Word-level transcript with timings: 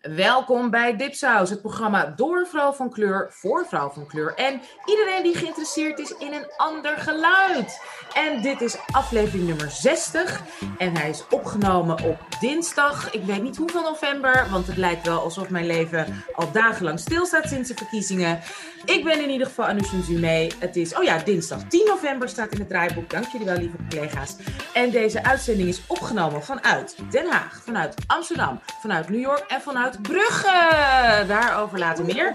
Welkom 0.00 0.70
bij 0.70 0.96
Dipsaus, 0.96 1.50
het 1.50 1.60
programma 1.60 2.12
door 2.16 2.46
vrouw 2.46 2.72
van 2.72 2.90
kleur 2.90 3.28
voor 3.30 3.66
vrouw 3.66 3.90
van 3.90 4.06
kleur. 4.06 4.34
En 4.34 4.60
iedereen 4.84 5.22
die 5.22 5.34
geïnteresseerd 5.34 5.98
is 5.98 6.10
in 6.18 6.32
een 6.32 6.46
ander 6.56 6.96
geluid. 6.98 7.80
En 8.14 8.42
dit 8.42 8.60
is 8.60 8.76
aflevering 8.90 9.46
nummer 9.46 9.70
60. 9.70 10.42
En 10.78 10.96
hij 10.96 11.08
is 11.08 11.24
opgenomen 11.30 12.02
op 12.02 12.18
dinsdag, 12.40 13.12
ik 13.12 13.24
weet 13.24 13.42
niet 13.42 13.56
hoeveel 13.56 13.82
november, 13.82 14.46
want 14.50 14.66
het 14.66 14.76
lijkt 14.76 15.06
wel 15.06 15.20
alsof 15.20 15.50
mijn 15.50 15.66
leven 15.66 16.24
al 16.34 16.52
dagenlang 16.52 16.98
stilstaat 16.98 17.48
sinds 17.48 17.68
de 17.68 17.74
verkiezingen. 17.74 18.40
Ik 18.84 19.04
ben 19.04 19.22
in 19.22 19.30
ieder 19.30 19.46
geval 19.46 19.64
Anoushka 19.64 20.02
Zume. 20.02 20.50
Het 20.58 20.76
is, 20.76 20.94
oh 20.96 21.02
ja, 21.02 21.18
dinsdag 21.18 21.62
10 21.68 21.86
november 21.86 22.28
staat 22.28 22.52
in 22.52 22.58
het 22.58 22.68
draaiboek. 22.68 23.10
Dank 23.10 23.26
jullie 23.26 23.46
wel, 23.46 23.56
lieve 23.56 23.76
collega's. 23.90 24.36
En 24.74 24.90
deze 24.90 25.24
uitzending 25.24 25.68
is 25.68 25.82
opgenomen 25.86 26.42
vanuit 26.42 26.96
Den 27.10 27.30
Haag, 27.30 27.62
vanuit 27.64 27.94
Amsterdam, 28.06 28.60
vanuit 28.80 29.08
New 29.08 29.20
York 29.20 29.44
en 29.48 29.60
vanuit 29.60 29.83
Brugge. 30.02 31.24
Daarover 31.26 31.78
later 31.78 32.04
meer. 32.04 32.34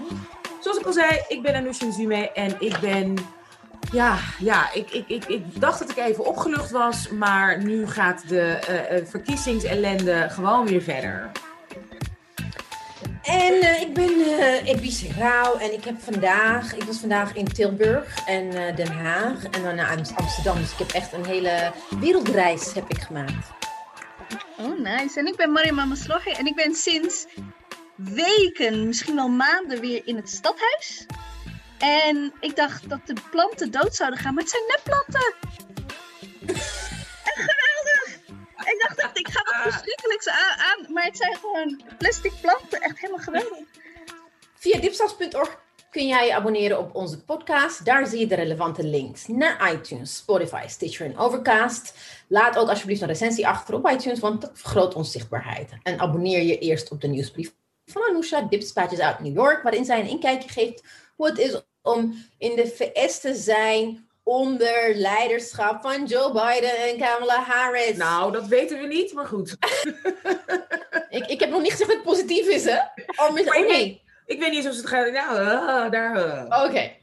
Zoals 0.60 0.78
ik 0.78 0.86
al 0.86 0.92
zei, 0.92 1.22
ik 1.28 1.42
ben 1.42 1.54
Anoushka 1.54 1.90
Zume 1.90 2.32
en 2.32 2.56
ik 2.58 2.78
ben... 2.80 3.14
Ja, 3.92 4.16
ja 4.38 4.72
ik, 4.72 4.90
ik, 4.90 5.04
ik, 5.08 5.24
ik 5.24 5.60
dacht 5.60 5.78
dat 5.78 5.90
ik 5.90 5.96
even 5.96 6.26
opgelucht 6.26 6.70
was, 6.70 7.08
maar 7.08 7.62
nu 7.62 7.86
gaat 7.86 8.28
de 8.28 8.58
uh, 8.70 8.98
uh, 8.98 9.06
verkiezingsellende 9.06 10.26
gewoon 10.30 10.66
weer 10.66 10.82
verder. 10.82 11.30
En 13.22 13.52
uh, 13.52 13.80
ik 13.80 13.94
ben 13.94 14.10
uh, 14.10 14.68
Ebice 14.68 15.08
en 15.60 15.72
ik 15.72 15.84
heb 15.84 16.00
vandaag, 16.00 16.74
ik 16.74 16.82
was 16.82 16.98
vandaag 16.98 17.34
in 17.34 17.44
Tilburg 17.44 18.18
en 18.26 18.74
Den 18.74 18.92
Haag 18.92 19.44
en 19.44 19.62
dan 19.62 19.74
naar 19.74 19.96
Amsterdam. 20.14 20.58
Dus 20.58 20.72
ik 20.72 20.78
heb 20.78 20.90
echt 20.90 21.12
een 21.12 21.26
hele 21.26 21.72
wereldreis 22.00 22.74
heb 22.74 22.84
ik 22.88 23.00
gemaakt. 23.00 23.48
Oh, 24.60 24.78
nice. 24.78 25.18
En 25.18 25.26
ik 25.26 25.36
ben 25.36 25.52
Mariam 25.52 25.88
Maslohi 25.88 26.30
en 26.30 26.46
ik 26.46 26.54
ben 26.54 26.74
sinds 26.74 27.26
weken, 27.96 28.86
misschien 28.86 29.14
wel 29.14 29.28
maanden 29.28 29.80
weer 29.80 30.02
in 30.04 30.16
het 30.16 30.28
stadhuis. 30.28 31.06
En 31.78 32.32
ik 32.40 32.56
dacht 32.56 32.88
dat 32.88 33.00
de 33.06 33.14
planten 33.30 33.70
dood 33.70 33.94
zouden 33.94 34.18
gaan, 34.18 34.34
maar 34.34 34.42
het 34.42 34.52
zijn 34.52 34.62
nepplanten. 34.66 35.34
Echt 37.24 37.50
geweldig! 37.50 38.18
Ik 38.60 38.84
dacht 38.86 39.00
echt, 39.00 39.18
ik 39.18 39.28
ga 39.28 39.42
wat 39.44 39.72
verschrikkelijks 39.72 40.28
aan, 40.28 40.58
aan, 40.58 40.92
maar 40.92 41.04
het 41.04 41.16
zijn 41.16 41.36
gewoon 41.36 41.82
plastic 41.98 42.32
planten. 42.40 42.80
Echt 42.80 42.98
helemaal 42.98 43.24
geweldig. 43.24 43.58
Via 44.54 44.80
dipsas.org 44.80 45.58
kun 45.90 46.06
jij 46.06 46.26
je 46.26 46.34
abonneren 46.34 46.78
op 46.78 46.94
onze 46.94 47.22
podcast. 47.22 47.84
Daar 47.84 48.06
zie 48.06 48.18
je 48.18 48.26
de 48.26 48.34
relevante 48.34 48.84
links 48.84 49.26
naar 49.26 49.72
iTunes, 49.72 50.16
Spotify, 50.16 50.64
Stitcher 50.66 51.06
en 51.06 51.18
Overcast. 51.18 51.94
Laat 52.32 52.58
ook 52.58 52.68
alsjeblieft 52.68 53.00
een 53.00 53.08
recensie 53.08 53.46
achter 53.46 53.74
op 53.74 53.88
iTunes, 53.88 54.18
want 54.18 54.40
dat 54.40 54.50
vergroot 54.54 54.94
onze 54.94 55.10
zichtbaarheid. 55.10 55.70
En 55.82 55.98
abonneer 55.98 56.42
je 56.42 56.58
eerst 56.58 56.90
op 56.90 57.00
de 57.00 57.08
nieuwsbrief 57.08 57.52
van 57.84 58.02
Anousha, 58.02 58.42
Dipspatches 58.42 58.98
uit 58.98 59.20
New 59.20 59.34
York, 59.34 59.62
waarin 59.62 59.84
zij 59.84 60.00
een 60.00 60.08
inkijkje 60.08 60.48
geeft 60.48 60.84
hoe 61.16 61.26
het 61.26 61.38
is 61.38 61.62
om 61.82 62.24
in 62.38 62.56
de 62.56 62.66
VS 62.66 63.20
te 63.20 63.34
zijn 63.34 64.08
onder 64.22 64.94
leiderschap 64.94 65.82
van 65.82 66.06
Joe 66.06 66.32
Biden 66.32 66.76
en 66.76 66.98
Kamala 66.98 67.42
Harris. 67.42 67.96
Nou, 67.96 68.32
dat 68.32 68.46
weten 68.46 68.80
we 68.80 68.86
niet, 68.86 69.12
maar 69.12 69.26
goed. 69.26 69.56
ik, 71.08 71.26
ik 71.26 71.40
heb 71.40 71.50
nog 71.50 71.62
niet 71.62 71.70
gezegd 71.70 71.90
dat 71.90 71.98
het 71.98 72.06
positief 72.06 72.46
is, 72.46 72.64
hè? 72.64 72.78
Oh, 73.16 73.32
mis, 73.32 73.46
oh 73.46 73.66
nee. 73.66 74.02
Ik 74.26 74.40
weet 74.40 74.50
niet 74.50 74.68
of 74.68 74.76
het 74.76 74.86
gaat. 74.86 75.12
Nou, 75.12 75.40
uh, 75.40 75.90
daar. 75.90 76.16
Uh. 76.16 76.44
Oké. 76.44 76.68
Okay. 76.68 76.99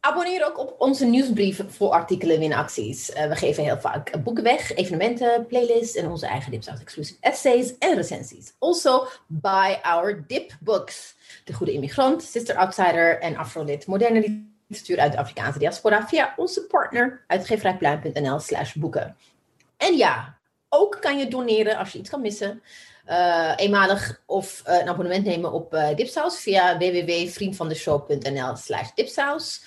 Abonneer 0.00 0.46
ook 0.46 0.58
op 0.58 0.74
onze 0.78 1.04
nieuwsbrief 1.04 1.62
voor 1.68 1.90
artikelen 1.90 2.42
en 2.42 2.52
acties. 2.52 3.10
Uh, 3.10 3.26
we 3.26 3.36
geven 3.36 3.64
heel 3.64 3.80
vaak 3.80 4.22
boeken 4.22 4.42
weg, 4.42 4.74
evenementen, 4.74 5.46
playlists 5.46 5.96
en 5.96 6.08
onze 6.08 6.26
eigen 6.26 6.50
Dipsaus 6.50 6.80
exclusive 6.80 7.18
essays 7.20 7.78
en 7.78 7.94
recensies. 7.94 8.52
Also, 8.58 9.06
buy 9.26 9.78
our 9.82 10.24
dip 10.26 10.56
books. 10.60 11.14
De 11.44 11.52
Goede 11.52 11.72
Immigrant, 11.72 12.22
Sister 12.22 12.56
Outsider 12.56 13.20
en 13.20 13.36
Afrolit 13.36 13.86
Moderne 13.86 14.46
literatuur 14.66 14.98
uit 14.98 15.12
de 15.12 15.18
Afrikaanse 15.18 15.58
diaspora 15.58 16.08
via 16.08 16.34
onze 16.36 16.66
partner 16.66 17.24
uitgeverijpluim.nl 17.26 18.38
slash 18.38 18.72
boeken. 18.72 19.16
En 19.76 19.96
ja, 19.96 20.38
ook 20.68 20.98
kan 21.00 21.18
je 21.18 21.28
doneren 21.28 21.76
als 21.76 21.92
je 21.92 21.98
iets 21.98 22.10
kan 22.10 22.20
missen. 22.20 22.62
Uh, 23.08 23.52
eenmalig 23.56 24.22
of 24.26 24.62
uh, 24.66 24.80
een 24.80 24.88
abonnement 24.88 25.24
nemen 25.24 25.52
op 25.52 25.74
uh, 25.74 25.96
Dipsaus 25.96 26.40
via 26.40 26.78
www.vriendvandeshow.nl 26.78 28.56
slash 28.56 28.88
dipsaus. 28.94 29.62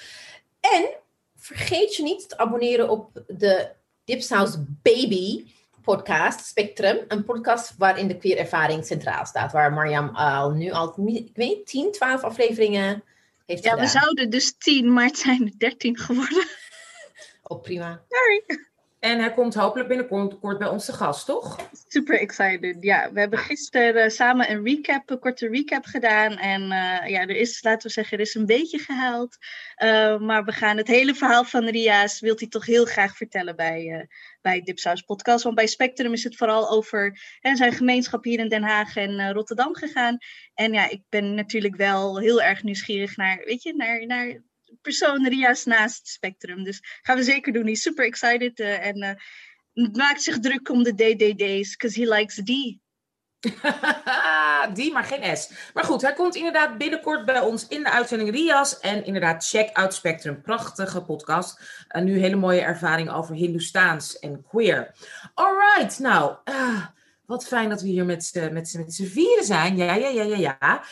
En 0.62 0.90
vergeet 1.36 1.96
je 1.96 2.04
niet 2.04 2.30
te 2.30 2.38
abonneren 2.38 2.90
op 2.90 3.24
de 3.28 3.70
Dipsaus 4.04 4.56
Baby 4.82 5.52
podcast 5.82 6.46
Spectrum. 6.46 7.00
Een 7.08 7.24
podcast 7.24 7.74
waarin 7.78 8.08
de 8.08 8.18
queer 8.18 8.38
ervaring 8.38 8.86
centraal 8.86 9.26
staat. 9.26 9.52
Waar 9.52 9.74
Mariam 9.74 10.10
al 10.10 10.52
nu 10.52 10.72
al, 10.72 11.08
ik 11.08 11.30
weet 11.36 11.66
10, 11.66 11.92
12 11.92 12.22
afleveringen 12.22 13.04
heeft 13.46 13.64
Ja, 13.64 13.70
gedaan. 13.70 13.86
we 13.86 13.92
zouden 13.92 14.30
dus 14.30 14.58
10, 14.58 14.94
maar 14.94 15.06
het 15.06 15.18
zijn 15.18 15.46
er 15.46 15.58
13 15.58 15.98
geworden. 15.98 16.48
Oh, 17.44 17.62
prima. 17.62 18.04
Sorry. 18.10 18.66
En 19.02 19.20
hij 19.20 19.34
komt 19.34 19.54
hopelijk 19.54 19.88
binnenkort 19.88 20.40
kort 20.40 20.58
bij 20.58 20.68
ons 20.68 20.90
gast, 20.90 21.26
toch? 21.26 21.70
Super 21.88 22.20
excited. 22.20 22.78
Ja, 22.80 23.12
we 23.14 23.20
hebben 23.20 23.40
gisteren 23.40 24.04
uh, 24.04 24.10
samen 24.10 24.52
een 24.52 24.64
recap, 24.64 25.10
een 25.10 25.20
korte 25.20 25.48
recap 25.48 25.86
gedaan. 25.86 26.38
En 26.38 26.62
uh, 26.62 27.10
ja, 27.10 27.22
er 27.22 27.36
is, 27.36 27.64
laten 27.64 27.88
we 27.88 27.94
zeggen, 27.94 28.18
er 28.18 28.24
is 28.24 28.36
een 28.36 28.46
beetje 28.46 28.78
gehaald. 28.78 29.38
Uh, 29.84 30.20
maar 30.20 30.44
we 30.44 30.52
gaan 30.52 30.78
het 30.78 30.88
hele 30.88 31.16
verhaal 31.16 31.44
van 31.44 31.66
Ria's, 31.66 32.20
wilt 32.20 32.40
hij 32.40 32.50
toch 32.50 32.66
heel 32.66 32.86
graag 32.86 33.18
vertellen 33.18 33.56
bij, 33.56 34.08
bij 34.42 34.62
Dipsaus 34.62 35.02
Podcast. 35.02 35.44
Want 35.44 35.56
bij 35.56 35.68
Spectrum 35.68 36.14
is 36.14 36.24
het 36.24 36.36
vooral 36.36 36.70
over 36.70 37.20
hè, 37.40 37.56
zijn 37.56 37.74
gemeenschap 37.74 38.24
hier 38.24 38.40
in 38.40 38.50
Den 38.50 38.64
Haag 38.64 38.96
en 38.96 39.34
Rotterdam 39.34 39.76
gegaan. 39.76 40.18
En 40.54 40.74
ja, 40.74 40.90
ik 40.90 41.02
ben 41.10 41.34
natuurlijk 41.34 41.76
wel 41.76 42.20
heel 42.20 42.42
erg 42.42 42.64
nieuwsgierig 42.64 43.18
naar, 43.18 43.42
weet 43.46 43.64
je, 43.64 43.74
naar, 43.76 44.06
naar 44.06 44.42
persoon 44.82 45.28
Ria's 45.28 45.66
naast 45.66 46.08
Spectrum. 46.08 46.64
Dus 46.64 46.80
gaan 47.02 47.18
we 47.18 47.24
zeker 47.24 47.54
doen. 47.54 47.64
Hij 47.64 47.72
is 47.72 47.82
super 47.82 48.06
excited 48.06 48.60
uh, 48.60 48.86
en 48.86 49.04
uh, 49.74 49.90
maakt 49.94 50.24
zich 50.24 50.40
druk 50.40 50.70
om 50.70 50.84
de 50.84 50.94
DDD's, 50.94 51.72
because 51.72 52.00
he 52.00 52.08
likes 52.16 52.36
D. 52.36 52.80
die, 54.74 54.92
maar 54.92 55.04
geen 55.04 55.38
S. 55.38 55.50
Maar 55.74 55.84
goed, 55.84 56.02
hij 56.02 56.14
komt 56.14 56.36
inderdaad 56.36 56.78
binnenkort 56.78 57.26
bij 57.26 57.40
ons 57.40 57.68
in 57.68 57.84
de 57.84 57.92
uitzending 57.92 58.32
Rias. 58.32 58.80
En 58.80 59.06
inderdaad, 59.06 59.48
check 59.48 59.70
out 59.74 59.94
Spectrum. 59.94 60.42
Prachtige 60.42 61.02
podcast. 61.02 61.86
Uh, 61.90 62.02
nu 62.02 62.20
hele 62.20 62.36
mooie 62.36 62.62
ervaring 62.62 63.12
over 63.12 63.36
Hindoestaans 63.36 64.20
en 64.20 64.44
queer. 64.50 64.96
Alright, 65.34 66.00
nou, 66.00 66.36
uh, 66.46 66.86
wat 67.26 67.48
fijn 67.48 67.70
dat 67.70 67.82
we 67.82 67.88
hier 67.88 68.06
met 68.06 68.26
z'n 68.26 69.04
vieren 69.04 69.46
zijn. 69.46 69.78
Ja, 69.78 69.96
ja, 69.96 70.08
ja, 70.08 70.24
ja, 70.24 70.38
ja. 70.38 70.84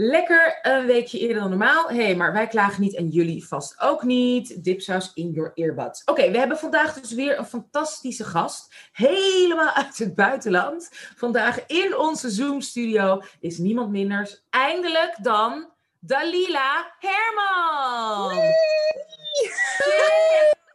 Lekker 0.00 0.58
een 0.62 0.86
weekje 0.86 1.18
eerder 1.18 1.40
dan 1.40 1.48
normaal. 1.48 1.88
Hé, 1.88 2.02
hey, 2.04 2.16
maar 2.16 2.32
wij 2.32 2.46
klagen 2.46 2.82
niet 2.82 2.94
en 2.94 3.08
jullie 3.08 3.46
vast 3.46 3.80
ook 3.80 4.02
niet. 4.02 4.64
Dipsaus 4.64 5.10
in 5.14 5.30
your 5.30 5.52
earbuds. 5.54 6.02
Oké, 6.04 6.10
okay, 6.10 6.32
we 6.32 6.38
hebben 6.38 6.58
vandaag 6.58 7.00
dus 7.00 7.12
weer 7.12 7.38
een 7.38 7.46
fantastische 7.46 8.24
gast. 8.24 8.74
Helemaal 8.92 9.72
uit 9.72 9.98
het 9.98 10.14
buitenland. 10.14 10.88
Vandaag 11.16 11.66
in 11.66 11.96
onze 11.96 12.30
Zoom-studio 12.30 13.22
is 13.40 13.58
niemand 13.58 13.90
minder 13.90 14.40
eindelijk 14.50 15.16
dan 15.22 15.70
Dalila 15.98 16.94
Herman. 16.98 18.36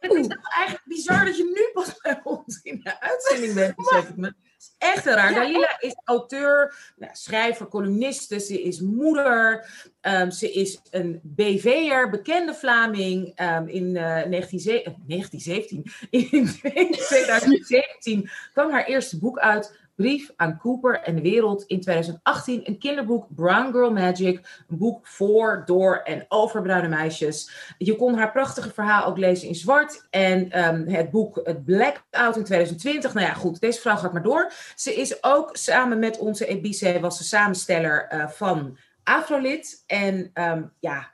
Het 0.00 0.12
is 0.12 0.26
eigenlijk 0.56 0.84
bizar 0.84 1.24
dat 1.24 1.36
je 1.36 1.44
nu 1.44 1.82
pas 1.82 1.98
bij 2.02 2.20
ons 2.24 2.60
in 2.62 2.80
de 2.82 3.00
uitzending 3.00 3.54
bent, 3.54 3.76
besef 3.76 4.08
ik 4.08 4.16
me. 4.16 4.34
Echt 4.84 5.04
heel 5.04 5.14
raar. 5.14 5.32
Ja. 5.32 5.38
Dalila 5.40 5.76
is 5.80 5.96
auteur, 6.04 6.76
nou, 6.96 7.12
schrijver, 7.14 7.68
columniste. 7.68 8.40
Ze 8.40 8.62
is 8.62 8.80
moeder. 8.80 9.66
Um, 10.00 10.30
ze 10.30 10.52
is 10.52 10.80
een 10.90 11.20
BV'er, 11.22 12.10
bekende 12.10 12.54
Vlaming. 12.54 13.40
Um, 13.40 13.68
in 13.68 13.94
uh, 13.94 14.24
19, 14.24 14.58
uh, 14.74 14.84
1917, 15.06 15.84
in 16.10 16.46
2017 16.94 18.30
kwam 18.52 18.70
haar 18.70 18.84
eerste 18.84 19.18
boek 19.18 19.38
uit. 19.38 19.82
Brief 19.94 20.30
aan 20.36 20.58
Cooper 20.58 21.00
en 21.00 21.14
de 21.14 21.22
wereld 21.22 21.64
in 21.66 21.80
2018. 21.80 22.60
Een 22.68 22.78
kinderboek, 22.78 23.26
Brown 23.34 23.70
Girl 23.70 23.92
Magic. 23.92 24.64
Een 24.68 24.78
boek 24.78 25.06
voor, 25.06 25.62
door 25.66 25.96
en 25.96 26.24
over 26.28 26.62
bruine 26.62 26.88
meisjes. 26.88 27.74
Je 27.78 27.96
kon 27.96 28.14
haar 28.14 28.32
prachtige 28.32 28.72
verhaal 28.72 29.04
ook 29.04 29.18
lezen 29.18 29.48
in 29.48 29.54
zwart. 29.54 30.06
En 30.10 30.64
um, 30.64 30.88
het 30.88 31.10
boek 31.10 31.40
Het 31.42 31.64
Blackout 31.64 32.36
in 32.36 32.44
2020. 32.44 33.14
Nou 33.14 33.26
ja, 33.26 33.32
goed, 33.32 33.60
deze 33.60 33.80
vrouw 33.80 33.96
gaat 33.96 34.12
maar 34.12 34.22
door. 34.22 34.52
Ze 34.74 34.94
is 34.94 35.22
ook 35.22 35.56
samen 35.56 35.98
met 35.98 36.18
onze 36.18 36.46
Ebice, 36.46 37.00
was 37.00 37.18
de 37.18 37.24
samensteller 37.24 38.12
uh, 38.12 38.28
van 38.28 38.78
Afrolit. 39.02 39.82
En 39.86 40.30
um, 40.34 40.72
ja, 40.80 41.12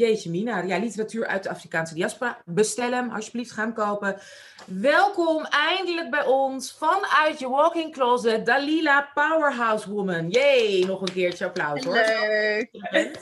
Jeetje 0.00 0.30
Mina, 0.30 0.62
ja, 0.62 0.78
literatuur 0.78 1.26
uit 1.26 1.42
de 1.42 1.48
Afrikaanse 1.48 1.94
diaspora. 1.94 2.42
Bestel 2.44 2.92
hem, 2.92 3.10
alsjeblieft, 3.10 3.50
ga 3.50 3.62
hem 3.62 3.72
kopen. 3.72 4.20
Welkom 4.66 5.44
eindelijk 5.44 6.10
bij 6.10 6.24
ons 6.24 6.72
vanuit 6.72 7.38
je 7.38 7.48
walk-in 7.48 7.92
closet, 7.92 8.46
Dalila 8.46 9.10
Powerhouse 9.14 9.90
Woman. 9.90 10.28
Jee, 10.28 10.86
nog 10.86 11.00
een 11.00 11.12
keertje 11.12 11.44
applaus 11.44 11.84
hoor. 11.84 11.94
Leuk. 11.94 12.68
Hey, 12.72 13.12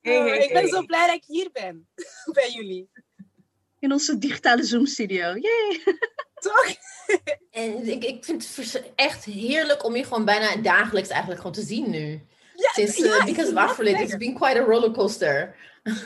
hey, 0.00 0.38
ik 0.38 0.52
ben 0.52 0.68
zo 0.68 0.84
blij 0.84 1.06
dat 1.06 1.16
ik 1.16 1.24
hier 1.26 1.48
ben, 1.52 1.88
bij 2.32 2.50
jullie. 2.50 2.90
In 3.78 3.92
onze 3.92 4.18
digitale 4.18 4.62
Zoom-studio, 4.62 5.36
yay! 5.36 5.82
Toch? 6.34 6.66
En 7.50 7.88
ik, 7.88 8.04
ik 8.04 8.24
vind 8.24 8.56
het 8.56 8.92
echt 8.94 9.24
heerlijk 9.24 9.84
om 9.84 9.96
je 9.96 10.04
gewoon 10.04 10.24
bijna 10.24 10.56
dagelijks 10.56 11.08
eigenlijk 11.08 11.40
gewoon 11.40 11.56
te 11.56 11.62
zien 11.62 11.90
nu. 11.90 12.26
Ja, 12.54 12.70
Sinds, 12.72 12.98
uh, 12.98 13.24
because 13.24 13.50
of 13.50 13.56
Afrolit, 13.56 14.00
it's 14.00 14.16
been 14.16 14.34
quite 14.34 14.60
a 14.60 14.64
rollercoaster. 14.64 15.54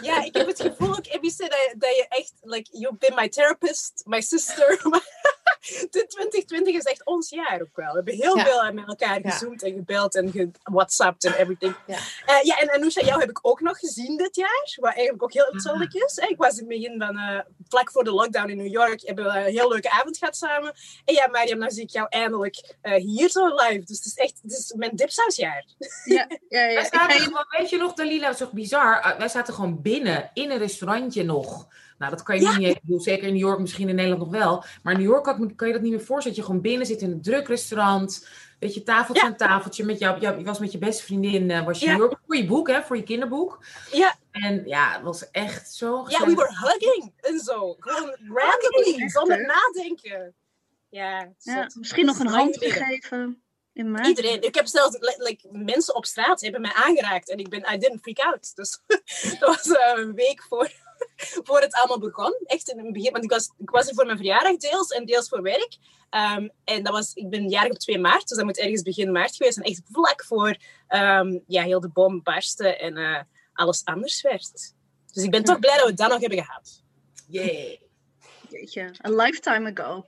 Ja, 0.03 0.25
ik 0.25 0.35
heb 0.35 0.47
het 0.47 0.61
gevoel 0.61 0.89
ook, 0.89 1.07
Ebice, 1.07 1.39
dat, 1.39 1.75
dat 1.77 1.97
je 1.97 2.07
echt, 2.09 2.33
like, 2.43 2.69
you've 2.73 2.97
been 2.99 3.15
my 3.15 3.29
therapist, 3.29 4.03
my 4.07 4.21
sister. 4.21 4.81
de 5.91 6.07
2020 6.07 6.75
is 6.75 6.85
echt 6.85 7.05
ons 7.05 7.31
jaar 7.31 7.61
ook 7.61 7.77
wel. 7.77 7.89
We 7.89 7.95
hebben 7.95 8.15
heel 8.15 8.39
veel 8.39 8.73
met 8.73 8.87
elkaar 8.87 9.21
gezoomd 9.23 9.63
en 9.63 9.73
gebeld 9.73 10.15
en 10.15 10.53
gewhatsappt 10.63 11.25
en 11.25 11.33
everything. 11.33 11.77
Ja, 11.87 11.99
uh, 12.27 12.43
ja 12.43 12.59
en 12.59 12.71
Anousha, 12.71 13.05
jou 13.05 13.21
heb 13.21 13.31
ik 13.31 13.39
ook 13.43 13.61
nog 13.61 13.79
gezien 13.79 14.17
dit 14.17 14.37
jaar, 14.37 14.77
wat 14.77 14.93
eigenlijk 14.93 15.23
ook 15.23 15.33
heel 15.33 15.53
uitzonderlijk 15.53 15.95
is. 15.95 16.17
Ik 16.17 16.37
was 16.37 16.59
in 16.59 16.59
het 16.59 16.69
begin 16.69 16.99
van, 16.99 17.17
uh, 17.17 17.41
vlak 17.69 17.91
voor 17.91 18.05
de 18.05 18.11
lockdown 18.11 18.49
in 18.49 18.57
New 18.57 18.73
York, 18.73 19.01
hebben 19.01 19.25
we 19.25 19.31
een 19.31 19.45
heel 19.45 19.69
leuke 19.69 19.91
avond 19.91 20.19
gehad 20.19 20.37
samen. 20.37 20.75
En 21.05 21.15
ja, 21.15 21.27
Mariam, 21.27 21.59
nou 21.59 21.73
zie 21.73 21.83
ik 21.83 21.91
jou 21.91 22.07
eindelijk 22.09 22.77
uh, 22.83 22.95
hier 22.95 23.29
zo 23.29 23.47
live. 23.47 23.83
Dus 23.85 23.97
het 23.97 24.07
is 24.07 24.15
echt 24.15 24.39
het 24.43 24.53
is 24.53 24.73
mijn 24.77 24.97
dipsausjaar. 24.97 25.65
Ja, 26.05 26.29
ja, 26.49 26.63
ja. 26.65 26.85
Gewoon, 27.29 27.47
weet 27.49 27.71
je 27.71 27.77
nog, 27.77 27.93
Dalila, 27.95 28.27
was 28.27 28.39
toch 28.39 28.53
bizar? 28.53 29.15
wij 29.19 29.29
zaten 29.29 29.55
gewoon 29.55 29.83
binnen, 29.83 30.31
in 30.35 30.51
een 30.51 30.59
restaurantje 30.59 31.25
nog. 31.25 31.67
Nou, 31.99 32.11
dat 32.11 32.23
kan 32.23 32.41
je 32.41 32.49
niet 32.49 32.59
meer. 32.59 32.79
Ik 32.97 33.03
zeker 33.03 33.27
in 33.27 33.33
New 33.33 33.43
York, 33.43 33.59
misschien 33.59 33.89
in 33.89 33.95
Nederland 33.95 34.23
nog 34.23 34.41
wel. 34.41 34.65
Maar 34.83 34.93
in 34.93 34.99
New 34.99 35.09
York 35.09 35.25
kan, 35.25 35.55
kan 35.55 35.67
je 35.67 35.73
dat 35.73 35.83
niet 35.83 35.93
meer 35.93 36.05
voorstellen. 36.05 36.37
Dat 36.37 36.37
je 36.37 36.43
gewoon 36.43 36.61
binnen 36.61 36.87
zit 36.87 37.01
in 37.01 37.11
een 37.11 37.23
druk 37.23 37.49
restaurant. 37.49 38.29
Weet 38.59 38.75
je, 38.75 38.83
tafeltje 38.83 39.25
aan 39.25 39.37
tafeltje. 39.37 39.85
Met 39.85 39.99
jou, 39.99 40.21
jou, 40.21 40.39
je 40.39 40.45
was 40.45 40.59
met 40.59 40.73
je 40.73 40.79
beste 40.79 41.03
vriendin. 41.03 41.51
Uh, 41.51 41.65
was 41.65 41.81
je 41.81 41.87
New 41.87 41.99
York 41.99 42.19
voor 42.27 42.37
je 42.37 42.47
boek, 42.47 42.69
hè? 42.69 42.83
Voor 42.83 42.97
je 42.97 43.03
kinderboek. 43.03 43.65
Ja. 43.93 44.17
En 44.31 44.63
ja, 44.67 44.93
het 44.93 45.03
was 45.03 45.31
echt 45.31 45.73
zo 45.75 46.05
Ja, 46.09 46.27
we 46.27 46.35
were 46.35 46.55
hugging 46.61 47.13
en 47.21 47.39
zo. 47.39 47.77
Gewoon 47.79 48.17
randomly, 48.29 49.09
zonder 49.09 49.47
nadenken. 49.47 50.35
Ja, 50.89 51.33
ja 51.39 51.71
misschien 51.75 52.07
nog 52.07 52.19
een 52.19 52.27
hand 52.27 52.57
geven. 52.61 53.43
Iedereen. 54.05 54.43
Ik 54.43 54.55
heb 54.55 54.67
zelfs 54.67 54.97
like, 55.01 55.49
mensen 55.51 55.95
op 55.95 56.07
straat 56.07 56.41
hebben 56.41 56.61
mij 56.61 56.73
aangeraakt 56.75 57.31
en 57.31 57.39
ik 57.39 57.49
ben, 57.49 57.75
I 57.75 57.79
didn't 57.79 58.01
freak 58.01 58.19
out. 58.19 58.57
Dus 58.57 58.81
dat 59.39 59.49
was 59.49 59.67
uh, 59.67 59.93
een 59.95 60.15
week 60.15 60.43
voor 60.43 60.71
voor 61.47 61.61
het 61.61 61.75
allemaal 61.75 61.99
begon. 61.99 62.39
Echt 62.45 62.69
in 62.69 62.79
het 62.79 62.93
begin, 62.93 63.13
want 63.13 63.25
ik 63.25 63.31
was, 63.31 63.53
ik 63.59 63.71
was 63.71 63.89
er 63.89 63.95
voor 63.95 64.05
mijn 64.05 64.17
verjaardag 64.17 64.57
deels 64.57 64.91
en 64.91 65.07
deels 65.07 65.29
voor 65.29 65.43
werk. 65.43 65.77
Um, 66.11 66.51
en 66.65 66.83
dat 66.83 66.93
was, 66.93 67.13
ik 67.15 67.29
ben 67.31 67.49
jarig 67.49 67.71
op 67.71 67.79
2 67.79 67.99
maart, 67.99 68.29
dus 68.29 68.37
dat 68.37 68.47
moet 68.47 68.59
ergens 68.59 68.83
begin 68.83 69.13
maart 69.13 69.37
geweest 69.37 69.55
zijn. 69.55 69.67
Echt 69.67 69.83
vlak 69.93 70.25
voor 70.25 70.57
um, 70.89 71.43
ja, 71.47 71.63
heel 71.63 71.81
de 71.81 71.89
bom 71.89 72.23
barstte 72.23 72.77
en 72.77 72.97
uh, 72.97 73.21
alles 73.53 73.85
anders 73.85 74.23
werd. 74.23 74.75
Dus 75.13 75.25
ik 75.25 75.31
ben 75.31 75.45
toch 75.45 75.59
blij 75.59 75.77
dat 75.77 75.87
we 75.87 75.95
dat 75.95 76.11
nog 76.11 76.21
hebben 76.21 76.45
gehad. 76.45 76.83
Yay. 77.29 77.81
Jeetje, 78.49 78.95
a 79.07 79.11
lifetime 79.11 79.73
ago. 79.75 80.07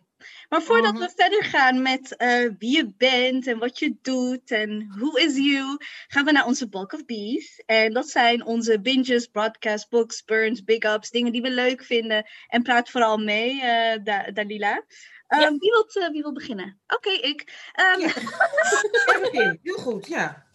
Maar 0.49 0.63
voordat 0.63 0.99
we 0.99 1.13
verder 1.17 1.45
gaan 1.45 1.83
met 1.83 2.15
uh, 2.19 2.51
wie 2.59 2.77
je 2.77 2.95
bent 2.97 3.47
en 3.47 3.59
wat 3.59 3.79
je 3.79 3.95
doet 4.03 4.51
en 4.51 4.93
who 4.97 5.17
is 5.17 5.37
you, 5.37 5.77
gaan 6.09 6.25
we 6.25 6.33
naar 6.33 6.47
onze 6.47 6.69
bulk 6.69 6.93
of 6.93 7.05
bees. 7.05 7.63
En 7.67 7.93
dat 7.93 8.09
zijn 8.09 8.45
onze 8.45 8.81
binges, 8.81 9.27
broadcast, 9.27 9.89
books, 9.89 10.25
burns, 10.25 10.65
big 10.65 10.83
ups, 10.83 11.11
dingen 11.11 11.33
die 11.33 11.43
we 11.43 11.51
leuk 11.51 11.85
vinden. 11.85 12.27
En 12.49 12.63
praat 12.63 12.91
vooral 12.91 13.19
mee, 13.19 13.55
uh, 13.55 14.05
da 14.05 14.31
Dalila. 14.31 14.85
Um, 15.29 15.59
wie, 15.59 15.71
wilt, 15.71 15.97
uh, 15.97 16.09
wie 16.11 16.23
wil 16.23 16.33
beginnen? 16.33 16.81
Oké, 16.87 17.09
okay, 17.09 17.31
ik. 17.31 17.71
Um, 17.95 18.01
ja. 18.01 19.59
Heel 19.63 19.75
goed, 19.75 20.07
ja. 20.07 20.47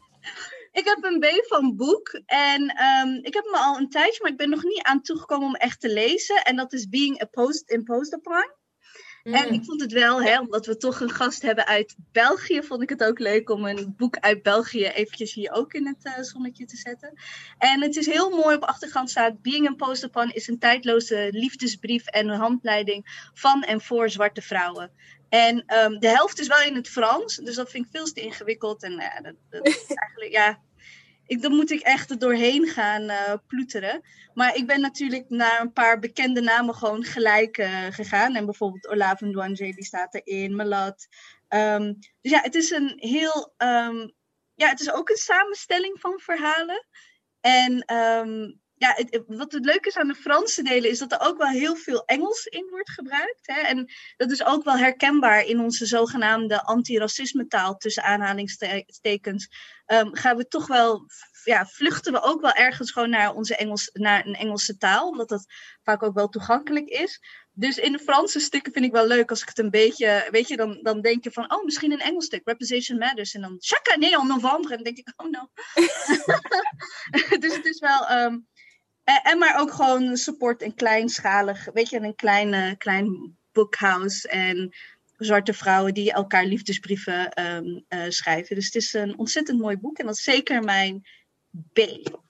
Ik 0.71 0.85
heb 0.85 1.03
een 1.03 1.19
B 1.19 1.25
van 1.47 1.75
boek 1.75 2.21
en 2.25 2.61
um, 2.61 3.19
ik 3.23 3.33
heb 3.33 3.43
me 3.43 3.57
al 3.57 3.77
een 3.77 3.89
tijdje, 3.89 4.19
maar 4.21 4.31
ik 4.31 4.37
ben 4.37 4.49
nog 4.49 4.63
niet 4.63 4.81
aan 4.81 5.01
toegekomen 5.01 5.47
om 5.47 5.55
echt 5.55 5.79
te 5.79 5.89
lezen. 5.89 6.43
En 6.43 6.55
dat 6.55 6.73
is 6.73 6.89
Being 6.89 7.21
Opposed, 7.21 7.69
Imposed 7.69 8.13
Upon. 8.13 8.51
En 9.25 9.47
mm. 9.47 9.53
ik 9.53 9.63
vond 9.63 9.81
het 9.81 9.91
wel, 9.91 10.21
hè, 10.21 10.39
omdat 10.39 10.65
we 10.65 10.77
toch 10.77 10.99
een 10.99 11.09
gast 11.09 11.41
hebben 11.41 11.65
uit 11.65 11.95
België, 12.11 12.63
vond 12.63 12.81
ik 12.81 12.89
het 12.89 13.03
ook 13.03 13.19
leuk 13.19 13.49
om 13.49 13.65
een 13.65 13.93
boek 13.97 14.17
uit 14.19 14.43
België 14.43 14.85
eventjes 14.85 15.33
hier 15.33 15.51
ook 15.51 15.73
in 15.73 15.87
het 15.87 15.97
uh, 16.03 16.23
zonnetje 16.23 16.65
te 16.65 16.77
zetten. 16.77 17.13
En 17.57 17.81
het 17.81 17.95
is 17.95 18.05
heel 18.05 18.29
mooi 18.29 18.55
op 18.55 18.63
achtergrond 18.63 19.09
staat, 19.09 19.41
Being 19.41 19.65
Imposed 19.65 20.03
Upon 20.03 20.31
is 20.31 20.47
een 20.47 20.59
tijdloze 20.59 21.27
liefdesbrief 21.31 22.05
en 22.05 22.27
een 22.27 22.39
handleiding 22.39 23.29
van 23.33 23.63
en 23.63 23.81
voor 23.81 24.09
zwarte 24.09 24.41
vrouwen. 24.41 24.91
En 25.29 25.75
um, 25.77 25.99
de 25.99 26.07
helft 26.07 26.39
is 26.39 26.47
wel 26.47 26.61
in 26.61 26.75
het 26.75 26.89
Frans, 26.89 27.35
dus 27.35 27.55
dat 27.55 27.69
vind 27.69 27.85
ik 27.85 27.91
veel 27.91 28.05
te 28.05 28.21
ingewikkeld. 28.21 28.83
En 28.83 28.91
uh, 28.91 29.21
dat, 29.21 29.35
dat 29.49 29.67
is 29.67 29.85
eigenlijk, 29.87 30.31
ja, 30.31 30.59
ik, 31.25 31.41
dan 31.41 31.55
moet 31.55 31.71
ik 31.71 31.81
echt 31.81 32.09
er 32.09 32.19
doorheen 32.19 32.67
gaan 32.67 33.01
uh, 33.01 33.33
ploeteren. 33.47 34.01
Maar 34.33 34.55
ik 34.55 34.67
ben 34.67 34.81
natuurlijk 34.81 35.29
naar 35.29 35.61
een 35.61 35.73
paar 35.73 35.99
bekende 35.99 36.41
namen 36.41 36.75
gewoon 36.75 37.03
gelijk 37.03 37.57
uh, 37.57 37.85
gegaan. 37.89 38.35
En 38.35 38.45
bijvoorbeeld 38.45 38.87
Olave 38.87 39.25
Ndwanje, 39.25 39.73
die 39.73 39.85
staat 39.85 40.13
erin, 40.13 40.55
Malat. 40.55 41.07
Um, 41.49 41.99
dus 42.21 42.31
ja, 42.31 42.41
het 42.41 42.55
is 42.55 42.71
een 42.71 42.93
heel... 42.95 43.53
Um, 43.57 44.13
ja, 44.55 44.69
het 44.69 44.79
is 44.79 44.91
ook 44.91 45.09
een 45.09 45.15
samenstelling 45.15 45.99
van 45.99 46.19
verhalen. 46.19 46.85
En 47.41 47.95
um, 47.95 48.59
ja, 48.77 48.97
wat 49.27 49.51
het 49.51 49.65
leuke 49.65 49.87
is 49.87 49.97
aan 49.97 50.07
de 50.07 50.15
Franse 50.15 50.63
delen 50.63 50.89
is 50.89 50.99
dat 50.99 51.11
er 51.11 51.19
ook 51.21 51.37
wel 51.37 51.47
heel 51.47 51.75
veel 51.75 52.05
Engels 52.05 52.45
in 52.45 52.67
wordt 52.69 52.91
gebruikt. 52.91 53.39
Hè? 53.41 53.59
En 53.59 53.91
dat 54.17 54.31
is 54.31 54.45
ook 54.45 54.63
wel 54.63 54.77
herkenbaar 54.77 55.45
in 55.45 55.59
onze 55.59 55.85
zogenaamde 55.85 56.63
antiracisme 56.63 57.47
taal, 57.47 57.77
tussen 57.77 58.03
aanhalingstekens. 58.03 59.49
Um, 59.87 60.15
gaan 60.15 60.37
we 60.37 60.47
toch 60.47 60.67
wel, 60.67 61.05
ja, 61.43 61.65
vluchten 61.65 62.13
we 62.13 62.21
ook 62.21 62.41
wel 62.41 62.53
ergens 62.53 62.91
gewoon 62.91 63.09
naar, 63.09 63.33
onze 63.33 63.55
Engels, 63.55 63.89
naar 63.93 64.25
een 64.25 64.35
Engelse 64.35 64.77
taal, 64.77 65.09
omdat 65.09 65.29
dat 65.29 65.45
vaak 65.83 66.03
ook 66.03 66.13
wel 66.13 66.29
toegankelijk 66.29 66.87
is. 66.87 67.19
Dus 67.51 67.77
in 67.77 67.91
de 67.91 67.99
Franse 67.99 68.39
stukken 68.39 68.71
vind 68.73 68.85
ik 68.85 68.91
wel 68.91 69.07
leuk 69.07 69.29
als 69.29 69.41
ik 69.41 69.47
het 69.47 69.57
een 69.57 69.69
beetje, 69.69 70.27
weet 70.31 70.47
je, 70.47 70.55
dan, 70.55 70.79
dan 70.81 71.01
denk 71.01 71.23
je 71.23 71.31
van, 71.31 71.53
oh, 71.53 71.63
misschien 71.63 71.91
een 71.91 71.99
Engels 71.99 72.25
stuk, 72.25 72.41
Representation 72.45 72.97
Matters. 72.97 73.33
En 73.33 73.41
dan, 73.41 73.55
chaque 73.59 73.93
année 73.93 74.19
en 74.19 74.27
novembre. 74.27 74.75
En 74.75 74.83
dan 74.83 74.93
denk 74.93 74.97
ik, 74.97 75.13
oh 75.15 75.29
no. 75.29 75.49
dus 77.43 77.55
het 77.55 77.65
is 77.65 77.79
wel, 77.79 78.11
um, 78.11 78.47
en, 79.03 79.21
en, 79.23 79.37
maar 79.37 79.59
ook 79.59 79.71
gewoon 79.71 80.17
support 80.17 80.61
en 80.61 80.75
kleinschalig, 80.75 81.67
weet 81.73 81.89
je, 81.89 81.99
een 81.99 82.15
klein, 82.15 82.77
klein 82.77 83.37
bookhouse 83.51 84.27
en 84.27 84.75
zwarte 85.17 85.53
vrouwen 85.53 85.93
die 85.93 86.11
elkaar 86.11 86.45
liefdesbrieven 86.45 87.45
um, 87.45 87.85
uh, 87.89 88.03
schrijven. 88.09 88.55
Dus 88.55 88.65
het 88.65 88.75
is 88.75 88.93
een 88.93 89.17
ontzettend 89.17 89.59
mooi 89.59 89.77
boek 89.77 89.97
en 89.97 90.05
dat 90.05 90.15
is 90.15 90.23
zeker 90.23 90.63
mijn 90.63 91.05
B. 91.73 91.79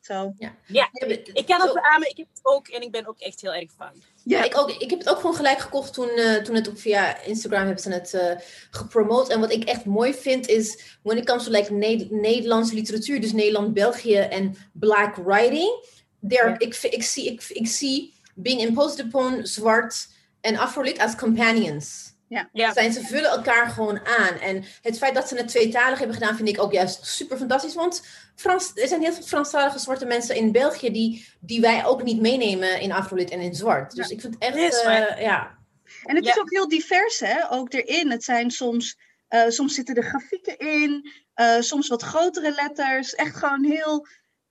So. 0.01 0.33
Ja. 0.37 0.55
ja, 0.65 0.89
ik 1.33 1.45
kan 1.45 1.61
het 1.61 1.73
beamen. 1.73 2.09
Ik 2.09 2.17
heb 2.17 2.27
het 2.33 2.39
ook 2.43 2.67
en 2.67 2.81
ik 2.81 2.91
ben 2.91 3.07
ook 3.07 3.19
echt 3.19 3.41
heel 3.41 3.53
erg 3.53 3.71
fan. 3.77 3.91
Ja, 4.23 4.43
ik, 4.43 4.57
ook, 4.57 4.71
ik 4.71 4.89
heb 4.89 4.99
het 4.99 5.09
ook 5.09 5.19
gewoon 5.19 5.35
gelijk 5.35 5.59
gekocht 5.59 5.93
toen, 5.93 6.09
uh, 6.15 6.35
toen 6.35 6.55
het 6.55 6.69
ook 6.69 6.79
via 6.79 7.21
Instagram 7.21 7.65
hebben 7.65 7.83
ze 7.83 7.91
het 7.91 8.13
uh, 8.13 8.31
gepromoot. 8.69 9.29
En 9.29 9.39
wat 9.39 9.51
ik 9.51 9.63
echt 9.63 9.85
mooi 9.85 10.13
vind 10.13 10.47
is, 10.47 10.97
when 11.01 11.17
it 11.17 11.25
comes 11.25 11.43
to 11.43 11.51
like 11.51 11.73
ne 11.73 12.07
Nederlandse 12.09 12.73
literatuur, 12.73 13.21
dus 13.21 13.31
Nederland-België 13.31 14.17
en 14.17 14.55
black 14.73 15.15
writing 15.15 15.83
there, 16.27 16.55
ik, 16.57 16.75
ik, 16.75 17.03
zie, 17.03 17.31
ik, 17.31 17.43
ik 17.47 17.67
zie 17.67 18.13
being 18.35 18.61
imposed 18.61 19.05
upon 19.05 19.45
zwart 19.45 20.07
en 20.41 20.57
Afrolit 20.57 20.99
als 20.99 21.15
companions. 21.15 22.13
Ja. 22.35 22.49
ja. 22.53 22.73
Zijn, 22.73 22.93
ze 22.93 23.01
vullen 23.01 23.29
elkaar 23.29 23.67
gewoon 23.69 23.99
aan. 24.05 24.39
En 24.39 24.63
het 24.81 24.97
feit 24.97 25.15
dat 25.15 25.27
ze 25.27 25.35
het 25.35 25.47
tweetalig 25.47 25.97
hebben 25.97 26.17
gedaan, 26.17 26.35
vind 26.35 26.49
ik 26.49 26.61
ook 26.61 26.71
juist 26.71 27.05
super 27.05 27.37
fantastisch. 27.37 27.75
Want 27.75 28.05
Frans, 28.35 28.71
er 28.75 28.87
zijn 28.87 29.01
heel 29.01 29.13
veel 29.13 29.23
Franstalige 29.23 29.79
zwarte 29.79 30.05
mensen 30.05 30.35
in 30.35 30.51
België 30.51 30.91
die, 30.91 31.27
die 31.39 31.61
wij 31.61 31.85
ook 31.85 32.03
niet 32.03 32.21
meenemen 32.21 32.79
in 32.79 32.91
Afrolit 32.91 33.29
en 33.29 33.39
in 33.39 33.55
zwart. 33.55 33.95
Dus 33.95 34.09
ik 34.09 34.21
vind 34.21 34.33
het 34.33 34.43
echt, 34.43 34.85
uh, 34.85 35.21
ja. 35.21 35.57
En 36.03 36.15
het 36.15 36.25
is 36.25 36.39
ook 36.39 36.51
heel 36.51 36.67
divers, 36.67 37.19
hè? 37.19 37.51
Ook 37.51 37.73
erin. 37.73 38.11
Het 38.11 38.23
zijn 38.23 38.51
soms, 38.51 38.97
uh, 39.29 39.47
soms 39.47 39.73
zitten 39.73 39.95
er 39.95 40.03
grafieken 40.03 40.57
in, 40.57 41.11
uh, 41.35 41.59
soms 41.59 41.87
wat 41.87 42.01
grotere 42.01 42.51
letters. 42.51 43.15
Echt 43.15 43.35
gewoon 43.35 43.63
heel 43.63 44.07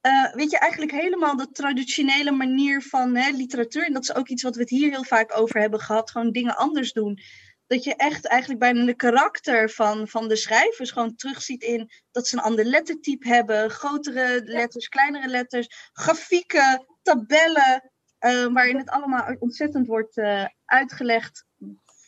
uh, 0.07 0.33
weet 0.33 0.51
je, 0.51 0.59
eigenlijk 0.59 0.93
helemaal 0.93 1.37
de 1.37 1.51
traditionele 1.51 2.31
manier 2.31 2.83
van 2.83 3.17
hè, 3.17 3.31
literatuur. 3.31 3.87
En 3.87 3.93
dat 3.93 4.03
is 4.03 4.15
ook 4.15 4.29
iets 4.29 4.43
wat 4.43 4.55
we 4.55 4.61
het 4.61 4.71
hier 4.71 4.91
heel 4.91 5.05
vaak 5.05 5.39
over 5.39 5.61
hebben 5.61 5.81
gehad. 5.81 6.11
Gewoon 6.11 6.33
dingen 6.33 6.57
anders 6.57 6.93
doen. 6.93 7.21
Dat 7.67 7.85
je 7.85 7.95
echt 7.95 8.27
eigenlijk 8.27 8.61
bijna 8.61 8.85
de 8.85 8.95
karakter 8.95 9.71
van, 9.71 10.09
van 10.09 10.29
de 10.29 10.37
schrijvers 10.37 10.91
gewoon 10.91 11.17
terugziet 11.17 11.63
in 11.63 11.91
dat 12.11 12.27
ze 12.27 12.37
een 12.37 12.43
ander 12.43 12.65
lettertype 12.65 13.29
hebben. 13.29 13.71
Grotere 13.71 14.41
letters, 14.45 14.89
kleinere 14.89 15.29
letters, 15.29 15.91
grafieken, 15.93 16.87
tabellen. 17.03 17.91
Uh, 18.21 18.47
waarin 18.53 18.77
het 18.77 18.91
allemaal 18.91 19.37
ontzettend 19.39 19.87
wordt 19.87 20.17
uh, 20.17 20.47
uitgelegd, 20.65 21.45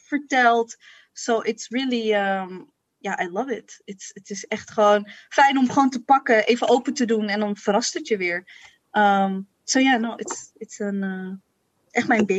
verteld. 0.07 0.77
So 1.13 1.41
it's 1.41 1.69
really 1.69 2.15
um, 2.15 2.73
ja, 2.99 3.23
I 3.23 3.29
love 3.29 3.57
it. 3.57 3.83
Het, 3.85 4.11
het 4.15 4.31
is 4.31 4.45
echt 4.45 4.71
gewoon 4.71 5.09
fijn 5.29 5.59
om 5.59 5.71
gewoon 5.71 5.91
te 5.91 6.03
pakken, 6.03 6.47
even 6.47 6.69
open 6.69 6.95
te 6.95 7.05
doen 7.05 7.29
en 7.29 7.41
dan 7.41 7.57
verrast 7.57 7.95
het 7.95 8.09
je 8.09 8.17
weer. 8.17 8.45
Um, 8.93 9.49
so 9.65 9.79
yeah, 9.79 10.01
no, 10.01 10.15
it's, 10.15 10.51
it's 10.55 10.79
een, 10.79 11.03
uh, 11.03 11.33
echt 11.91 12.09
mijn 12.09 12.27
B. 12.27 12.31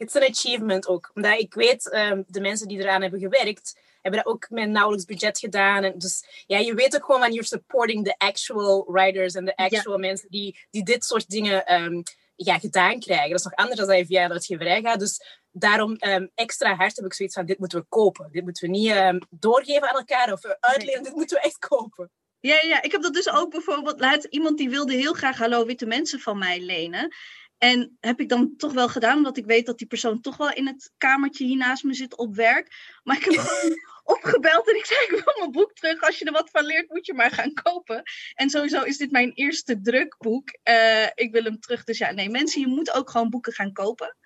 Ja, 0.00 0.06
it's 0.06 0.16
an 0.16 0.22
achievement 0.22 0.88
ook. 0.88 1.10
Omdat 1.14 1.38
ik 1.38 1.54
weet, 1.54 1.94
um, 1.94 2.24
de 2.26 2.40
mensen 2.40 2.68
die 2.68 2.78
eraan 2.78 3.02
hebben 3.02 3.20
gewerkt, 3.20 3.80
hebben 4.02 4.22
dat 4.24 4.32
ook 4.32 4.50
met 4.50 4.68
nauwelijks 4.68 5.04
budget 5.04 5.38
gedaan. 5.38 5.84
En 5.84 5.98
dus 5.98 6.44
ja, 6.46 6.58
je 6.58 6.74
weet 6.74 6.94
ook 6.94 7.04
gewoon 7.04 7.20
van 7.20 7.32
you're 7.32 7.46
supporting 7.46 8.04
the 8.04 8.14
actual 8.18 8.84
writers 8.88 9.34
en 9.34 9.44
de 9.44 9.56
actual 9.56 9.98
mensen 9.98 10.30
die, 10.30 10.66
die 10.70 10.84
dit 10.84 11.04
soort 11.04 11.28
dingen 11.28 11.82
um, 11.82 12.02
ja, 12.36 12.58
gedaan 12.58 13.00
krijgen. 13.00 13.30
Dat 13.30 13.38
is 13.38 13.44
nog 13.44 13.54
anders 13.54 13.86
dan 13.86 13.96
je 13.96 14.06
via 14.06 14.22
het 14.22 14.32
uitgeverij 14.32 14.80
gaat. 14.80 14.98
Dus 14.98 15.40
daarom 15.50 15.96
um, 15.98 16.30
extra 16.34 16.74
hard 16.74 16.96
heb 16.96 17.04
ik 17.04 17.14
zoiets 17.14 17.34
van, 17.34 17.46
dit 17.46 17.58
moeten 17.58 17.78
we 17.78 17.86
kopen. 17.88 18.28
Dit 18.32 18.44
moeten 18.44 18.70
we 18.70 18.76
niet 18.76 18.90
um, 18.90 19.18
doorgeven 19.30 19.88
aan 19.88 19.96
elkaar 19.96 20.32
of 20.32 20.44
uitlenen, 20.44 21.02
dit 21.02 21.14
moeten 21.14 21.36
we 21.36 21.42
echt 21.42 21.58
kopen. 21.58 22.10
Ja, 22.40 22.60
ja, 22.62 22.82
ik 22.82 22.92
heb 22.92 23.02
dat 23.02 23.14
dus 23.14 23.30
ook 23.30 23.50
bijvoorbeeld. 23.50 24.00
Laat 24.00 24.24
iemand 24.24 24.58
die 24.58 24.70
wilde 24.70 24.94
heel 24.94 25.12
graag 25.12 25.38
Hallo 25.38 25.66
Witte 25.66 25.86
Mensen 25.86 26.20
van 26.20 26.38
mij 26.38 26.60
lenen. 26.60 27.14
En 27.60 27.96
heb 28.00 28.20
ik 28.20 28.28
dan 28.28 28.56
toch 28.56 28.72
wel 28.72 28.88
gedaan, 28.88 29.16
omdat 29.16 29.36
ik 29.36 29.44
weet 29.44 29.66
dat 29.66 29.78
die 29.78 29.86
persoon 29.86 30.20
toch 30.20 30.36
wel 30.36 30.52
in 30.52 30.66
het 30.66 30.92
kamertje 30.98 31.44
hier 31.44 31.56
naast 31.56 31.84
me 31.84 31.94
zit 31.94 32.16
op 32.16 32.34
werk. 32.34 32.98
Maar 33.02 33.16
ik 33.16 33.24
heb 33.24 33.34
gewoon 33.38 33.78
opgebeld 34.04 34.68
en 34.68 34.76
ik 34.76 34.84
zei: 34.84 35.00
Ik 35.00 35.10
wil 35.10 35.34
mijn 35.38 35.50
boek 35.50 35.72
terug. 35.72 36.00
Als 36.00 36.18
je 36.18 36.24
er 36.24 36.32
wat 36.32 36.50
van 36.50 36.64
leert, 36.64 36.88
moet 36.88 37.06
je 37.06 37.14
maar 37.14 37.30
gaan 37.30 37.52
kopen. 37.52 38.02
En 38.34 38.50
sowieso 38.50 38.82
is 38.82 38.96
dit 38.96 39.10
mijn 39.10 39.32
eerste 39.32 39.80
drukboek. 39.80 40.58
Uh, 40.70 41.06
ik 41.14 41.32
wil 41.32 41.42
hem 41.42 41.60
terug. 41.60 41.84
Dus 41.84 41.98
ja, 41.98 42.10
nee, 42.10 42.28
mensen, 42.30 42.60
je 42.60 42.66
moet 42.66 42.92
ook 42.92 43.10
gewoon 43.10 43.30
boeken 43.30 43.52
gaan 43.52 43.72
kopen. 43.72 44.16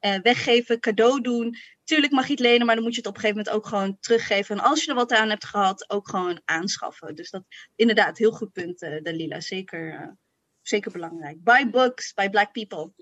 Uh, 0.00 0.18
weggeven, 0.22 0.80
cadeau 0.80 1.20
doen. 1.20 1.56
Tuurlijk 1.84 2.12
mag 2.12 2.26
je 2.26 2.32
het 2.32 2.40
lenen, 2.40 2.66
maar 2.66 2.74
dan 2.74 2.84
moet 2.84 2.94
je 2.94 3.00
het 3.00 3.08
op 3.08 3.14
een 3.14 3.20
gegeven 3.20 3.42
moment 3.44 3.56
ook 3.56 3.66
gewoon 3.66 3.96
teruggeven. 4.00 4.58
En 4.58 4.64
als 4.64 4.84
je 4.84 4.90
er 4.90 4.96
wat 4.96 5.12
aan 5.12 5.28
hebt 5.28 5.46
gehad, 5.46 5.90
ook 5.90 6.08
gewoon 6.08 6.40
aanschaffen. 6.44 7.14
Dus 7.14 7.30
dat 7.30 7.44
inderdaad, 7.76 8.18
heel 8.18 8.32
goed 8.32 8.52
punt, 8.52 8.82
uh, 8.82 9.02
Dalila. 9.02 9.40
Zeker 9.40 10.16
zeker 10.62 10.92
belangrijk. 10.92 11.44
Buy 11.44 11.70
books 11.70 12.14
by 12.14 12.28
black 12.28 12.52
people. 12.52 12.92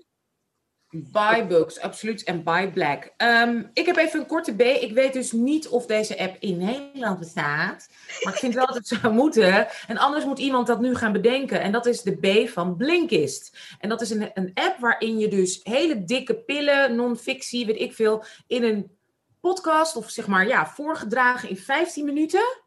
Buy 0.91 1.47
books, 1.47 1.79
absoluut. 1.79 2.23
En 2.23 2.43
buy 2.43 2.71
black. 2.71 3.13
Um, 3.17 3.69
ik 3.73 3.85
heb 3.85 3.97
even 3.97 4.19
een 4.19 4.25
korte 4.25 4.55
B. 4.55 4.61
Ik 4.61 4.93
weet 4.93 5.13
dus 5.13 5.31
niet 5.31 5.67
of 5.67 5.85
deze 5.85 6.19
app 6.19 6.35
in 6.39 6.57
Nederland 6.57 7.19
bestaat. 7.19 7.89
Maar 8.23 8.33
ik 8.33 8.39
vind 8.39 8.53
wel 8.53 8.65
dat 8.65 8.75
het 8.75 8.87
zou 8.87 9.13
moeten. 9.13 9.67
En 9.87 9.97
anders 9.97 10.25
moet 10.25 10.39
iemand 10.39 10.67
dat 10.67 10.79
nu 10.79 10.95
gaan 10.95 11.11
bedenken. 11.11 11.61
En 11.61 11.71
dat 11.71 11.85
is 11.85 12.01
de 12.01 12.45
B 12.45 12.49
van 12.49 12.77
Blinkist. 12.77 13.57
En 13.79 13.89
dat 13.89 14.01
is 14.01 14.09
een, 14.09 14.31
een 14.33 14.51
app 14.53 14.79
waarin 14.79 15.19
je 15.19 15.27
dus 15.27 15.59
hele 15.63 16.03
dikke 16.03 16.35
pillen, 16.35 16.95
non-fictie, 16.95 17.65
weet 17.65 17.79
ik 17.81 17.93
veel, 17.93 18.23
in 18.47 18.63
een 18.63 18.97
podcast 19.39 19.95
of 19.95 20.09
zeg 20.09 20.27
maar 20.27 20.47
ja, 20.47 20.67
voorgedragen 20.67 21.49
in 21.49 21.57
15 21.57 22.05
minuten 22.05 22.61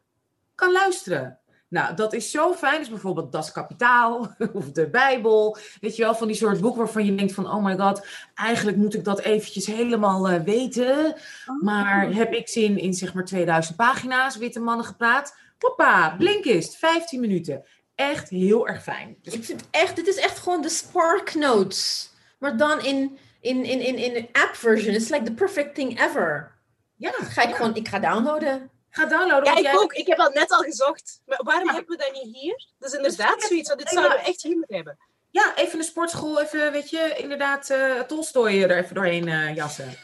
kan 0.55 0.71
luisteren. 0.71 1.39
Nou, 1.73 1.95
dat 1.95 2.13
is 2.13 2.31
zo 2.31 2.53
fijn. 2.53 2.79
Dus 2.79 2.89
bijvoorbeeld 2.89 3.31
Das 3.31 3.51
Kapitaal 3.51 4.35
of 4.53 4.71
de 4.71 4.89
Bijbel. 4.89 5.57
Weet 5.81 5.95
je 5.95 6.03
wel, 6.03 6.15
van 6.15 6.27
die 6.27 6.35
soort 6.35 6.61
boek 6.61 6.75
waarvan 6.75 7.05
je 7.05 7.15
denkt 7.15 7.33
van... 7.33 7.51
oh 7.51 7.63
my 7.63 7.77
god, 7.77 8.05
eigenlijk 8.35 8.77
moet 8.77 8.93
ik 8.93 9.03
dat 9.03 9.19
eventjes 9.19 9.65
helemaal 9.65 10.31
uh, 10.31 10.39
weten. 10.39 11.15
Oh. 11.45 11.61
Maar 11.61 12.13
heb 12.13 12.33
ik 12.33 12.47
zin 12.47 12.77
in 12.77 12.93
zeg 12.93 13.13
maar 13.13 13.25
2000 13.25 13.77
pagina's 13.77 14.37
witte 14.37 14.59
mannen 14.59 14.85
gepraat? 14.85 15.35
Hoppa, 15.59 16.15
Blinkist, 16.17 16.75
15 16.75 17.19
minuten. 17.19 17.65
Echt 17.95 18.29
heel 18.29 18.67
erg 18.67 18.83
fijn. 18.83 19.17
Dus 19.21 19.33
ik 19.33 19.43
vind 19.43 19.63
echt, 19.71 19.95
dit 19.95 20.07
is 20.07 20.17
echt 20.17 20.39
gewoon 20.39 20.61
de 20.61 20.69
Spark 20.69 21.35
Notes. 21.35 22.11
Maar 22.39 22.57
dan 22.57 22.83
in, 22.83 23.17
in, 23.41 23.63
in, 23.63 23.79
in, 23.79 24.15
in 24.15 24.27
app 24.31 24.55
version. 24.55 24.93
It's 24.93 25.09
like 25.09 25.23
the 25.23 25.33
perfect 25.33 25.75
thing 25.75 25.99
ever. 25.99 26.51
Ja. 26.95 27.11
Ga 27.11 27.41
ik 27.41 27.49
ja. 27.49 27.55
gewoon, 27.55 27.75
ik 27.75 27.87
ga 27.87 27.99
downloaden. 27.99 28.71
Ga 28.93 29.05
downloaden. 29.05 29.43
Ja, 29.43 29.57
ik 29.57 29.63
jij... 29.63 29.77
ook. 29.77 29.93
Ik 29.93 30.07
heb 30.07 30.17
dat 30.17 30.33
net 30.33 30.51
al 30.51 30.61
gezocht. 30.61 31.21
Maar 31.25 31.39
waarom 31.43 31.67
ja. 31.67 31.73
hebben 31.73 31.97
we 31.97 32.03
dat 32.03 32.23
niet 32.23 32.35
hier? 32.35 32.67
Dat 32.79 32.89
is 32.91 32.97
inderdaad 32.97 33.39
dus 33.39 33.47
zoiets. 33.47 33.67
Want 33.67 33.79
dit 33.79 33.89
zouden 33.89 34.17
we 34.17 34.23
echt 34.23 34.41
hier 34.41 34.55
moeten 34.57 34.75
hebben. 34.75 34.97
Ja, 35.29 35.55
even 35.55 35.77
de 35.77 35.83
sportschool, 35.83 36.41
even, 36.41 36.71
weet 36.71 36.89
je, 36.89 37.15
inderdaad, 37.17 37.69
uh, 37.69 37.99
Tolstoy 37.99 38.61
er 38.61 38.77
even 38.77 38.95
doorheen 38.95 39.27
uh, 39.27 39.55
jassen. 39.55 39.89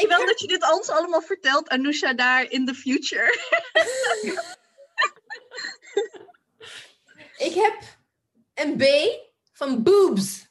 ik 0.00 0.04
wil 0.08 0.26
dat 0.26 0.40
je 0.40 0.46
dit 0.46 0.72
ons 0.72 0.88
allemaal 0.88 1.22
vertelt, 1.22 1.68
Anousha, 1.68 2.14
daar 2.14 2.50
in 2.50 2.66
the 2.66 2.74
future. 2.74 3.38
ik 7.48 7.54
heb 7.54 7.74
een 8.54 8.76
B 8.76 8.84
van 9.52 9.82
boobs. 9.82 10.46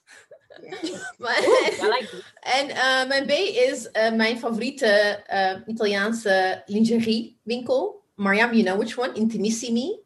en 2.58 2.70
uh, 2.70 3.08
mijn 3.08 3.26
B 3.26 3.30
is 3.30 3.90
uh, 3.94 4.12
mijn 4.12 4.40
favoriete 4.40 5.24
uh, 5.34 5.56
Italiaanse 5.68 6.64
lingerie 6.66 7.40
winkel. 7.44 8.04
Mariam, 8.16 8.54
you 8.54 8.64
know 8.64 8.78
which 8.78 8.98
one? 8.98 9.14
Intimissimi. 9.14 10.00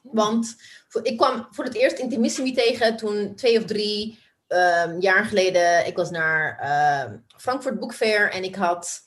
Want 0.00 0.56
voor, 0.88 1.04
ik 1.04 1.16
kwam 1.16 1.48
voor 1.50 1.64
het 1.64 1.74
eerst 1.74 1.98
Intimissimi 1.98 2.52
tegen 2.52 2.96
toen 2.96 3.34
twee 3.34 3.58
of 3.58 3.64
drie 3.64 4.18
um, 4.48 5.00
jaar 5.00 5.24
geleden. 5.24 5.86
Ik 5.86 5.96
was 5.96 6.10
naar 6.10 6.60
uh, 6.62 7.12
Frankfurt 7.36 7.78
Book 7.78 7.94
Fair 7.94 8.30
en 8.30 8.44
ik 8.44 8.54
had 8.54 9.02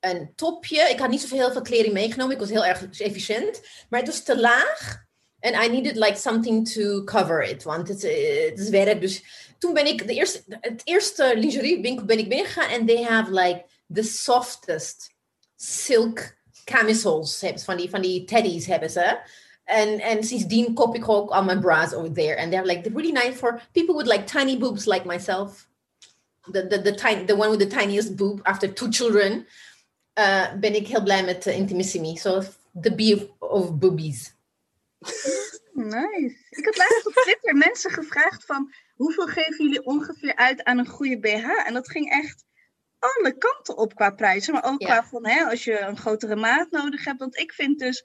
een 0.00 0.32
topje. 0.34 0.88
Ik 0.90 0.98
had 0.98 1.10
niet 1.10 1.20
zoveel 1.20 1.38
heel 1.38 1.52
veel 1.52 1.62
kleding 1.62 1.94
meegenomen. 1.94 2.34
Ik 2.34 2.40
was 2.40 2.50
heel 2.50 2.64
erg 2.64 3.00
efficiënt. 3.00 3.60
Maar 3.88 4.00
het 4.00 4.08
was 4.08 4.22
te 4.22 4.40
laag. 4.40 5.04
En 5.38 5.62
I 5.62 5.68
needed 5.68 5.96
like 5.96 6.16
something 6.16 6.68
to 6.72 7.04
cover 7.04 7.42
it. 7.42 7.62
Want 7.62 7.88
het, 7.88 8.02
het 8.02 8.58
is 8.58 8.68
werk. 8.68 9.00
Dus 9.00 9.24
toen 9.62 9.74
ben 9.74 9.86
ik 9.86 10.06
de 10.06 10.14
eerste, 10.14 10.42
het 10.48 10.80
eerste 10.84 11.32
lingeriewinkel 11.36 12.04
ben 12.04 12.18
ik 12.18 12.28
binnengegaan 12.28 12.70
en 12.70 12.86
they 12.86 13.02
have 13.02 13.30
like 13.30 13.64
the 13.92 14.02
softest 14.02 15.14
silk 15.56 16.34
camisoles 16.64 17.44
van 17.54 17.76
die, 17.76 17.90
van 17.90 18.02
die 18.02 18.24
teddies 18.24 18.66
hebben 18.66 18.90
ze. 18.90 19.18
En, 19.64 20.00
en 20.00 20.24
sindsdien 20.24 20.74
koop 20.74 20.94
ik 20.94 21.08
ook 21.08 21.30
al 21.30 21.44
mijn 21.44 21.60
bras 21.60 21.94
over 21.94 22.12
there. 22.12 22.36
And 22.40 22.50
they're 22.50 22.66
like 22.66 22.90
really 22.94 23.12
nice 23.12 23.32
for 23.32 23.62
people 23.72 23.96
with 23.96 24.06
like 24.06 24.24
tiny 24.24 24.58
boobs 24.58 24.86
like 24.86 25.06
myself. 25.06 25.68
The, 26.50 26.66
the, 26.66 26.82
the, 26.82 26.94
tiny, 26.94 27.24
the 27.24 27.36
one 27.36 27.56
with 27.56 27.68
the 27.68 27.76
tiniest 27.76 28.16
boob 28.16 28.40
after 28.42 28.72
two 28.72 28.88
children. 28.90 29.46
Uh, 30.18 30.52
ben 30.60 30.74
ik 30.74 30.86
heel 30.86 31.02
blij 31.02 31.24
met 31.24 31.46
uh, 31.46 31.56
Intimissimi. 31.56 32.16
So 32.16 32.42
the 32.80 32.94
B 32.94 33.00
of, 33.00 33.50
of 33.50 33.78
boobies. 33.78 34.34
Nice. 35.72 36.36
Ik 36.50 36.64
had 36.64 36.76
laatst 36.76 37.06
op 37.06 37.12
Twitter 37.12 37.56
mensen 37.56 37.90
gevraagd 37.90 38.44
van 38.44 38.72
hoeveel 39.02 39.26
geven 39.26 39.64
jullie 39.64 39.84
ongeveer 39.84 40.36
uit 40.36 40.64
aan 40.64 40.78
een 40.78 40.86
goede 40.86 41.18
BH? 41.18 41.66
En 41.66 41.74
dat 41.74 41.90
ging 41.90 42.10
echt 42.10 42.44
alle 42.98 43.38
kanten 43.38 43.76
op 43.76 43.94
qua 43.94 44.10
prijzen, 44.10 44.52
maar 44.52 44.64
ook 44.64 44.80
ja. 44.80 44.86
qua 44.86 45.08
van 45.08 45.26
hè, 45.26 45.44
als 45.44 45.64
je 45.64 45.80
een 45.80 45.96
grotere 45.96 46.36
maat 46.36 46.70
nodig 46.70 47.04
hebt. 47.04 47.18
Want 47.18 47.38
ik 47.38 47.52
vind 47.52 47.78
dus, 47.78 48.04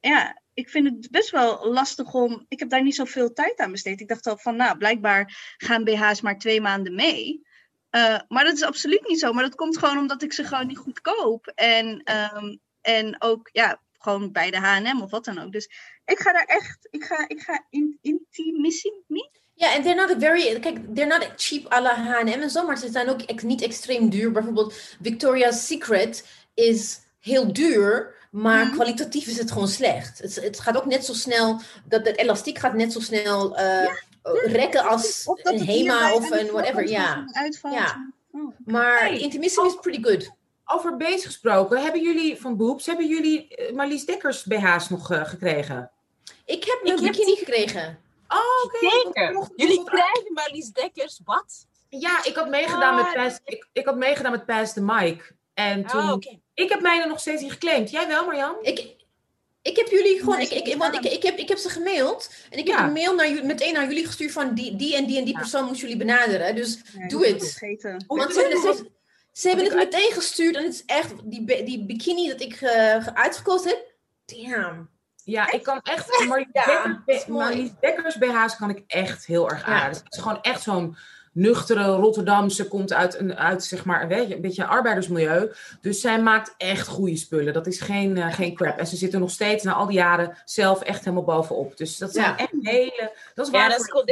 ja, 0.00 0.42
ik 0.54 0.68
vind 0.68 0.86
het 0.86 1.10
best 1.10 1.30
wel 1.30 1.72
lastig 1.72 2.14
om. 2.14 2.44
Ik 2.48 2.58
heb 2.58 2.70
daar 2.70 2.82
niet 2.82 2.94
zoveel 2.94 3.32
tijd 3.32 3.58
aan 3.58 3.72
besteed. 3.72 4.00
Ik 4.00 4.08
dacht 4.08 4.26
al 4.26 4.38
van, 4.38 4.56
nou, 4.56 4.78
blijkbaar 4.78 5.54
gaan 5.56 5.84
BH's 5.84 6.20
maar 6.20 6.38
twee 6.38 6.60
maanden 6.60 6.94
mee. 6.94 7.46
Uh, 7.90 8.20
maar 8.28 8.44
dat 8.44 8.54
is 8.54 8.62
absoluut 8.62 9.08
niet 9.08 9.18
zo. 9.18 9.32
Maar 9.32 9.44
dat 9.44 9.54
komt 9.54 9.78
gewoon 9.78 9.98
omdat 9.98 10.22
ik 10.22 10.32
ze 10.32 10.44
gewoon 10.44 10.66
niet 10.66 10.78
goed 10.78 11.00
koop. 11.00 11.46
En, 11.46 12.12
um, 12.34 12.60
en 12.80 13.22
ook, 13.22 13.48
ja, 13.52 13.82
gewoon 13.98 14.32
bij 14.32 14.50
de 14.50 14.58
H&M 14.58 15.02
of 15.02 15.10
wat 15.10 15.24
dan 15.24 15.38
ook. 15.38 15.52
Dus 15.52 15.70
ik 16.04 16.18
ga 16.18 16.32
daar 16.32 16.44
echt, 16.44 16.88
ik 16.90 17.04
ga, 17.04 17.28
ik 17.28 17.40
ga 17.40 17.66
in, 17.70 17.98
intimissimi. 18.00 19.30
Ja, 19.58 19.74
en 19.74 19.82
they're 19.82 20.06
not 20.06 20.14
very, 20.18 20.60
kijk, 20.60 20.94
they're 20.94 21.18
not 21.18 21.28
cheap 21.36 21.72
à 21.72 21.80
la 21.80 21.94
H&M 21.94 22.42
en 22.42 22.50
zo, 22.50 22.66
maar 22.66 22.78
ze 22.78 22.90
zijn 22.90 23.08
ook 23.08 23.22
ex, 23.22 23.42
niet 23.42 23.62
extreem 23.62 24.10
duur. 24.10 24.32
Bijvoorbeeld 24.32 24.74
Victoria's 25.02 25.66
Secret 25.66 26.26
is 26.54 27.00
heel 27.20 27.52
duur, 27.52 28.14
maar 28.30 28.64
mm. 28.64 28.72
kwalitatief 28.72 29.26
is 29.26 29.38
het 29.38 29.52
gewoon 29.52 29.68
slecht. 29.68 30.18
Het, 30.18 30.34
het, 30.34 30.60
gaat 30.60 30.76
ook 30.76 30.86
net 30.86 31.04
zo 31.04 31.12
snel, 31.12 31.60
dat 31.84 32.06
het 32.06 32.16
elastiek 32.16 32.58
gaat 32.58 32.74
net 32.74 32.92
zo 32.92 33.00
snel 33.00 33.58
uh, 33.58 33.84
ja, 33.84 33.98
rekken 34.44 34.88
als 34.88 35.30
een 35.42 35.60
Hema 35.60 36.14
of 36.14 36.30
een 36.30 36.50
whatever. 36.50 36.88
Ja. 36.88 37.24
ja. 37.62 38.12
Oh. 38.32 38.54
Maar 38.64 38.98
hey, 38.98 39.18
Intimissimi 39.18 39.66
is 39.66 39.76
pretty 39.80 40.02
good. 40.02 40.30
Over 40.64 40.96
bezig 40.96 41.24
gesproken, 41.24 41.82
hebben 41.82 42.02
jullie 42.02 42.40
van 42.40 42.56
Boobs, 42.56 42.86
hebben 42.86 43.06
jullie 43.06 43.70
Marlies 43.74 44.04
Dekkers 44.04 44.44
BH's 44.44 44.88
nog 44.88 45.12
uh, 45.12 45.24
gekregen? 45.24 45.90
Ik 46.44 46.64
heb 46.64 46.80
mijn 46.82 46.96
bikini 46.96 47.30
heb... 47.30 47.38
gekregen. 47.38 47.98
Oh, 48.28 48.64
oké. 48.64 49.08
Okay. 49.08 49.48
Jullie 49.56 49.84
krijgen 49.84 50.32
Marlies 50.32 50.70
Dekkers, 50.72 51.20
wat? 51.24 51.66
Ja, 51.88 52.24
ik 52.24 52.34
had 52.34 52.48
meegedaan, 52.48 52.94
met, 52.94 53.12
Pass, 53.14 53.38
ik, 53.44 53.68
ik 53.72 53.86
had 53.86 53.96
meegedaan 53.96 54.32
met 54.32 54.46
Pass 54.46 54.72
the 54.72 54.80
Mic. 54.80 55.32
En 55.54 55.86
toen, 55.86 56.00
oh, 56.00 56.12
okay. 56.12 56.40
ik 56.54 56.68
heb 56.68 56.80
mij 56.80 57.00
er 57.00 57.08
nog 57.08 57.20
steeds 57.20 57.42
niet 57.42 57.52
geclaimd. 57.52 57.90
Jij 57.90 58.06
wel, 58.06 58.24
Marjan? 58.24 58.56
Ik, 58.62 58.96
ik 59.62 59.76
heb 59.76 59.88
jullie 59.88 60.18
gewoon, 60.18 60.40
ik, 60.40 60.50
ik, 60.50 60.76
want 60.76 60.94
ik, 60.94 61.12
ik, 61.12 61.22
heb, 61.22 61.38
ik 61.38 61.48
heb 61.48 61.58
ze 61.58 61.68
gemaild. 61.68 62.30
En 62.50 62.58
ik 62.58 62.66
heb 62.66 62.78
ja. 62.78 62.84
een 62.86 62.92
mail 62.92 63.14
naar, 63.14 63.44
meteen 63.44 63.72
naar 63.72 63.86
jullie 63.86 64.06
gestuurd 64.06 64.32
van 64.32 64.54
die, 64.54 64.76
die 64.76 64.96
en 64.96 65.06
die 65.06 65.18
en 65.18 65.24
die 65.24 65.34
ja. 65.34 65.40
persoon 65.40 65.64
moeten 65.64 65.82
jullie 65.82 65.96
benaderen. 65.96 66.54
Dus 66.54 66.82
nee, 66.94 67.08
doe 67.08 67.26
het. 67.26 67.58
Want 68.06 68.32
ze 68.32 68.40
hebben, 68.40 68.68
het, 68.68 68.84
ze 69.32 69.48
hebben 69.48 69.66
het 69.66 69.74
meteen 69.74 70.12
gestuurd 70.12 70.56
en 70.56 70.64
het 70.64 70.74
is 70.74 70.84
echt, 70.84 71.12
die, 71.24 71.64
die 71.64 71.84
bikini 71.84 72.28
dat 72.28 72.40
ik 72.40 72.60
uh, 72.60 73.06
uitgekozen 73.06 73.68
heb, 73.68 73.94
damn. 74.24 74.90
Ja, 75.28 75.52
ik 75.52 75.62
kan 75.62 75.80
echt. 75.82 76.24
Marlies, 76.28 76.46
ja, 76.52 77.02
Marlies 77.28 77.70
Dekkers 77.80 78.18
BH's 78.18 78.56
kan 78.56 78.70
ik 78.70 78.82
echt 78.86 79.26
heel 79.26 79.50
erg 79.50 79.62
aan. 79.62 79.88
Het 79.88 80.02
is 80.08 80.18
gewoon 80.18 80.42
echt 80.42 80.62
zo'n 80.62 80.96
nuchtere 81.32 81.84
Rotterdamse, 81.84 82.68
komt 82.68 82.92
uit 82.92 83.18
een, 83.18 83.36
uit, 83.36 83.64
zeg 83.64 83.84
maar, 83.84 84.02
een 84.02 84.08
beetje, 84.08 84.34
een 84.34 84.40
beetje 84.40 84.62
een 84.62 84.68
arbeidersmilieu. 84.68 85.52
Dus 85.80 86.00
zij 86.00 86.22
maakt 86.22 86.54
echt 86.56 86.86
goede 86.86 87.16
spullen. 87.16 87.52
Dat 87.52 87.66
is 87.66 87.80
geen, 87.80 88.16
uh, 88.16 88.32
geen 88.32 88.54
crap. 88.54 88.78
En 88.78 88.86
ze 88.86 88.96
zitten 88.96 89.20
nog 89.20 89.30
steeds 89.30 89.64
na 89.64 89.72
al 89.72 89.86
die 89.86 89.96
jaren 89.96 90.42
zelf 90.44 90.82
echt 90.82 91.04
helemaal 91.04 91.24
bovenop. 91.24 91.76
Dus 91.76 91.96
dat 91.96 92.12
zijn 92.12 92.26
ja. 92.26 92.36
echt 92.36 92.52
hele. 92.60 93.12
Dat 93.34 93.46
is 93.46 93.52
waar. 93.52 93.62
Ja, 93.62 93.68
dat 93.68 93.80
is 93.80 93.86
cool 93.86 94.04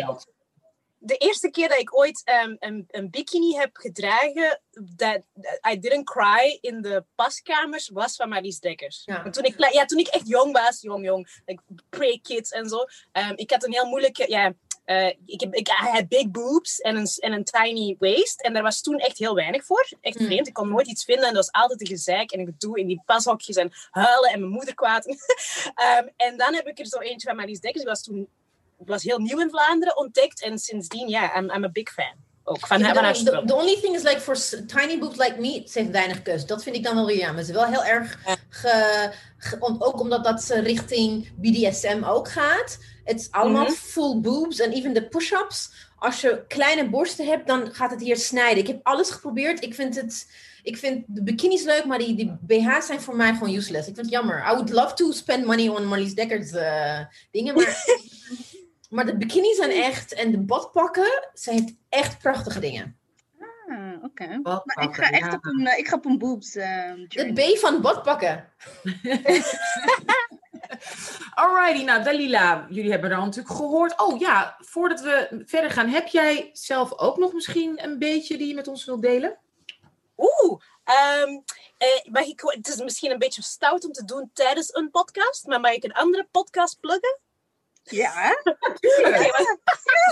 de 1.06 1.16
eerste 1.16 1.50
keer 1.50 1.68
dat 1.68 1.78
ik 1.78 1.98
ooit 1.98 2.22
um, 2.44 2.56
een, 2.58 2.84
een, 2.88 3.10
bikini 3.10 3.56
heb 3.56 3.76
gedragen, 3.76 4.60
dat 4.96 5.22
I 5.70 5.78
didn't 5.78 6.04
cry 6.04 6.58
in 6.60 6.82
de 6.82 7.04
paskamers, 7.14 7.88
was 7.88 8.16
van 8.16 8.28
Marlies 8.28 8.60
Dekkers. 8.60 9.02
Ja. 9.04 9.30
toen, 9.30 9.44
ik, 9.44 9.72
ja, 9.72 9.84
toen 9.84 9.98
ik 9.98 10.06
echt 10.06 10.28
jong 10.28 10.52
was, 10.52 10.80
jong, 10.80 11.04
jong, 11.04 11.40
like 11.46 11.62
pre-kids 11.88 12.50
en 12.50 12.68
zo, 12.68 12.78
um, 13.12 13.32
ik 13.36 13.50
had 13.50 13.64
een 13.64 13.72
heel 13.72 13.86
moeilijke, 13.86 14.24
ja, 14.28 14.54
eh, 14.86 15.14
ik, 15.26 15.40
heb, 15.40 15.54
ik 15.54 15.68
I 15.68 15.88
had 15.88 16.08
big 16.08 16.30
boobs 16.30 16.80
en 16.80 16.96
een, 16.96 17.06
en 17.18 17.32
een 17.32 17.44
tiny 17.44 17.96
waist. 17.98 18.40
En 18.40 18.52
daar 18.52 18.62
was 18.62 18.80
toen 18.80 18.98
echt 18.98 19.18
heel 19.18 19.34
weinig 19.34 19.64
voor. 19.64 19.88
Echt 20.00 20.18
Mm. 20.18 20.26
vreemd. 20.26 20.46
Ik 20.46 20.52
kon 20.52 20.68
nooit 20.68 20.86
iets 20.86 21.04
vinden. 21.04 21.28
En 21.28 21.34
dat 21.34 21.44
was 21.44 21.62
altijd 21.62 21.80
een 21.80 21.86
gezeik 21.86 22.32
en 22.32 22.40
een 22.40 22.46
gedoe 22.46 22.78
in 22.78 22.86
die 22.86 23.02
pashokjes 23.06 23.56
en 23.56 23.72
huilen 23.90 24.30
en 24.30 24.40
mijn 24.40 24.52
moeder 24.52 24.74
kwaad. 24.74 25.06
Ehm, 25.74 26.08
en 26.16 26.36
dan 26.36 26.54
heb 26.54 26.66
ik 26.66 26.78
er 26.78 26.86
zo 26.86 26.98
eentje 26.98 27.28
van 27.28 27.36
Marlies 27.36 27.60
Dekkers. 27.60 27.84
Die 27.84 27.92
was 27.92 28.02
toen 28.02 28.28
was 28.76 29.02
heel 29.02 29.18
nieuw 29.18 29.40
in 29.40 29.50
Vlaanderen 29.50 29.96
ontdekt. 29.96 30.42
En 30.42 30.58
sindsdien, 30.58 31.08
ja, 31.08 31.36
I'm, 31.36 31.50
I'm 31.50 31.64
a 31.64 31.70
big 31.70 31.92
fan. 31.92 32.24
Ook 32.48 32.66
van, 32.66 32.82
haar 32.82 33.14
the, 33.14 33.54
only 33.54 33.76
thing 33.80 33.94
is, 33.94 34.02
like, 34.02 34.20
for 34.20 34.36
tiny 34.66 34.98
boobs 34.98 35.16
like 35.16 35.40
me, 35.40 35.62
ze 35.68 35.78
heeft 35.78 35.90
weinig 35.90 36.22
keus. 36.22 36.46
Dat 36.46 36.62
vind 36.62 36.76
ik 36.76 36.82
dan 36.82 36.94
wel 36.94 37.06
weer 37.06 37.16
jammer. 37.18 37.44
Ze 37.44 37.50
is 37.50 37.56
wel 37.56 37.66
heel 37.66 37.84
erg, 37.84 38.18
ge, 38.48 39.10
ook 39.78 40.00
omdat 40.00 40.24
dat 40.24 40.42
ze 40.42 40.60
richting 40.60 41.28
BDSM 41.36 42.02
ook 42.04 42.30
gaat. 42.30 42.78
Het 43.04 43.20
is 43.20 43.30
allemaal 43.30 43.64
Mhm. 43.64 43.72
full 43.72 44.20
boobs 44.20 44.60
en 44.60 44.72
even 44.72 44.92
de 44.94 45.08
push-ups. 45.08 45.70
Als 45.98 46.20
je 46.20 46.44
kleine 46.48 46.90
borsten 46.90 47.26
hebt, 47.26 47.46
dan 47.46 47.74
gaat 47.74 47.90
het 47.90 48.00
hier 48.00 48.16
snijden. 48.16 48.58
Ik 48.58 48.66
heb 48.66 48.80
alles 48.82 49.10
geprobeerd. 49.10 49.64
Ik 49.64 49.74
vind 49.74 49.96
het... 49.96 50.26
Ik 50.62 50.76
vind 50.76 51.04
de 51.06 51.22
bikinis 51.22 51.62
leuk, 51.62 51.84
maar 51.84 51.98
die, 51.98 52.14
die 52.14 52.36
BH's 52.40 52.86
zijn 52.86 53.00
voor 53.00 53.16
mij 53.16 53.32
gewoon 53.32 53.54
useless. 53.54 53.88
Ik 53.88 53.94
vind 53.94 54.06
het 54.06 54.14
jammer. 54.14 54.38
I 54.38 54.50
would 54.50 54.70
love 54.70 54.94
to 54.94 55.12
spend 55.12 55.44
money 55.44 55.68
on 55.68 55.86
Marlies 55.86 56.14
Dekkers 56.14 56.50
eh, 56.50 57.00
dingen, 57.30 57.54
maar... 57.54 57.84
maar 58.96 59.06
de 59.06 59.16
bikinis 59.16 59.56
zijn 59.56 59.70
echt... 59.70 60.12
En 60.12 60.30
de 60.30 60.38
badpakken, 60.38 61.28
ze 61.34 61.50
heeft 61.50 61.74
echt 61.88 62.18
prachtige 62.18 62.60
dingen. 62.60 62.98
Ah, 63.68 64.04
Oké. 64.04 64.40
Maar 64.42 64.62
ik 64.82 64.94
ga 64.94 65.10
echt 65.10 65.30
ja. 65.30 65.34
op 65.34 65.44
een, 65.44 65.66
eh, 65.66 65.78
ik 65.78 65.88
ga 65.88 65.96
op 65.96 66.04
een 66.04 66.18
boobs 66.18 66.56
eh, 66.56 66.94
De 66.94 67.06
journey. 67.08 67.52
B 67.54 67.58
van 67.58 67.80
badpakken. 67.80 68.52
Alrighty, 71.34 71.84
nou 71.84 72.02
Dalila, 72.02 72.66
jullie 72.70 72.90
hebben 72.90 73.10
er 73.10 73.16
al 73.16 73.24
natuurlijk 73.24 73.54
gehoord. 73.54 74.00
Oh 74.00 74.18
ja, 74.18 74.56
voordat 74.58 75.00
we 75.00 75.42
verder 75.46 75.70
gaan, 75.70 75.88
heb 75.88 76.06
jij 76.06 76.50
zelf 76.52 76.98
ook 76.98 77.16
nog 77.16 77.32
misschien 77.32 77.84
een 77.84 77.98
beetje 77.98 78.36
die 78.36 78.48
je 78.48 78.54
met 78.54 78.68
ons 78.68 78.84
wilt 78.84 79.02
delen? 79.02 79.38
Oeh, 80.16 80.60
ehm, 80.84 81.40
eh, 81.78 82.12
mag 82.12 82.24
ik, 82.24 82.40
het 82.44 82.68
is 82.68 82.76
misschien 82.76 83.10
een 83.10 83.18
beetje 83.18 83.42
stout 83.42 83.84
om 83.84 83.92
te 83.92 84.04
doen 84.04 84.30
tijdens 84.32 84.74
een 84.74 84.90
podcast, 84.90 85.46
maar 85.46 85.60
mag 85.60 85.72
ik 85.72 85.84
een 85.84 85.92
andere 85.92 86.28
podcast 86.30 86.80
pluggen? 86.80 87.18
Ja. 87.90 88.12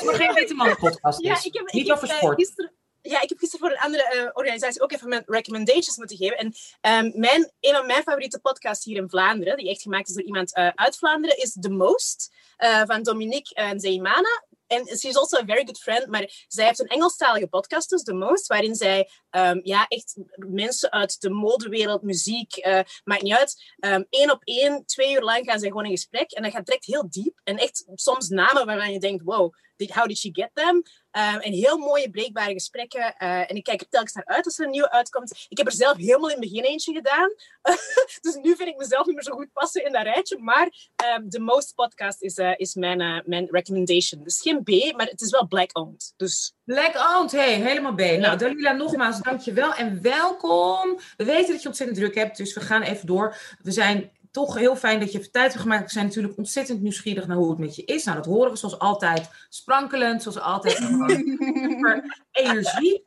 Maar 0.04 0.14
geen 0.14 0.35
witte 0.35 0.54
man 0.54 0.76
podcast 0.76 1.23
Ja, 1.23 1.35
dus. 1.35 1.45
ik 1.45 1.54
heb, 1.54 1.73
Niet 1.73 1.87
ik 1.87 1.93
over 1.93 2.09
eh, 2.09 2.16
sport. 2.16 2.35
gisteren, 2.38 2.73
ja, 3.11 3.21
ik 3.21 3.28
heb 3.28 3.38
gisteren 3.38 3.66
voor 3.66 3.76
een 3.76 3.83
andere 3.83 4.02
eh, 4.02 4.31
organisatie 4.33 4.83
ook 4.83 4.93
even 4.93 5.09
mijn 5.09 5.23
recommendations 5.26 5.97
moeten 5.97 6.16
geven. 6.16 6.37
En 6.37 6.54
ehm, 6.81 7.11
mijn, 7.21 7.52
een 7.61 7.75
van 7.75 7.87
mijn 7.87 8.02
favoriete 8.02 8.38
podcasts 8.38 8.85
hier 8.85 8.97
in 8.97 9.09
Vlaanderen, 9.09 9.57
die 9.57 9.71
echt 9.71 9.83
gemaakt 9.83 10.09
is 10.09 10.14
door 10.14 10.25
iemand 10.25 10.54
eh, 10.54 10.69
uit 10.75 10.97
Vlaanderen, 10.97 11.37
is 11.38 11.57
The 11.61 11.71
Most 11.71 12.33
eh, 12.57 12.83
van 12.87 13.02
Dominique 13.02 13.54
en 13.54 13.81
Zeimana. 13.81 14.45
En 14.66 14.87
she 14.87 15.09
is 15.09 15.16
also 15.16 15.37
a 15.37 15.44
very 15.44 15.64
good 15.64 15.78
friend, 15.78 16.06
maar 16.06 16.44
zij 16.49 16.66
heeft 16.66 16.80
een 16.80 16.87
Engelstalige 16.87 17.47
podcast, 17.47 17.90
dus 17.90 18.02
The 18.02 18.14
Most, 18.14 18.47
waarin 18.47 18.75
zij 18.75 19.11
ehm, 19.30 19.61
ja, 19.62 19.87
echt 19.88 20.16
mensen 20.37 20.92
uit 20.92 21.21
de 21.21 21.30
modewereld, 21.30 22.02
muziek, 22.02 22.56
eh, 22.56 22.80
maakt 23.04 23.23
niet 23.23 23.35
uit, 23.35 23.75
ehm, 23.78 24.02
één 24.11 24.30
op 24.30 24.42
één, 24.44 24.87
twee 24.87 25.14
uur 25.14 25.23
lang 25.23 25.44
gaan 25.44 25.59
zij 25.59 25.68
gewoon 25.68 25.85
in 25.85 25.90
gesprek. 25.90 26.30
En 26.30 26.42
dat 26.42 26.52
gaat 26.52 26.66
direct 26.66 26.87
heel 26.87 27.11
diep. 27.11 27.40
En 27.44 27.56
echt 27.56 27.85
soms 27.94 28.28
namen 28.28 28.66
waarvan 28.66 28.92
je 28.92 28.99
denkt, 28.99 29.25
wow, 29.25 29.54
did, 29.76 29.90
how 29.90 30.07
did 30.07 30.19
she 30.19 30.31
get 30.33 30.50
them? 30.54 30.83
Um, 31.16 31.40
en 31.40 31.52
heel 31.52 31.78
mooie, 31.78 32.11
breekbare 32.11 32.52
gesprekken. 32.52 33.14
Uh, 33.19 33.50
en 33.50 33.57
ik 33.57 33.64
kijk 33.64 33.81
er 33.81 33.88
telkens 33.88 34.12
naar 34.12 34.26
uit 34.26 34.45
als 34.45 34.59
er 34.59 34.64
een 34.64 34.71
nieuwe 34.71 34.90
uitkomt. 34.90 35.47
Ik 35.49 35.59
heb 35.59 35.66
er 35.66 35.73
zelf 35.73 35.97
helemaal 35.97 36.31
in 36.31 36.40
het 36.40 36.50
begin 36.50 36.64
eentje 36.64 36.93
gedaan. 36.93 37.28
dus 38.21 38.35
nu 38.43 38.57
vind 38.57 38.69
ik 38.69 38.76
mezelf 38.76 39.07
niet 39.07 39.14
meer 39.14 39.25
zo 39.25 39.35
goed 39.35 39.52
passen 39.52 39.85
in 39.85 39.93
dat 39.93 40.02
rijtje. 40.02 40.38
Maar 40.38 40.71
um, 41.16 41.28
The 41.31 41.40
Most 41.40 41.75
Podcast 41.75 42.23
is, 42.23 42.38
uh, 42.38 42.52
is 42.57 42.75
mijn, 42.75 43.00
uh, 43.00 43.21
mijn 43.25 43.47
recommendation. 43.50 44.23
Dus 44.25 44.40
geen 44.40 44.62
B, 44.62 44.97
maar 44.97 45.07
het 45.07 45.21
is 45.21 45.31
wel 45.31 45.47
black-owned. 45.47 46.12
Dus... 46.16 46.54
Black-owned, 46.64 47.33
hey, 47.33 47.54
helemaal 47.54 47.95
B. 47.95 48.00
Nou, 48.00 48.38
Dalila, 48.38 48.73
nogmaals, 48.73 49.21
dankjewel 49.21 49.75
en 49.75 50.02
welkom. 50.02 50.99
We 51.16 51.25
weten 51.25 51.52
dat 51.52 51.62
je 51.62 51.69
ontzettend 51.69 51.99
druk 51.99 52.14
hebt, 52.14 52.37
dus 52.37 52.54
we 52.54 52.61
gaan 52.61 52.83
even 52.83 53.07
door. 53.07 53.37
We 53.62 53.71
zijn 53.71 54.12
toch 54.35 54.55
heel 54.55 54.76
fijn 54.76 55.00
dat 55.00 55.12
je 55.12 55.19
even 55.19 55.31
tijd 55.31 55.49
hebt 55.49 55.62
gemaakt. 55.62 55.85
We 55.85 55.91
zijn 55.91 56.07
natuurlijk 56.07 56.37
ontzettend 56.37 56.83
nieuwsgierig 56.83 57.26
naar 57.26 57.37
hoe 57.37 57.50
het 57.50 57.59
met 57.59 57.76
je 57.76 57.85
is. 57.85 58.05
Nou, 58.05 58.17
dat 58.17 58.26
horen 58.26 58.50
we 58.50 58.57
zoals 58.57 58.79
altijd 58.79 59.31
sprankelend, 59.49 60.23
zoals 60.23 60.40
altijd 60.40 60.77
super 61.68 62.23
energie. 62.33 63.03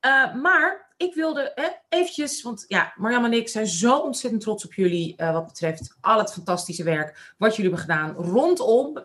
Uh, 0.00 0.34
maar 0.34 0.92
ik 0.96 1.14
wilde 1.14 1.52
eh, 1.52 1.64
eventjes, 1.88 2.42
want 2.42 2.64
ja, 2.68 2.92
Marjam 2.96 3.24
en 3.24 3.32
ik 3.32 3.48
zijn 3.48 3.66
zo 3.66 3.98
ontzettend 3.98 4.42
trots 4.42 4.64
op 4.64 4.74
jullie 4.74 5.14
uh, 5.16 5.32
wat 5.32 5.46
betreft 5.46 5.96
al 6.00 6.18
het 6.18 6.32
fantastische 6.32 6.84
werk 6.84 7.34
wat 7.38 7.56
jullie 7.56 7.70
hebben 7.70 7.90
gedaan 7.90 8.14
rondom 8.14 9.04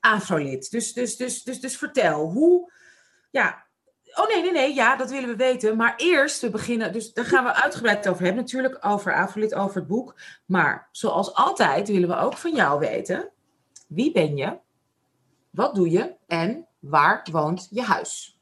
Afrolid. 0.00 0.70
Dus, 0.70 0.92
dus, 0.92 1.16
dus, 1.16 1.42
dus, 1.42 1.60
dus 1.60 1.76
vertel, 1.76 2.30
hoe, 2.30 2.72
ja, 3.30 3.65
Oh 4.18 4.28
nee, 4.28 4.42
nee, 4.42 4.52
nee, 4.52 4.74
ja, 4.74 4.96
dat 4.96 5.10
willen 5.10 5.28
we 5.28 5.36
weten. 5.36 5.76
Maar 5.76 5.94
eerst, 5.96 6.40
we 6.40 6.50
beginnen, 6.50 6.92
dus 6.92 7.12
daar 7.12 7.24
gaan 7.24 7.44
we 7.44 7.54
uitgebreid 7.54 8.08
over 8.08 8.24
hebben. 8.24 8.42
Natuurlijk 8.42 8.84
over 8.86 9.14
Afrolit, 9.14 9.54
over 9.54 9.76
het 9.76 9.86
boek. 9.86 10.14
Maar 10.46 10.88
zoals 10.92 11.34
altijd 11.34 11.88
willen 11.88 12.08
we 12.08 12.16
ook 12.16 12.36
van 12.36 12.54
jou 12.54 12.78
weten. 12.78 13.30
Wie 13.88 14.12
ben 14.12 14.36
je? 14.36 14.58
Wat 15.50 15.74
doe 15.74 15.90
je? 15.90 16.14
En 16.26 16.66
waar 16.78 17.26
woont 17.32 17.68
je 17.70 17.82
huis? 17.82 18.38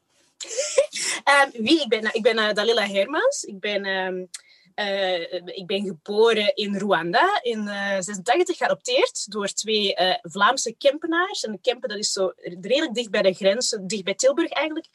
um, 1.43 1.63
wie 1.65 1.81
ik 1.81 1.87
ben? 1.87 2.01
Nou, 2.01 2.13
ik 2.13 2.23
ben 2.23 2.37
uh, 2.37 2.53
Dalila 2.53 2.87
Hermans. 2.87 3.43
Ik 3.43 3.59
ben... 3.59 3.85
Um, 3.85 4.29
uh, 4.75 5.33
ik 5.33 5.63
ben 5.65 5.83
geboren 5.83 6.55
in 6.55 6.77
Rwanda 6.77 7.39
in 7.41 7.67
uh, 7.67 7.95
86, 7.99 8.57
geadopteerd 8.57 9.31
door 9.31 9.47
twee 9.47 9.95
uh, 10.01 10.15
Vlaamse 10.21 10.75
Kempenaars. 10.77 11.43
En 11.43 11.61
Kempen, 11.61 11.89
dat 11.89 11.97
is 11.97 12.11
zo 12.11 12.33
redelijk 12.35 12.93
dicht 12.93 13.09
bij 13.09 13.21
de 13.21 13.33
grens, 13.33 13.77
dicht 13.81 14.03
bij 14.03 14.15
Tilburg 14.15 14.51
eigenlijk, 14.51 14.87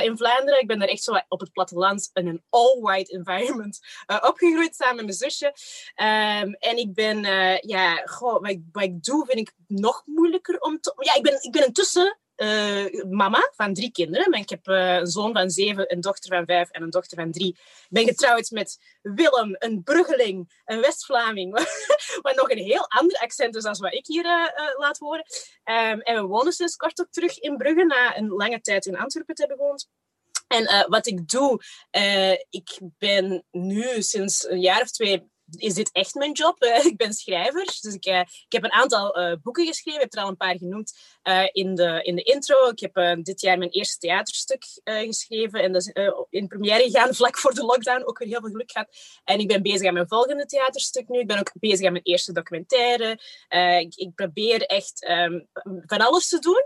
in 0.00 0.16
Vlaanderen. 0.16 0.60
Ik 0.60 0.66
ben 0.66 0.78
daar 0.78 0.88
echt 0.88 1.02
zo 1.02 1.20
op 1.28 1.40
het 1.40 1.52
platteland 1.52 2.10
in 2.12 2.26
een 2.26 2.42
all-white 2.50 3.12
environment 3.12 3.78
opgegroeid 4.06 4.74
samen 4.74 4.96
met 4.96 5.04
mijn 5.04 5.30
zusje. 5.30 5.46
Um, 5.46 6.54
en 6.54 6.76
ik 6.76 6.94
ben, 6.94 7.22
ja, 7.60 7.96
goh, 7.96 8.40
wat 8.40 8.50
ik, 8.50 8.60
wat 8.72 8.82
ik 8.82 9.02
doe 9.02 9.26
vind 9.26 9.38
ik 9.38 9.54
nog 9.66 10.02
moeilijker 10.04 10.60
om 10.60 10.80
te... 10.80 10.94
Ja, 10.98 11.14
ik 11.14 11.22
ben, 11.22 11.42
ik 11.42 11.52
ben 11.52 11.66
intussen 11.66 12.18
uh, 12.36 13.02
mama 13.10 13.52
van 13.54 13.74
drie 13.74 13.90
kinderen. 13.90 14.32
Ik 14.32 14.48
heb 14.48 14.68
uh, 14.68 14.94
een 14.94 15.06
zoon 15.06 15.32
van 15.32 15.50
zeven, 15.50 15.92
een 15.92 16.00
dochter 16.00 16.36
van 16.36 16.44
vijf 16.44 16.70
en 16.70 16.82
een 16.82 16.90
dochter 16.90 17.18
van 17.18 17.30
drie. 17.30 17.48
Ik 17.48 17.86
ben 17.88 18.04
getrouwd 18.04 18.50
met 18.50 18.78
Willem, 19.02 19.56
een 19.58 19.82
Bruggeling, 19.82 20.62
een 20.64 20.80
West-Vlaming. 20.80 21.52
wat 22.22 22.36
nog 22.36 22.50
een 22.50 22.58
heel 22.58 22.88
ander 22.88 23.18
accent 23.18 23.56
is 23.56 23.62
dan 23.62 23.76
wat 23.78 23.94
ik 23.94 24.06
hier 24.06 24.24
uh, 24.24 24.78
laat 24.78 24.98
horen. 24.98 25.24
Um, 25.64 26.00
en 26.00 26.14
we 26.14 26.22
wonen 26.22 26.52
sinds 26.52 26.76
kort 26.76 27.00
ook 27.00 27.10
terug 27.10 27.38
in 27.38 27.56
Brugge, 27.56 27.84
na 27.84 28.16
een 28.16 28.28
lange 28.28 28.60
tijd 28.60 28.86
in 28.86 28.98
Antwerpen 28.98 29.34
te 29.34 29.42
hebben 29.42 29.58
gewoond. 29.58 29.88
En 30.46 30.86
wat 30.88 31.06
ik 31.06 31.28
doe, 31.28 31.62
ik 32.50 32.78
ben 32.98 33.44
nu 33.50 34.02
sinds 34.02 34.48
een 34.48 34.60
jaar 34.60 34.80
of 34.80 34.90
twee 34.90 35.30
is 35.50 35.74
dit 35.74 35.92
echt 35.92 36.14
mijn 36.14 36.32
job. 36.32 36.64
Uh, 36.64 36.84
ik 36.92 36.96
ben 36.96 37.12
schrijver, 37.12 37.64
dus 37.64 37.94
ik, 37.94 38.06
uh, 38.06 38.20
ik 38.20 38.46
heb 38.48 38.64
een 38.64 38.72
aantal 38.72 39.18
uh, 39.18 39.32
boeken 39.42 39.66
geschreven. 39.66 40.00
Ik 40.00 40.06
heb 40.10 40.14
er 40.14 40.22
al 40.22 40.28
een 40.28 40.36
paar 40.36 40.56
genoemd 40.56 40.98
in, 41.52 41.74
de, 41.74 42.00
in 42.02 42.16
de 42.16 42.22
intro. 42.22 42.68
Ik 42.68 42.80
heb 42.80 43.24
dit 43.24 43.40
jaar 43.40 43.58
mijn 43.58 43.70
eerste 43.70 43.98
theaterstuk 43.98 44.64
geschreven 44.84 45.62
en 45.62 45.72
dat 45.72 45.90
in 46.30 46.46
première 46.46 46.82
gegaan 46.82 47.14
vlak 47.20 47.38
voor 47.38 47.54
de 47.54 47.64
lockdown. 47.64 48.04
Ook 48.04 48.18
weer 48.18 48.28
heel 48.28 48.40
veel 48.40 48.50
geluk 48.50 48.70
gehad. 48.70 48.88
En 49.24 49.38
ik 49.38 49.48
ben 49.48 49.62
bezig 49.62 49.86
aan 49.86 49.94
mijn 49.94 50.08
volgende 50.08 50.46
theaterstuk 50.46 51.08
nu. 51.08 51.18
Ik 51.18 51.26
ben 51.26 51.38
ook 51.38 51.52
bezig 51.54 51.86
aan 51.86 51.92
mijn 51.92 52.04
eerste 52.04 52.32
documentaire. 52.32 53.20
Ik, 53.78 53.94
ik, 53.94 54.14
probeer 54.14 54.62
echt 54.62 55.08
um, 55.08 55.48
van 55.86 56.00
alles 56.00 56.28
te 56.28 56.38
doen. 56.38 56.64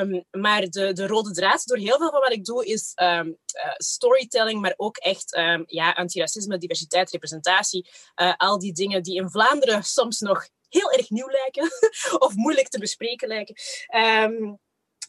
Um, 0.00 0.24
maar 0.30 0.60
de, 0.60 0.92
de 0.92 1.06
rode 1.06 1.32
draad 1.32 1.66
door 1.66 1.76
heel 1.76 1.96
veel 1.98 2.10
van 2.10 2.20
wat 2.20 2.32
ik 2.32 2.44
doe 2.44 2.66
is 2.66 2.92
um, 3.02 3.26
uh, 3.28 3.72
storytelling, 3.76 4.60
maar 4.60 4.74
ook 4.76 4.96
echt 4.96 5.36
um, 5.36 5.64
ja, 5.66 5.90
antiracisme, 5.90 6.58
diversiteit, 6.58 7.10
representatie. 7.10 7.90
Uh, 8.22 8.34
al 8.36 8.58
die 8.58 8.72
dingen 8.72 9.02
die 9.02 9.16
in 9.16 9.30
Vlaanderen 9.30 9.82
soms 9.82 10.20
nog 10.20 10.48
heel 10.68 10.92
erg 10.92 11.10
nieuw 11.10 11.28
lijken 11.28 11.70
of 12.26 12.34
moeilijk 12.34 12.68
te 12.68 12.78
bespreken 12.78 13.28
lijken. 13.28 13.54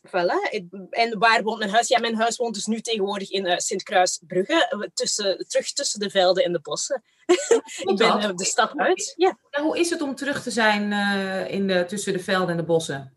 Voilà. 0.07 0.49
En 0.89 1.19
waar 1.19 1.43
woont 1.43 1.59
mijn 1.59 1.71
huis? 1.71 1.87
Ja, 1.87 1.99
mijn 1.99 2.15
huis 2.15 2.37
woont 2.37 2.53
dus 2.53 2.65
nu 2.65 2.81
tegenwoordig 2.81 3.31
in 3.31 3.45
uh, 3.45 3.57
Sint-Kruisbrugge, 3.57 4.89
tussen, 4.93 5.45
terug 5.47 5.73
tussen 5.73 5.99
de 5.99 6.09
velden 6.09 6.43
en 6.43 6.51
de 6.51 6.59
bossen. 6.61 7.03
ik 7.91 7.95
ben 7.97 8.17
uh, 8.17 8.35
de 8.35 8.45
stad 8.45 8.77
uit. 8.77 9.13
Ja. 9.15 9.37
En 9.49 9.63
hoe 9.63 9.79
is 9.79 9.89
het 9.89 10.01
om 10.01 10.15
terug 10.15 10.43
te 10.43 10.51
zijn 10.51 10.91
uh, 10.91 11.51
in 11.51 11.67
de, 11.67 11.85
tussen 11.85 12.13
de 12.13 12.19
velden 12.19 12.49
en 12.49 12.57
de 12.57 12.63
bossen? 12.63 13.16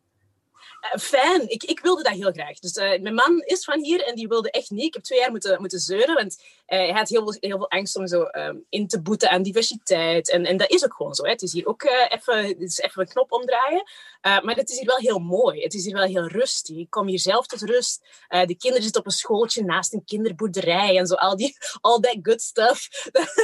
Uh, 0.80 1.00
fijn. 1.00 1.50
Ik, 1.50 1.64
ik 1.64 1.80
wilde 1.80 2.02
dat 2.02 2.12
heel 2.12 2.32
graag. 2.32 2.58
Dus 2.58 2.76
uh, 2.76 3.00
mijn 3.00 3.14
man 3.14 3.42
is 3.44 3.64
van 3.64 3.84
hier 3.84 4.02
en 4.04 4.14
die 4.14 4.28
wilde 4.28 4.50
echt 4.50 4.70
niet. 4.70 4.84
Ik 4.84 4.94
heb 4.94 5.02
twee 5.02 5.18
jaar 5.18 5.30
moeten, 5.30 5.60
moeten 5.60 5.78
zeuren, 5.78 6.14
want 6.14 6.38
uh, 6.40 6.78
hij 6.78 6.92
had 6.92 7.08
heel 7.08 7.22
veel, 7.22 7.36
heel 7.40 7.56
veel 7.56 7.70
angst 7.70 7.96
om 7.96 8.06
zo 8.06 8.28
um, 8.32 8.64
in 8.68 8.88
te 8.88 9.00
boeten 9.02 9.30
aan 9.30 9.42
diversiteit. 9.42 10.30
En, 10.30 10.44
en 10.44 10.56
dat 10.56 10.70
is 10.70 10.84
ook 10.84 10.94
gewoon 10.94 11.14
zo. 11.14 11.22
Hè. 11.22 11.30
Het 11.30 11.42
is 11.42 11.52
hier 11.52 11.66
ook 11.66 11.82
even, 12.08 12.44
het 12.44 12.60
is 12.60 12.78
even 12.78 13.02
een 13.02 13.08
knop 13.08 13.32
omdraaien. 13.32 13.82
Maar 14.20 14.54
het 14.54 14.70
is 14.70 14.78
hier 14.78 14.86
wel 14.86 14.96
heel 14.96 15.18
mooi. 15.18 15.62
Het 15.62 15.74
is 15.74 15.84
hier 15.84 15.94
wel 15.94 16.06
heel 16.06 16.26
rustig. 16.26 16.76
Ik 16.76 16.90
kom 16.90 17.06
hier 17.06 17.18
zelf 17.18 17.46
tot 17.46 17.62
rust. 17.62 18.24
de 18.28 18.56
kinderen 18.56 18.82
zitten 18.82 19.00
op 19.00 19.06
een 19.06 19.12
schooltje 19.12 19.64
naast 19.64 19.92
een 19.92 20.04
kinderboerderij 20.04 20.98
en 20.98 21.06
zo. 21.06 21.14
Al 21.14 21.36
die, 21.36 21.56
all 21.80 22.00
that 22.00 22.18
good 22.22 22.42
stuff. 22.42 22.88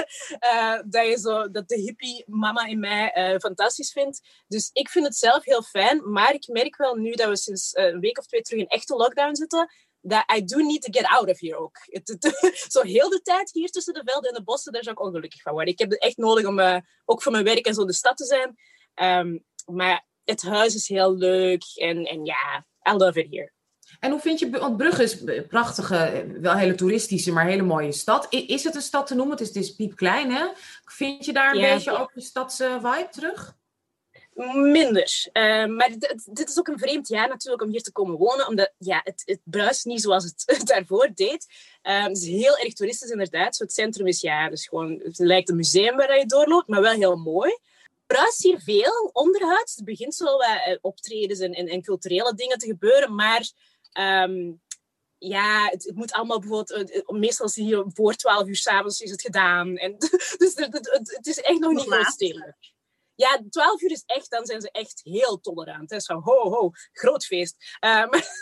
dat, 0.87 1.07
je 1.07 1.19
zo, 1.21 1.51
dat 1.51 1.69
de 1.69 1.81
hippie 1.81 2.25
mama 2.27 2.67
in 2.67 2.79
mij 2.79 3.39
fantastisch 3.41 3.93
vindt. 3.93 4.21
Dus 4.49 4.71
ik 4.73 4.89
vind 4.89 5.07
het 5.07 5.17
zelf 5.17 5.45
heel 5.45 5.63
fijn. 5.63 6.11
Maar 6.11 6.35
ik 6.35 6.49
merk 6.49 6.77
wel 6.77 6.95
nu 6.95 7.13
dat 7.13 7.29
we 7.29 7.37
sinds 7.37 7.73
eh, 7.73 7.85
een 7.85 8.01
week 8.01 8.19
of 8.19 8.27
twee 8.27 8.43
terug 8.43 8.61
in 8.61 8.69
echte 8.69 8.97
lockdown 8.97 9.35
zitten, 9.35 9.73
dat 10.01 10.25
I 10.37 10.45
do 10.45 10.57
need 10.57 10.83
to 10.83 11.01
get 11.01 11.11
out 11.11 11.31
of 11.31 11.41
here 11.41 11.57
ook. 11.57 11.77
zo 12.75 12.83
heel 12.83 13.09
de 13.09 13.21
tijd 13.23 13.53
hier 13.53 13.71
tussen 13.71 13.95
de 13.95 14.03
velden 14.05 14.31
en 14.31 14.37
de 14.37 14.45
bossen, 14.45 14.73
daar 14.73 14.83
zou 14.83 14.95
ik 14.95 15.03
ongelukkig 15.03 15.43
van 15.43 15.53
worden. 15.53 15.73
Ik 15.73 15.79
heb 15.79 15.91
het 15.91 16.01
echt 16.01 16.17
nodig 16.17 16.47
om 16.47 16.83
ook 17.05 17.23
voor 17.23 17.33
mijn 17.33 17.45
werk 17.45 17.67
en 17.67 17.75
zo 17.75 17.85
de 17.85 17.93
stad 17.93 18.17
te 18.17 18.25
zijn. 18.25 18.57
Um, 19.21 19.45
maar 19.67 20.07
het 20.27 20.43
huis 20.43 20.75
is 20.75 20.89
heel 20.89 21.17
leuk 21.17 21.65
en, 21.75 22.05
en 22.05 22.25
ja, 22.25 22.67
I 22.91 22.93
love 22.93 23.25
it 23.25 23.31
here. 23.31 23.55
En 24.01 24.11
hoe 24.11 24.21
vind 24.21 24.39
je, 24.39 24.51
want 24.51 24.77
Brugge 24.77 25.03
is 25.03 25.21
een 25.21 25.47
prachtige, 25.47 26.27
wel 26.41 26.55
hele 26.55 26.75
toeristische, 26.75 27.33
maar 27.33 27.47
hele 27.47 27.63
mooie 27.63 27.93
stad. 27.93 28.27
Is 28.31 28.65
het 28.65 28.75
een 28.75 28.81
stad 28.81 29.07
te 29.07 29.15
noemen? 29.15 29.37
Het 29.37 29.41
is, 29.41 29.55
het 29.55 29.65
is 29.65 29.75
piepklein, 29.75 30.31
hè? 30.31 30.47
Vind 30.85 31.25
je 31.25 31.33
daar 31.33 31.55
een 31.55 31.61
beetje 31.61 31.99
ook 31.99 32.15
de 32.15 32.21
stadse 32.21 32.79
vibe 32.83 33.09
terug? 33.11 33.57
Minder. 34.55 35.29
Uh, 35.33 35.67
maar 35.67 35.91
dit, 36.25 36.49
is 36.49 36.59
ook 36.59 36.69
een 36.69 36.79
vreemd 36.79 37.09
jaar 37.09 37.29
natuurlijk 37.29 37.63
om 37.63 37.71
hier 37.71 37.83
te 37.83 37.93
komen 37.93 38.17
wonen, 38.17 38.49
omdat 38.49 38.73
ja, 38.79 39.01
het, 39.05 39.23
het 39.25 39.41
bruist 39.45 39.85
niet 39.85 40.01
zoals 40.01 40.25
het, 40.25 40.43
het 40.47 40.67
daarvoor 40.73 41.11
deed. 41.15 41.47
Uh, 41.83 42.03
het 42.03 42.17
is 42.17 42.27
heel 42.27 42.59
erg 42.59 42.73
toeristisch 42.73 43.11
inderdaad. 43.11 43.57
Zo 43.57 43.63
het 43.63 43.73
centrum 43.73 44.07
is 44.07 44.21
ja, 44.21 44.49
dus 44.49 44.67
gewoon, 44.67 45.01
het 45.03 45.19
lijkt 45.19 45.49
een 45.49 45.57
museum 45.57 45.97
waar 45.97 46.19
je 46.19 46.27
doorloopt, 46.27 46.69
maar 46.69 46.81
wel 46.81 46.93
heel 46.93 47.17
mooi 47.17 47.59
bruist 48.07 48.43
hier 48.43 48.61
veel 48.61 49.11
onderhuid. 49.13 49.73
Het 49.75 49.85
begint 49.85 50.15
zo 50.15 50.25
wat 50.25 50.61
uh, 50.69 50.77
optredens 50.81 51.41
en, 51.41 51.53
en, 51.53 51.67
en, 51.67 51.83
culturele 51.83 52.35
dingen 52.35 52.59
te 52.59 52.67
gebeuren, 52.67 53.15
maar 53.15 53.51
um, 54.01 54.61
ja, 55.19 55.69
het, 55.69 55.85
het, 55.85 55.95
moet 55.95 56.13
allemaal 56.13 56.39
bijvoorbeeld, 56.39 56.91
uh, 56.91 57.19
meestal 57.19 57.47
is 57.47 57.57
het 57.57 57.65
hier 57.65 57.85
voor 57.89 58.15
12 58.15 58.47
uur 58.47 58.57
s'avonds 58.57 59.01
is 59.01 59.11
het 59.11 59.21
gedaan. 59.21 59.77
En, 59.77 59.97
dus 60.39 60.55
het, 60.55 60.73
het, 60.73 61.15
het, 61.17 61.27
is 61.27 61.41
echt 61.41 61.59
nog 61.59 61.73
niet 61.73 62.19
heel. 62.19 62.55
Ja, 63.15 63.43
12 63.51 63.83
uur 63.83 63.91
is 63.91 64.03
echt, 64.07 64.31
dan 64.31 64.47
zijn 64.47 64.61
ze 64.61 64.71
echt 64.71 65.01
heel 65.05 65.41
tolerant. 65.41 65.91
Hè. 65.91 66.01
Zo, 66.01 66.21
ho, 66.21 66.51
ho, 66.51 66.71
groot 66.93 67.25
feest. 67.25 67.79
Uh, 67.85 67.91
maar 68.11 68.37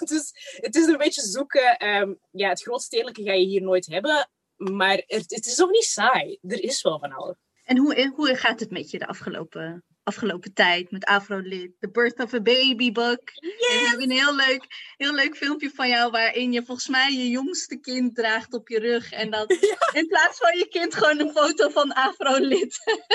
het 0.57 0.75
is 0.77 0.87
een 0.87 0.97
beetje 0.97 1.23
zoeken. 1.23 1.87
Um, 1.89 2.19
ja, 2.31 2.49
het 2.49 2.63
grootstedelijke 2.63 3.23
ga 3.23 3.33
je 3.33 3.47
hier 3.47 3.63
nooit 3.63 3.87
hebben. 3.87 4.31
Maar 4.57 5.03
het, 5.07 5.31
het 5.31 5.47
is 5.47 5.63
ook 5.63 5.71
niet 5.71 5.85
saai. 5.85 6.39
Er 6.43 6.63
is 6.63 6.83
wel 6.83 6.99
van 6.99 7.13
alles. 7.13 7.37
En 7.65 7.79
hoe, 7.79 8.13
hoe 8.15 8.37
gaat 8.37 8.61
het 8.61 8.71
met 8.71 8.91
je 8.91 8.99
de 8.99 9.07
afgelopen, 9.07 9.85
afgelopen 10.03 10.53
tijd 10.55 10.91
met 10.91 11.05
Afro-lid? 11.05 11.73
The 11.81 11.91
Birth 11.91 12.21
of 12.23 12.33
a 12.33 12.41
Baby 12.41 12.93
book. 12.93 13.31
Yes! 13.35 13.69
En 13.71 13.79
we 13.81 13.87
hebben 13.89 14.11
een 14.11 14.17
heel 14.17 14.35
leuk, 14.35 14.67
heel 14.97 15.15
leuk 15.15 15.37
filmpje 15.37 15.71
van 15.71 15.89
jou 15.89 16.11
waarin 16.11 16.53
je 16.53 16.65
volgens 16.65 16.89
mij 16.89 17.13
je 17.13 17.29
jongste 17.29 17.81
kind 17.81 18.15
draagt 18.15 18.55
op 18.55 18.69
je 18.69 18.79
rug. 18.79 19.13
En 19.13 19.31
dat 19.31 19.51
in 19.93 20.07
plaats 20.07 20.39
van 20.39 20.59
je 20.59 20.69
kind 20.69 20.95
gewoon 20.95 21.21
een 21.21 21.33
foto 21.33 21.69
van 21.69 21.93
Afro-lid. 21.93 22.79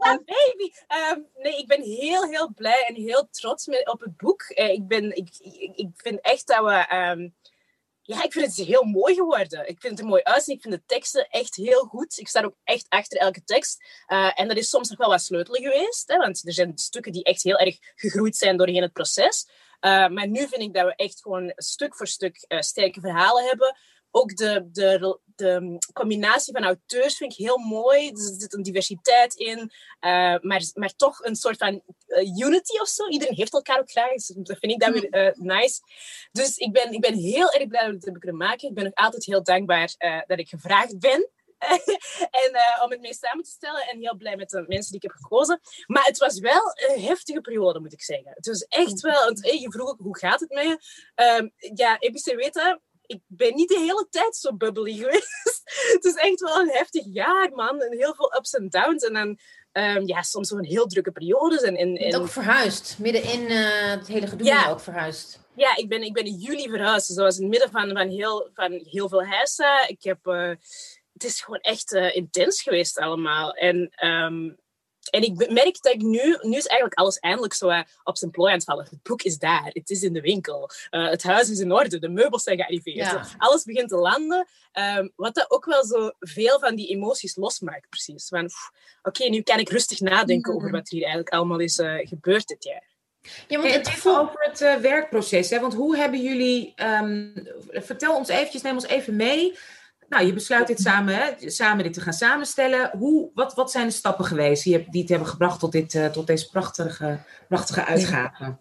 baby. 0.00 0.70
Um, 1.12 1.26
nee, 1.36 1.58
ik 1.58 1.66
ben 1.66 1.82
heel, 1.82 2.24
heel 2.24 2.52
blij 2.54 2.84
en 2.88 2.94
heel 2.94 3.28
trots 3.30 3.66
met, 3.66 3.88
op 3.88 4.00
het 4.00 4.16
boek. 4.16 4.44
Uh, 4.54 4.68
ik, 4.68 4.86
ben, 4.86 5.16
ik, 5.16 5.28
ik, 5.74 5.90
vind 5.94 6.20
echt 6.20 6.46
dat 6.46 6.64
we... 6.64 6.96
Um, 6.96 7.34
ja, 8.10 8.22
ik 8.22 8.32
vind 8.32 8.56
het 8.56 8.66
heel 8.66 8.84
mooi 8.84 9.14
geworden. 9.14 9.68
Ik 9.68 9.80
vind 9.80 9.92
het 9.92 10.00
er 10.00 10.06
mooi 10.06 10.22
uitzien. 10.22 10.54
Ik 10.54 10.62
vind 10.62 10.74
de 10.74 10.82
teksten 10.86 11.28
echt 11.28 11.56
heel 11.56 11.84
goed. 11.84 12.18
Ik 12.18 12.28
sta 12.28 12.42
ook 12.42 12.56
echt 12.64 12.86
achter 12.88 13.18
elke 13.18 13.44
tekst. 13.44 13.84
Uh, 14.08 14.40
en 14.40 14.48
dat 14.48 14.56
is 14.56 14.68
soms 14.68 14.88
nog 14.88 14.98
wel 14.98 15.08
wat 15.08 15.22
sleutelen 15.22 15.62
geweest. 15.62 16.08
Hè, 16.08 16.16
want 16.16 16.46
er 16.46 16.52
zijn 16.52 16.72
stukken 16.74 17.12
die 17.12 17.24
echt 17.24 17.42
heel 17.42 17.58
erg 17.58 17.78
gegroeid 17.94 18.36
zijn 18.36 18.56
doorheen 18.56 18.82
het 18.82 18.92
proces. 18.92 19.48
Uh, 19.80 20.08
maar 20.08 20.28
nu 20.28 20.38
vind 20.38 20.62
ik 20.62 20.74
dat 20.74 20.84
we 20.84 20.94
echt 20.94 21.20
gewoon 21.20 21.52
stuk 21.56 21.96
voor 21.96 22.06
stuk 22.06 22.44
uh, 22.48 22.60
sterke 22.60 23.00
verhalen 23.00 23.44
hebben 23.44 23.76
ook 24.10 24.36
de, 24.36 24.68
de, 24.72 25.18
de 25.40 25.78
combinatie 25.92 26.52
van 26.52 26.64
auteurs 26.64 27.16
vind 27.16 27.32
ik 27.32 27.38
heel 27.38 27.58
mooi. 27.58 28.08
Er 28.08 28.16
zit 28.16 28.54
een 28.54 28.62
diversiteit 28.62 29.34
in, 29.34 29.58
uh, 29.58 30.36
maar, 30.40 30.62
maar 30.74 30.96
toch 30.96 31.24
een 31.24 31.36
soort 31.36 31.56
van 31.56 31.82
uh, 32.08 32.38
unity 32.46 32.78
of 32.78 32.88
zo. 32.88 33.08
Iedereen 33.08 33.34
heeft 33.34 33.52
elkaar 33.52 33.78
ook 33.78 33.90
graag, 33.90 34.12
dus 34.12 34.26
dat 34.26 34.58
vind 34.58 34.72
ik 34.72 34.80
dan 34.80 34.92
weer 34.92 35.26
uh, 35.26 35.32
nice. 35.34 35.80
Dus 36.32 36.56
ik 36.56 36.72
ben, 36.72 36.92
ik 36.92 37.00
ben 37.00 37.14
heel 37.14 37.52
erg 37.52 37.66
blij 37.66 37.80
dat 37.80 37.88
we 37.88 37.94
het 37.94 38.04
hebben 38.04 38.20
kunnen 38.20 38.40
maken. 38.40 38.68
Ik 38.68 38.74
ben 38.74 38.86
ook 38.86 38.98
altijd 38.98 39.24
heel 39.24 39.42
dankbaar 39.42 39.94
dat 40.26 40.38
ik 40.38 40.48
gevraagd 40.48 40.98
ben. 40.98 41.28
en 42.40 42.82
om 42.84 42.90
het 42.90 43.00
mee 43.00 43.14
samen 43.14 43.44
te 43.44 43.50
stellen 43.50 43.82
en 43.88 43.98
heel 43.98 44.16
blij 44.16 44.36
met 44.36 44.50
de 44.50 44.64
mensen 44.66 44.92
die 44.92 45.00
ik 45.00 45.02
heb 45.02 45.20
gekozen. 45.20 45.60
Maar 45.86 46.04
het 46.04 46.18
was 46.18 46.38
wel 46.38 46.62
een 46.74 47.02
heftige 47.02 47.40
periode, 47.40 47.80
moet 47.80 47.92
ik 47.92 48.02
zeggen. 48.02 48.32
Het 48.34 48.46
was 48.46 48.62
echt 48.62 49.00
wel, 49.00 49.24
want, 49.24 49.40
je 49.40 49.70
vroeg 49.70 49.88
ook 49.88 49.98
hoe 49.98 50.18
gaat 50.18 50.40
het 50.40 50.50
met 50.50 50.64
je? 50.64 50.78
Uh, 51.16 51.70
ja, 51.74 51.98
EBC 51.98 52.34
weten, 52.34 52.80
ik 53.10 53.22
ben 53.26 53.54
niet 53.54 53.68
de 53.68 53.78
hele 53.78 54.06
tijd 54.10 54.36
zo 54.36 54.56
bubbly 54.56 54.96
geweest. 54.96 55.62
het 55.94 56.04
is 56.04 56.14
echt 56.14 56.40
wel 56.40 56.60
een 56.60 56.70
heftig 56.70 57.04
jaar, 57.06 57.50
man. 57.54 57.80
En 57.80 57.96
heel 57.96 58.14
veel 58.14 58.34
ups 58.36 58.52
en 58.52 58.68
downs. 58.68 59.04
En 59.04 59.12
dan 59.12 59.38
um, 59.72 60.06
ja, 60.06 60.22
soms 60.22 60.48
zo'n 60.48 60.64
heel 60.64 60.86
drukke 60.86 61.10
periodes. 61.10 61.62
En, 61.62 61.76
en, 61.76 61.96
en... 61.96 62.16
Ook 62.16 62.28
verhuisd. 62.28 62.98
Midden 62.98 63.22
in 63.22 63.40
uh, 63.40 63.90
het 63.90 64.06
hele 64.06 64.26
gedoe 64.26 64.46
ja. 64.46 64.70
ook 64.70 64.80
verhuisd. 64.80 65.40
Ja, 65.54 65.76
ik 65.76 65.88
ben, 65.88 66.02
ik 66.02 66.12
ben 66.12 66.24
in 66.24 66.36
juli 66.36 66.68
verhuisd. 66.68 67.06
Zoals 67.06 67.36
in 67.36 67.42
het 67.42 67.50
midden 67.50 67.70
van, 67.70 67.88
van, 67.96 68.08
heel, 68.08 68.50
van 68.54 68.72
heel 68.72 69.08
veel 69.08 69.24
huizen. 69.24 69.88
Ik 69.88 70.02
heb... 70.02 70.26
Uh, 70.26 70.52
het 71.12 71.24
is 71.24 71.40
gewoon 71.40 71.60
echt 71.60 71.92
uh, 71.92 72.16
intens 72.16 72.62
geweest 72.62 72.98
allemaal. 72.98 73.52
En 73.52 74.06
um, 74.06 74.59
en 75.10 75.22
ik 75.22 75.50
merk 75.50 75.82
dat 75.82 75.94
ik 75.94 76.02
nu, 76.02 76.38
nu 76.40 76.56
is 76.56 76.66
eigenlijk 76.66 76.94
alles 76.94 77.18
eindelijk 77.18 77.54
zo 77.54 77.68
uh, 77.68 77.80
op 78.04 78.16
zijn 78.16 78.30
plooi 78.30 78.50
aan 78.50 78.56
het 78.56 78.66
vallen. 78.66 78.86
Het 78.90 79.02
boek 79.02 79.22
is 79.22 79.38
daar, 79.38 79.70
het 79.72 79.90
is 79.90 80.02
in 80.02 80.12
de 80.12 80.20
winkel, 80.20 80.70
uh, 80.90 81.08
het 81.08 81.22
huis 81.22 81.50
is 81.50 81.58
in 81.58 81.72
orde, 81.72 81.98
de 81.98 82.08
meubels 82.08 82.42
zijn 82.42 82.56
gearriveerd. 82.56 82.96
Ja. 82.96 83.26
Alles 83.38 83.64
begint 83.64 83.88
te 83.88 83.96
landen, 83.96 84.48
um, 84.98 85.12
wat 85.16 85.34
dat 85.34 85.50
ook 85.50 85.64
wel 85.64 85.84
zo 85.84 86.10
veel 86.18 86.58
van 86.58 86.74
die 86.74 86.88
emoties 86.88 87.36
losmaakt, 87.36 87.88
precies. 87.88 88.28
Van, 88.28 88.50
oké, 89.02 89.28
nu 89.28 89.42
kan 89.42 89.58
ik 89.58 89.68
rustig 89.68 90.00
nadenken 90.00 90.54
over 90.54 90.70
wat 90.70 90.88
hier 90.88 91.02
eigenlijk 91.02 91.32
allemaal 91.32 91.58
is 91.58 91.78
uh, 91.78 92.06
gebeurd 92.06 92.46
dit 92.46 92.64
jaar. 92.64 92.88
Ja, 93.48 93.60
want 93.60 93.74
het 93.74 93.88
gevoel... 93.88 94.18
over 94.18 94.40
het 94.40 94.60
uh, 94.60 94.74
werkproces, 94.74 95.50
hè? 95.50 95.60
want 95.60 95.74
hoe 95.74 95.96
hebben 95.96 96.22
jullie, 96.22 96.74
um, 96.76 97.32
vertel 97.70 98.16
ons 98.16 98.28
eventjes, 98.28 98.62
neem 98.62 98.74
ons 98.74 98.86
even 98.86 99.16
mee 99.16 99.58
nou, 100.10 100.26
je 100.26 100.32
besluit 100.32 100.66
dit 100.66 100.80
samen, 100.80 101.36
samen 101.38 101.84
dit 101.84 101.92
te 101.92 102.00
gaan 102.00 102.12
samenstellen. 102.12 102.90
Hoe, 102.98 103.30
wat, 103.34 103.54
wat 103.54 103.70
zijn 103.70 103.86
de 103.86 103.92
stappen 103.92 104.24
geweest 104.24 104.64
die, 104.64 104.86
het 104.90 105.08
hebben 105.08 105.28
gebracht 105.28 105.60
tot, 105.60 105.72
dit, 105.72 105.94
uh, 105.94 106.06
tot 106.06 106.26
deze 106.26 106.50
prachtige, 106.50 107.20
prachtige 107.48 107.84
uitgave? 107.84 108.56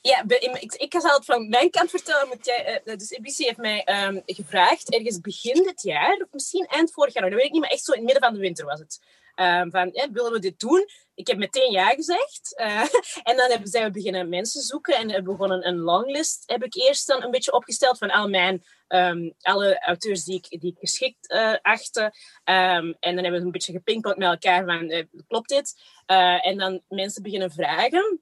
Ja, 0.00 0.24
ik, 0.28 0.74
ik 0.74 0.94
zal 0.98 1.14
het 1.14 1.24
van 1.24 1.48
mijn 1.48 1.70
kant 1.70 1.90
vertellen. 1.90 2.38
Jij, 2.40 2.82
uh, 2.84 2.96
dus 2.96 3.16
ABC 3.18 3.36
heeft 3.36 3.56
mij 3.56 4.06
um, 4.06 4.22
gevraagd, 4.26 4.94
ergens 4.94 5.20
begin 5.20 5.62
dit 5.62 5.82
jaar, 5.82 6.16
of 6.16 6.28
misschien 6.30 6.66
eind 6.66 6.92
vorig 6.92 7.14
jaar, 7.14 7.30
dat 7.30 7.32
weet 7.32 7.46
ik 7.46 7.52
niet, 7.52 7.60
maar 7.60 7.70
echt 7.70 7.84
zo 7.84 7.92
in 7.92 7.98
het 7.98 8.06
midden 8.06 8.24
van 8.24 8.34
de 8.34 8.40
winter 8.40 8.64
was 8.64 8.78
het. 8.78 9.00
Um, 9.36 9.70
van, 9.70 9.90
willen 10.12 10.32
we 10.32 10.38
dit 10.38 10.60
doen? 10.60 10.88
Ik 11.14 11.26
heb 11.26 11.38
meteen 11.38 11.72
ja 11.72 11.88
gezegd. 11.88 12.54
En 13.28 13.36
dan 13.36 13.50
hebben, 13.50 13.68
zijn 13.68 13.84
we 13.84 13.90
beginnen 13.90 14.28
mensen 14.28 14.62
zoeken 14.62 14.96
en 14.96 15.10
hebben 15.10 15.32
begonnen 15.32 15.66
een 15.66 15.78
longlist. 15.78 16.42
Heb 16.46 16.64
ik 16.64 16.74
eerst 16.74 17.06
dan 17.06 17.22
een 17.22 17.30
beetje 17.30 17.52
opgesteld 17.52 17.98
van 17.98 18.10
al 18.10 18.28
mijn, 18.28 18.64
um, 18.88 19.34
alle 19.40 19.80
auteurs 19.80 20.24
die 20.24 20.36
ik, 20.36 20.60
die 20.60 20.72
ik 20.72 20.78
geschikt 20.78 21.32
uh, 21.32 21.54
achtte. 21.62 22.02
Um, 22.44 22.96
en 23.00 23.14
dan 23.14 23.24
hebben 23.24 23.32
we 23.32 23.46
een 23.46 23.50
beetje 23.50 23.72
gepingpongd 23.72 24.18
met 24.18 24.28
elkaar 24.28 24.64
van, 24.64 24.90
uh, 24.90 25.04
klopt 25.26 25.48
dit? 25.48 25.96
en 26.40 26.58
dan 26.58 26.82
mensen 26.88 27.22
beginnen 27.22 27.50
vragen. 27.50 28.20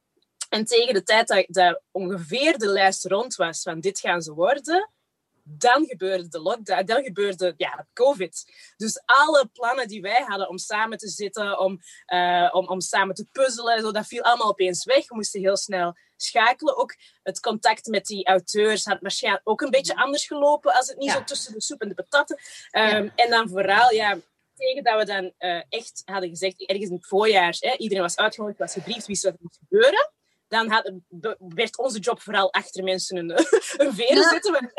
En 0.48 0.64
tegen 0.64 0.94
de 0.94 1.02
tijd 1.02 1.28
dat, 1.28 1.44
dat 1.48 1.82
ongeveer 1.90 2.58
de 2.58 2.68
lijst 2.68 3.06
rond 3.06 3.34
was 3.34 3.62
van 3.62 3.80
dit 3.80 4.00
gaan 4.00 4.22
ze 4.22 4.32
worden, 4.32 4.90
dan 5.48 5.86
gebeurde 5.86 6.28
de 6.28 6.40
lockdown, 6.40 6.84
dan 6.84 7.02
gebeurde 7.02 7.54
ja, 7.56 7.86
COVID. 7.92 8.52
Dus 8.76 9.02
alle 9.04 9.48
plannen 9.52 9.88
die 9.88 10.00
wij 10.00 10.22
hadden 10.26 10.48
om 10.48 10.58
samen 10.58 10.98
te 10.98 11.08
zitten, 11.08 11.58
om, 11.58 11.80
uh, 12.06 12.50
om, 12.52 12.68
om 12.68 12.80
samen 12.80 13.14
te 13.14 13.26
puzzelen, 13.32 13.80
zo, 13.80 13.92
dat 13.92 14.06
viel 14.06 14.22
allemaal 14.22 14.48
opeens 14.48 14.84
weg. 14.84 15.08
We 15.08 15.14
moesten 15.14 15.40
heel 15.40 15.56
snel 15.56 15.96
schakelen. 16.16 16.76
Ook 16.76 16.94
het 17.22 17.40
contact 17.40 17.86
met 17.86 18.06
die 18.06 18.26
auteurs 18.26 18.84
had 18.84 18.98
waarschijnlijk 19.00 19.48
ook 19.48 19.60
een 19.60 19.70
beetje 19.70 19.96
anders 19.96 20.26
gelopen 20.26 20.74
als 20.74 20.88
het 20.88 20.98
niet 20.98 21.10
zo 21.10 21.24
tussen 21.24 21.52
de 21.52 21.62
soep 21.62 21.80
en 21.80 21.88
de 21.88 21.94
patatten. 21.94 22.38
Um, 22.72 23.12
En 23.14 23.30
dan 23.30 23.48
vooral, 23.48 23.92
ja, 23.92 24.18
tegen 24.54 24.84
dat 24.84 24.98
we 24.98 25.04
dan 25.04 25.32
uh, 25.38 25.62
echt 25.68 26.02
hadden 26.04 26.28
gezegd, 26.28 26.66
ergens 26.66 26.88
in 26.88 26.96
het 26.96 27.06
voorjaar, 27.06 27.56
hè, 27.58 27.76
iedereen 27.76 28.02
was 28.02 28.16
uitgenodigd, 28.16 28.58
was 28.58 28.72
gebriefd, 28.72 29.06
wist 29.06 29.22
wat 29.22 29.32
er 29.32 29.38
moest 29.42 29.58
gebeuren 29.68 30.14
dan 30.48 30.82
werd 31.38 31.78
onze 31.78 31.98
job 31.98 32.20
vooral 32.20 32.52
achter 32.52 32.84
mensen 32.84 33.16
een, 33.16 33.30
een 33.86 33.94
veren 33.94 34.22
ja. 34.22 34.28
zitten. 34.28 34.52
Met, 34.52 34.72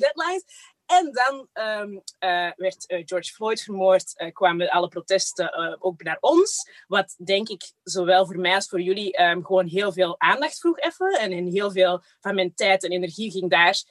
deadlines. 0.00 0.44
En 0.86 1.12
dan 1.12 1.48
um, 1.66 1.92
uh, 1.94 2.50
werd 2.56 2.90
uh, 2.90 3.02
George 3.04 3.32
Floyd 3.32 3.60
vermoord, 3.60 4.12
uh, 4.16 4.32
kwamen 4.32 4.70
alle 4.70 4.88
protesten 4.88 5.80
ook 5.82 6.02
naar 6.02 6.16
ons. 6.20 6.70
Wat 6.86 7.14
denk 7.24 7.48
ik, 7.48 7.72
zowel 7.82 8.26
voor 8.26 8.38
mij 8.38 8.54
als 8.54 8.68
voor 8.68 8.80
jullie, 8.80 9.22
um, 9.22 9.44
gewoon 9.44 9.66
heel 9.66 9.92
veel 9.92 10.20
aandacht 10.20 10.58
vroeg 10.58 10.78
even. 10.78 11.18
En 11.18 11.32
in 11.32 11.46
heel 11.46 11.70
veel 11.70 12.02
van 12.20 12.34
mijn 12.34 12.54
tijd 12.54 12.84
en 12.84 12.90
energie 12.90 13.30
ging 13.30 13.50
daar, 13.50 13.82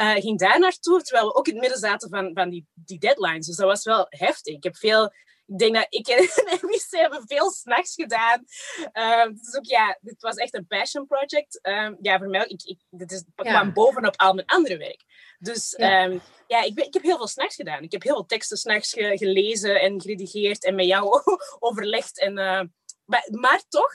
ging 0.00 0.38
daar 0.38 0.58
naartoe. 0.58 1.02
Terwijl 1.02 1.26
we 1.26 1.34
ook 1.34 1.46
in 1.46 1.52
het 1.52 1.62
midden 1.62 1.80
zaten 1.80 2.08
van, 2.08 2.30
van 2.34 2.50
die, 2.50 2.66
die 2.74 2.98
deadlines. 2.98 3.46
Dus 3.46 3.56
dat 3.56 3.66
was 3.66 3.84
wel 3.84 4.06
heftig. 4.08 4.54
Ik 4.54 4.64
heb 4.64 4.76
veel 4.76 5.12
ik 5.50 5.58
denk 5.58 5.74
dat 5.74 5.86
ik 5.88 6.08
en 6.08 6.16
Emice 6.62 6.98
hebben 6.98 7.22
veel 7.26 7.50
s'nachts 7.50 7.94
gedaan. 7.94 8.44
Um, 8.92 9.34
dus 9.42 9.56
ook, 9.56 9.64
ja, 9.64 9.98
dit 10.00 10.22
was 10.22 10.36
echt 10.36 10.54
een 10.54 10.66
passion 10.66 11.06
project. 11.06 11.58
Um, 11.62 11.98
ja, 12.00 12.18
voor 12.18 12.28
mij, 12.28 12.44
ik, 12.46 12.62
ik, 12.62 12.78
dit 12.90 13.12
is, 13.12 13.24
ja. 13.36 13.50
kwam 13.50 13.72
bovenop 13.72 14.16
al 14.16 14.34
mijn 14.34 14.46
andere 14.46 14.76
werk. 14.76 15.04
Dus 15.38 15.74
ja, 15.76 16.04
um, 16.04 16.20
ja 16.46 16.62
ik, 16.62 16.80
ik 16.80 16.94
heb 16.94 17.02
heel 17.02 17.16
veel 17.16 17.28
s'nachts 17.28 17.54
gedaan. 17.54 17.82
Ik 17.82 17.92
heb 17.92 18.02
heel 18.02 18.14
veel 18.14 18.26
teksten 18.26 18.56
s'nachts 18.56 18.92
ge, 18.92 19.16
gelezen 19.18 19.80
en 19.80 20.00
geredigeerd 20.00 20.64
en 20.64 20.74
met 20.74 20.86
jou 20.86 21.22
overlegd. 21.58 22.18
En, 22.18 22.38
uh, 22.38 22.62
maar, 23.04 23.28
maar 23.30 23.62
toch, 23.68 23.92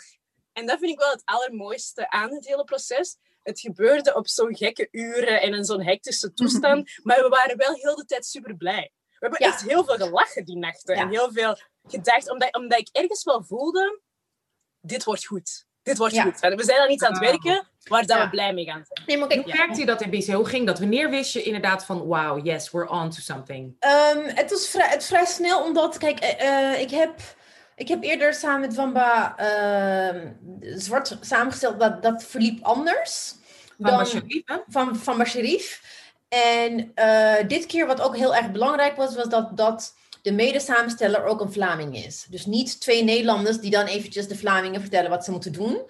En 0.54 0.66
dat 0.66 0.80
vind 0.80 0.92
ik 0.92 1.00
wel 1.00 1.12
het 1.12 1.22
allermooiste 1.26 2.10
aan 2.10 2.34
het 2.34 2.48
hele 2.48 2.64
proces. 2.64 3.18
Het 3.46 3.60
gebeurde 3.60 4.14
op 4.16 4.28
zo'n 4.28 4.56
gekke 4.56 4.88
uren 4.92 5.42
en 5.42 5.54
in 5.54 5.64
zo'n 5.66 5.84
hectische 5.84 6.34
toestand. 6.34 6.90
Maar 7.04 7.22
we 7.22 7.30
waren 7.30 7.58
wel 7.58 7.74
heel 7.74 7.96
de 7.96 8.06
tijd 8.06 8.26
super 8.26 8.56
blij. 8.56 8.92
We 9.10 9.16
hebben 9.20 9.40
Ja. 9.44 9.48
echt 9.48 9.62
heel 9.62 9.84
veel 9.86 9.96
gelachen 9.96 10.46
die 10.46 10.58
nachten. 10.58 10.96
Ja. 10.96 11.02
En 11.02 11.10
heel 11.10 11.32
veel 11.32 11.58
gedacht, 11.88 12.32
omdat, 12.32 12.56
omdat 12.56 12.80
ik 12.80 12.90
ergens 12.92 13.24
wel 13.24 13.44
voelde... 13.44 14.02
Dit 14.82 15.04
wordt 15.04 15.26
goed. 15.26 15.66
Dit 15.84 15.98
wordt 15.98 16.14
Ja. 16.14 16.24
goed. 16.24 16.40
We 16.40 16.64
zijn 16.64 16.80
aan 16.80 16.92
iets 16.92 17.04
aan 17.04 17.12
het 17.12 17.22
werken 17.22 17.68
waar 17.84 18.06
dat 18.06 18.18
Ja. 18.18 18.24
we 18.24 18.30
blij 18.30 18.54
mee 18.54 18.66
gaan 18.66 18.86
zijn. 18.88 19.08
Nee, 19.08 19.18
maar 19.18 19.28
kijk, 19.28 19.44
Hoe 19.44 19.54
merkte 19.56 19.80
je 19.80 19.86
dat 19.86 20.02
in 20.02 20.10
BC? 20.10 20.26
Hoe 20.28 20.46
ging 20.46 20.66
dat? 20.66 20.80
Wanneer 20.80 21.10
wist 21.10 21.34
je 21.34 21.44
inderdaad 21.44 21.86
van, 21.86 22.00
wow, 22.00 22.46
yes, 22.46 22.72
we're 22.72 22.90
on 22.90 23.10
to 23.10 23.20
something? 23.20 23.76
Ehm, 23.80 24.20
het 24.24 24.50
was 24.52 24.68
vrij, 24.70 24.90
het 24.90 25.06
vrij 25.06 25.26
snel, 25.26 25.64
omdat, 25.64 25.98
kijk, 25.98 26.20
eh, 26.20 26.72
eh, 26.74 26.82
ik, 26.82 26.90
heb, 26.92 27.20
ik 27.76 27.88
heb 27.88 28.04
eerder 28.04 28.34
samen 28.34 28.62
met 28.62 28.76
Wamba 28.76 29.38
ehm, 29.38 30.28
zwart 30.62 31.18
samengesteld, 31.22 31.80
dat, 31.80 32.04
dat 32.04 32.24
verliep 32.24 32.64
anders. 32.64 33.36
Van 33.80 33.90
dan- 33.90 33.98
Bashir, 33.98 34.42
hè? 34.46 34.58
van, 34.68 34.96
van 34.96 35.18
Basharif. 35.18 35.82
En 36.28 36.92
eh, 36.96 37.48
dit 37.48 37.66
keer, 37.66 37.88
wat 37.88 38.02
ook 38.02 38.16
heel 38.16 38.36
erg 38.36 38.52
belangrijk 38.52 38.96
was, 38.96 39.16
was 39.16 39.28
dat, 39.30 39.58
dat 39.58 39.96
de 40.22 40.32
mede-samensteller 40.32 41.24
ook 41.24 41.42
een 41.42 41.52
Vlaming 41.52 42.06
is. 42.06 42.26
Dus 42.30 42.46
niet 42.46 42.82
twee 42.82 43.04
Nederlanders 43.04 43.60
die 43.60 43.72
dan 43.72 43.86
eventjes 43.86 44.28
de 44.28 44.38
Vlamingen 44.38 44.82
vertellen 44.82 45.10
wat 45.10 45.24
ze 45.24 45.32
moeten 45.32 45.52
doen. 45.52 45.82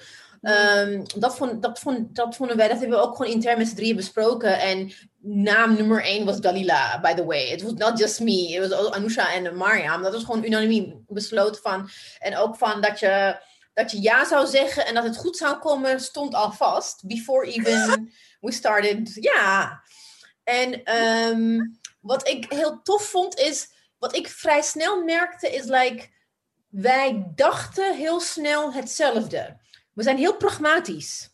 Ehm, 0.46 1.04
dat, 1.16 1.38
dat, 1.60 1.82
dat 2.14 2.36
vonden 2.36 2.58
wij, 2.58 2.68
dat 2.68 2.80
hebben 2.80 2.98
we 2.98 3.04
ook 3.04 3.16
gewoon 3.16 3.32
intern 3.32 3.58
met 3.58 3.68
z'n 3.68 3.76
drieën 3.76 3.96
besproken. 3.96 4.60
En 4.60 4.92
naam 5.22 5.76
nummer 5.76 6.04
één 6.04 6.26
was 6.26 6.42
Dalila, 6.42 7.00
by 7.02 7.14
the 7.14 7.26
way. 7.26 7.50
It 7.50 7.62
was 7.62 7.74
not 7.74 8.00
just 8.00 8.20
me, 8.20 8.50
it 8.50 8.70
was 8.70 8.92
Anusha 8.92 9.34
en 9.34 9.58
Mariam. 9.58 10.02
Dat 10.02 10.14
was 10.14 10.24
gewoon 10.24 10.44
unaniem 10.44 11.04
besloten 11.08 11.62
van. 11.62 11.90
En 12.20 12.38
ook 12.38 12.56
van 12.56 12.82
dat 12.82 13.00
je, 13.00 13.38
dat 13.74 13.92
je 13.92 14.02
ja 14.02 14.26
zou 14.26 14.48
zeggen 14.48 14.86
en 14.86 14.94
dat 14.94 15.04
het 15.04 15.18
goed 15.18 15.38
zou 15.38 15.58
komen, 15.58 16.00
stond 16.00 16.34
al 16.34 16.52
vast. 16.52 17.08
Before 17.08 17.46
even 17.52 18.12
we 18.40 18.52
started. 18.52 19.12
Ja. 19.14 19.82
En 20.44 20.84
ehm, 20.84 21.60
wat 22.00 22.28
ik 22.28 22.46
heel 22.50 22.82
tof 22.82 23.04
vond 23.04 23.40
is, 23.40 23.68
wat 23.98 24.16
ik 24.16 24.28
vrij 24.28 24.62
snel 24.62 25.04
merkte 25.04 25.50
is 25.50 25.64
like, 25.64 26.10
wij 26.70 27.32
dachten 27.36 27.96
heel 27.96 28.20
snel 28.20 28.74
hetzelfde. 28.74 29.64
We 29.96 30.04
zijn 30.04 30.18
heel 30.18 30.36
pragmatisch. 30.36 31.30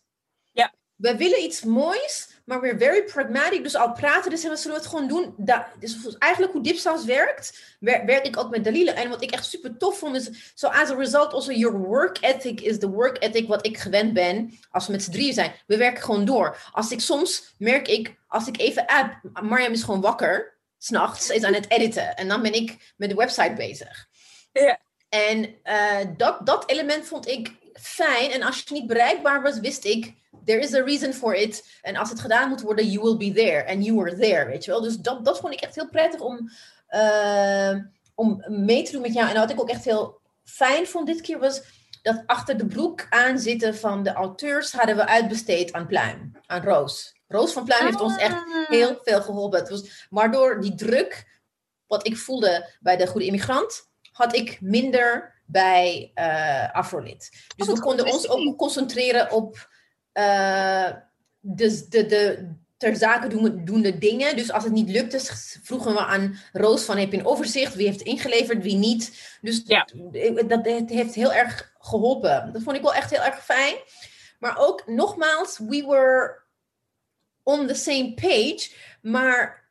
Ja. 0.50 0.72
We 0.94 1.16
willen 1.16 1.42
iets 1.42 1.62
moois, 1.62 2.28
maar 2.44 2.60
we're 2.60 2.78
very 2.78 3.04
pragmatic. 3.04 3.62
Dus 3.62 3.74
al 3.74 3.92
praten, 3.92 4.30
dus 4.30 4.42
we, 4.42 4.56
zullen 4.56 4.76
het 4.76 4.86
gewoon 4.86 5.08
doen? 5.08 5.34
Da 5.36 5.72
dus 5.78 6.16
eigenlijk 6.18 6.52
hoe 6.52 6.62
Dipsaus 6.62 7.04
werkt, 7.04 7.76
wer- 7.80 8.04
werk 8.06 8.26
ik 8.26 8.36
ook 8.36 8.50
met 8.50 8.64
Dalila. 8.64 8.92
En 8.92 9.08
wat 9.08 9.22
ik 9.22 9.30
echt 9.30 9.46
super 9.46 9.76
tof 9.76 9.98
vond 9.98 10.16
is, 10.16 10.52
so 10.54 10.68
as 10.68 10.90
a 10.90 10.94
result 10.94 11.32
also 11.32 11.52
your 11.52 11.78
work 11.78 12.18
ethic 12.20 12.60
is 12.60 12.78
the 12.78 12.90
work 12.90 13.22
ethic 13.22 13.48
wat 13.48 13.66
ik 13.66 13.78
gewend 13.78 14.12
ben 14.12 14.58
als 14.70 14.86
we 14.86 14.92
met 14.92 15.02
z'n 15.02 15.10
drieën 15.10 15.34
zijn. 15.34 15.52
We 15.66 15.76
werken 15.76 16.02
gewoon 16.02 16.24
door. 16.24 16.56
Als 16.72 16.90
ik 16.90 17.00
soms 17.00 17.54
merk 17.58 17.88
ik, 17.88 18.14
als 18.26 18.46
ik 18.46 18.58
even 18.58 18.86
app, 18.86 19.20
Mariam 19.42 19.72
is 19.72 19.82
gewoon 19.82 20.00
wakker, 20.00 20.58
s'nachts, 20.78 21.30
is 21.30 21.42
aan 21.42 21.54
het 21.54 21.70
editen. 21.70 22.16
En 22.16 22.28
dan 22.28 22.42
ben 22.42 22.52
ik 22.52 22.92
met 22.96 23.08
de 23.08 23.16
website 23.16 23.52
bezig. 23.56 24.08
Ja. 24.52 24.80
En 25.08 25.54
eh, 25.62 25.98
dat, 26.16 26.46
dat 26.46 26.70
element 26.70 27.06
vond 27.06 27.28
ik 27.28 27.52
fijn. 27.72 28.30
En 28.30 28.42
als 28.42 28.62
je 28.66 28.74
niet 28.74 28.86
bereikbaar 28.86 29.42
was, 29.42 29.60
wist 29.60 29.84
ik, 29.84 30.14
there 30.44 30.60
is 30.60 30.74
a 30.74 30.82
reason 30.82 31.12
for 31.12 31.34
it. 31.34 31.78
En 31.82 31.96
als 31.96 32.10
het 32.10 32.20
gedaan 32.20 32.48
moet 32.48 32.60
worden, 32.60 32.86
you 32.86 33.02
will 33.04 33.16
be 33.16 33.40
there. 33.40 33.66
And 33.68 33.84
you 33.84 33.96
were 33.96 34.18
there, 34.18 34.46
weet 34.46 34.64
je 34.64 34.70
wel. 34.70 34.80
Dus 34.80 34.96
dat, 34.96 35.24
dat 35.24 35.38
vond 35.38 35.52
ik 35.52 35.60
echt 35.60 35.74
heel 35.74 35.88
prettig 35.88 36.20
om, 36.20 36.50
eh, 36.86 37.76
om 38.14 38.44
mee 38.46 38.82
te 38.82 38.92
doen 38.92 39.02
met 39.02 39.14
jou. 39.14 39.28
En 39.28 39.36
wat 39.36 39.50
ik 39.50 39.60
ook 39.60 39.70
echt 39.70 39.84
heel 39.84 40.20
fijn 40.44 40.86
vond 40.86 41.06
dit 41.06 41.20
keer 41.20 41.38
was 41.38 41.62
dat 42.02 42.22
achter 42.26 42.56
de 42.56 42.66
broek 42.66 43.06
aanzitten 43.10 43.76
van 43.76 44.02
de 44.02 44.12
auteurs 44.12 44.72
hadden 44.72 44.96
we 44.96 45.06
uitbesteed 45.06 45.72
aan 45.72 45.86
Pluim, 45.86 46.32
aan 46.46 46.62
Roos. 46.62 47.14
Roos 47.28 47.52
van 47.52 47.64
Pluim 47.64 47.84
heeft 47.84 48.00
ons 48.00 48.16
echt 48.16 48.36
heel 48.68 49.00
veel 49.02 49.22
geholpen. 49.22 49.58
Het 49.58 49.68
was, 49.68 50.06
waardoor 50.10 50.60
die 50.60 50.74
druk, 50.74 51.40
wat 51.86 52.06
ik 52.06 52.16
voelde 52.16 52.70
bij 52.80 52.96
de 52.96 53.06
Goede 53.06 53.26
Immigrant, 53.26 53.90
had 54.12 54.34
ik 54.34 54.60
minder 54.60 55.34
bij 55.52 56.10
eh 56.14 56.72
Afrolit. 56.74 57.30
Dus 57.56 57.66
we 57.66 57.80
konden 57.80 58.12
ons 58.12 58.28
ook 58.28 58.58
concentreren 58.58 59.30
op 59.30 59.68
eh, 60.12 60.90
de, 61.40 61.86
de, 61.88 62.06
de 62.06 62.50
ter 62.76 62.96
zake 62.96 63.28
doen- 63.28 63.64
doende 63.64 63.98
dingen. 63.98 64.36
Dus 64.36 64.52
als 64.52 64.64
het 64.64 64.72
niet 64.72 64.88
lukte, 64.88 65.20
vroegen 65.62 65.92
we 65.92 66.04
aan 66.04 66.38
Roos 66.52 66.84
van 66.84 66.96
heb 66.96 67.12
je 67.12 67.18
een 67.18 67.26
overzicht? 67.26 67.74
Wie 67.74 67.86
heeft 67.86 68.00
ingeleverd, 68.02 68.62
wie 68.62 68.76
niet? 68.76 69.38
Dus 69.40 69.62
Ja. 69.64 69.88
dat 70.46 70.64
het 70.64 70.90
heeft 70.90 71.14
heel 71.14 71.32
erg 71.32 71.72
geholpen. 71.78 72.52
Dat 72.52 72.62
vond 72.62 72.76
ik 72.76 72.82
wel 72.82 72.94
echt 72.94 73.10
heel 73.10 73.22
erg 73.22 73.44
fijn. 73.44 73.74
Maar 74.38 74.58
ook 74.58 74.86
nogmaals, 74.86 75.58
we 75.58 75.84
were 75.86 76.40
on 77.42 77.66
the 77.66 77.74
same 77.74 78.14
page. 78.14 78.70
Maar 79.02 79.68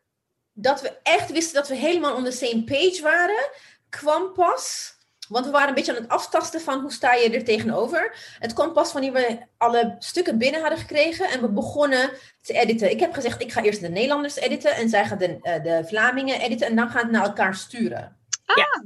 dat 0.54 0.82
we 0.82 0.98
echt 1.04 1.32
wisten 1.32 1.54
dat 1.56 1.68
we 1.68 1.76
helemaal 1.76 2.16
on 2.16 2.24
the 2.24 2.32
same 2.32 2.64
page 2.64 3.00
waren, 3.02 3.50
kwam 3.90 4.34
pas. 4.34 4.94
Want 5.32 5.46
we 5.46 5.52
waren 5.52 5.68
een 5.68 5.74
beetje 5.74 5.96
aan 5.96 6.02
het 6.02 6.12
aftasten 6.12 6.62
van 6.62 6.82
hoe 6.82 6.92
sta 6.92 7.14
je 7.14 7.30
er 7.30 7.44
tegenover. 7.44 8.16
Het 8.40 8.54
kwam 8.54 8.74
pas 8.74 8.94
wanneer 8.94 9.14
we 9.14 9.38
alle 9.58 9.96
stukken 10.00 10.38
binnen 10.38 10.62
hadden 10.62 10.80
gekregen 10.80 11.30
en 11.30 11.42
we 11.42 11.50
begonnen 11.50 12.10
te 12.42 12.54
editen. 12.54 12.92
Ik 12.92 13.00
heb 13.00 13.14
gezegd, 13.14 13.42
ik 13.42 13.52
ga 13.52 13.62
eerst 13.62 13.82
de 13.82 13.90
Nederlanders 13.90 14.36
editen 14.36 14.76
en 14.76 14.90
zij 14.90 15.06
gaat 15.06 15.20
de, 15.20 15.38
eh, 15.42 15.64
de 15.64 15.84
Vlamingen 15.88 16.40
editen 16.40 16.68
en 16.68 16.76
dan 16.76 16.90
gaan 16.90 17.06
we 17.06 17.12
naar 17.12 17.24
elkaar 17.24 17.56
sturen. 17.56 18.18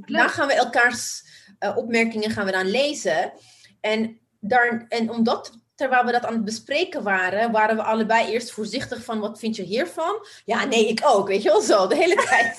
Dan 0.06 0.28
gaan 0.28 0.46
we 0.46 0.52
elkaars 0.52 1.24
eh, 1.58 1.76
opmerkingen 1.76 2.30
gaan 2.30 2.46
we 2.46 2.52
dan 2.52 2.70
lezen. 2.70 3.32
En, 3.80 4.18
daar, 4.40 4.86
en 4.88 5.10
omdat, 5.10 5.52
terwijl 5.74 6.04
we 6.04 6.12
dat 6.12 6.24
aan 6.24 6.32
het 6.32 6.44
bespreken 6.44 7.02
waren, 7.02 7.52
waren 7.52 7.76
we 7.76 7.82
allebei 7.82 8.32
eerst 8.32 8.50
voorzichtig 8.50 9.04
van 9.04 9.20
wat 9.20 9.38
vind 9.38 9.56
je 9.56 9.62
hiervan? 9.62 10.26
Ja, 10.44 10.64
nee, 10.64 10.88
ik 10.88 11.00
ook, 11.04 11.28
weet 11.28 11.42
je 11.42 11.48
wel 11.48 11.60
zo, 11.60 11.86
de 11.86 11.96
hele 11.96 12.24
tijd. 12.28 12.58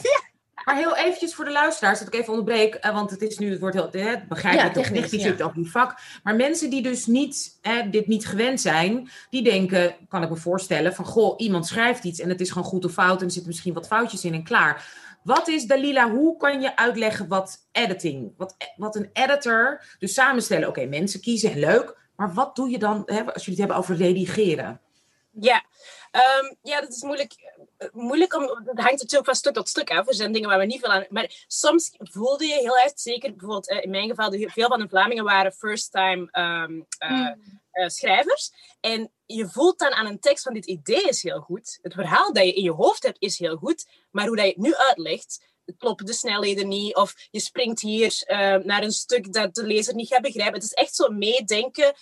Maar 0.68 0.76
heel 0.76 0.96
eventjes 0.96 1.36
voor 1.36 1.46
de 1.46 1.52
luisteraars, 1.52 2.00
dat 2.00 2.08
ik 2.08 2.14
even 2.14 2.30
onderbreek, 2.30 2.76
eh, 2.76 2.94
want 2.94 3.10
het 3.10 3.22
is 3.22 3.38
nu, 3.38 3.50
het 3.50 3.60
wordt 3.60 3.76
heel, 3.76 3.90
hè, 3.92 4.10
het 4.10 4.28
begrijp 4.28 4.56
Ja, 4.56 4.70
technisch, 4.70 5.02
technisch, 5.02 5.12
je 5.12 5.18
ja. 5.18 5.24
zit 5.24 5.42
ook 5.42 5.56
in 5.56 5.62
die 5.62 5.72
vak. 5.72 6.00
Maar 6.24 6.36
mensen 6.36 6.70
die 6.70 6.82
dus 6.82 7.06
niet, 7.06 7.58
hè, 7.62 7.90
dit 7.90 8.08
niet 8.08 8.28
gewend 8.28 8.62
zijn, 8.62 9.10
die 9.30 9.44
denken, 9.44 9.96
kan 10.10 10.24
ik 10.24 10.30
me 10.30 10.36
voorstellen, 10.36 10.96
van 10.96 11.06
goh, 11.06 11.34
iemand 11.38 11.68
schrijft 11.68 12.04
iets 12.04 12.20
en 12.20 12.30
het 12.30 12.42
is 12.42 12.50
gewoon 12.50 12.68
goed 12.68 12.86
of 12.86 12.92
fout 12.92 13.20
en 13.20 13.26
er 13.26 13.32
zitten 13.32 13.48
misschien 13.48 13.74
wat 13.74 13.88
foutjes 13.88 14.26
in 14.26 14.34
en 14.34 14.44
klaar. 14.44 14.90
Wat 15.24 15.48
is, 15.48 15.66
Dalila, 15.66 16.10
hoe 16.10 16.38
kan 16.38 16.62
je 16.62 16.76
uitleggen 16.76 17.28
wat 17.28 17.68
editing, 17.72 18.34
wat, 18.38 18.56
wat 18.76 18.96
een 18.96 19.10
editor, 19.14 19.82
dus 20.00 20.14
samenstellen, 20.14 20.68
oké, 20.68 20.86
mensen 20.86 21.22
kiezen 21.22 21.52
en 21.52 21.60
leuk, 21.60 21.98
maar 22.16 22.34
wat 22.34 22.56
doe 22.56 22.70
je 22.70 22.80
dan, 22.80 23.04
hè, 23.06 23.34
als 23.34 23.46
jullie 23.46 23.60
het 23.62 23.70
hebben 23.70 23.78
over 23.78 23.96
redigeren? 23.96 24.82
Ja, 25.32 25.64
Ehm, 26.12 26.54
ja, 26.62 26.82
dat 26.82 26.90
is 26.90 27.02
moeilijk. 27.02 27.34
Eh, 27.78 27.88
moeilijk 27.92 28.36
om, 28.36 28.44
het 28.44 28.80
hangt 28.80 29.02
natuurlijk 29.02 29.26
van 29.26 29.36
stuk 29.36 29.54
tot 29.54 29.70
stuk 29.70 29.92
af. 29.92 30.08
Er 30.08 30.14
zijn 30.14 30.32
dingen 30.32 30.50
waar 30.50 30.60
we 30.60 30.66
niet 30.66 30.80
veel 30.80 30.92
aan... 30.92 31.06
Maar 31.10 31.46
soms 31.48 31.92
voelde 31.98 32.46
je 32.46 32.54
heel 32.54 32.78
erg, 32.78 32.92
zeker 32.96 33.30
bijvoorbeeld 33.30 33.70
eh, 33.70 33.84
in 33.84 33.90
mijn 33.90 34.10
geval, 34.10 34.30
de, 34.30 34.50
veel 34.50 34.68
van 34.68 34.80
de 34.80 34.90
Vlamingen 34.90 35.24
waren 35.24 35.52
first-time 35.54 36.28
ehm, 36.32 36.82
eh, 36.98 37.32
eh, 37.78 37.88
schrijvers. 37.88 38.52
En 38.80 39.12
je 39.26 39.48
voelt 39.48 39.80
dan 39.80 39.92
aan 39.92 40.06
een 40.06 40.20
tekst 40.20 40.44
van 40.44 40.54
dit 40.54 40.66
idee 40.66 41.02
is 41.02 41.24
heel 41.24 41.40
goed. 41.40 41.80
Het 41.82 41.94
verhaal 41.94 42.34
dat 42.34 42.44
je 42.44 42.54
in 42.54 42.64
je 42.64 42.72
hoofd 42.72 43.04
hebt 43.04 43.22
is 43.22 43.40
heel 43.40 43.56
goed. 43.56 43.88
Maar 44.12 44.28
hoe 44.28 44.36
dat 44.36 44.46
je 44.46 44.52
het 44.52 44.62
nu 44.62 44.76
uitlegt, 44.76 45.46
kloppen 45.78 46.06
de 46.06 46.14
snelheden 46.14 46.68
niet. 46.68 46.96
Of 46.96 47.28
je 47.32 47.40
springt 47.40 47.82
hier 47.82 48.22
eh, 48.26 48.56
naar 48.56 48.84
een 48.84 48.92
stuk 48.92 49.34
dat 49.34 49.56
de 49.56 49.66
lezer 49.66 49.96
niet 49.96 50.08
gaat 50.08 50.22
begrijpen. 50.22 50.54
Het 50.54 50.64
is 50.64 50.74
echt 50.74 50.96
zo 50.96 51.10
meedenken 51.10 51.94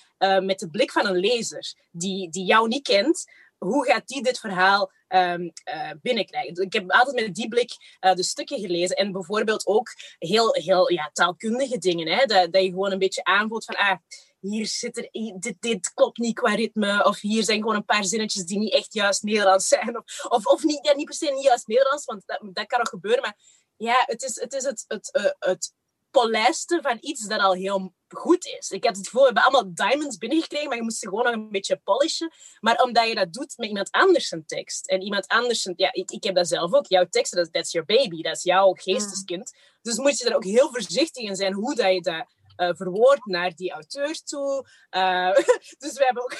met 0.41 0.59
de 0.59 0.69
blik 0.69 0.91
van 0.91 1.05
een 1.05 1.17
lezer 1.17 1.73
die, 1.91 2.29
die 2.29 2.45
jou 2.45 2.67
niet 2.67 2.83
kent. 2.83 3.25
Hoe 3.65 3.85
gaat 3.85 4.07
die 4.07 4.23
dit 4.23 4.39
verhaal 4.39 4.91
ehm, 5.07 5.49
eh, 5.63 5.91
binnenkrijgen? 6.01 6.63
Ik 6.63 6.73
heb 6.73 6.91
altijd 6.91 7.15
met 7.15 7.35
die 7.35 7.47
blik 7.47 7.71
eh, 7.99 8.13
de 8.13 8.23
stukken 8.23 8.59
gelezen. 8.59 8.95
En 8.95 9.11
bijvoorbeeld 9.11 9.65
ook 9.65 9.89
heel, 10.17 10.53
heel 10.53 10.91
ja, 10.91 11.09
taalkundige 11.13 11.77
dingen. 11.77 12.07
Hè? 12.07 12.25
Dat, 12.25 12.53
dat 12.53 12.61
je 12.61 12.69
gewoon 12.69 12.91
een 12.91 12.99
beetje 12.99 13.23
aanvoelt 13.23 13.65
van... 13.65 13.75
Ah, 13.75 13.97
hier 14.39 14.67
zit 14.67 14.97
er, 14.97 15.09
dit, 15.39 15.55
dit 15.59 15.93
klopt 15.93 16.17
niet 16.17 16.35
qua 16.35 16.55
ritme. 16.55 17.03
Of 17.03 17.19
hier 17.19 17.43
zijn 17.43 17.59
gewoon 17.59 17.75
een 17.75 17.85
paar 17.85 18.05
zinnetjes 18.05 18.45
die 18.45 18.57
niet 18.57 18.73
echt 18.73 18.93
juist 18.93 19.23
Nederlands 19.23 19.67
zijn. 19.67 19.97
Of, 19.97 20.25
of, 20.29 20.45
of 20.45 20.63
niet, 20.63 20.85
ja, 20.85 20.93
niet 20.93 21.05
per 21.05 21.15
se 21.15 21.31
niet 21.31 21.43
juist 21.43 21.67
Nederlands, 21.67 22.05
want 22.05 22.23
dat, 22.53 22.65
kan 22.65 22.79
nog 22.79 22.89
gebeuren. 22.89 23.21
Maar 23.21 23.37
ja, 23.77 24.03
het 24.05 24.23
is 24.23 24.39
het, 24.39 24.53
is 24.53 24.63
het, 24.63 24.85
het, 24.87 25.11
eh, 25.11 25.31
het 25.39 25.73
polijsten 26.15 26.81
van 26.81 26.97
iets 26.99 27.27
dat 27.27 27.39
al 27.39 27.53
heel 27.53 27.93
goed 28.07 28.45
is. 28.45 28.69
Ik 28.69 28.83
had 28.83 28.95
het 28.95 29.05
gevoel, 29.05 29.21
we 29.21 29.25
hebben 29.33 29.43
allemaal 29.43 29.73
diamonds 29.73 30.17
binnengekregen, 30.17 30.67
maar 30.67 30.77
je 30.77 30.83
moest 30.83 30.99
ze 30.99 31.07
gewoon 31.07 31.23
nog 31.23 31.33
een 31.33 31.49
beetje 31.49 31.81
polishen. 31.83 32.31
Maar 32.59 32.81
omdat 32.81 33.07
je 33.07 33.15
dat 33.15 33.33
doet 33.33 33.53
met 33.57 33.67
iemand 33.67 33.91
anders 33.91 34.31
een 34.31 34.45
tekst. 34.45 34.87
En 34.87 35.01
iemand 35.01 35.27
anders, 35.27 35.65
een, 35.65 35.73
ja, 35.77 35.93
ik, 35.93 36.11
ik 36.11 36.23
heb 36.23 36.35
dat 36.35 36.47
zelf 36.47 36.73
ook. 36.73 36.85
Jouw 36.87 37.05
teksten, 37.09 37.43
dat 37.43 37.53
that's 37.53 37.71
your 37.71 37.87
baby. 37.87 38.21
Dat 38.21 38.35
is 38.35 38.43
jouw 38.43 38.71
geesteskind. 38.73 39.53
Dus 39.81 39.97
moet 39.97 40.17
je 40.17 40.29
er 40.29 40.35
ook 40.35 40.43
heel 40.43 40.69
voorzichtig 40.71 41.23
in 41.23 41.35
zijn 41.35 41.53
hoe 41.53 41.75
dat 41.75 41.93
je 41.93 42.01
dat 42.01 42.25
uh, 42.57 42.75
verwoordt 42.75 43.25
naar 43.25 43.55
die 43.55 43.71
auteur 43.71 44.21
toe. 44.23 44.67
Uh, 44.91 45.35
dus 45.83 45.93
we 45.93 46.03
hebben 46.05 46.23
ook... 46.23 46.35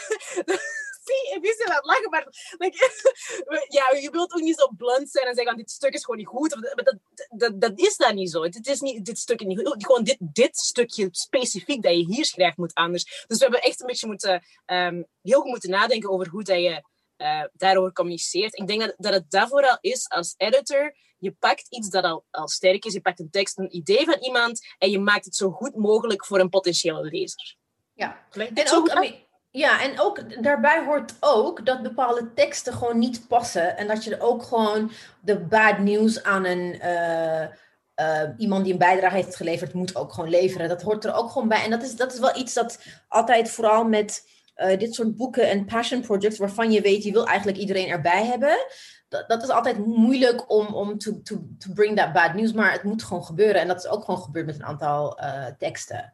zie, 1.06 1.52
ik 1.52 1.68
aan 1.68 1.76
het 1.76 1.86
lachen, 1.86 2.10
maar 2.10 2.28
like, 2.58 2.78
ja, 3.78 4.00
je 4.00 4.10
wilt 4.12 4.34
ook 4.34 4.42
niet 4.42 4.60
zo 4.60 4.68
blunt 4.78 5.10
zijn 5.12 5.26
en 5.26 5.34
zeggen, 5.34 5.54
van 5.54 5.62
dit 5.62 5.72
stuk 5.72 5.94
is 5.94 6.04
gewoon 6.04 6.20
niet 6.20 6.28
goed. 6.28 6.56
Maar 6.56 6.84
dat, 6.84 6.98
dat, 7.30 7.62
dat 7.62 7.80
is 7.80 7.98
dat 7.98 8.14
niet 8.14 8.32
zo. 8.32 8.44
Het 8.44 8.68
is 8.68 8.80
niet 8.80 9.06
dit 9.06 9.18
stukje 9.18 9.46
niet 9.46 9.68
goed. 9.68 9.86
Gewoon 9.86 10.04
dit, 10.04 10.18
dit 10.20 10.58
stukje 10.58 11.08
specifiek 11.12 11.82
dat 11.82 11.92
je 11.92 12.06
hier 12.06 12.26
schrijft 12.26 12.58
moet 12.58 12.74
anders. 12.74 13.26
Dus 13.28 13.38
we 13.38 13.44
hebben 13.44 13.62
echt 13.62 13.82
een 13.82 13.88
beetje 13.88 14.08
moeten, 14.08 14.44
um, 14.66 15.08
heel 15.22 15.42
goed 15.42 15.50
moeten 15.50 15.70
nadenken 15.70 16.10
over 16.10 16.28
hoe 16.28 16.44
dat 16.44 16.58
je 16.58 16.84
uh, 17.18 17.44
daarover 17.54 17.94
communiceert. 17.94 18.58
Ik 18.58 18.68
denk 18.68 18.82
dat, 18.82 18.94
dat 18.98 19.14
het 19.14 19.32
daarvoor 19.32 19.70
al 19.70 19.78
is 19.82 20.10
als 20.10 20.34
editor. 20.38 20.96
Je 21.18 21.32
pakt 21.32 21.68
iets 21.70 21.90
dat 21.90 22.04
al, 22.04 22.26
al 22.32 22.48
sterk 22.48 22.86
is, 22.86 22.94
je 22.94 23.02
pakt 23.02 23.20
een 23.20 23.30
tekst, 23.30 23.58
een 23.58 23.76
idee 23.76 24.06
van 24.06 24.18
iemand 24.20 24.76
en 24.78 24.90
je 24.90 25.00
maakt 25.00 25.26
het 25.26 25.36
zo 25.36 25.50
goed 25.50 25.76
mogelijk 25.76 26.26
voor 26.26 26.40
een 26.40 26.50
potentiële 26.50 27.04
lezer. 27.04 27.56
Ja, 27.94 28.28
en 28.32 28.72
ook, 28.72 28.88
ja, 29.56 29.82
en 29.82 30.00
ook 30.00 30.44
daarbij 30.44 30.84
hoort 30.86 31.14
ook 31.20 31.66
dat 31.66 31.82
bepaalde 31.82 32.34
teksten 32.34 32.74
gewoon 32.74 33.00
niet 33.00 33.28
passen. 33.28 33.78
En 33.78 33.88
dat 33.88 34.04
je 34.04 34.16
er 34.16 34.22
ook 34.22 34.44
gewoon 34.44 34.92
de 35.22 35.40
bad 35.40 35.78
news 35.78 36.24
aan 36.24 36.46
een, 36.46 36.80
uh, 36.84 37.42
uh, 37.42 38.30
iemand 38.38 38.64
die 38.64 38.74
een 38.74 38.80
bijdrage 38.80 39.16
heeft 39.16 39.36
geleverd, 39.36 39.74
moet 39.74 39.96
ook 39.96 40.14
gewoon 40.14 40.30
leveren. 40.30 40.70
Dat 40.70 40.82
hoort 40.82 41.06
er 41.06 41.14
ook 41.14 41.30
gewoon 41.32 41.48
bij. 41.48 41.64
En 41.64 41.70
dat 41.70 41.84
is, 41.84 41.96
dat 41.96 42.14
is 42.14 42.20
wel 42.20 42.38
iets 42.38 42.54
dat 42.54 42.80
altijd 43.08 43.50
vooral 43.50 43.84
met 43.84 44.30
uh, 44.58 44.78
dit 44.78 44.94
soort 44.94 45.16
boeken 45.16 45.50
en 45.50 45.66
passion 45.66 46.02
projects, 46.02 46.38
waarvan 46.38 46.72
je 46.72 46.82
weet, 46.82 47.04
je 47.04 47.12
wil 47.12 47.28
eigenlijk 47.28 47.58
iedereen 47.58 47.88
erbij 47.88 48.26
hebben. 48.26 48.58
Dat, 49.10 49.30
dat 49.30 49.44
is 49.44 49.50
altijd 49.50 49.86
moeilijk 49.86 50.52
om, 50.52 50.66
om 50.66 50.98
to, 50.98 51.22
to, 51.24 51.48
to 51.60 51.74
bring 51.74 51.98
that 51.98 52.14
bad 52.14 52.34
news, 52.34 52.54
maar 52.54 52.72
het 52.72 52.84
moet 52.84 53.04
gewoon 53.04 53.26
gebeuren. 53.26 53.62
En 53.62 53.68
dat 53.68 53.78
is 53.78 53.88
ook 53.88 54.04
gewoon 54.04 54.22
gebeurd 54.22 54.46
met 54.46 54.56
een 54.56 54.66
aantal 54.66 55.20
teksten. 55.58 56.14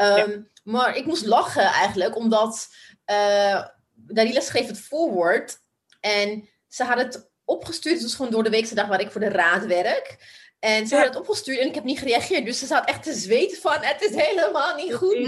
Um, 0.00 0.48
Maar 0.70 0.96
ik 0.96 1.04
moest 1.04 1.26
lachen 1.26 1.62
eigenlijk, 1.62 2.16
omdat 2.16 2.68
uh, 3.10 3.64
Dalila 3.94 4.40
schreef 4.40 4.66
het 4.66 4.80
voorwoord. 4.80 5.58
En 6.00 6.48
ze 6.66 6.84
had 6.84 6.98
het 6.98 7.30
opgestuurd, 7.44 8.00
dus 8.00 8.14
gewoon 8.14 8.30
door 8.30 8.42
de 8.42 8.50
weekse 8.50 8.74
dag 8.74 8.86
waar 8.86 9.00
ik 9.00 9.10
voor 9.10 9.20
de 9.20 9.28
raad 9.28 9.66
werk. 9.66 10.16
En 10.58 10.86
ze 10.86 10.96
had 10.96 11.04
het 11.04 11.16
opgestuurd 11.16 11.58
en 11.58 11.66
ik 11.66 11.74
heb 11.74 11.84
niet 11.84 11.98
gereageerd. 11.98 12.44
Dus 12.44 12.58
ze 12.58 12.66
zat 12.66 12.88
echt 12.88 13.02
te 13.02 13.12
zweten 13.12 13.60
van, 13.60 13.76
het 13.80 14.02
is 14.02 14.14
helemaal 14.14 14.74
niet 14.74 14.94
goed. 14.94 15.16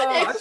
Oh, 0.00 0.32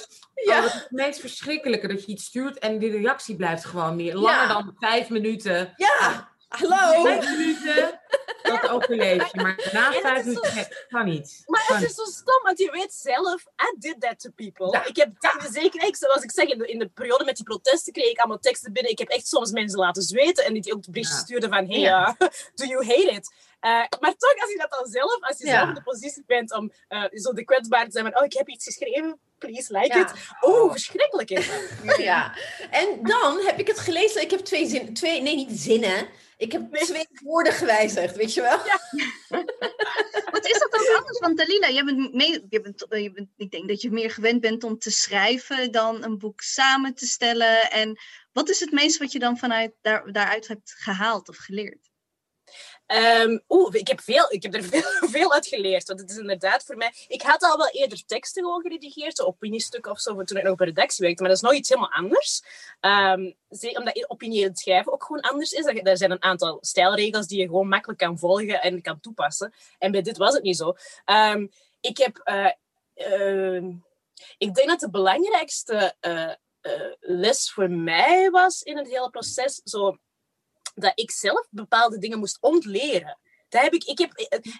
ja. 0.46 0.64
het 0.64 0.88
meest 0.90 1.20
verschrikkelijke 1.20 1.88
dat 1.88 2.06
je 2.06 2.12
iets 2.12 2.26
stuurt 2.26 2.60
en 2.60 2.80
die 2.80 2.92
reactie 2.92 3.36
blijft 3.36 3.66
gewoon 3.66 3.96
meer. 3.96 4.16
Langer 4.16 4.48
dan 4.48 4.76
vijf 4.80 5.10
minuten. 5.10 5.74
Ja, 5.76 6.29
hallo. 6.50 7.04
Vijf 7.04 7.30
minuten 7.30 8.00
dat 8.50 8.70
overleef 8.70 9.32
je. 9.32 9.42
Maar 9.42 9.70
na 9.74 9.92
vijf 9.92 10.26
minuten 10.26 10.68
kan 10.90 11.06
niet. 11.06 11.44
Maar 11.46 11.66
het 11.68 11.90
is 11.90 11.96
zo 11.96 12.04
stom, 12.04 12.44
want 12.44 12.60
je 12.60 12.72
weet 12.72 12.94
zelf, 12.94 13.42
I 13.42 13.76
did 13.80 14.02
that 14.02 14.20
to 14.20 14.30
people. 14.36 14.82
Ik 14.88 14.96
heb 14.96 15.12
zeker, 15.52 15.88
ik, 15.88 15.96
zoals 15.96 16.24
ik 16.24 16.32
zeg, 16.32 16.48
in 16.48 16.58
de, 16.58 16.68
in 16.68 16.80
de 16.80 16.88
periode 16.88 17.24
met 17.24 17.36
die 17.36 17.46
protesten 17.46 17.94
kreeg 17.94 18.10
ik 18.10 18.18
allemaal 18.18 18.40
teksten 18.40 18.74
binnen. 18.74 18.92
Ik 18.92 19.00
heb 19.00 19.10
echt 19.10 19.28
soms 19.28 19.52
mensen 19.52 19.80
laten 19.80 20.02
zweten 20.02 20.46
en 20.46 20.54
die 20.54 20.74
ook 20.74 20.84
de 20.84 20.92
berichtjes 20.92 21.20
stuurden 21.20 21.50
van, 21.50 21.66
hey, 21.68 21.84
uh, 21.84 22.10
do 22.56 22.66
you 22.66 22.86
hate 22.86 23.12
it? 23.12 23.34
Uh, 23.62 23.72
maar 24.00 24.16
toch, 24.18 24.42
als 24.42 24.52
je 24.52 24.58
dat 24.58 24.72
dan 24.72 24.88
zelf, 24.88 25.18
als 25.22 25.38
je 25.38 25.48
zelf 25.48 25.68
in 25.68 25.74
de 25.74 25.82
positie 25.82 26.24
bent 26.26 26.54
om 26.54 26.72
uh, 26.90 27.04
zo 27.12 27.34
de 27.34 27.44
kwetsbaar 27.44 27.86
te 27.86 27.92
zijn 27.92 28.06
van, 28.06 28.20
oh, 28.20 28.26
ik 28.26 28.34
heb 28.34 28.50
iets 28.50 28.66
geschreven, 28.66 29.20
please 29.38 29.78
like 29.80 30.00
it. 30.00 30.14
Oh, 30.40 30.72
verschrikkelijk 30.72 31.30
is 31.30 31.48
dat. 31.86 31.98
Ja, 31.98 32.36
en 32.70 33.00
dan 33.04 33.40
heb 33.40 33.60
ik 33.60 33.68
het 33.68 33.80
gelezen, 33.80 34.22
ik 34.22 34.32
heb 34.32 34.40
twee 34.40 34.68
zinnen, 34.68 34.94
twee, 34.94 35.22
nee, 35.22 35.36
niet 35.36 35.60
zinnen. 35.60 36.08
Ik 36.38 36.52
heb 36.52 36.76
twee 36.76 37.08
woorden 37.24 37.54
gewijzigd, 37.54 38.16
weet 38.16 38.34
je 38.34 38.42
wel? 38.42 38.58
Ja. 38.66 38.80
Wat 40.32 40.46
is 40.46 40.60
dat 40.60 40.72
dan 40.72 40.96
anders? 40.98 41.20
Want 41.20 41.38
Dalila, 41.38 41.68
je 41.68 41.84
bent 41.84 42.14
mee, 42.14 42.46
je 42.50 42.62
bent, 42.62 42.86
je 42.90 43.12
bent, 43.12 43.30
ik 43.38 43.52
denk 43.52 43.68
dat 43.68 43.82
je 43.82 43.92
meer 43.92 44.12
gewend 44.12 44.42
bent 44.42 44.64
om 44.64 44.78
te 44.78 44.92
schrijven 44.92 45.72
dan 45.72 46.04
een 46.04 46.18
boek 46.18 46.42
samen 46.42 46.94
te 46.94 47.06
stellen. 47.06 47.72
En 47.72 48.00
wat 48.32 48.50
is 48.50 48.60
het 48.60 48.72
meest 48.72 48.98
wat 48.98 49.12
je 49.12 49.20
dan 49.20 49.38
vanuit 49.38 49.72
daar, 49.82 50.12
daaruit 50.12 50.48
hebt 50.48 50.74
gehaald 50.78 51.30
of 51.30 51.38
geleerd? 51.38 51.89
Um, 53.22 53.42
Oeh, 53.50 53.76
ik 53.76 53.88
heb, 53.88 54.02
veel, 54.02 54.32
ik 54.32 54.44
heb 54.44 54.54
er 54.54 54.64
veel, 54.74 55.10
veel 55.10 55.34
uit 55.34 55.48
geleerd. 55.48 55.88
Want 55.88 56.00
het 56.00 56.10
is 56.10 56.18
inderdaad 56.18 56.64
voor 56.64 56.78
mij... 56.78 56.94
Ik 57.08 57.22
had 57.22 57.44
al 57.44 57.58
wel 57.58 57.70
eerder 57.70 58.06
teksten 58.06 58.44
gewoon 58.44 58.62
geredigeerd, 58.62 59.22
opiniestukken 59.22 59.92
of 59.92 60.00
zo, 60.00 60.24
toen 60.24 60.38
ik 60.38 60.44
nog 60.44 60.58
de 60.58 60.66
redactie 60.66 61.06
werkte. 61.06 61.22
Maar 61.22 61.32
dat 61.32 61.42
is 61.42 61.50
nog 61.50 61.58
iets 61.58 61.70
helemaal 61.70 61.92
anders. 61.92 62.44
Um, 62.82 63.36
omdat 63.74 64.06
opinie 64.08 64.44
het 64.44 64.60
schrijven 64.60 64.94
ook 64.94 65.04
gewoon 65.04 65.22
anders 65.22 65.52
is. 65.52 65.66
Er 65.66 65.98
zijn 65.98 66.12
een 66.12 66.24
aantal 66.24 66.58
stijlregels 66.62 67.28
die 67.28 67.40
je 67.40 67.46
gewoon 67.46 67.68
makkelijk 67.68 68.00
kan 68.00 68.20
volgen 68.20 68.62
en 68.62 68.82
kan 68.82 69.00
toepassen. 69.00 69.54
En 69.78 69.92
bij 69.92 70.02
dit 70.02 70.18
was 70.18 70.34
het 70.34 70.44
niet 70.44 70.58
zo. 70.58 70.76
Um, 71.06 71.52
ik 71.82 71.98
heb... 71.98 72.22
Uh, 72.26 73.64
ik 74.38 74.54
denk 74.54 74.68
dat 74.68 74.80
de 74.80 74.90
belangrijkste 74.90 75.96
uh, 76.02 76.32
uh, 76.62 76.94
les 77.00 77.52
voor 77.52 77.70
mij 77.70 78.30
was 78.30 78.62
in 78.62 78.78
het 78.78 78.88
hele 78.88 79.10
proces... 79.10 79.62
Zo, 79.64 79.98
dat 80.82 80.92
ik 80.96 81.12
zelf 81.12 81.48
bepaalde 81.50 81.98
dingen 81.98 82.20
moest 82.20 82.38
ontleren. 82.42 83.18
Dat 83.50 83.62
heb 83.62 83.74
ik, 83.74 83.84
ik 83.84 83.98
heb, 83.98 84.12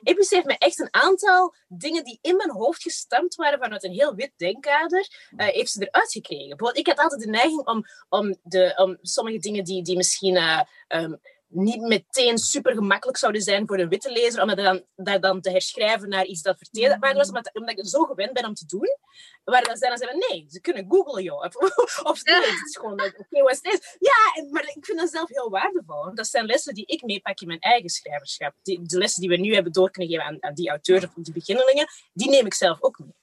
EPC 0.04 0.30
heeft 0.30 0.46
me 0.46 0.58
echt 0.58 0.80
een 0.80 0.94
aantal 0.94 1.56
dingen 1.68 2.04
die 2.04 2.20
in 2.22 2.36
mijn 2.36 2.52
hoofd 2.52 2.82
gestemd 2.82 3.36
waren 3.36 3.60
vanuit 3.60 3.84
een 3.84 3.92
heel 3.92 4.16
wit 4.16 4.32
denkkader, 4.36 5.08
uh, 5.38 5.48
heeft 5.48 5.72
ze 5.72 5.88
eruit 5.88 6.12
gekregen. 6.12 6.48
Bijvoorbeeld, 6.48 6.78
ik 6.78 6.88
had 6.88 7.00
altijd 7.00 7.22
de 7.22 7.30
neiging 7.30 7.68
om, 7.68 7.84
om, 8.10 8.36
de, 8.44 8.74
om 8.76 8.98
sommige 9.02 9.40
dingen 9.40 9.64
die, 9.64 9.84
die 9.84 9.98
misschien 9.98 10.36
uh, 10.36 10.62
um, 10.88 11.20
niet 11.50 11.82
meteen 11.82 12.38
super 12.38 12.74
gemakkelijk 12.74 13.18
zouden 13.18 13.42
zijn 13.42 13.68
voor 13.68 13.80
een 13.80 13.90
witte 13.90 14.12
lezer, 14.12 14.42
om 14.42 14.48
dat 14.48 14.58
dan, 14.58 14.84
dat 14.96 15.22
dan 15.22 15.42
te 15.42 15.52
herschrijven 15.52 16.10
naar 16.10 16.26
iets 16.26 16.42
dat 16.42 16.58
verteld 16.58 17.16
was, 17.16 17.28
omdat, 17.28 17.50
omdat 17.54 17.72
ik 17.72 17.80
er 17.80 17.88
zo 17.88 18.04
gewend 18.04 18.34
ben 18.34 18.46
om 18.46 18.54
te 18.54 18.66
doen. 18.66 18.98
Waar 19.44 19.64
dan 19.64 19.78
zijn 19.78 19.90
dan 19.90 20.00
zeggen, 20.00 20.26
nee, 20.30 20.46
ze 20.50 20.62
kunnen 20.62 20.86
googlen, 20.90 21.24
joh. 21.24 21.44
Of, 21.44 21.56
of 22.12 22.24
nee, 22.24 22.36
het 22.36 22.68
is 22.68 22.78
gewoon, 22.80 23.02
oké, 23.02 23.42
wat 23.42 23.60
is 23.62 23.98
Ja, 24.00 24.44
maar 24.52 24.64
ik 24.76 24.86
vind 24.86 25.00
dat 25.00 25.10
zelf 25.10 25.30
heel 25.30 25.50
waardevol. 25.50 26.16
Dat 26.16 26.28
zijn 26.28 26.46
lessen 26.46 26.74
die 26.74 26.86
ik 26.86 27.04
meepak 27.04 27.40
in 27.40 27.48
mijn 27.48 27.60
eigen 27.60 27.90
schrijverschap. 27.90 28.54
Die, 28.64 28.82
de 28.82 28.98
lessen 28.98 29.22
die 29.22 29.30
we 29.30 29.38
nu 29.38 29.54
hebben 29.54 29.72
door 29.72 29.92
kunnen 29.92 30.12
geven 30.12 30.26
aan, 30.26 30.44
aan 30.44 30.54
die 30.54 30.70
auteurs 30.70 31.04
of 31.04 31.12
die 31.16 31.34
beginnelingen, 31.34 31.88
die 32.14 32.30
neem 32.30 32.46
ik 32.46 32.54
zelf 32.54 32.82
ook 32.82 33.00
mee. 33.00 33.14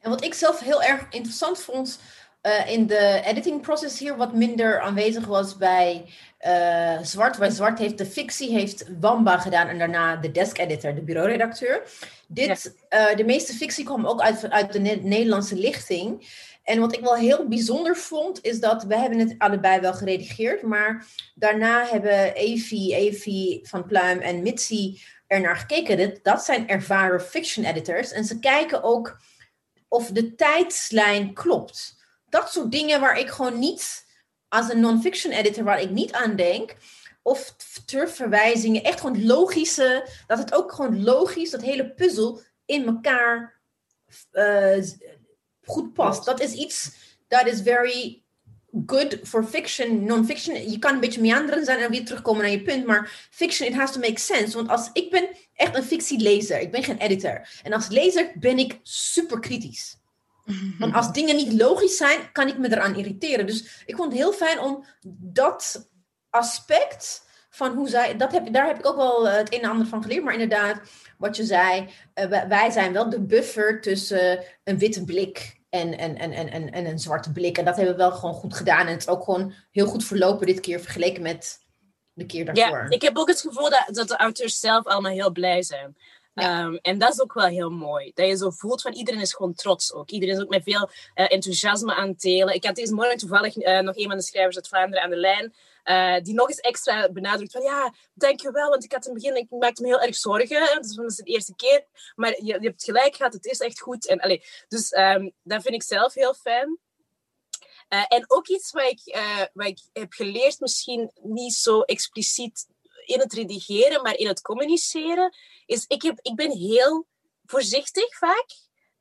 En 0.00 0.10
wat 0.10 0.24
ik 0.24 0.34
zelf 0.34 0.60
heel 0.60 0.82
erg 0.82 1.06
interessant 1.10 1.58
vond, 1.60 2.00
uh, 2.46 2.70
in 2.70 2.86
de 2.86 3.20
editing 3.24 3.60
process 3.60 3.98
hier 3.98 4.16
wat 4.16 4.34
minder 4.34 4.80
aanwezig 4.80 5.26
was 5.26 5.56
bij 5.56 6.04
uh, 6.46 6.98
Zwart. 7.02 7.38
Bij 7.38 7.50
Zwart 7.50 7.78
heeft 7.78 7.98
de 7.98 8.06
fictie 8.06 8.50
heeft 8.50 8.84
Wamba 9.00 9.38
gedaan 9.38 9.68
en 9.68 9.78
daarna 9.78 10.16
de 10.16 10.30
desk 10.30 10.58
editor, 10.58 10.94
de 10.94 11.02
bureauredacteur. 11.02 11.82
Dit, 12.28 12.74
ja. 12.88 13.10
uh, 13.10 13.16
de 13.16 13.24
meeste 13.24 13.52
fictie 13.52 13.84
kwam 13.84 14.06
ook 14.06 14.20
uit, 14.20 14.50
uit 14.50 14.72
de 14.72 14.78
Nederlandse 14.80 15.56
lichting. 15.56 16.34
En 16.62 16.80
wat 16.80 16.94
ik 16.94 17.00
wel 17.00 17.14
heel 17.14 17.48
bijzonder 17.48 17.96
vond, 17.96 18.44
is 18.44 18.60
dat 18.60 18.84
we 18.84 18.98
hebben 18.98 19.18
het 19.18 19.34
allebei 19.38 19.80
wel 19.80 19.94
geredigeerd, 19.94 20.62
maar 20.62 21.06
daarna 21.34 21.86
hebben 21.86 22.34
Evie, 22.34 22.94
Evie 22.94 23.60
van 23.62 23.86
Pluim 23.86 24.18
en 24.18 24.42
Mitzi 24.42 25.00
er 25.26 25.40
naar 25.40 25.56
gekeken. 25.56 25.98
Dat, 25.98 26.18
dat 26.22 26.44
zijn 26.44 26.68
ervaren 26.68 27.20
fiction 27.20 27.64
editors 27.64 28.12
en 28.12 28.24
ze 28.24 28.38
kijken 28.38 28.82
ook 28.82 29.18
of 29.88 30.10
de 30.10 30.34
tijdslijn 30.34 31.32
klopt 31.32 31.95
dat 32.36 32.52
soort 32.52 32.70
dingen 32.70 33.00
waar 33.00 33.18
ik 33.18 33.28
gewoon 33.28 33.58
niet, 33.58 34.06
als 34.48 34.68
een 34.68 34.80
non-fiction 34.80 35.32
editor, 35.32 35.64
waar 35.64 35.80
ik 35.80 35.90
niet 35.90 36.12
aan 36.12 36.36
denk. 36.36 36.76
Of 37.22 37.54
terugverwijzingen, 37.86 38.82
echt 38.82 39.00
gewoon 39.00 39.26
logische, 39.26 40.08
dat 40.26 40.38
het 40.38 40.54
ook 40.54 40.72
gewoon 40.72 41.02
logisch, 41.02 41.50
dat 41.50 41.62
hele 41.62 41.90
puzzel 41.90 42.40
in 42.64 42.86
elkaar 42.86 43.60
uh, 44.32 44.84
goed 45.64 45.92
past. 45.92 46.24
Dat 46.24 46.40
is 46.40 46.52
iets 46.52 46.90
dat 47.28 47.46
is 47.46 47.60
very 47.62 48.22
good 48.86 49.18
for 49.22 49.44
fiction, 49.44 50.04
non-fiction. 50.04 50.70
Je 50.70 50.78
kan 50.78 50.94
een 50.94 51.00
beetje 51.00 51.20
meanderen 51.20 51.64
zijn 51.64 51.78
en 51.78 51.90
weer 51.90 52.04
terugkomen 52.04 52.42
naar 52.42 52.50
je 52.50 52.62
punt, 52.62 52.86
maar 52.86 53.28
fiction, 53.30 53.68
it 53.68 53.74
has 53.74 53.92
to 53.92 54.00
make 54.00 54.20
sense. 54.20 54.56
Want 54.56 54.68
als 54.68 54.90
ik 54.92 55.10
ben 55.10 55.28
echt 55.54 55.76
een 55.76 55.84
fictielezer, 55.84 56.60
ik 56.60 56.70
ben 56.70 56.84
geen 56.84 56.98
editor. 56.98 57.48
En 57.62 57.72
als 57.72 57.88
lezer 57.88 58.32
ben 58.34 58.58
ik 58.58 58.78
super 58.82 59.40
kritisch. 59.40 59.96
Want 60.78 60.94
als 60.94 61.12
dingen 61.12 61.36
niet 61.36 61.52
logisch 61.52 61.96
zijn, 61.96 62.32
kan 62.32 62.48
ik 62.48 62.58
me 62.58 62.70
eraan 62.70 62.96
irriteren. 62.96 63.46
Dus 63.46 63.82
ik 63.86 63.96
vond 63.96 64.12
het 64.12 64.20
heel 64.20 64.32
fijn 64.32 64.60
om 64.60 64.84
dat 65.18 65.90
aspect 66.30 67.24
van 67.50 67.74
hoe 67.74 67.88
zij, 67.88 68.16
dat 68.16 68.32
heb, 68.32 68.52
daar 68.52 68.66
heb 68.66 68.78
ik 68.78 68.86
ook 68.86 68.96
wel 68.96 69.28
eh, 69.28 69.36
het 69.36 69.54
een 69.54 69.62
en 69.62 69.70
ander 69.70 69.86
van 69.86 70.02
geleerd. 70.02 70.24
Maar 70.24 70.32
inderdaad, 70.32 70.80
wat 71.18 71.36
je 71.36 71.44
zei, 71.44 71.88
uh, 72.14 72.44
wij 72.48 72.70
zijn 72.70 72.92
wel 72.92 73.10
de 73.10 73.20
buffer 73.20 73.80
tussen 73.80 74.44
een 74.64 74.78
witte 74.78 75.04
blik 75.04 75.60
en, 75.68 75.98
en, 75.98 76.16
en, 76.16 76.32
en, 76.32 76.70
en 76.70 76.86
een 76.86 76.98
zwarte 76.98 77.32
blik. 77.32 77.58
En 77.58 77.64
dat 77.64 77.76
hebben 77.76 77.94
we 77.94 78.00
wel 78.00 78.12
gewoon 78.12 78.34
goed 78.34 78.54
gedaan. 78.54 78.86
En 78.86 78.92
het 78.92 79.00
is 79.00 79.08
ook 79.08 79.24
gewoon 79.24 79.52
heel 79.70 79.86
goed 79.86 80.04
verlopen 80.04 80.46
dit 80.46 80.60
keer 80.60 80.80
vergeleken 80.80 81.22
met 81.22 81.58
de 82.12 82.26
keer 82.26 82.44
daarvoor. 82.44 82.82
Ja, 82.82 82.90
ik 82.90 83.02
heb 83.02 83.16
ook 83.16 83.28
het 83.28 83.40
gevoel 83.40 83.70
dat, 83.70 83.88
dat 83.90 84.08
de 84.08 84.16
auteurs 84.16 84.60
zelf 84.60 84.86
allemaal 84.86 85.12
heel 85.12 85.32
blij 85.32 85.62
zijn. 85.62 85.96
Um, 86.38 86.78
en 86.82 86.98
dat 86.98 87.12
is 87.12 87.20
ook 87.20 87.32
wel 87.32 87.46
heel 87.46 87.70
mooi. 87.70 88.10
Dat 88.14 88.26
je 88.26 88.36
zo 88.36 88.50
voelt 88.50 88.82
van 88.82 88.92
iedereen 88.92 89.20
is 89.20 89.34
gewoon 89.34 89.54
trots 89.54 89.92
ook. 89.92 90.10
Iedereen 90.10 90.34
is 90.34 90.42
ook 90.42 90.48
met 90.48 90.62
veel 90.62 90.90
uh, 91.14 91.32
enthousiasme 91.32 91.94
aan 91.94 92.08
het 92.08 92.20
delen. 92.20 92.54
Ik 92.54 92.64
had 92.64 92.74
deze 92.74 92.94
morgen 92.94 93.16
toevallig 93.16 93.56
uh, 93.56 93.80
nog 93.80 93.96
een 93.96 94.08
van 94.08 94.16
de 94.16 94.22
schrijvers 94.22 94.56
uit 94.56 94.68
Vlaanderen 94.68 95.04
aan 95.04 95.10
de 95.10 95.16
lijn. 95.16 95.54
Uh, 95.84 96.22
die 96.22 96.34
nog 96.34 96.48
eens 96.48 96.60
extra 96.60 97.10
benadrukt 97.12 97.52
van 97.52 97.62
ja, 97.62 97.94
dankjewel, 98.14 98.68
want 98.70 98.84
ik 98.84 98.92
had 98.92 99.06
in 99.06 99.12
het 99.12 99.22
begin, 99.22 99.36
ik 99.36 99.50
maakte 99.50 99.82
me 99.82 99.88
heel 99.88 100.00
erg 100.00 100.16
zorgen. 100.16 100.60
Dat 100.74 101.04
is 101.06 101.16
de 101.16 101.22
eerste 101.24 101.54
keer. 101.54 101.84
Maar 102.14 102.30
je, 102.30 102.60
je 102.60 102.66
hebt 102.66 102.84
gelijk 102.84 103.16
gehad, 103.16 103.32
het 103.32 103.46
is 103.46 103.58
echt 103.58 103.80
goed. 103.80 104.06
En, 104.06 104.40
dus 104.68 104.92
um, 104.92 105.32
dat 105.42 105.62
vind 105.62 105.74
ik 105.74 105.82
zelf 105.82 106.14
heel 106.14 106.34
fijn. 106.34 106.78
Eh, 107.88 108.04
en 108.08 108.24
ook 108.26 108.48
iets 108.48 108.72
wat 108.72 108.90
ik, 108.90 109.18
wat 109.52 109.66
ik 109.66 109.78
heb 109.92 110.12
geleerd, 110.12 110.60
misschien 110.60 111.10
niet 111.22 111.54
zo 111.54 111.80
expliciet 111.80 112.66
in 113.06 113.20
het 113.20 113.32
redigeren, 113.32 114.02
maar 114.02 114.16
in 114.16 114.26
het 114.26 114.40
communiceren, 114.40 115.36
is 115.66 115.84
ik, 115.86 116.02
heb, 116.02 116.18
ik 116.22 116.34
ben 116.34 116.50
heel 116.50 117.06
voorzichtig 117.44 118.16
vaak. 118.18 118.46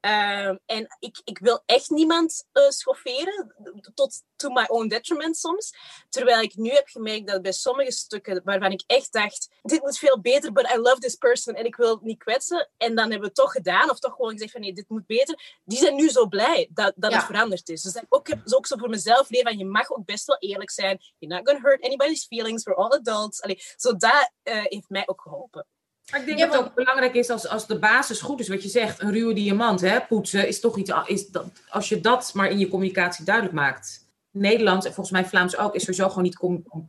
Ehm, 0.06 0.56
en 0.66 0.96
ik, 1.00 1.22
ik 1.24 1.40
wil 1.40 1.64
echt 1.66 1.90
niemand 1.90 2.46
uh, 2.54 2.70
schofferen, 2.70 3.56
tot 3.94 4.24
to 4.36 4.50
my 4.50 4.66
own 4.68 4.88
detriment 4.88 5.38
soms. 5.38 5.74
Terwijl 6.10 6.42
ik 6.42 6.56
nu 6.56 6.70
heb 6.70 6.88
gemerkt 6.88 7.28
dat 7.28 7.42
bij 7.42 7.52
sommige 7.52 7.92
stukken 7.92 8.42
waarvan 8.44 8.72
ik 8.72 8.84
echt 8.88 9.14
dacht, 9.14 9.50
dit 9.62 9.82
moet 9.82 9.98
veel 9.98 10.22
beter, 10.22 10.52
but 10.52 10.72
I 10.76 10.78
love 10.78 11.00
this 11.00 11.16
person 11.16 11.56
en 11.56 11.66
ik 11.66 11.76
wil 11.76 11.90
het 11.90 12.02
niet 12.02 12.18
kwetsen. 12.18 12.70
En 12.78 12.96
dan 12.96 12.98
hebben 12.98 13.20
we 13.20 13.26
het 13.26 13.36
toch 13.36 13.52
gedaan, 13.52 13.90
of 13.90 14.00
toch 14.00 14.16
gewoon 14.16 14.32
gezegd 14.32 14.52
van 14.52 14.62
nee, 14.62 14.74
dit 14.74 14.90
moet 14.90 15.06
beter. 15.06 15.60
Die 15.64 15.78
zijn 15.78 15.96
nu 15.96 16.10
zo 16.10 16.28
blij 16.28 16.70
dat, 16.74 16.94
dat 16.96 17.14
het 17.14 17.24
veranderd 17.24 17.70
is. 17.70 17.82
Dus 17.82 17.96
ik 17.96 18.06
ook, 18.10 18.28
heb 18.28 18.42
ook 18.50 18.68
zo 18.68 18.78
voor 18.78 18.90
mezelf 18.90 19.30
leren 19.30 19.48
van 19.48 19.58
je 19.58 19.66
mag 19.66 19.92
ook 19.92 20.06
best 20.06 20.26
wel 20.26 20.38
eerlijk 20.40 20.72
zijn. 20.72 21.00
You're 21.18 21.36
not 21.36 21.48
gonna 21.48 21.70
hurt 21.70 21.84
anybody's 21.84 22.26
feelings, 22.26 22.64
we're 22.64 22.78
all 22.78 22.92
adults. 22.92 23.42
Allee, 23.42 23.62
zo 23.76 23.96
dat 23.96 24.32
uh, 24.44 24.64
heeft 24.64 24.90
mij 24.90 25.08
ook 25.08 25.22
geholpen. 25.22 25.66
Maar 26.12 26.20
ik 26.20 26.26
denk 26.26 26.40
dat 26.40 26.54
het 26.54 26.62
ook 26.62 26.76
belangrijk 26.76 27.14
is 27.14 27.30
als, 27.30 27.48
als 27.48 27.68
de 27.68 27.80
basis 27.80 28.22
goed 28.22 28.40
is, 28.40 28.48
wat 28.48 28.64
je 28.64 28.70
zegt, 28.70 29.02
een 29.02 29.12
ruwe 29.12 29.34
diamant, 29.34 29.82
hè, 29.82 30.02
poetsen, 30.02 30.48
is 30.48 30.60
toch 30.60 30.78
iets, 30.78 30.92
is 31.06 31.28
dat, 31.28 31.46
als 31.70 31.90
je 31.90 32.02
dat 32.02 32.32
maar 32.34 32.50
in 32.50 32.60
je 32.60 32.68
communicatie 32.68 33.26
duidelijk 33.26 33.56
maakt. 33.56 34.08
Nederlands 34.32 34.86
en 34.86 34.94
volgens 34.94 35.16
mij 35.20 35.30
Vlaams 35.30 35.58
ook, 35.58 35.76
is 35.76 35.82
sowieso 35.82 36.08
gewoon 36.08 36.24
niet 36.24 36.38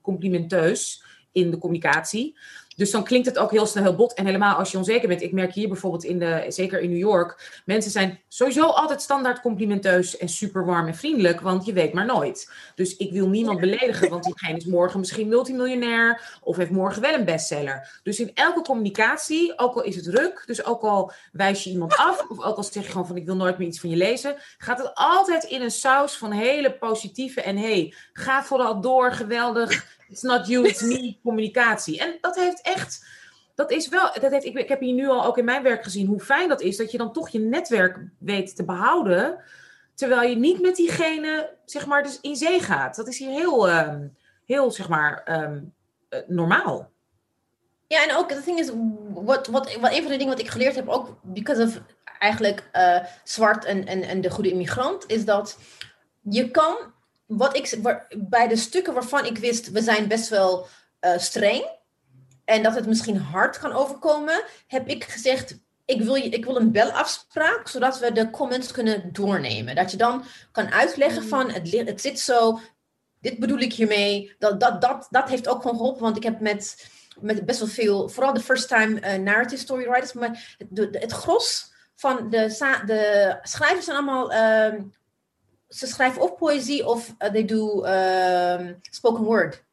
complimenteus 0.02 1.02
in 1.32 1.50
de 1.50 1.58
communicatie. 1.58 2.38
Dus 2.76 2.90
dan 2.90 3.04
klinkt 3.04 3.26
het 3.26 3.38
ook 3.38 3.50
heel 3.50 3.66
snel 3.66 3.82
heel 3.82 3.94
bot. 3.94 4.14
En 4.14 4.26
helemaal 4.26 4.56
als 4.56 4.70
je 4.70 4.78
onzeker 4.78 5.08
bent. 5.08 5.22
Ik 5.22 5.32
merk 5.32 5.52
hier 5.52 5.68
bijvoorbeeld, 5.68 6.04
in 6.04 6.18
de, 6.18 6.44
zeker 6.48 6.80
in 6.80 6.90
New 6.90 6.98
York. 6.98 7.60
Mensen 7.64 7.90
zijn 7.90 8.20
sowieso 8.28 8.66
altijd 8.66 9.02
standaard 9.02 9.40
complimenteus 9.40 10.16
en 10.16 10.28
super 10.28 10.64
warm 10.64 10.86
en 10.86 10.94
vriendelijk. 10.94 11.40
Want 11.40 11.64
je 11.64 11.72
weet 11.72 11.92
maar 11.92 12.06
nooit. 12.06 12.52
Dus 12.74 12.96
ik 12.96 13.12
wil 13.12 13.28
niemand 13.28 13.60
beledigen. 13.60 14.10
Want 14.10 14.24
diegene 14.24 14.56
is 14.56 14.64
morgen 14.64 15.00
misschien 15.00 15.28
multimiljonair. 15.28 16.38
Of 16.42 16.56
heeft 16.56 16.70
morgen 16.70 17.02
wel 17.02 17.14
een 17.14 17.24
bestseller. 17.24 18.00
Dus 18.02 18.20
in 18.20 18.30
elke 18.34 18.62
communicatie, 18.62 19.58
ook 19.58 19.74
al 19.74 19.82
is 19.82 19.96
het 19.96 20.06
ruk. 20.06 20.42
Dus 20.46 20.64
ook 20.64 20.82
al 20.82 21.12
wijs 21.32 21.64
je 21.64 21.70
iemand 21.70 21.96
af. 21.96 22.24
Of 22.28 22.44
ook 22.44 22.56
al 22.56 22.62
zeg 22.62 22.84
je 22.84 22.90
gewoon 22.90 23.06
van 23.06 23.16
ik 23.16 23.26
wil 23.26 23.36
nooit 23.36 23.58
meer 23.58 23.68
iets 23.68 23.80
van 23.80 23.90
je 23.90 23.96
lezen. 23.96 24.36
Gaat 24.58 24.78
het 24.78 24.90
altijd 24.94 25.44
in 25.44 25.62
een 25.62 25.70
saus 25.70 26.16
van 26.16 26.32
hele 26.32 26.72
positieve. 26.72 27.40
En 27.40 27.56
hey, 27.56 27.94
ga 28.12 28.44
vooral 28.44 28.80
door. 28.80 29.12
Geweldig 29.12 29.95
It's 30.08 30.22
not 30.22 30.46
you, 30.46 30.68
it's 30.68 30.82
me 30.82 31.16
communicatie. 31.22 32.00
En 32.00 32.18
dat 32.20 32.36
heeft 32.36 32.60
echt, 32.60 33.06
dat 33.54 33.70
is 33.70 33.88
wel, 33.88 34.10
dat 34.20 34.30
heeft, 34.30 34.44
ik, 34.44 34.54
ik 34.54 34.68
heb 34.68 34.80
hier 34.80 34.94
nu 34.94 35.08
al 35.08 35.24
ook 35.24 35.38
in 35.38 35.44
mijn 35.44 35.62
werk 35.62 35.82
gezien 35.82 36.06
hoe 36.06 36.20
fijn 36.20 36.48
dat 36.48 36.60
is, 36.60 36.76
dat 36.76 36.90
je 36.90 36.98
dan 36.98 37.12
toch 37.12 37.28
je 37.28 37.38
netwerk 37.38 37.98
weet 38.18 38.56
te 38.56 38.64
behouden, 38.64 39.42
terwijl 39.94 40.28
je 40.28 40.36
niet 40.36 40.60
met 40.60 40.76
diegene, 40.76 41.56
zeg 41.64 41.86
maar, 41.86 42.02
dus 42.02 42.20
in 42.20 42.36
zee 42.36 42.60
gaat. 42.60 42.96
Dat 42.96 43.08
is 43.08 43.18
hier 43.18 43.30
heel, 43.30 43.70
um, 43.70 44.16
heel 44.44 44.70
zeg 44.70 44.88
maar, 44.88 45.42
um, 45.42 45.74
uh, 46.10 46.20
normaal. 46.26 46.90
Ja, 47.86 48.02
en 48.02 48.16
ook, 48.16 48.32
the 48.32 48.42
thing 48.42 48.58
is, 48.58 48.70
wat, 49.14 49.46
wat, 49.46 49.76
wat 49.80 49.92
een 49.92 50.02
van 50.02 50.10
de 50.10 50.16
dingen 50.16 50.28
wat 50.34 50.38
ik 50.38 50.50
geleerd 50.50 50.74
heb, 50.74 50.88
ook 50.88 51.18
because 51.22 51.62
of 51.62 51.80
eigenlijk 52.18 52.68
uh, 52.72 53.04
zwart 53.24 53.64
en, 53.64 53.86
en, 53.86 54.02
en 54.02 54.20
de 54.20 54.30
goede 54.30 54.50
immigrant, 54.50 55.04
is 55.06 55.24
dat 55.24 55.58
je 56.22 56.50
kan 56.50 56.76
wat 57.26 57.56
ik, 57.56 57.78
bij 58.16 58.48
de 58.48 58.56
stukken 58.56 58.94
waarvan 58.94 59.24
ik 59.24 59.38
wist, 59.38 59.70
we 59.70 59.82
zijn 59.82 60.08
best 60.08 60.28
wel 60.28 60.66
uh, 61.00 61.18
streng. 61.18 61.74
En 62.44 62.62
dat 62.62 62.74
het 62.74 62.86
misschien 62.86 63.16
hard 63.16 63.58
kan 63.58 63.72
overkomen, 63.72 64.44
heb 64.66 64.88
ik 64.88 65.04
gezegd, 65.04 65.58
ik 65.84 66.02
wil, 66.02 66.14
ik 66.14 66.44
wil 66.44 66.56
een 66.56 66.72
belafspraak, 66.72 67.68
zodat 67.68 67.98
we 67.98 68.12
de 68.12 68.30
comments 68.30 68.72
kunnen 68.72 69.12
doornemen. 69.12 69.74
Dat 69.74 69.90
je 69.90 69.96
dan 69.96 70.24
kan 70.52 70.70
uitleggen 70.72 71.22
mm. 71.22 71.28
van, 71.28 71.50
het, 71.50 71.72
het 71.72 72.00
zit 72.00 72.20
zo, 72.20 72.60
dit 73.20 73.38
bedoel 73.38 73.58
ik 73.58 73.72
hiermee. 73.72 74.34
Dat, 74.38 74.60
dat, 74.60 74.80
dat, 74.80 75.06
dat 75.10 75.28
heeft 75.28 75.48
ook 75.48 75.62
gewoon 75.62 75.76
geholpen, 75.76 76.02
want 76.02 76.16
ik 76.16 76.22
heb 76.22 76.40
met, 76.40 76.88
met 77.20 77.46
best 77.46 77.58
wel 77.58 77.68
veel, 77.68 78.08
vooral 78.08 78.32
de 78.32 78.40
first 78.40 78.68
time 78.68 79.00
uh, 79.00 79.22
narrative 79.22 79.62
story 79.62 79.88
writers, 79.88 80.12
maar 80.12 80.56
het, 80.58 80.88
het 81.00 81.12
gros 81.12 81.72
van 81.94 82.30
de, 82.30 82.82
de 82.86 83.38
schrijvers 83.42 83.84
zijn 83.84 83.96
allemaal 83.96 84.32
uh, 84.32 84.80
ze 85.68 85.86
schrijven 85.86 86.22
of 86.22 86.36
poëzie 86.36 86.86
of 86.86 87.14
uh, 87.18 87.30
they 87.30 87.44
do 87.44 87.84
uh, 87.84 88.70
spoken 88.90 89.24
word. 89.24 89.64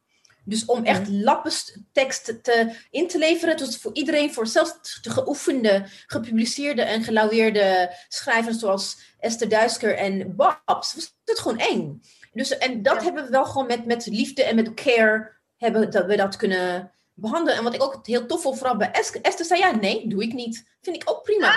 Dus 0.46 0.66
om 0.66 0.84
echt 0.84 1.08
lappes 1.10 1.78
tekst 1.92 2.44
te, 2.44 2.76
in 2.90 3.08
te 3.08 3.18
leveren, 3.18 3.58
dus 3.58 3.78
voor 3.78 3.94
iedereen, 3.94 4.34
voor 4.34 4.48
zelfs 4.48 5.00
de 5.02 5.10
geoefende, 5.10 5.86
gepubliceerde 6.06 6.82
en 6.82 7.04
gelauweerde 7.04 7.96
schrijvers 8.08 8.60
zoals 8.60 8.98
Esther 9.20 9.50
Duisker 9.50 9.96
en 9.98 10.36
Babs, 10.36 10.94
was 10.94 11.16
het 11.26 11.40
gewoon 11.40 11.60
eng. 11.60 12.02
Dus, 12.34 12.58
en 12.58 12.82
dat 12.82 13.04
hebben 13.04 13.24
we 13.24 13.30
wel 13.30 13.46
gewoon 13.46 13.68
met, 13.68 13.86
met 13.86 14.06
liefde 14.06 14.44
en 14.44 14.56
met 14.56 14.74
care, 14.74 15.32
hebben 15.58 15.92
dat 15.92 16.06
we 16.06 16.16
dat 16.16 16.36
kunnen 16.36 16.92
behandelen. 17.14 17.58
En 17.58 17.64
wat 17.64 17.74
ik 17.74 17.84
ook 17.84 18.08
heel 18.08 18.26
tof 18.26 18.42
vond, 18.42 18.58
vooral 18.58 18.78
bij 18.78 18.92
Esther, 18.92 19.46
zei 19.46 19.60
ja, 19.60 19.76
nee, 19.76 20.08
doe 20.08 20.24
ik 20.24 20.34
niet. 20.34 20.66
Vind 20.82 20.96
ik 20.96 21.10
ook 21.10 21.24
prima. 21.24 21.52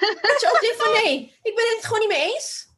dat 0.00 0.40
je 0.40 0.50
ook 0.54 0.60
denkt 0.60 0.82
van 0.82 0.92
nee, 1.02 1.34
ik 1.42 1.54
ben 1.54 1.64
het 1.76 1.84
gewoon 1.84 2.00
niet 2.00 2.08
mee 2.08 2.32
eens. 2.34 2.69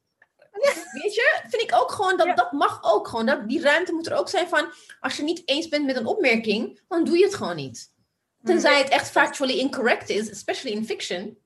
Weet 1.03 1.15
je, 1.15 1.41
vind 1.49 1.63
ik 1.63 1.75
ook 1.75 1.91
gewoon 1.91 2.17
dat 2.17 2.37
dat 2.37 2.53
mag 2.53 2.79
ook 2.83 3.09
gewoon. 3.09 3.27
Dat, 3.27 3.49
die 3.49 3.61
ruimte 3.61 3.93
moet 3.93 4.07
er 4.07 4.17
ook 4.17 4.29
zijn 4.29 4.49
van, 4.49 4.73
als 5.01 5.17
je 5.17 5.23
niet 5.23 5.43
eens 5.45 5.69
bent 5.69 5.85
met 5.85 5.97
een 5.97 6.07
opmerking, 6.07 6.81
dan 6.89 7.05
doe 7.05 7.19
je 7.19 7.25
het 7.25 7.35
gewoon 7.35 7.57
niet. 7.57 7.91
Tenzij 8.43 8.79
het 8.79 8.89
echt 8.89 9.11
factually 9.11 9.59
incorrect 9.59 10.09
is, 10.09 10.31
especially 10.31 10.77
in 10.77 10.85
fiction. 10.85 11.39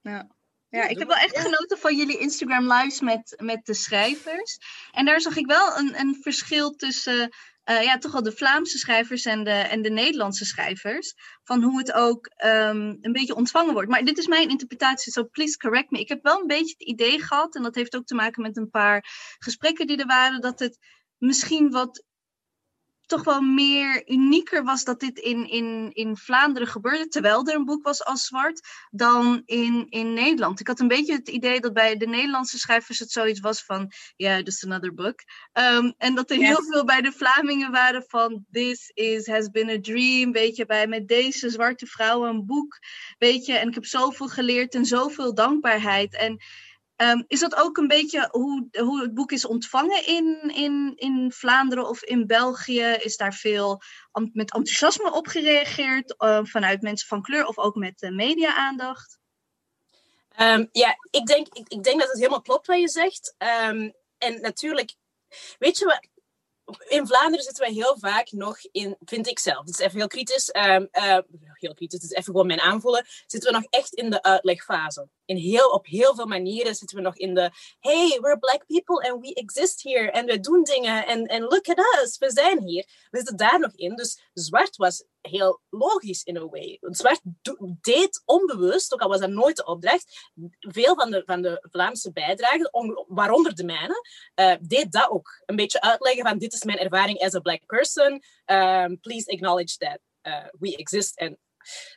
Ja. 0.00 0.34
Ja, 0.68 0.86
ik 0.88 0.98
heb 0.98 1.08
wel 1.08 1.16
echt 1.16 1.38
genoten 1.38 1.78
van 1.78 1.96
jullie 1.96 2.18
Instagram 2.18 2.72
lives 2.72 3.00
met, 3.00 3.34
met 3.42 3.66
de 3.66 3.74
schrijvers. 3.74 4.58
En 4.92 5.04
daar 5.04 5.20
zag 5.20 5.36
ik 5.36 5.46
wel 5.46 5.78
een, 5.78 5.98
een 5.98 6.18
verschil 6.22 6.70
tussen 6.70 7.32
uh, 7.70 7.82
ja, 7.82 7.98
toch 7.98 8.12
wel 8.12 8.22
de 8.22 8.32
Vlaamse 8.32 8.78
schrijvers 8.78 9.24
en 9.24 9.44
de, 9.44 9.50
en 9.50 9.82
de 9.82 9.90
Nederlandse 9.90 10.44
schrijvers. 10.44 11.14
Van 11.44 11.62
hoe 11.62 11.78
het 11.78 11.92
ook 11.92 12.30
um, 12.44 12.98
een 13.00 13.12
beetje 13.12 13.34
ontvangen 13.34 13.72
wordt. 13.72 13.90
Maar 13.90 14.04
dit 14.04 14.18
is 14.18 14.26
mijn 14.26 14.48
interpretatie, 14.48 15.12
so 15.12 15.24
please 15.24 15.56
correct 15.56 15.90
me. 15.90 15.98
Ik 15.98 16.08
heb 16.08 16.22
wel 16.22 16.40
een 16.40 16.46
beetje 16.46 16.74
het 16.78 16.88
idee 16.88 17.22
gehad, 17.22 17.56
en 17.56 17.62
dat 17.62 17.74
heeft 17.74 17.96
ook 17.96 18.06
te 18.06 18.14
maken 18.14 18.42
met 18.42 18.56
een 18.56 18.70
paar 18.70 19.04
gesprekken 19.38 19.86
die 19.86 19.96
er 19.96 20.06
waren, 20.06 20.40
dat 20.40 20.58
het 20.58 20.78
misschien 21.18 21.70
wat 21.70 22.04
toch 23.06 23.24
wel 23.24 23.40
meer 23.40 24.10
unieker 24.10 24.64
was 24.64 24.84
dat 24.84 25.00
dit 25.00 25.18
in, 25.18 25.50
in, 25.50 25.90
in 25.92 26.16
Vlaanderen 26.16 26.68
gebeurde, 26.68 27.08
terwijl 27.08 27.46
er 27.46 27.54
een 27.54 27.64
boek 27.64 27.84
was 27.84 28.04
als 28.04 28.26
zwart, 28.26 28.68
dan 28.90 29.42
in, 29.44 29.86
in 29.88 30.12
Nederland. 30.12 30.60
Ik 30.60 30.66
had 30.66 30.80
een 30.80 30.88
beetje 30.88 31.14
het 31.14 31.28
idee 31.28 31.60
dat 31.60 31.72
bij 31.72 31.96
de 31.96 32.06
Nederlandse 32.06 32.58
schrijvers 32.58 32.98
het 32.98 33.10
zoiets 33.10 33.40
was 33.40 33.64
van, 33.64 33.92
ja, 34.16 34.30
yeah, 34.30 34.44
just 34.44 34.64
another 34.64 34.94
book. 34.94 35.20
Um, 35.52 35.94
en 35.98 36.14
dat 36.14 36.30
er 36.30 36.36
heel 36.36 36.62
veel 36.62 36.84
bij 36.84 37.00
de 37.00 37.12
Vlamingen 37.12 37.70
waren 37.70 38.04
van, 38.06 38.44
this 38.50 38.90
is, 38.94 39.26
has 39.26 39.50
been 39.50 39.70
a 39.70 39.80
dream, 39.80 40.32
weet 40.32 40.56
je, 40.56 40.66
bij 40.66 40.86
met 40.86 41.08
deze 41.08 41.50
zwarte 41.50 41.86
vrouw 41.86 42.26
een 42.26 42.46
boek, 42.46 42.78
weet 43.18 43.46
je, 43.46 43.52
en 43.52 43.68
ik 43.68 43.74
heb 43.74 43.86
zoveel 43.86 44.28
geleerd 44.28 44.74
en 44.74 44.84
zoveel 44.84 45.34
dankbaarheid. 45.34 46.16
En 46.16 46.40
Um, 46.96 47.24
is 47.26 47.40
dat 47.40 47.54
ook 47.54 47.76
een 47.76 47.88
beetje 47.88 48.28
hoe, 48.30 48.68
hoe 48.72 49.00
het 49.00 49.14
boek 49.14 49.32
is 49.32 49.46
ontvangen 49.46 50.06
in, 50.06 50.52
in, 50.54 50.92
in 50.96 51.32
Vlaanderen 51.32 51.88
of 51.88 52.02
in 52.02 52.26
België? 52.26 52.82
Is 52.82 53.16
daar 53.16 53.34
veel 53.34 53.82
met 54.12 54.52
enthousiasme 54.52 55.12
op 55.12 55.26
gereageerd 55.26 56.14
uh, 56.18 56.40
vanuit 56.42 56.82
mensen 56.82 57.08
van 57.08 57.22
kleur 57.22 57.46
of 57.46 57.58
ook 57.58 57.74
met 57.74 58.02
uh, 58.02 58.10
media-aandacht? 58.10 59.18
Um, 60.40 60.68
ja, 60.72 60.96
ik 61.10 61.26
denk, 61.26 61.46
ik, 61.46 61.68
ik, 61.68 61.82
denk 61.82 62.00
dat 62.00 62.08
het 62.08 62.18
helemaal 62.18 62.42
klopt 62.42 62.66
wat 62.66 62.80
je 62.80 62.88
zegt. 62.88 63.34
Um, 63.38 63.92
en 64.18 64.40
natuurlijk, 64.40 64.94
weet 65.58 65.78
je 65.78 65.84
wat, 65.84 66.08
in 66.88 67.06
Vlaanderen 67.06 67.44
zitten 67.44 67.64
wij 67.64 67.72
heel 67.72 67.96
vaak 67.98 68.30
nog 68.30 68.58
in, 68.72 68.96
vind 69.04 69.26
ik 69.26 69.38
zelf, 69.38 69.58
het 69.58 69.68
is 69.68 69.78
even 69.78 69.98
heel 69.98 70.06
kritisch, 70.06 70.54
um, 70.54 70.88
kritisch, 71.74 72.02
het 72.02 72.10
is 72.10 72.16
even 72.16 72.32
gewoon 72.32 72.46
mijn 72.46 72.60
aanvoelen, 72.60 73.06
zitten 73.26 73.52
we 73.52 73.58
nog 73.58 73.66
echt 73.70 73.94
in 73.94 74.10
de 74.10 74.22
uitlegfase. 74.22 75.08
In 75.24 75.36
heel, 75.36 75.70
op 75.70 75.86
heel 75.86 76.14
veel 76.14 76.26
manieren 76.26 76.74
zitten 76.74 76.96
we 76.96 77.02
nog 77.02 77.16
in 77.16 77.34
de, 77.34 77.50
hey, 77.80 78.18
we're 78.20 78.38
black 78.38 78.66
people 78.66 79.10
and 79.10 79.20
we 79.20 79.34
exist 79.34 79.82
here 79.82 80.10
en 80.10 80.26
we 80.26 80.40
doen 80.40 80.62
dingen 80.62 81.06
en, 81.06 81.26
en 81.26 81.42
look 81.42 81.68
at 81.68 81.78
us, 82.02 82.18
we 82.18 82.30
zijn 82.30 82.62
hier. 82.62 82.86
We 83.10 83.18
zitten 83.18 83.36
daar 83.36 83.60
nog 83.60 83.72
in, 83.74 83.96
dus 83.96 84.20
zwart 84.32 84.76
was 84.76 85.04
heel 85.20 85.60
logisch 85.70 86.22
in 86.22 86.36
a 86.36 86.48
way. 86.48 86.78
Zwart 86.80 87.20
deed 87.80 88.22
onbewust, 88.24 88.92
ook 88.94 89.00
al 89.00 89.08
was 89.08 89.20
dat 89.20 89.30
nooit 89.30 89.56
de 89.56 89.64
opdracht, 89.64 90.32
veel 90.58 90.94
van 90.94 91.10
de, 91.10 91.22
van 91.26 91.42
de 91.42 91.66
Vlaamse 91.70 92.12
bijdragen, 92.12 92.70
waaronder 93.08 93.54
de 93.54 93.64
mijne, 93.64 94.02
uh, 94.34 94.54
deed 94.60 94.92
dat 94.92 95.10
ook. 95.10 95.42
Een 95.46 95.56
beetje 95.56 95.80
uitleggen 95.80 96.24
van 96.24 96.38
dit 96.38 96.52
is 96.52 96.64
mijn 96.64 96.78
ervaring 96.78 97.18
as 97.18 97.34
a 97.34 97.40
black 97.40 97.66
person. 97.66 98.22
Um, 98.46 99.00
please 99.00 99.30
acknowledge 99.30 99.76
that 99.76 99.98
uh, 100.22 100.46
we 100.58 100.76
exist. 100.76 101.16
En, 101.18 101.38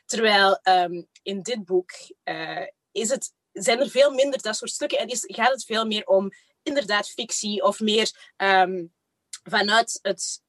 terwijl 0.06 0.60
um, 0.62 1.08
in 1.22 1.42
dit 1.42 1.64
boek 1.64 1.90
uh, 2.24 2.66
is 2.92 3.08
het, 3.08 3.32
zijn 3.52 3.80
er 3.80 3.90
veel 3.90 4.10
minder 4.10 4.42
dat 4.42 4.56
soort 4.56 4.70
stukken 4.70 4.98
en 4.98 5.08
is, 5.08 5.24
gaat 5.26 5.52
het 5.52 5.64
veel 5.64 5.86
meer 5.86 6.06
om 6.06 6.30
inderdaad 6.62 7.08
fictie 7.08 7.62
of 7.62 7.80
meer 7.80 8.32
um, 8.36 8.94
vanuit 9.42 9.98
het 10.02 10.42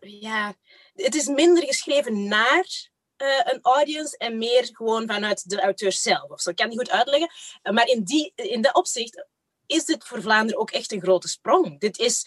ja, 0.00 0.54
het 0.94 1.14
is 1.14 1.26
minder 1.26 1.64
geschreven 1.64 2.28
naar 2.28 2.90
uh, 3.16 3.40
een 3.44 3.58
audience 3.62 4.16
en 4.16 4.38
meer 4.38 4.68
gewoon 4.72 5.06
vanuit 5.06 5.50
de 5.50 5.60
auteur 5.60 5.92
zelf. 5.92 6.30
Of 6.30 6.40
zo. 6.40 6.50
Ik 6.50 6.56
kan 6.56 6.68
niet 6.68 6.78
goed 6.78 6.90
uitleggen. 6.90 7.30
Maar 7.72 7.86
in, 7.86 8.04
die, 8.04 8.32
in 8.34 8.62
dat 8.62 8.74
opzicht 8.74 9.26
is 9.66 9.84
dit 9.84 10.04
voor 10.04 10.22
Vlaanderen 10.22 10.60
ook 10.60 10.70
echt 10.70 10.92
een 10.92 11.00
grote 11.00 11.28
sprong. 11.28 11.80
Dit 11.80 11.98
is, 11.98 12.26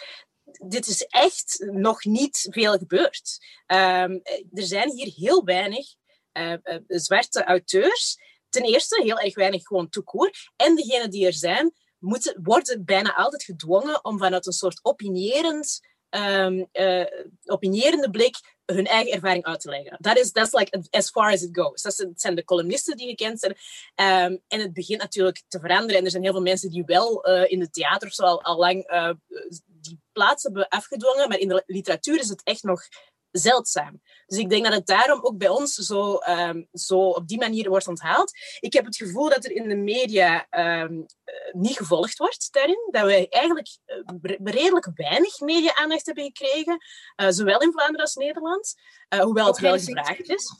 dit 0.67 0.87
is 0.87 1.05
echt 1.05 1.65
nog 1.71 2.03
niet 2.03 2.47
veel 2.51 2.77
gebeurd. 2.77 3.45
Ehm, 3.65 4.19
er 4.53 4.63
zijn 4.63 4.91
hier 4.91 5.13
heel 5.15 5.43
weinig 5.43 5.95
zwarte 6.87 7.43
auteurs. 7.43 8.17
Ten 8.49 8.63
eerste 8.63 9.01
heel 9.03 9.19
erg 9.19 9.35
weinig 9.35 9.63
gewoon 9.63 9.89
toekoor. 9.89 10.31
En 10.55 10.75
degenen 10.75 11.09
die 11.09 11.25
er 11.25 11.33
zijn, 11.33 11.73
moeten, 11.97 12.39
worden 12.43 12.85
bijna 12.85 13.15
altijd 13.15 13.43
gedwongen 13.43 14.05
om 14.05 14.17
vanuit 14.17 14.45
een 14.45 14.51
soort 14.51 14.79
opinierend, 14.81 15.79
um, 16.09 16.67
uh, 16.73 17.05
opinierende 17.45 18.09
blik 18.09 18.57
hun 18.65 18.85
eigen 18.85 19.13
ervaring 19.13 19.43
uit 19.43 19.59
te 19.59 19.69
leggen. 19.69 19.97
Dat 19.99 20.17
is 20.17 20.31
that's 20.31 20.53
like 20.53 20.83
as 20.89 21.09
far 21.09 21.31
as 21.31 21.41
it 21.41 21.57
goes. 21.57 21.81
Dat 21.81 22.05
zijn 22.15 22.35
de 22.35 22.43
columnisten 22.43 22.97
die 22.97 23.07
gekend 23.07 23.39
zijn. 23.39 23.51
Um, 24.31 24.41
en 24.47 24.59
het 24.59 24.73
begint 24.73 25.01
natuurlijk 25.01 25.43
te 25.47 25.59
veranderen. 25.59 25.97
En 25.97 26.05
er 26.05 26.11
zijn 26.11 26.23
heel 26.23 26.31
veel 26.31 26.41
mensen 26.41 26.69
die 26.69 26.83
wel 26.85 27.23
in 27.45 27.59
het 27.59 27.73
theater 27.73 28.11
zo 28.11 28.23
al, 28.23 28.43
al 28.43 28.57
lang 28.57 28.87
die 29.65 29.99
plaats 30.11 30.43
hebben 30.43 30.67
afgedwongen. 30.67 31.29
Maar 31.29 31.37
in 31.37 31.47
de 31.47 31.63
literatuur 31.65 32.19
is 32.19 32.29
het 32.29 32.43
echt 32.43 32.63
nog 32.63 32.83
zeldzaam. 33.31 34.01
Dus 34.25 34.37
ik 34.37 34.49
denk 34.49 34.63
dat 34.63 34.73
het 34.73 34.85
daarom 34.85 35.19
ook 35.21 35.37
bij 35.37 35.49
ons 35.49 35.73
zo, 35.73 36.19
um, 36.27 36.67
zo 36.71 36.99
op 36.99 37.27
die 37.27 37.37
manier 37.37 37.69
wordt 37.69 37.87
onthaald. 37.87 38.31
Ik 38.59 38.73
heb 38.73 38.85
het 38.85 38.95
gevoel 38.95 39.29
dat 39.29 39.45
er 39.45 39.51
in 39.51 39.69
de 39.69 39.75
media 39.75 40.47
um, 40.81 41.05
niet 41.51 41.77
gevolgd 41.77 42.17
wordt 42.17 42.47
daarin. 42.51 42.87
Dat 42.91 43.05
we 43.05 43.29
eigenlijk 43.29 43.67
uh, 43.85 44.37
redelijk 44.43 44.91
weinig 44.95 45.39
media-aandacht 45.39 46.05
hebben 46.05 46.23
gekregen. 46.23 46.77
Uh, 47.15 47.27
zowel 47.29 47.61
in 47.61 47.71
Vlaanderen 47.71 48.01
als 48.01 48.15
Nederland. 48.15 48.75
Uh, 49.09 49.19
hoewel 49.19 49.47
het 49.47 49.59
wel 49.59 49.77
gevraagd 49.77 50.29
is. 50.29 50.55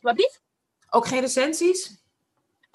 Wat 0.00 0.14
blieft? 0.14 0.42
Ook 0.90 1.06
geen 1.06 1.20
recensies? 1.20 2.02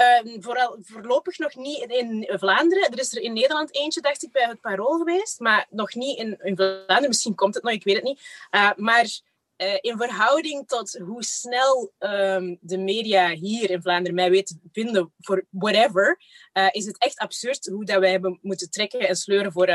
Uh, 0.01 0.35
vooral, 0.39 0.77
voorlopig 0.81 1.37
nog 1.37 1.55
niet 1.55 1.79
in 1.79 2.29
Vlaanderen. 2.39 2.91
Er 2.91 2.99
is 2.99 3.15
er 3.15 3.21
in 3.21 3.33
Nederland 3.33 3.75
eentje, 3.75 4.01
dacht 4.01 4.23
ik, 4.23 4.31
bij 4.31 4.47
het 4.47 4.61
Parool 4.61 4.97
geweest. 4.97 5.39
Maar 5.39 5.67
nog 5.69 5.93
niet 5.93 6.17
in, 6.17 6.39
in 6.41 6.55
Vlaanderen. 6.55 7.07
Misschien 7.07 7.35
komt 7.35 7.55
het 7.55 7.63
nog, 7.63 7.73
ik 7.73 7.83
weet 7.83 7.95
het 7.95 8.03
niet. 8.03 8.21
Uh, 8.51 8.71
maar 8.75 9.19
uh, 9.57 9.77
in 9.81 9.97
verhouding 9.97 10.67
tot 10.67 10.97
hoe 10.97 11.23
snel 11.23 11.93
um, 11.99 12.57
de 12.61 12.77
media 12.77 13.29
hier 13.29 13.69
in 13.69 13.81
Vlaanderen 13.81 14.15
mij 14.15 14.29
weten 14.29 14.61
vinden 14.71 15.13
voor 15.19 15.45
whatever, 15.49 16.21
uh, 16.53 16.67
is 16.71 16.85
het 16.85 16.97
echt 16.97 17.17
absurd 17.17 17.65
hoe 17.65 17.85
dat 17.85 17.99
wij 17.99 18.11
hebben 18.11 18.39
moeten 18.41 18.69
trekken 18.69 18.99
en 18.99 19.15
sleuren 19.15 19.51
voor, 19.51 19.67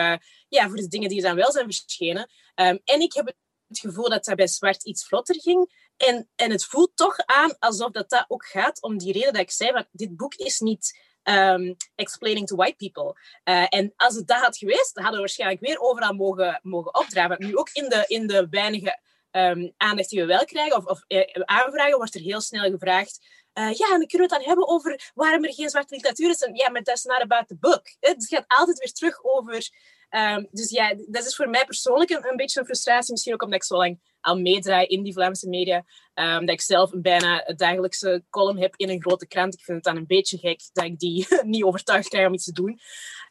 ja, 0.48 0.68
voor 0.68 0.76
de 0.76 0.88
dingen 0.88 1.08
die 1.08 1.22
dan 1.22 1.36
wel 1.36 1.52
zijn 1.52 1.64
verschenen. 1.64 2.30
Um, 2.54 2.80
en 2.84 3.00
ik 3.00 3.12
heb 3.12 3.26
het 3.26 3.78
gevoel 3.78 4.08
dat 4.08 4.24
dat 4.24 4.36
bij 4.36 4.48
Zwart 4.48 4.84
iets 4.84 5.06
vlotter 5.06 5.40
ging. 5.40 5.88
En, 6.06 6.28
en 6.36 6.50
het 6.50 6.64
voelt 6.64 6.90
toch 6.94 7.16
aan 7.18 7.58
alsof 7.58 7.90
dat, 7.90 8.10
dat 8.10 8.24
ook 8.28 8.46
gaat 8.46 8.82
om 8.82 8.98
die 8.98 9.12
reden 9.12 9.32
dat 9.32 9.42
ik 9.42 9.50
zei, 9.50 9.84
dit 9.92 10.16
boek 10.16 10.34
is 10.34 10.58
niet 10.58 10.98
um, 11.24 11.76
explaining 11.94 12.46
to 12.46 12.56
white 12.56 12.76
people. 12.76 13.20
Uh, 13.44 13.66
en 13.68 13.92
als 13.96 14.14
het 14.14 14.26
dat 14.26 14.40
had 14.40 14.56
geweest, 14.56 14.90
hadden 14.94 15.12
we 15.12 15.18
waarschijnlijk 15.18 15.60
weer 15.60 15.80
overal 15.80 16.12
mogen, 16.12 16.60
mogen 16.62 16.94
opdraven. 16.94 17.36
Nu 17.38 17.56
ook 17.56 17.70
in 17.72 17.88
de, 17.88 18.04
in 18.06 18.26
de 18.26 18.46
weinige 18.50 18.98
um, 19.30 19.72
aandacht 19.76 20.08
die 20.08 20.20
we 20.20 20.26
wel 20.26 20.44
krijgen, 20.44 20.76
of, 20.76 20.84
of 20.84 21.04
uh, 21.08 21.24
aanvragen, 21.44 21.96
wordt 21.96 22.14
er 22.14 22.20
heel 22.20 22.40
snel 22.40 22.70
gevraagd 22.70 23.20
uh, 23.54 23.72
ja, 23.72 23.92
en 23.92 23.98
dan 23.98 24.06
kunnen 24.06 24.28
we 24.28 24.34
het 24.34 24.42
dan 24.42 24.42
hebben 24.42 24.68
over 24.68 25.10
waarom 25.14 25.44
er 25.44 25.54
geen 25.54 25.70
zwarte 25.70 25.94
literatuur 25.94 26.30
is. 26.30 26.42
En 26.42 26.54
ja, 26.54 26.70
maar 26.70 26.82
is 26.84 27.04
not 27.04 27.20
about 27.20 27.48
the 27.48 27.56
book. 27.56 27.82
Het 28.00 28.26
gaat 28.26 28.44
altijd 28.46 28.78
weer 28.78 28.92
terug 28.92 29.24
over... 29.24 29.68
Um, 30.10 30.48
dus 30.50 30.70
ja, 30.70 30.94
dat 31.06 31.26
is 31.26 31.36
voor 31.36 31.48
mij 31.48 31.64
persoonlijk 31.64 32.10
een, 32.10 32.36
beetje 32.36 32.60
een 32.60 32.66
frustratie. 32.66 33.12
Misschien 33.12 33.34
ook 33.34 33.42
omdat 33.42 33.58
ik 33.58 33.64
zo 33.64 33.76
lang 33.76 34.00
al 34.20 34.38
meedraai 34.38 34.86
in 34.86 35.02
die 35.02 35.12
Vlaamse 35.12 35.48
media. 35.48 35.84
Um, 36.14 36.46
dat 36.46 36.54
ik 36.54 36.60
zelf 36.60 36.92
een 36.92 37.02
bijna 37.02 37.52
dagelijkse 37.56 38.24
column 38.30 38.60
heb 38.60 38.74
in 38.76 38.88
een 38.88 39.00
grote 39.00 39.26
krant. 39.26 39.54
Ik 39.54 39.64
vind 39.64 39.76
het 39.76 39.86
dan 39.86 39.96
een 39.96 40.06
beetje 40.06 40.38
gek 40.38 40.60
dat 40.72 40.84
ik 40.84 40.98
die 40.98 41.26
niet 41.42 41.64
overtuigd 41.64 42.08
krijg 42.08 42.26
om 42.26 42.34
iets 42.34 42.44
te 42.44 42.52
doen. 42.52 42.80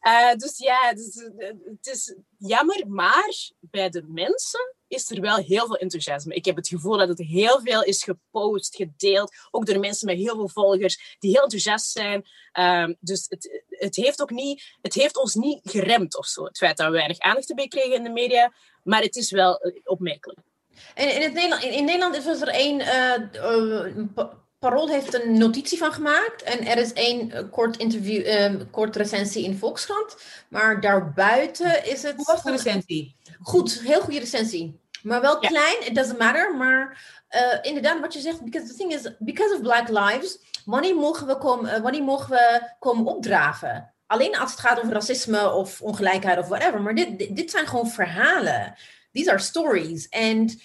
Uh, 0.07 0.33
dus 0.33 0.57
ja, 0.57 0.93
dus, 0.93 1.15
het 1.63 1.87
is 1.87 2.15
jammer. 2.37 2.87
Maar 2.87 3.49
bij 3.59 3.89
de 3.89 4.03
mensen 4.07 4.75
is 4.89 5.11
er 5.11 5.21
wel 5.21 5.37
heel 5.37 5.65
veel 5.65 5.77
enthousiasme. 5.77 6.33
Ik 6.33 6.45
heb 6.45 6.55
het 6.55 6.67
gevoel 6.67 6.97
dat 6.97 7.07
het 7.07 7.19
heel 7.19 7.61
veel 7.61 7.83
is 7.83 8.03
gepost, 8.03 8.75
gedeeld. 8.75 9.35
Ook 9.51 9.65
door 9.65 9.79
mensen 9.79 10.07
met 10.09 10.17
heel 10.17 10.35
veel 10.35 10.49
volgers 10.49 11.15
die 11.19 11.31
heel 11.31 11.43
enthousiast 11.43 11.91
zijn. 11.91 12.25
Um, 12.59 12.95
dus 12.99 13.25
het, 13.27 13.63
het, 13.67 13.95
heeft 13.95 14.21
ook 14.21 14.31
niet, 14.31 14.63
het 14.81 14.93
heeft 14.93 15.17
ons 15.17 15.35
niet 15.35 15.59
geremd 15.63 16.17
of 16.17 16.25
zo. 16.25 16.43
Het 16.43 16.57
feit 16.57 16.77
dat 16.77 16.87
we 16.87 16.93
weinig 16.93 17.19
aandacht 17.19 17.47
hebben 17.47 17.65
gekregen 17.65 17.95
in 17.95 18.03
de 18.03 18.09
media. 18.09 18.53
Maar 18.83 19.01
het 19.01 19.15
is 19.15 19.31
wel 19.31 19.59
opmerkelijk. 19.83 20.39
En 20.93 21.15
in, 21.15 21.21
het 21.21 21.33
Nederland, 21.33 21.63
in, 21.63 21.85
Nederland 21.85 22.15
is 22.15 22.41
er 22.41 22.47
één. 22.47 22.79
Uh, 22.79 23.85
uh, 24.15 24.25
Parool 24.59 24.89
heeft 24.89 25.13
een 25.13 25.37
notitie 25.37 25.77
van 25.77 25.93
gemaakt. 25.93 26.43
En 26.43 26.65
er 26.65 26.77
is 26.77 26.93
één 26.93 27.49
kort, 27.49 27.77
interview, 27.77 28.27
uh, 28.27 28.61
kort 28.71 28.95
recensie 28.95 29.43
in 29.43 29.57
Volkskrant. 29.57 30.15
Maar 30.49 30.81
daarbuiten 30.81 31.85
is 31.85 32.03
het. 32.03 32.15
Hoe 32.15 32.25
was 32.25 32.43
de 32.43 32.51
recensie? 32.51 33.15
Goed, 33.41 33.81
heel 33.81 34.01
goede 34.01 34.19
recensie. 34.19 34.78
Maar 35.03 35.21
wel 35.21 35.39
klein, 35.39 35.85
it 35.85 35.95
doesn't 35.95 36.19
matter. 36.19 36.55
Maar 36.55 37.01
uh, 37.31 37.57
inderdaad, 37.61 37.99
wat 37.99 38.13
je 38.13 38.19
zegt, 38.19 38.43
because 38.43 38.67
the 38.67 38.73
thing 38.73 38.93
is, 38.93 39.09
because 39.19 39.53
of 39.53 39.61
Black 39.61 39.89
Lives, 39.89 40.39
wanneer 40.65 40.95
mogen 40.95 41.27
we 41.27 41.37
komen, 41.37 41.75
uh, 41.75 41.81
wanneer 41.81 42.03
mogen 42.03 42.29
we 42.29 42.73
komen 42.79 43.05
opdraven? 43.05 43.93
Alleen 44.07 44.37
als 44.37 44.51
het 44.51 44.59
gaat 44.59 44.79
over 44.79 44.93
racisme 44.93 45.51
of 45.51 45.81
ongelijkheid 45.81 46.37
of 46.37 46.47
whatever. 46.47 46.81
Maar 46.81 46.95
dit, 46.95 47.19
dit, 47.19 47.35
dit 47.35 47.51
zijn 47.51 47.67
gewoon 47.67 47.89
verhalen. 47.89 48.75
These 49.11 49.29
are 49.29 49.39
stories. 49.39 50.07
And 50.09 50.61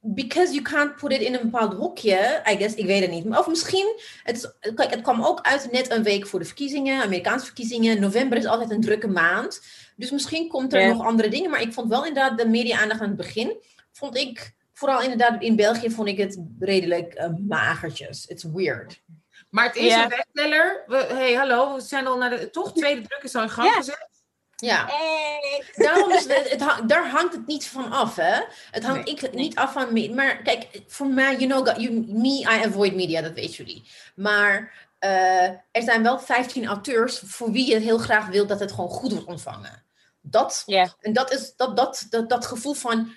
because 0.00 0.52
you 0.52 0.62
can't 0.62 0.96
put 0.96 1.12
it 1.12 1.20
in 1.20 1.34
een 1.34 1.50
bepaald 1.50 1.74
hokje, 1.74 2.42
I 2.50 2.56
guess, 2.56 2.74
ik 2.74 2.86
weet 2.86 3.00
het 3.00 3.10
niet. 3.10 3.26
Of 3.26 3.46
misschien, 3.46 4.00
het, 4.22 4.54
kijk, 4.60 4.90
het 4.90 5.00
kwam 5.00 5.24
ook 5.24 5.40
uit 5.40 5.68
net 5.70 5.90
een 5.90 6.02
week 6.02 6.26
voor 6.26 6.38
de 6.38 6.44
verkiezingen, 6.44 7.02
Amerikaanse 7.02 7.44
verkiezingen. 7.44 8.00
November 8.00 8.38
is 8.38 8.46
altijd 8.46 8.70
een 8.70 8.80
drukke 8.80 9.08
maand. 9.08 9.60
Dus 9.96 10.10
misschien 10.10 10.48
komt 10.48 10.72
er 10.72 10.88
nog 10.88 11.06
andere 11.06 11.28
dingen. 11.28 11.50
Maar 11.50 11.60
ik 11.60 11.72
vond 11.72 11.88
wel 11.88 12.06
inderdaad 12.06 12.38
de 12.38 12.48
media-aandacht 12.48 13.00
aan 13.00 13.08
het 13.08 13.16
begin. 13.16 13.56
Vond 13.92 14.16
ik, 14.16 14.54
vooral 14.72 15.02
inderdaad 15.02 15.42
in 15.42 15.56
België, 15.56 15.90
vond 15.90 16.08
ik 16.08 16.18
het 16.18 16.38
redelijk 16.58 17.18
uh, 17.18 17.28
magertjes. 17.48 18.26
It's 18.26 18.44
weird. 18.44 19.02
Maar 19.50 19.64
het 19.64 19.76
is 19.76 19.94
een 19.94 20.08
bestseller. 20.08 20.84
We, 20.86 20.96
hey, 20.96 21.32
hallo, 21.32 21.74
we 21.74 21.80
zijn 21.80 22.06
al 22.06 22.18
naar 22.18 22.30
de 22.30 22.50
toch 22.50 22.72
tweede 22.72 23.02
druk 23.08 23.22
is 23.22 23.34
al 23.34 23.42
in 23.42 23.50
gang 23.50 23.70
gezet. 23.70 24.08
Ja, 24.56 24.86
hey. 24.86 25.64
Daarom 25.74 26.10
is 26.10 26.26
het, 26.26 26.50
het, 26.50 26.88
daar 26.88 27.08
hangt 27.10 27.34
het 27.34 27.46
niet 27.46 27.66
van 27.66 27.92
af, 27.92 28.16
hè? 28.16 28.40
Het 28.70 28.84
hangt 28.84 29.04
nee, 29.04 29.14
ik, 29.14 29.20
nee. 29.20 29.30
niet 29.30 29.56
af 29.56 29.72
van 29.72 29.92
me. 29.92 30.14
Maar 30.14 30.42
kijk, 30.42 30.68
voor 30.86 31.06
mij, 31.06 31.36
you 31.36 31.46
know, 31.46 31.80
you, 31.80 32.04
me, 32.08 32.40
I 32.40 32.64
avoid 32.64 32.94
media, 32.94 33.20
dat 33.20 33.32
weet 33.32 33.54
jullie. 33.54 33.90
Maar 34.14 34.72
uh, 35.00 35.44
er 35.48 35.82
zijn 35.82 36.02
wel 36.02 36.18
15 36.18 36.66
auteurs 36.66 37.22
voor 37.24 37.50
wie 37.50 37.70
je 37.70 37.78
heel 37.78 37.98
graag 37.98 38.26
wil 38.26 38.46
dat 38.46 38.60
het 38.60 38.72
gewoon 38.72 38.90
goed 38.90 39.12
wordt 39.12 39.26
ontvangen. 39.26 39.83
Dat, 40.26 40.62
yeah. 40.66 40.90
en 41.00 41.12
dat 41.12 41.32
is 41.32 41.52
dat, 41.56 41.76
dat, 41.76 42.06
dat, 42.10 42.28
dat 42.28 42.46
gevoel 42.46 42.74
van, 42.74 43.12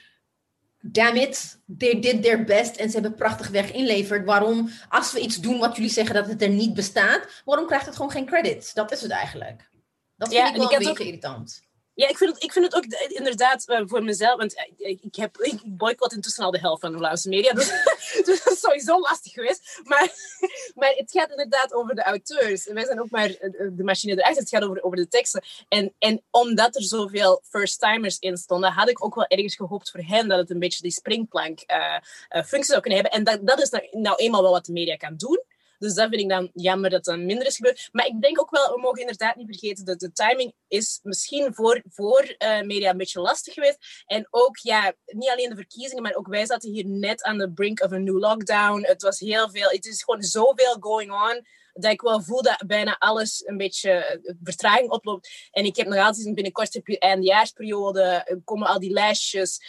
damn 0.81 1.15
it, 1.15 1.59
they 1.77 1.99
did 1.99 2.23
their 2.23 2.43
best 2.43 2.75
en 2.75 2.89
ze 2.89 2.93
hebben 2.99 3.15
prachtig 3.15 3.47
weg 3.47 3.71
inleverd. 3.71 4.25
Waarom, 4.25 4.69
als 4.89 5.11
we 5.11 5.19
iets 5.19 5.35
doen 5.35 5.59
wat 5.59 5.75
jullie 5.75 5.91
zeggen 5.91 6.15
dat 6.15 6.27
het 6.27 6.41
er 6.41 6.49
niet 6.49 6.73
bestaat, 6.73 7.41
waarom 7.45 7.65
krijgt 7.65 7.85
het 7.85 7.95
gewoon 7.95 8.11
geen 8.11 8.25
credits? 8.25 8.73
Dat 8.73 8.91
is 8.91 9.01
het 9.01 9.11
eigenlijk. 9.11 9.69
Dat 10.15 10.27
vind 10.27 10.41
ja, 10.41 10.49
ik 10.49 10.55
wel 10.55 10.71
een 10.71 10.77
beetje 10.77 10.89
ook, 10.89 10.99
irritant. 10.99 11.61
Ja, 11.97 12.07
ik 12.07 12.17
vind 12.17 12.33
het, 12.33 12.43
ik 12.43 12.51
vind 12.51 12.65
het 12.65 12.75
ook 12.75 12.85
inderdaad 13.07 13.69
uh, 13.69 13.81
voor 13.85 14.03
mezelf, 14.03 14.37
want 14.37 14.65
ik, 14.77 15.01
ik, 15.01 15.15
heb, 15.15 15.37
ik 15.37 15.59
boycott 15.65 16.13
intussen 16.13 16.43
al 16.43 16.51
de 16.51 16.59
helft 16.59 16.81
van 16.81 16.91
de 16.91 16.97
Vlaamse 16.97 17.29
media, 17.29 17.53
dus, 17.53 17.67
dus 18.25 18.43
dat 18.43 18.53
is 18.53 18.59
sowieso 18.59 18.99
lastig 18.99 19.31
geweest. 19.31 19.79
Maar, 19.83 20.11
maar 20.79 20.93
het 20.95 21.11
gaat 21.11 21.29
inderdaad 21.29 21.73
over 21.73 21.95
de 21.95 22.03
auteurs. 22.03 22.65
Wij 22.65 22.85
zijn 22.85 23.01
ook 23.01 23.09
maar 23.09 23.27
de 23.27 23.83
machine 23.83 24.13
erachter, 24.13 24.41
het 24.41 24.49
gaat 24.49 24.63
over, 24.63 24.83
over 24.83 24.97
de 24.97 25.07
teksten. 25.07 25.43
En, 25.67 25.93
en 25.99 26.23
omdat 26.31 26.75
er 26.75 26.83
zoveel 26.83 27.41
first-timers 27.49 28.19
in 28.19 28.37
stonden, 28.37 28.71
had 28.71 28.89
ik 28.89 29.03
ook 29.03 29.15
wel 29.15 29.27
ergens 29.27 29.55
gehoopt 29.55 29.91
voor 29.91 30.03
hen 30.03 30.27
dat 30.27 30.39
het 30.39 30.49
een 30.49 30.59
beetje 30.59 30.81
die 30.81 30.91
springplank 30.91 31.63
uh, 31.67 31.77
uh, 31.77 32.43
functie 32.43 32.71
zou 32.71 32.81
kunnen 32.81 33.01
hebben. 33.01 33.19
En 33.19 33.23
dat, 33.23 33.47
dat 33.47 33.61
is 33.61 33.69
nou, 33.69 33.87
nou 33.91 34.15
eenmaal 34.15 34.41
wel 34.41 34.51
wat 34.51 34.65
de 34.65 34.71
media 34.71 34.95
kan 34.95 35.15
doen. 35.17 35.43
Dus 35.77 35.93
dat 35.93 36.09
vind 36.09 36.21
ik 36.21 36.29
dan 36.29 36.49
jammer 36.53 36.89
dat 36.89 37.03
dat 37.03 37.17
minder 37.17 37.47
is 37.47 37.55
gebeurd. 37.55 37.89
Maar 37.91 38.05
ik 38.05 38.21
denk 38.21 38.39
ook 38.39 38.49
wel, 38.49 38.73
we 38.73 38.79
mogen 38.81 38.99
inderdaad 38.99 39.35
niet 39.35 39.57
vergeten 39.57 39.85
dat 39.85 39.99
de 39.99 40.11
timing 40.11 40.53
is 40.67 40.99
misschien 41.03 41.53
voor, 41.53 41.83
voor 41.89 42.35
uh, 42.37 42.61
media 42.61 42.89
een 42.89 42.97
beetje 42.97 43.19
lastig 43.19 43.53
geweest. 43.53 44.03
En 44.05 44.27
ook, 44.29 44.57
ja, 44.57 44.93
niet 45.05 45.29
alleen 45.29 45.49
de 45.49 45.55
verkiezingen, 45.55 46.03
maar 46.03 46.15
ook 46.15 46.27
wij 46.27 46.45
zaten 46.45 46.71
hier 46.71 46.85
net 46.85 47.23
aan 47.23 47.37
de 47.37 47.51
brink 47.51 47.83
of 47.83 47.91
een 47.91 48.03
new 48.03 48.19
lockdown. 48.19 48.85
Het 48.85 49.01
was 49.01 49.19
heel 49.19 49.49
veel, 49.49 49.69
het 49.69 49.85
is 49.85 50.03
gewoon 50.03 50.21
zoveel 50.21 50.77
going 50.79 51.11
on 51.11 51.45
dat 51.73 51.91
ik 51.91 52.01
wel 52.01 52.21
voel 52.21 52.41
dat 52.41 52.63
bijna 52.67 52.95
alles 52.99 53.43
een 53.45 53.57
beetje 53.57 54.21
vertraging 54.43 54.89
oploopt. 54.89 55.49
En 55.51 55.65
ik 55.65 55.75
heb 55.75 55.87
nog 55.87 55.97
altijd 55.97 56.33
binnenkort 56.33 56.73
heb 56.73 56.87
je 56.87 56.99
eindejaarsperiode, 56.99 58.39
komen 58.43 58.67
al 58.67 58.79
die 58.79 58.91
lijstjes. 58.91 59.59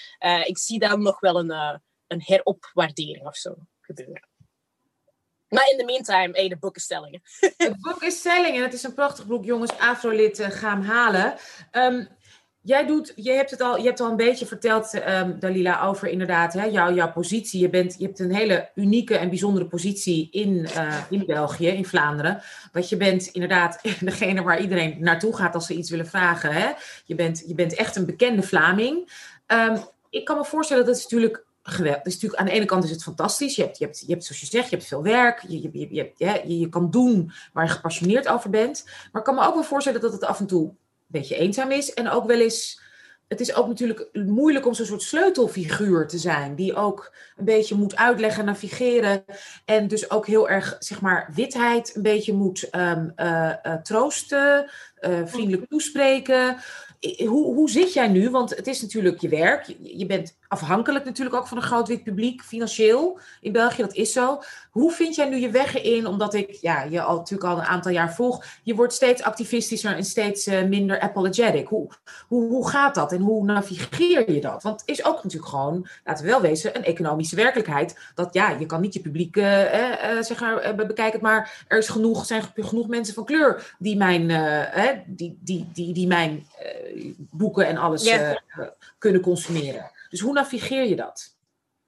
Ik 0.44 0.58
zie 0.58 0.78
dan 0.78 1.02
nog 1.02 1.20
wel 1.20 1.38
een, 1.38 1.80
een 2.06 2.22
heropwaardering 2.24 3.26
of 3.26 3.36
zo 3.36 3.54
gebeuren. 3.80 4.28
Maar 5.48 5.68
in 5.70 5.78
de 5.78 5.84
meantime, 5.84 6.30
hey, 6.32 6.48
de 6.48 6.56
boekenstellingen. 6.56 7.22
De 7.56 7.74
boekenstellingen, 7.80 8.62
het 8.62 8.72
is 8.72 8.82
een 8.82 8.94
prachtig 8.94 9.26
boek, 9.26 9.44
jongens. 9.44 9.78
Afrolid, 9.78 10.38
uh, 10.38 10.50
ga 10.50 10.70
hem 10.70 10.82
halen. 10.82 11.34
Um, 11.72 12.08
Jij 12.68 12.86
doet, 12.86 13.12
je 13.16 13.30
hebt 13.30 13.50
het 13.50 13.60
al, 13.60 13.76
je 13.76 13.84
hebt 13.84 14.00
al 14.00 14.10
een 14.10 14.16
beetje 14.16 14.46
verteld, 14.46 14.94
ehm, 14.94 15.38
Dalila, 15.38 15.82
over 15.82 16.08
inderdaad 16.08 16.52
hè, 16.52 16.64
jouw, 16.64 16.94
jouw 16.94 17.12
positie. 17.12 17.60
Je, 17.60 17.68
bent, 17.68 17.94
je 17.98 18.04
hebt 18.04 18.18
een 18.18 18.34
hele 18.34 18.70
unieke 18.74 19.16
en 19.16 19.28
bijzondere 19.28 19.66
positie 19.66 20.28
in, 20.30 20.68
uh, 20.76 20.94
in 21.10 21.26
België, 21.26 21.68
in 21.68 21.84
Vlaanderen. 21.84 22.42
Want 22.72 22.88
je 22.88 22.96
bent 22.96 23.26
inderdaad 23.26 23.80
degene 24.00 24.42
waar 24.42 24.60
iedereen 24.60 24.96
naartoe 25.00 25.36
gaat 25.36 25.54
als 25.54 25.66
ze 25.66 25.74
iets 25.74 25.90
willen 25.90 26.06
vragen. 26.06 26.52
Hè? 26.52 26.70
Je, 27.04 27.14
bent, 27.14 27.44
je 27.46 27.54
bent 27.54 27.74
echt 27.74 27.96
een 27.96 28.06
bekende 28.06 28.42
Vlaming. 28.42 29.12
Um, 29.46 29.78
ik 30.10 30.24
kan 30.24 30.36
me 30.36 30.44
voorstellen 30.44 30.84
dat 30.84 30.94
het 30.94 31.10
natuurlijk 31.10 31.44
geweldig 31.70 32.04
is. 32.04 32.12
Natuurlijk, 32.12 32.40
aan 32.40 32.46
de 32.46 32.52
ene 32.52 32.64
kant 32.64 32.84
is 32.84 32.90
het 32.90 33.02
fantastisch. 33.02 33.56
Je 33.56 33.62
hebt, 33.62 33.78
je 33.78 33.84
hebt, 33.84 34.00
je 34.00 34.12
hebt 34.12 34.24
zoals 34.24 34.40
je 34.40 34.46
zegt, 34.46 34.70
je 34.70 34.76
hebt 34.76 34.88
veel 34.88 35.02
werk. 35.02 35.44
Je, 35.48 35.62
je, 35.62 35.70
je, 35.72 36.12
je, 36.16 36.58
je 36.58 36.68
kan 36.68 36.90
doen 36.90 37.32
waar 37.52 37.64
je 37.64 37.70
gepassioneerd 37.70 38.28
over 38.28 38.50
bent. 38.50 38.84
Maar 38.84 39.20
ik 39.20 39.26
kan 39.26 39.34
me 39.34 39.46
ook 39.46 39.54
wel 39.54 39.62
voorstellen 39.62 40.00
dat 40.00 40.12
het 40.12 40.24
af 40.24 40.38
en 40.40 40.46
toe 40.46 40.74
beetje 41.08 41.36
eenzaam 41.36 41.70
is. 41.70 41.94
En 41.94 42.08
ook 42.08 42.26
wel 42.26 42.40
eens, 42.40 42.80
het 43.28 43.40
is 43.40 43.54
ook 43.54 43.66
natuurlijk 43.66 44.08
moeilijk 44.12 44.66
om 44.66 44.74
zo'n 44.74 44.86
soort 44.86 45.02
sleutelfiguur 45.02 46.06
te 46.06 46.18
zijn. 46.18 46.54
Die 46.54 46.74
ook 46.74 47.14
een 47.36 47.44
beetje 47.44 47.74
moet 47.74 47.96
uitleggen, 47.96 48.44
navigeren. 48.44 49.24
En 49.64 49.88
dus 49.88 50.10
ook 50.10 50.26
heel 50.26 50.48
erg, 50.48 50.76
zeg 50.78 51.00
maar, 51.00 51.30
witheid 51.34 51.96
een 51.96 52.02
beetje 52.02 52.32
moet 52.32 52.68
um, 52.74 53.12
uh, 53.16 53.52
uh, 53.62 53.74
troosten. 53.74 54.70
Uh, 55.00 55.20
vriendelijk 55.24 55.68
toespreken. 55.68 56.56
Hoe, 57.18 57.54
hoe 57.54 57.70
zit 57.70 57.92
jij 57.92 58.08
nu? 58.08 58.30
Want 58.30 58.56
het 58.56 58.66
is 58.66 58.82
natuurlijk 58.82 59.20
je 59.20 59.28
werk. 59.28 59.66
Je, 59.66 59.98
je 59.98 60.06
bent 60.06 60.36
afhankelijk 60.48 61.04
natuurlijk 61.04 61.36
ook 61.36 61.46
van 61.46 61.56
een 61.56 61.62
groot 61.62 61.88
wit 61.88 62.02
publiek, 62.02 62.42
financieel 62.42 63.18
in 63.40 63.52
België, 63.52 63.82
dat 63.82 63.94
is 63.94 64.12
zo. 64.12 64.42
Hoe 64.70 64.92
vind 64.92 65.14
jij 65.14 65.28
nu 65.28 65.36
je 65.36 65.50
weg 65.50 65.82
in? 65.82 66.06
Omdat 66.06 66.34
ik 66.34 66.58
ja, 66.60 66.82
je 66.82 67.02
al, 67.02 67.16
natuurlijk 67.16 67.50
al 67.50 67.58
een 67.58 67.64
aantal 67.64 67.92
jaar 67.92 68.14
volg. 68.14 68.44
Je 68.62 68.74
wordt 68.74 68.92
steeds 68.92 69.22
activistischer 69.22 69.96
en 69.96 70.04
steeds 70.04 70.46
uh, 70.46 70.62
minder 70.62 71.00
apologetic. 71.00 71.68
Hoe, 71.68 71.90
hoe, 72.28 72.48
hoe 72.48 72.68
gaat 72.68 72.94
dat 72.94 73.12
en 73.12 73.20
hoe 73.20 73.44
navigeer 73.44 74.32
je 74.32 74.40
dat? 74.40 74.62
Want 74.62 74.80
het 74.80 74.88
is 74.90 75.04
ook 75.04 75.22
natuurlijk 75.22 75.50
gewoon, 75.50 75.86
laten 76.04 76.24
we 76.24 76.30
wel 76.30 76.40
wezen, 76.40 76.76
een 76.76 76.84
economische 76.84 77.36
werkelijkheid. 77.36 77.98
Dat 78.14 78.34
ja, 78.34 78.50
je 78.50 78.66
kan 78.66 78.80
niet 78.80 78.94
je 78.94 79.00
publiek 79.00 79.36
uh, 79.36 79.62
uh, 79.62 80.22
zeg 80.22 80.40
maar, 80.40 80.74
bekijken, 80.74 81.20
maar 81.22 81.64
er 81.68 81.78
is 81.78 81.88
genoeg, 81.88 82.26
zijn 82.26 82.42
genoeg 82.54 82.88
mensen 82.88 83.14
van 83.14 83.24
kleur 83.24 83.74
die 83.78 83.96
mijn, 83.96 84.26
die, 85.06 85.38
die, 85.40 85.68
die, 85.72 85.92
die 85.92 86.06
mijn 86.06 86.46
boeken 87.30 87.66
en 87.66 87.76
alles 87.76 88.04
yeah. 88.04 88.36
kunnen 88.98 89.20
consumeren. 89.20 89.90
Dus 90.08 90.20
hoe 90.20 90.32
navigeer 90.32 90.84
je 90.84 90.96
dat 90.96 91.36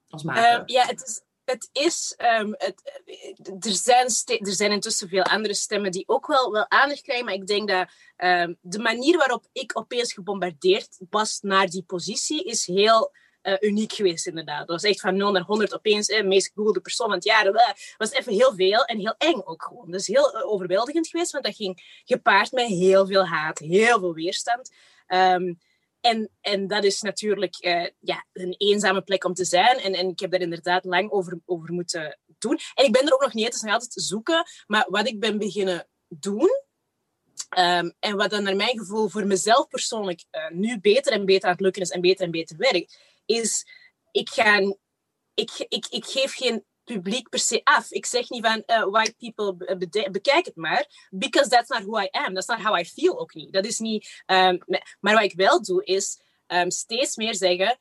als 0.09 0.23
maker? 0.23 0.59
Um, 0.59 0.63
ja, 0.65 0.85
het 0.85 1.01
is, 1.01 1.21
het 1.43 1.69
is 1.71 2.15
um, 2.39 2.55
het, 2.57 3.01
er, 3.65 3.71
zijn 3.71 4.05
er 4.39 4.53
zijn 4.53 4.71
intussen 4.71 5.09
veel 5.09 5.23
andere 5.23 5.53
stemmen 5.53 5.91
die 5.91 6.07
ook 6.07 6.27
wel, 6.27 6.51
wel 6.51 6.69
aandacht 6.69 7.01
krijgen, 7.01 7.25
maar 7.25 7.33
ik 7.33 7.47
denk 7.47 7.67
dat 7.67 7.89
um, 8.17 8.57
de 8.61 8.79
manier 8.79 9.17
waarop 9.17 9.47
ik 9.51 9.77
opeens 9.77 10.13
gebombardeerd 10.13 10.99
was 11.09 11.39
naar 11.41 11.67
die 11.67 11.83
positie 11.83 12.43
is 12.43 12.65
heel 12.65 13.11
uh, 13.43 13.53
uniek 13.59 13.93
geweest, 13.93 14.27
inderdaad. 14.27 14.67
Dat 14.67 14.81
was 14.81 14.83
echt 14.83 14.99
van 14.99 15.15
0 15.15 15.31
naar 15.31 15.41
100 15.41 15.73
opeens, 15.73 16.07
eh, 16.07 16.23
meest 16.23 16.47
gegoogelde 16.47 16.81
persoon 16.81 17.07
van 17.07 17.15
het 17.15 17.25
jaar. 17.25 17.43
Dat 17.43 17.95
was 17.97 18.11
even 18.11 18.33
heel 18.33 18.53
veel 18.55 18.83
en 18.83 18.99
heel 18.99 19.15
eng 19.17 19.41
ook 19.43 19.63
gewoon. 19.63 19.91
Dus 19.91 20.07
heel 20.07 20.43
overweldigend 20.43 21.07
geweest, 21.07 21.31
want 21.31 21.43
dat 21.43 21.55
ging 21.55 22.01
gepaard 22.05 22.51
met 22.51 22.67
heel 22.67 23.07
veel 23.07 23.25
haat, 23.25 23.59
heel 23.59 23.99
veel 23.99 24.13
weerstand. 24.13 24.71
En, 26.01 26.29
en 26.41 26.67
dat 26.67 26.83
is 26.83 27.01
natuurlijk 27.01 27.65
uh, 27.65 27.87
ja, 27.99 28.25
een 28.33 28.55
eenzame 28.57 29.01
plek 29.01 29.23
om 29.23 29.33
te 29.33 29.45
zijn. 29.45 29.79
En, 29.79 29.93
en 29.93 30.09
ik 30.09 30.19
heb 30.19 30.31
daar 30.31 30.41
inderdaad 30.41 30.85
lang 30.85 31.11
over, 31.11 31.39
over 31.45 31.73
moeten 31.73 32.19
doen. 32.37 32.59
En 32.73 32.85
ik 32.85 32.91
ben 32.91 33.05
er 33.05 33.13
ook 33.13 33.21
nog 33.21 33.33
niet, 33.33 33.45
het 33.45 33.53
is 33.53 33.61
nog 33.61 33.73
altijd 33.73 33.93
zoeken. 33.93 34.45
Maar 34.67 34.85
wat 34.89 35.07
ik 35.07 35.19
ben 35.19 35.37
beginnen 35.37 35.87
doen, 36.07 36.49
um, 37.57 37.93
en 37.99 38.15
wat 38.15 38.29
dan 38.29 38.43
naar 38.43 38.55
mijn 38.55 38.79
gevoel 38.79 39.07
voor 39.07 39.25
mezelf 39.25 39.67
persoonlijk 39.67 40.23
uh, 40.31 40.49
nu 40.49 40.79
beter 40.79 41.11
en 41.11 41.25
beter 41.25 41.45
aan 41.45 41.51
het 41.51 41.61
lukken 41.61 41.81
is 41.81 41.89
en 41.89 42.01
beter 42.01 42.25
en 42.25 42.31
beter 42.31 42.57
werkt, 42.57 42.99
is 43.25 43.65
ik 44.11 44.29
ga... 44.29 44.75
Ik, 45.33 45.65
ik, 45.67 45.87
ik 45.89 46.05
geef 46.05 46.33
geen 46.35 46.65
publiek 46.93 47.29
per 47.29 47.39
se 47.39 47.61
af. 47.63 47.91
Ik 47.91 48.05
zeg 48.05 48.29
niet 48.29 48.45
van 48.45 48.63
uh, 48.67 48.83
white 48.83 49.15
people 49.17 49.77
bekijk 50.11 50.45
het 50.45 50.55
maar, 50.55 51.07
because 51.09 51.49
that's 51.49 51.69
not 51.69 51.83
who 51.83 51.99
I 51.99 52.07
am. 52.11 52.33
That's 52.33 52.47
not 52.47 52.61
how 52.61 52.79
I 52.79 52.85
feel 52.85 53.19
ook 53.19 53.33
niet. 53.33 53.53
Dat 53.53 53.65
is 53.65 53.79
niet. 53.79 54.23
Um, 54.25 54.63
maar 54.99 55.13
wat 55.13 55.23
ik 55.23 55.33
wel 55.33 55.61
doe 55.61 55.83
is 55.83 56.19
um, 56.47 56.71
steeds 56.71 57.15
meer 57.15 57.35
zeggen: 57.35 57.79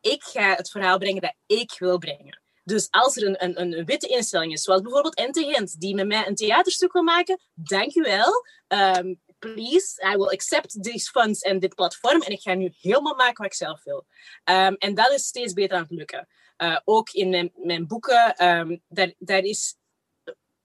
ik 0.00 0.22
ga 0.22 0.54
het 0.54 0.70
verhaal 0.70 0.98
brengen 0.98 1.22
dat 1.22 1.34
ik 1.46 1.76
wil 1.78 1.98
brengen. 1.98 2.40
Dus 2.64 2.86
als 2.90 3.16
er 3.16 3.26
een, 3.26 3.44
een, 3.44 3.78
een 3.78 3.84
witte 3.84 4.06
instelling 4.06 4.52
is, 4.52 4.62
zoals 4.62 4.80
bijvoorbeeld 4.80 5.18
Intelligent, 5.18 5.80
die 5.80 5.94
met 5.94 6.06
mij 6.06 6.26
een 6.26 6.34
theaterstuk 6.34 6.92
wil 6.92 7.02
maken, 7.02 7.40
dank 7.54 7.94
u 7.94 8.00
wel. 8.00 8.44
Um, 8.68 9.20
please, 9.38 10.02
I 10.12 10.16
will 10.16 10.28
accept 10.28 10.82
these 10.82 11.10
funds 11.10 11.40
en 11.40 11.58
dit 11.58 11.74
platform. 11.74 12.22
En 12.22 12.32
ik 12.32 12.40
ga 12.40 12.54
nu 12.54 12.74
helemaal 12.80 13.14
maken 13.14 13.42
wat 13.42 13.46
ik 13.46 13.54
zelf 13.54 13.84
wil. 13.84 14.06
En 14.78 14.94
dat 14.94 15.12
is 15.12 15.26
steeds 15.26 15.52
beter 15.52 15.76
aan 15.76 15.82
het 15.82 15.90
lukken. 15.90 16.28
Uh, 16.58 16.78
ook 16.84 17.10
in 17.10 17.52
mijn, 17.54 17.86
boeken, 17.86 18.46
um, 18.46 18.82
daar, 18.88 19.12
daar 19.18 19.42
is 19.42 19.76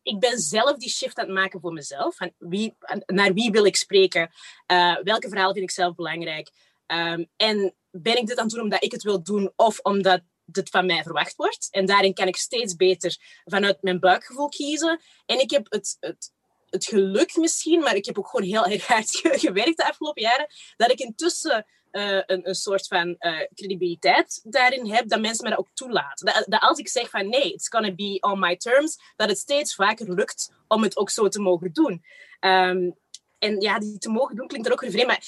ik 0.03 0.19
ben 0.19 0.39
zelf 0.39 0.77
die 0.77 0.89
shift 0.89 1.17
aan 1.17 1.25
het 1.25 1.33
maken 1.33 1.59
voor 1.59 1.73
mezelf. 1.73 2.15
Van 2.15 2.33
wie, 2.37 2.75
naar 3.05 3.33
wie 3.33 3.51
wil 3.51 3.65
ik 3.65 3.75
spreken? 3.75 4.31
Uh, 4.71 4.97
welke 5.03 5.29
verhalen 5.29 5.53
vind 5.53 5.69
ik 5.69 5.75
zelf 5.75 5.95
belangrijk? 5.95 6.51
Um, 6.87 7.29
en 7.35 7.75
ben 7.91 8.17
ik 8.17 8.27
dit 8.27 8.37
aan 8.37 8.43
het 8.43 8.53
doen 8.53 8.63
omdat 8.63 8.83
ik 8.83 8.91
het 8.91 9.03
wil 9.03 9.23
doen 9.23 9.53
of 9.55 9.79
omdat 9.79 10.21
dit 10.45 10.69
van 10.69 10.85
mij 10.85 11.03
verwacht 11.03 11.35
wordt? 11.35 11.67
En 11.71 11.85
daarin 11.85 12.13
kan 12.13 12.27
ik 12.27 12.35
steeds 12.35 12.75
beter 12.75 13.17
vanuit 13.45 13.81
mijn 13.81 13.99
buikgevoel 13.99 14.49
kiezen. 14.49 15.01
En 15.25 15.39
ik 15.39 15.51
heb 15.51 15.65
het, 15.69 15.97
het, 15.99 16.31
het 16.69 16.85
geluk 16.85 17.35
misschien, 17.35 17.79
maar 17.79 17.95
ik 17.95 18.05
heb 18.05 18.17
ook 18.17 18.27
gewoon 18.27 18.45
heel 18.45 18.65
erg 18.65 18.87
hard 18.87 19.09
gewerkt 19.45 19.77
de 19.77 19.87
afgelopen 19.87 20.21
jaren, 20.21 20.47
dat 20.77 20.91
ik 20.91 20.99
intussen 20.99 21.65
uh, 21.93 22.21
een, 22.25 22.47
een 22.47 22.55
soort 22.55 22.87
van 22.87 23.15
uh, 23.19 23.39
credibiliteit 23.55 24.41
daarin 24.43 24.91
heb, 24.91 25.09
dat 25.09 25.21
mensen 25.21 25.43
me 25.43 25.49
dat 25.49 25.59
ook 25.59 25.69
toelaten. 25.73 26.45
Dat, 26.45 26.61
als 26.61 26.79
ik 26.79 26.87
zeg 26.87 27.09
van 27.09 27.29
nee, 27.29 27.53
it's 27.53 27.67
gonna 27.67 27.91
be 27.91 28.17
on 28.19 28.39
my 28.39 28.57
terms, 28.57 28.99
dat 29.15 29.29
het 29.29 29.37
steeds 29.37 29.75
vaker 29.75 30.13
lukt 30.13 30.51
om 30.67 30.83
het 30.83 30.97
ook 30.97 31.09
zo 31.09 31.27
te 31.27 31.39
mogen 31.39 31.73
doen. 31.73 32.03
Um, 32.39 32.95
en 33.39 33.61
ja, 33.61 33.79
die 33.79 33.97
te 33.97 34.09
mogen 34.09 34.35
doen 34.35 34.47
klinkt 34.47 34.67
er 34.67 34.73
ook 34.73 34.81
weer 34.81 34.91
vreemd, 34.91 35.07
maar 35.07 35.23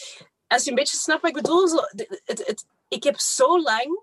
als 0.48 0.64
je 0.64 0.70
een 0.70 0.76
beetje 0.76 0.98
snapt 0.98 1.22
wat 1.22 1.30
ik 1.30 1.42
bedoel, 1.42 1.68
zo, 1.68 1.78
het, 2.26 2.48
het, 2.48 2.66
ik 2.88 3.04
heb 3.04 3.20
zo 3.20 3.62
lang 3.62 4.00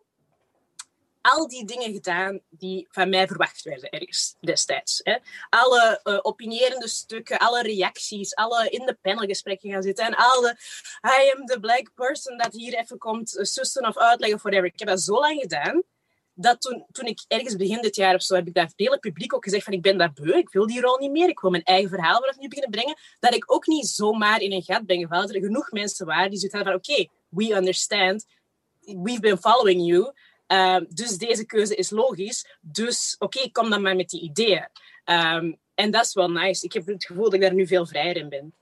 al 1.22 1.48
die 1.48 1.64
dingen 1.64 1.92
gedaan 1.92 2.40
die 2.50 2.86
van 2.90 3.08
mij 3.08 3.26
verwacht 3.26 3.62
werden 3.62 3.90
ergens 3.90 4.36
destijds. 4.40 5.00
Hè. 5.02 5.16
Alle 5.48 6.00
uh, 6.04 6.18
opinierende 6.22 6.88
stukken, 6.88 7.38
alle 7.38 7.62
reacties, 7.62 8.34
alle 8.34 8.68
in 8.68 8.86
de 8.86 8.98
panelgesprekken 9.02 9.70
gaan 9.70 9.82
zitten 9.82 10.06
en 10.06 10.14
alle 10.14 10.56
I 11.06 11.32
am 11.36 11.46
the 11.46 11.60
black 11.60 11.94
person 11.94 12.38
dat 12.38 12.52
hier 12.52 12.74
even 12.74 12.98
komt 12.98 13.36
uh, 13.36 13.44
sussen 13.44 13.86
of 13.86 13.98
uitleggen 13.98 14.36
of 14.36 14.42
whatever. 14.42 14.66
Ik 14.66 14.78
heb 14.78 14.88
dat 14.88 15.02
zo 15.02 15.20
lang 15.20 15.40
gedaan 15.40 15.82
dat 16.34 16.60
toen, 16.60 16.84
toen 16.92 17.06
ik 17.06 17.24
ergens 17.28 17.56
begin 17.56 17.80
dit 17.82 17.96
jaar 17.96 18.14
of 18.14 18.22
zo, 18.22 18.34
heb 18.34 18.46
ik 18.46 18.56
het 18.56 18.72
hele 18.76 18.98
publiek 18.98 19.34
ook 19.34 19.44
gezegd 19.44 19.64
van 19.64 19.72
ik 19.72 19.82
ben 19.82 19.98
daar 19.98 20.12
beu, 20.12 20.32
ik 20.32 20.50
wil 20.50 20.66
die 20.66 20.80
rol 20.80 20.98
niet 20.98 21.10
meer, 21.10 21.28
ik 21.28 21.40
wil 21.40 21.50
mijn 21.50 21.62
eigen 21.62 21.88
verhaal 21.90 22.20
vanaf 22.20 22.38
nu 22.38 22.48
beginnen 22.48 22.70
brengen, 22.70 22.96
dat 23.20 23.34
ik 23.34 23.52
ook 23.52 23.66
niet 23.66 23.86
zomaar 23.86 24.40
in 24.40 24.52
een 24.52 24.62
gat 24.62 24.86
ben 24.86 24.98
gevallen, 24.98 25.26
dat 25.26 25.36
er 25.36 25.42
genoeg 25.42 25.70
mensen 25.70 26.06
waren 26.06 26.30
die 26.30 26.38
zoiets 26.38 26.56
hadden 26.56 26.80
van 26.80 26.94
oké, 26.96 27.08
we 27.28 27.54
understand, 27.54 28.26
we've 28.80 29.20
been 29.20 29.38
following 29.38 29.86
you, 29.86 30.12
Um, 30.46 30.86
dus 30.88 31.16
deze 31.16 31.46
keuze 31.46 31.74
is 31.74 31.90
logisch. 31.90 32.56
Dus 32.60 33.14
oké, 33.18 33.38
okay, 33.38 33.50
kom 33.50 33.70
dan 33.70 33.82
maar 33.82 33.96
met 33.96 34.08
die 34.08 34.20
ideeën. 34.20 34.68
Um, 35.04 35.58
en 35.74 35.90
dat 35.90 36.04
is 36.04 36.14
wel 36.14 36.30
nice. 36.30 36.64
Ik 36.64 36.72
heb 36.72 36.86
het 36.86 37.04
gevoel 37.04 37.24
dat 37.24 37.34
ik 37.34 37.40
daar 37.40 37.54
nu 37.54 37.66
veel 37.66 37.86
vrijer 37.86 38.16
in 38.16 38.28
ben. 38.28 38.54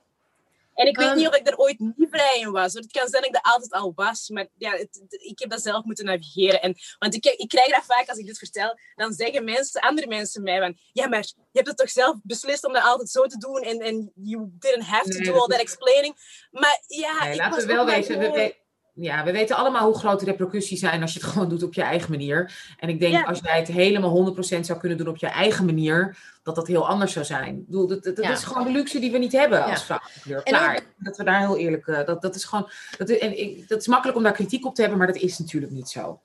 En 0.74 0.86
ik 0.86 0.96
weet 0.96 1.08
um, 1.08 1.16
niet 1.16 1.28
of 1.28 1.36
ik 1.36 1.48
er 1.48 1.56
ooit 1.56 1.78
niet 1.78 2.08
vrij 2.10 2.38
in 2.40 2.50
was. 2.50 2.72
Het 2.72 2.92
kan 2.92 3.08
zijn 3.08 3.22
dat 3.22 3.30
ik 3.30 3.42
dat 3.42 3.52
altijd 3.52 3.72
al 3.72 3.92
was. 3.94 4.28
Maar 4.28 4.46
ja, 4.58 4.70
het, 4.70 5.00
ik 5.08 5.38
heb 5.38 5.50
dat 5.50 5.62
zelf 5.62 5.84
moeten 5.84 6.04
navigeren. 6.04 6.62
En, 6.62 6.74
want 6.98 7.14
ik, 7.14 7.24
ik 7.24 7.48
krijg 7.48 7.74
dat 7.74 7.84
vaak 7.84 8.08
als 8.08 8.18
ik 8.18 8.26
dit 8.26 8.38
vertel. 8.38 8.78
Dan 8.94 9.12
zeggen 9.12 9.44
mensen, 9.44 9.80
andere 9.80 10.06
mensen 10.06 10.42
mij 10.42 10.58
van... 10.58 10.78
Ja, 10.92 11.08
maar 11.08 11.22
je 11.22 11.44
hebt 11.52 11.68
het 11.68 11.76
toch 11.76 11.90
zelf 11.90 12.16
beslist 12.22 12.66
om 12.66 12.72
dat 12.72 12.82
altijd 12.82 13.10
zo 13.10 13.26
te 13.26 13.38
doen. 13.38 13.62
En, 13.62 13.78
en 13.78 14.12
you 14.14 14.48
didn't 14.58 14.84
have 14.84 15.10
to 15.10 15.18
nee, 15.18 15.32
do 15.32 15.38
all 15.38 15.46
that 15.46 15.60
explaining. 15.60 16.14
Maar 16.50 16.82
ja, 16.86 17.24
nee, 17.24 17.32
ik 17.32 17.38
laten 17.38 17.66
we 17.66 17.72
wel 17.72 17.86
weten. 17.86 18.18
We, 18.18 18.56
ja, 19.01 19.24
we 19.24 19.32
weten 19.32 19.57
allemaal 19.57 19.86
hoe 19.86 19.98
groot 19.98 20.20
de 20.20 20.24
repercussies 20.24 20.80
zijn 20.80 21.03
als 21.03 21.12
je 21.12 21.20
het 21.20 21.28
gewoon 21.32 21.48
doet 21.48 21.62
op 21.62 21.74
je 21.74 21.82
eigen 21.82 22.11
manier. 22.11 22.53
En 22.78 22.88
ik 22.88 23.01
denk, 23.01 23.12
ja. 23.12 23.22
als 23.22 23.40
jij 23.42 23.59
het 23.59 23.68
helemaal 23.68 24.34
100% 24.36 24.61
zou 24.61 24.78
kunnen 24.78 24.98
doen 24.98 25.09
op 25.09 25.16
je 25.16 25.26
eigen 25.26 25.64
manier, 25.64 26.16
dat 26.42 26.55
dat 26.55 26.66
heel 26.66 26.88
anders 26.88 27.12
zou 27.12 27.24
zijn. 27.24 27.57
Ik 27.57 27.66
bedoel, 27.66 27.86
dat, 27.86 28.05
dat, 28.05 28.16
dat 28.16 28.24
ja. 28.24 28.30
is 28.30 28.44
gewoon 28.44 28.64
de 28.64 28.72
luxe 28.72 28.98
die 28.98 29.12
we 29.12 29.18
niet 29.18 29.32
hebben 29.32 29.64
als 29.64 29.84
vrouw. 29.84 30.01
Klaar. 30.42 30.76
Ook, 30.76 30.82
dat 30.96 31.16
we 31.16 31.24
daar 31.24 31.40
heel 31.40 31.59
eerlijk... 31.59 31.86
Uh, 31.86 32.05
dat, 32.05 32.22
dat 32.22 32.34
is 32.34 32.44
gewoon... 32.44 32.70
Dat, 32.96 33.09
en 33.09 33.38
ik, 33.38 33.68
dat 33.68 33.80
is 33.80 33.86
makkelijk 33.86 34.16
om 34.16 34.22
daar 34.22 34.32
kritiek 34.32 34.66
op 34.66 34.74
te 34.74 34.80
hebben, 34.80 34.98
maar 34.98 35.12
dat 35.12 35.22
is 35.22 35.38
natuurlijk 35.38 35.72
niet 35.72 35.88
zo. 35.88 36.20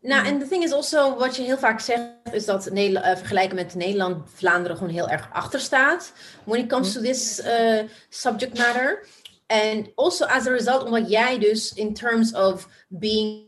Nou, 0.00 0.26
en 0.26 0.38
de 0.38 0.48
ding 0.48 0.64
is 0.64 0.72
also, 0.72 1.16
wat 1.16 1.36
je 1.36 1.42
heel 1.42 1.58
vaak 1.58 1.80
zegt, 1.80 2.02
is 2.32 2.44
dat 2.44 2.70
Nederland, 2.70 3.06
uh, 3.06 3.16
vergelijken 3.16 3.56
met 3.56 3.74
Nederland, 3.74 4.30
Vlaanderen 4.34 4.76
gewoon 4.76 4.92
heel 4.92 5.08
erg 5.08 5.28
achter 5.32 5.60
staat. 5.60 6.12
When 6.44 6.60
it 6.60 6.68
comes 6.68 6.92
to 6.92 7.00
this 7.00 7.40
uh, 7.44 7.82
subject 8.08 8.58
matter. 8.58 9.06
And 9.48 9.92
also 9.94 10.24
as 10.24 10.46
a 10.46 10.50
result, 10.50 10.84
omdat 10.84 11.10
jij 11.10 11.38
dus 11.38 11.72
in 11.72 11.94
terms 11.94 12.34
of 12.34 12.68
being 12.88 13.46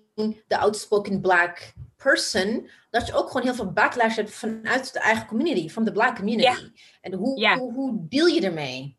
the 0.49 0.59
outspoken 0.59 1.21
black 1.21 1.73
person, 1.97 2.71
dat 2.91 3.07
je 3.07 3.15
ook 3.15 3.27
gewoon 3.27 3.43
heel 3.43 3.55
veel 3.55 3.73
backlash 3.73 4.17
hebt 4.17 4.31
vanuit 4.31 4.93
de 4.93 4.99
eigen 4.99 5.27
community, 5.27 5.69
van 5.69 5.85
de 5.85 5.93
black 5.93 6.17
community. 6.17 6.71
En 7.01 7.13
hoe, 7.13 7.59
hoe 7.75 8.07
deal 8.09 8.27
je 8.27 8.41
ermee? 8.41 8.99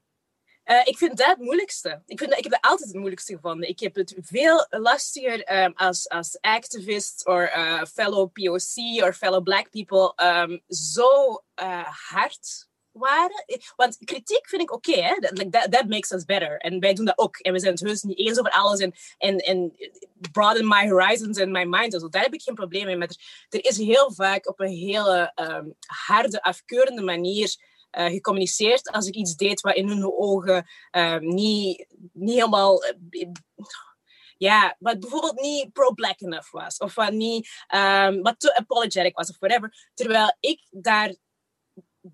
Uh, 0.66 0.82
ik 0.84 0.98
vind 0.98 1.18
dat 1.18 1.28
het 1.28 1.38
moeilijkste. 1.38 2.02
Ik, 2.06 2.18
vind 2.18 2.30
dat, 2.30 2.38
ik 2.38 2.44
heb 2.44 2.54
dat 2.54 2.72
altijd 2.72 2.88
het 2.88 2.98
moeilijkste 2.98 3.34
gevonden. 3.34 3.70
Ik 3.70 3.80
heb 3.80 3.96
het 3.96 4.16
veel 4.22 4.66
lastiger 4.70 5.64
um, 5.64 5.74
als, 5.76 6.10
als 6.10 6.38
activist 6.42 7.26
of 7.26 7.56
uh, 7.56 7.84
fellow 7.84 8.32
POC 8.32 9.04
of 9.08 9.18
fellow 9.18 9.44
black 9.44 9.70
people 9.70 10.14
um, 10.26 10.62
zo 10.68 11.44
uh, 11.62 11.88
hard 12.10 12.70
waren. 12.92 13.46
Want 13.76 13.98
kritiek 14.04 14.50
vind 14.50 14.62
ik 14.62 14.74
oké, 14.74 15.16
that 15.70 15.88
makes 15.88 16.12
us 16.12 16.26
better. 16.26 16.58
En 16.58 16.80
wij 16.80 16.94
doen 16.94 17.06
dat 17.06 17.18
ook. 17.18 17.38
En 17.38 17.54
we 17.54 17.60
zijn 17.60 17.74
het 17.74 17.82
heus 17.82 18.02
niet 18.02 18.18
eens 18.18 18.40
over 18.40 18.52
alles. 18.52 18.80
En, 18.80 18.94
en, 19.18 19.38
en 19.38 19.76
broaden 20.32 20.68
my 20.68 20.90
horizons 20.90 21.40
and 21.40 21.52
my 21.52 21.64
mind. 21.64 21.92
Dus 21.92 22.04
daar 22.10 22.24
heb 22.24 22.34
ik 22.34 22.42
geen 22.42 22.56
probleem 22.56 22.86
mee. 22.86 22.98
Maar 22.98 23.16
er, 23.50 23.66
is 23.66 23.78
heel 23.78 24.14
vaak 24.14 24.48
op 24.48 24.60
een 24.60 24.72
hele 24.72 25.32
um, 25.36 25.76
harde, 25.86 26.42
afkeurende 26.42 27.02
manier 27.02 27.56
uh, 27.92 28.06
gecommuniceerd 28.06 28.92
als 28.92 29.08
ik 29.08 29.16
iets 29.16 29.36
deed 29.36 29.62
wat 29.62 29.76
in 29.76 29.88
hun 29.88 30.12
ogen 30.14 30.70
uh, 30.92 31.18
niet, 31.18 31.86
niet 32.14 32.36
helemaal. 32.36 32.84
Uh, 32.86 33.28
ja, 34.38 34.76
wat 34.80 35.00
bijvoorbeeld 35.00 35.42
niet 35.42 35.74
pro-black 35.74 36.22
enough 36.22 36.52
was. 36.52 36.78
Of 36.78 36.96
wat 36.96 37.12
niet 37.12 37.50
um, 37.76 38.22
wat 38.22 38.40
te 38.40 38.56
apologetic 38.56 39.16
was 39.16 39.30
of 39.30 39.40
whatever. 39.40 39.90
Terwijl 39.94 40.36
ik 40.40 40.68
daar 40.70 41.16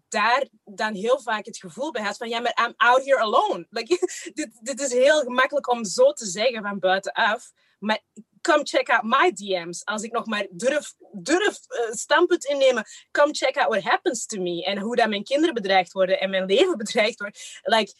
daar 0.07 0.47
dan 0.63 0.93
heel 0.93 1.21
vaak 1.21 1.45
het 1.45 1.57
gevoel 1.57 1.91
bij 1.91 2.03
had 2.03 2.17
van 2.17 2.29
ja, 2.29 2.39
maar 2.39 2.59
I'm 2.65 2.73
out 2.77 3.05
here 3.05 3.19
alone. 3.19 3.67
Like, 3.69 3.97
dit, 4.33 4.49
dit 4.61 4.79
is 4.79 4.91
heel 4.91 5.19
gemakkelijk 5.19 5.71
om 5.71 5.85
zo 5.85 6.11
te 6.13 6.25
zeggen 6.25 6.61
van 6.61 6.79
buitenaf. 6.79 7.51
Maar 7.79 7.99
come 8.41 8.63
check 8.63 8.89
out 8.89 9.03
my 9.03 9.31
DM's. 9.31 9.85
Als 9.85 10.01
ik 10.01 10.11
nog 10.11 10.25
maar 10.25 10.47
durf, 10.49 10.93
durf 11.11 11.59
uh, 11.67 11.91
standpunt 11.91 12.45
innemen, 12.45 12.85
come 13.11 13.33
check 13.33 13.57
out 13.57 13.69
what 13.69 13.83
happens 13.83 14.25
to 14.25 14.41
me. 14.41 14.63
En 14.63 14.79
hoe 14.79 14.95
dat 14.95 15.09
mijn 15.09 15.23
kinderen 15.23 15.53
bedreigd 15.53 15.91
worden 15.91 16.19
en 16.19 16.29
mijn 16.29 16.45
leven 16.45 16.77
bedreigd 16.83 17.19
wordt. 17.19 17.59
Like, 17.63 17.93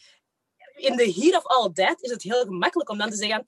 in 0.74 0.96
the 0.96 1.12
heat 1.20 1.36
of 1.36 1.46
all 1.46 1.72
that 1.72 2.02
is 2.02 2.10
het 2.10 2.22
heel 2.22 2.44
gemakkelijk 2.44 2.90
om 2.90 2.98
dan 2.98 3.10
te 3.10 3.16
zeggen, 3.16 3.42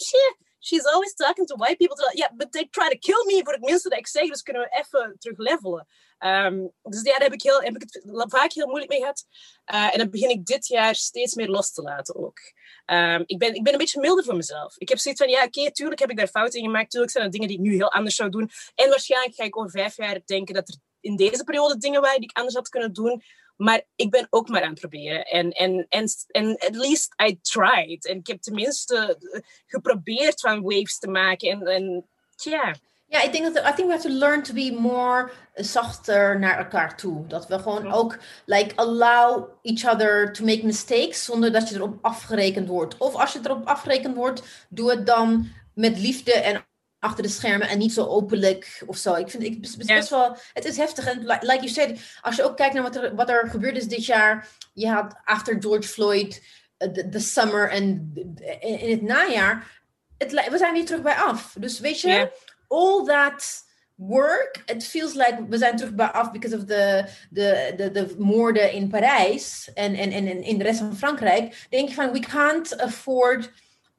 she's 0.61 0.85
always 0.85 1.15
talking 1.15 1.47
to 1.47 1.57
white 1.57 1.77
people. 1.77 1.97
Ja, 1.97 2.11
yeah, 2.13 2.37
but 2.37 2.53
they 2.53 2.69
try 2.71 2.89
to 2.89 2.99
kill 2.99 3.25
me 3.27 3.41
voor 3.45 3.53
het 3.53 3.63
minste 3.63 3.89
dat 3.89 3.99
ik 3.99 4.07
zeg, 4.07 4.29
dus 4.29 4.43
kunnen 4.43 4.63
we 4.63 4.79
even 4.79 5.17
terug 5.19 5.39
levelen. 5.39 5.87
Um, 6.25 6.73
dus 6.83 7.03
ja, 7.03 7.13
daar 7.13 7.23
heb 7.23 7.33
ik, 7.33 7.43
heel, 7.43 7.61
heb 7.61 7.75
ik 7.75 7.83
het 7.83 8.25
vaak 8.29 8.53
heel 8.53 8.67
moeilijk 8.67 8.91
mee 8.91 9.01
gehad. 9.01 9.27
Uh, 9.73 9.93
en 9.93 9.99
dan 9.99 10.11
begin 10.11 10.29
ik 10.29 10.45
dit 10.45 10.67
jaar 10.67 10.95
steeds 10.95 11.35
meer 11.35 11.49
los 11.49 11.73
te 11.73 11.83
laten 11.83 12.15
ook. 12.15 12.39
Um, 12.87 13.23
ik, 13.27 13.39
ben, 13.39 13.55
ik 13.55 13.63
ben 13.63 13.73
een 13.73 13.79
beetje 13.79 14.01
milder 14.01 14.25
voor 14.25 14.37
mezelf. 14.37 14.75
Ik 14.79 14.89
heb 14.89 14.99
zoiets 14.99 15.23
van, 15.23 15.31
ja, 15.31 15.45
oké, 15.45 15.59
okay, 15.59 15.73
tuurlijk 15.73 16.01
heb 16.01 16.11
ik 16.11 16.17
daar 16.17 16.29
fouten 16.29 16.59
in 16.59 16.65
gemaakt. 16.65 16.91
Tuurlijk 16.91 17.13
zijn 17.13 17.25
er 17.25 17.31
dingen 17.31 17.49
die 17.49 17.57
ik 17.57 17.63
nu 17.63 17.75
heel 17.75 17.93
anders 17.93 18.17
zou 18.17 18.31
doen. 18.31 18.51
En 18.75 18.89
waarschijnlijk 18.89 19.35
ga 19.35 19.45
ik 19.45 19.57
over 19.57 19.71
vijf 19.71 19.97
jaar 19.97 20.21
denken 20.25 20.55
dat 20.55 20.69
er 20.69 20.75
in 21.01 21.17
deze 21.17 21.45
periode 21.45 21.77
dingen 21.77 22.01
waren 22.01 22.21
die 22.21 22.29
ik 22.29 22.37
anders 22.37 22.57
had 22.57 22.69
kunnen 22.69 22.93
doen. 22.93 23.23
Maar 23.57 23.83
ik 23.97 24.11
ben 24.11 24.27
ook 24.31 24.49
maar 24.49 24.63
aan 24.63 24.71
het 24.71 24.81
proberen. 24.81 25.25
En, 25.25 25.51
en, 25.51 25.87
en, 25.89 26.09
en 26.27 26.59
at 26.59 26.75
least 26.75 27.15
I 27.23 27.41
tried. 27.41 28.07
En 28.07 28.19
ik 28.19 28.27
heb 28.27 28.41
tenminste 28.41 29.19
geprobeerd 29.67 30.41
van 30.41 30.63
waves 30.63 30.99
te 30.99 31.09
maken. 31.09 31.51
En, 31.51 31.67
en 31.67 32.09
ja... 32.37 32.75
Ja, 33.11 33.23
ik 33.23 33.33
denk 33.33 33.55
dat 33.55 33.67
I 33.67 33.75
think 33.75 33.89
we 33.89 33.95
have 33.95 34.09
to 34.09 34.15
learn 34.15 34.43
to 34.43 34.55
be 34.55 34.77
more 34.79 35.31
zachter 35.55 36.39
naar 36.39 36.59
elkaar 36.59 36.97
toe. 36.97 37.27
Dat 37.27 37.47
we 37.47 37.59
gewoon 37.59 37.93
ook 37.93 38.19
like 38.45 38.77
allow 38.77 39.49
each 39.63 39.93
other 39.95 40.33
to 40.33 40.45
make 40.45 40.67
mistakes 40.67 41.25
zonder 41.25 41.53
dat 41.53 41.69
je 41.69 41.75
erop 41.75 41.99
afgerekend 42.03 42.69
wordt. 42.69 42.97
Of 42.99 43.15
als 43.15 43.33
je 43.33 43.41
erop 43.43 43.67
afgerekend 43.67 44.17
wordt, 44.17 44.43
doe 44.69 44.91
het 44.91 45.07
dan 45.07 45.49
met 45.75 45.99
liefde 45.99 46.33
en 46.33 46.67
achter 46.99 47.23
de 47.23 47.29
schermen 47.29 47.69
en 47.69 47.79
niet 47.79 47.93
zo 47.93 48.07
openlijk 48.07 48.83
of 48.87 48.97
zo. 48.97 49.15
Ik 49.15 49.31
vind 49.31 49.43
ik 49.43 49.59
het 49.61 49.87
best 49.87 50.11
wel. 50.11 50.37
Het 50.53 50.65
is 50.65 50.77
heftig. 50.77 51.07
En 51.07 51.19
like 51.27 51.61
you 51.61 51.69
said, 51.69 52.01
als 52.21 52.37
je 52.37 52.45
ook 52.45 52.57
kijkt 52.57 52.75
naar 52.75 52.83
wat 52.83 52.97
er, 52.97 53.15
wat 53.15 53.29
er 53.29 53.49
gebeurd 53.49 53.77
is 53.77 53.89
dit 53.89 54.07
jaar. 54.07 54.49
Je 54.73 54.89
had 54.89 55.15
achter 55.25 55.57
George 55.61 55.89
Floyd 55.89 56.43
de, 56.77 57.09
de 57.09 57.21
summer 57.21 57.71
en 57.71 58.13
in 58.61 58.91
het 58.91 59.03
najaar. 59.03 59.79
Het, 60.19 60.33
we 60.51 60.59
zijn 60.59 60.73
weer 60.73 60.87
terug 60.87 61.03
bij 61.03 61.15
af. 61.15 61.57
Dus 61.59 61.81
weet 61.81 62.01
je, 62.01 62.31
all 62.71 63.05
that 63.05 63.65
work, 63.95 64.63
it 64.67 64.83
feels 64.83 65.15
like 65.15 65.47
we 65.49 65.59
zijn 65.59 65.77
terug 65.77 65.95
bij 65.95 66.07
af 66.07 66.33
because 66.33 66.57
of 66.57 66.65
the, 66.65 67.05
the, 67.33 67.75
the, 67.77 67.91
the 67.91 68.15
moorden 68.19 68.73
in 68.73 68.89
Parijs 68.89 69.71
en, 69.75 69.95
en, 69.95 70.13
en 70.13 70.43
in 70.43 70.59
de 70.59 70.65
rest 70.65 70.79
van 70.79 70.97
Frankrijk. 70.97 71.67
Denk 71.71 71.89
je 71.89 71.95
van, 71.95 72.13
we 72.13 72.21
can't 72.21 72.79
afford 72.79 73.53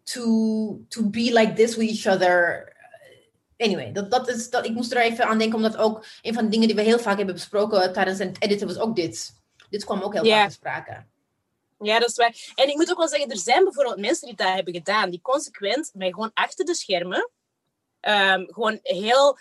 to, 0.03 0.86
to 0.88 1.09
be 1.09 1.32
like 1.34 1.53
this 1.53 1.76
with 1.76 1.89
each 1.89 2.13
other 2.13 2.69
anyway, 3.61 3.91
dat, 3.91 4.11
dat 4.11 4.28
is, 4.28 4.49
dat, 4.49 4.65
ik 4.65 4.74
moest 4.74 4.91
er 4.91 5.01
even 5.01 5.26
aan 5.26 5.38
denken, 5.38 5.55
omdat 5.55 5.78
ook 5.78 6.05
een 6.22 6.34
van 6.34 6.43
de 6.43 6.49
dingen 6.49 6.67
die 6.67 6.76
we 6.76 6.82
heel 6.82 6.99
vaak 6.99 7.17
hebben 7.17 7.36
besproken 7.36 7.93
tijdens 7.93 8.19
het 8.19 8.38
editen 8.39 8.67
was 8.67 8.78
ook 8.78 8.95
dit. 8.95 9.39
Dit 9.69 9.86
kwam 9.86 10.01
ook 10.01 10.13
heel 10.13 10.26
yeah. 10.26 10.39
vaak 10.39 10.47
te 10.47 10.53
sprake. 10.53 11.05
Ja, 11.80 11.99
dat 11.99 12.09
is 12.09 12.15
waar. 12.15 12.51
En 12.55 12.69
ik 12.69 12.76
moet 12.76 12.91
ook 12.91 12.97
wel 12.97 13.07
zeggen, 13.07 13.30
er 13.30 13.38
zijn 13.38 13.63
bijvoorbeeld 13.63 13.99
mensen 13.99 14.28
die 14.28 14.36
dat 14.36 14.53
hebben 14.53 14.74
gedaan, 14.74 15.09
die 15.09 15.22
consequent 15.22 15.91
mij 15.93 16.11
gewoon 16.11 16.32
achter 16.34 16.65
de 16.65 16.76
schermen, 16.76 17.30
um, 18.01 18.53
gewoon 18.53 18.79
heel 18.81 19.37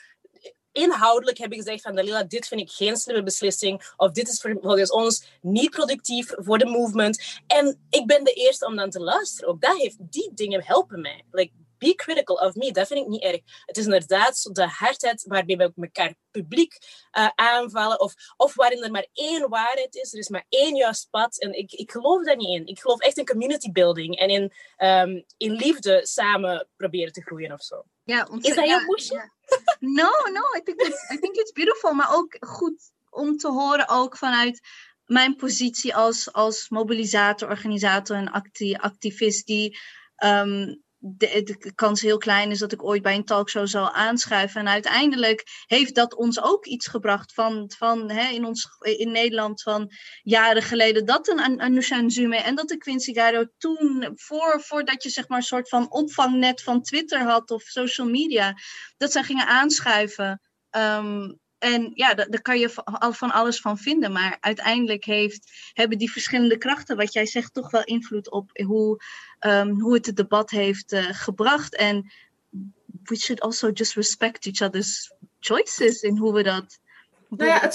inhoudelijk 0.72 1.38
hebben 1.38 1.58
gezegd 1.58 1.82
van 1.82 1.94
Dalila, 1.94 2.22
dit 2.22 2.48
vind 2.48 2.60
ik 2.60 2.70
geen 2.70 2.96
slimme 2.96 3.22
beslissing. 3.22 3.92
Of 3.96 4.10
dit 4.10 4.28
is 4.28 4.40
volgens 4.40 4.90
ons 4.90 5.24
niet 5.40 5.70
productief 5.70 6.32
voor 6.36 6.58
de 6.58 6.66
movement. 6.66 7.40
En 7.46 7.86
ik 7.90 8.06
ben 8.06 8.24
de 8.24 8.32
eerste 8.32 8.66
om 8.66 8.76
dan 8.76 8.90
te 8.90 9.00
luisteren. 9.00 9.48
Ook 9.48 9.60
dat 9.60 9.76
heeft, 9.76 9.96
die 10.00 10.30
dingen 10.34 10.64
helpen 10.64 11.00
mij. 11.00 11.24
Like, 11.30 11.52
be 11.78 11.94
critical 11.94 12.36
of 12.36 12.54
me. 12.54 12.72
Dat 12.72 12.86
vind 12.86 13.00
ik 13.00 13.06
niet 13.06 13.22
erg. 13.22 13.40
Het 13.64 13.76
is 13.76 13.84
inderdaad 13.84 14.48
de 14.52 14.66
hardheid 14.66 15.24
waarmee 15.28 15.56
we 15.56 15.72
elkaar 15.76 16.14
publiek 16.30 16.78
uh, 17.18 17.28
aanvallen. 17.34 18.00
Of, 18.00 18.14
of 18.36 18.54
waarin 18.54 18.82
er 18.82 18.90
maar 18.90 19.06
één 19.12 19.48
waarheid 19.48 19.94
is. 19.94 20.12
Er 20.12 20.18
is 20.18 20.28
maar 20.28 20.46
één 20.48 20.76
juist 20.76 21.10
pad. 21.10 21.38
En 21.38 21.58
ik, 21.58 21.72
ik 21.72 21.90
geloof 21.90 22.24
daar 22.24 22.36
niet 22.36 22.60
in. 22.60 22.66
Ik 22.66 22.80
geloof 22.80 23.00
echt 23.00 23.18
in 23.18 23.26
community 23.26 23.72
building. 23.72 24.16
En 24.16 24.28
in, 24.28 24.52
um, 24.78 25.24
in 25.36 25.52
liefde 25.52 26.06
samen 26.06 26.68
proberen 26.76 27.12
te 27.12 27.22
groeien 27.22 27.52
of 27.52 27.62
zo. 27.62 27.84
Ja, 28.10 28.28
is 28.40 28.54
dat 28.54 28.64
heel 28.64 28.84
pushy? 28.84 29.14
Ja. 29.14 29.30
No, 29.78 30.10
no. 30.32 30.42
I 30.56 30.62
think, 30.64 30.80
it's, 30.80 31.10
I 31.10 31.18
think 31.18 31.36
it's 31.36 31.52
beautiful. 31.52 31.92
Maar 31.92 32.14
ook 32.14 32.36
goed 32.40 32.92
om 33.10 33.36
te 33.36 33.48
horen 33.48 33.88
ook 33.88 34.16
vanuit 34.16 34.60
mijn 35.04 35.36
positie 35.36 35.94
als, 35.94 36.32
als 36.32 36.68
mobilisator, 36.68 37.48
organisator 37.48 38.16
en 38.16 38.30
acti 38.30 38.74
activist 38.74 39.46
die 39.46 39.78
um, 40.24 40.82
de, 41.02 41.42
de, 41.42 41.74
kans 41.74 42.00
heel 42.00 42.18
klein 42.18 42.50
is 42.50 42.58
dat 42.58 42.72
ik 42.72 42.84
ooit 42.84 43.02
bij 43.02 43.14
een 43.14 43.24
talkshow 43.24 43.66
zal 43.66 43.92
aanschuiven. 43.92 44.60
En 44.60 44.68
uiteindelijk 44.68 45.42
heeft 45.66 45.94
dat 45.94 46.14
ons 46.14 46.42
ook 46.42 46.66
iets 46.66 46.86
gebracht 46.86 47.34
van, 47.34 47.72
van 47.76 48.10
hè, 48.10 48.28
in, 48.28 48.44
ons, 48.44 48.68
in 48.80 49.10
Nederland 49.10 49.62
van 49.62 49.90
jaren 50.22 50.62
geleden. 50.62 51.06
Dat 51.06 51.28
een 51.28 51.60
Anusha 51.60 52.00
Nzume 52.00 52.36
en 52.36 52.54
dat 52.54 52.68
de 52.68 52.76
Quincy 52.76 53.12
Garo 53.12 53.44
toen, 53.58 54.10
voor, 54.14 54.60
voordat 54.60 55.02
je 55.02 55.10
zeg 55.10 55.28
maar 55.28 55.38
een 55.38 55.44
soort 55.44 55.68
van 55.68 55.90
opvangnet 55.90 56.62
van 56.62 56.82
Twitter 56.82 57.22
had 57.22 57.50
of 57.50 57.62
social 57.62 58.08
media, 58.08 58.54
dat 58.96 59.12
zij 59.12 59.22
gingen 59.22 59.46
aanschuiven. 59.46 60.40
Um, 60.70 61.38
en 61.60 61.90
ja, 61.94 62.14
daar 62.14 62.42
kan 62.42 62.58
je 62.58 62.70
van 63.10 63.30
alles 63.30 63.60
van 63.60 63.78
vinden. 63.78 64.12
Maar 64.12 64.36
uiteindelijk 64.40 65.04
heeft, 65.04 65.70
hebben 65.72 65.98
die 65.98 66.12
verschillende 66.12 66.58
krachten, 66.58 66.96
wat 66.96 67.12
jij 67.12 67.26
zegt, 67.26 67.54
toch 67.54 67.70
wel 67.70 67.84
invloed 67.84 68.30
op 68.30 68.50
hoe, 68.64 69.02
um, 69.40 69.80
hoe 69.80 69.94
het 69.94 70.06
het 70.06 70.16
debat 70.16 70.50
heeft 70.50 70.92
uh, 70.92 71.08
gebracht. 71.10 71.76
En 71.76 72.12
we 73.02 73.16
should 73.16 73.40
also 73.40 73.70
just 73.70 73.94
respect 73.94 74.46
each 74.46 74.60
other's 74.68 75.12
choices 75.40 76.02
in 76.02 76.16
hoe 76.16 76.32
we 76.32 76.42
dat. 76.42 76.78
Nou 77.28 77.50
ja, 77.50 77.70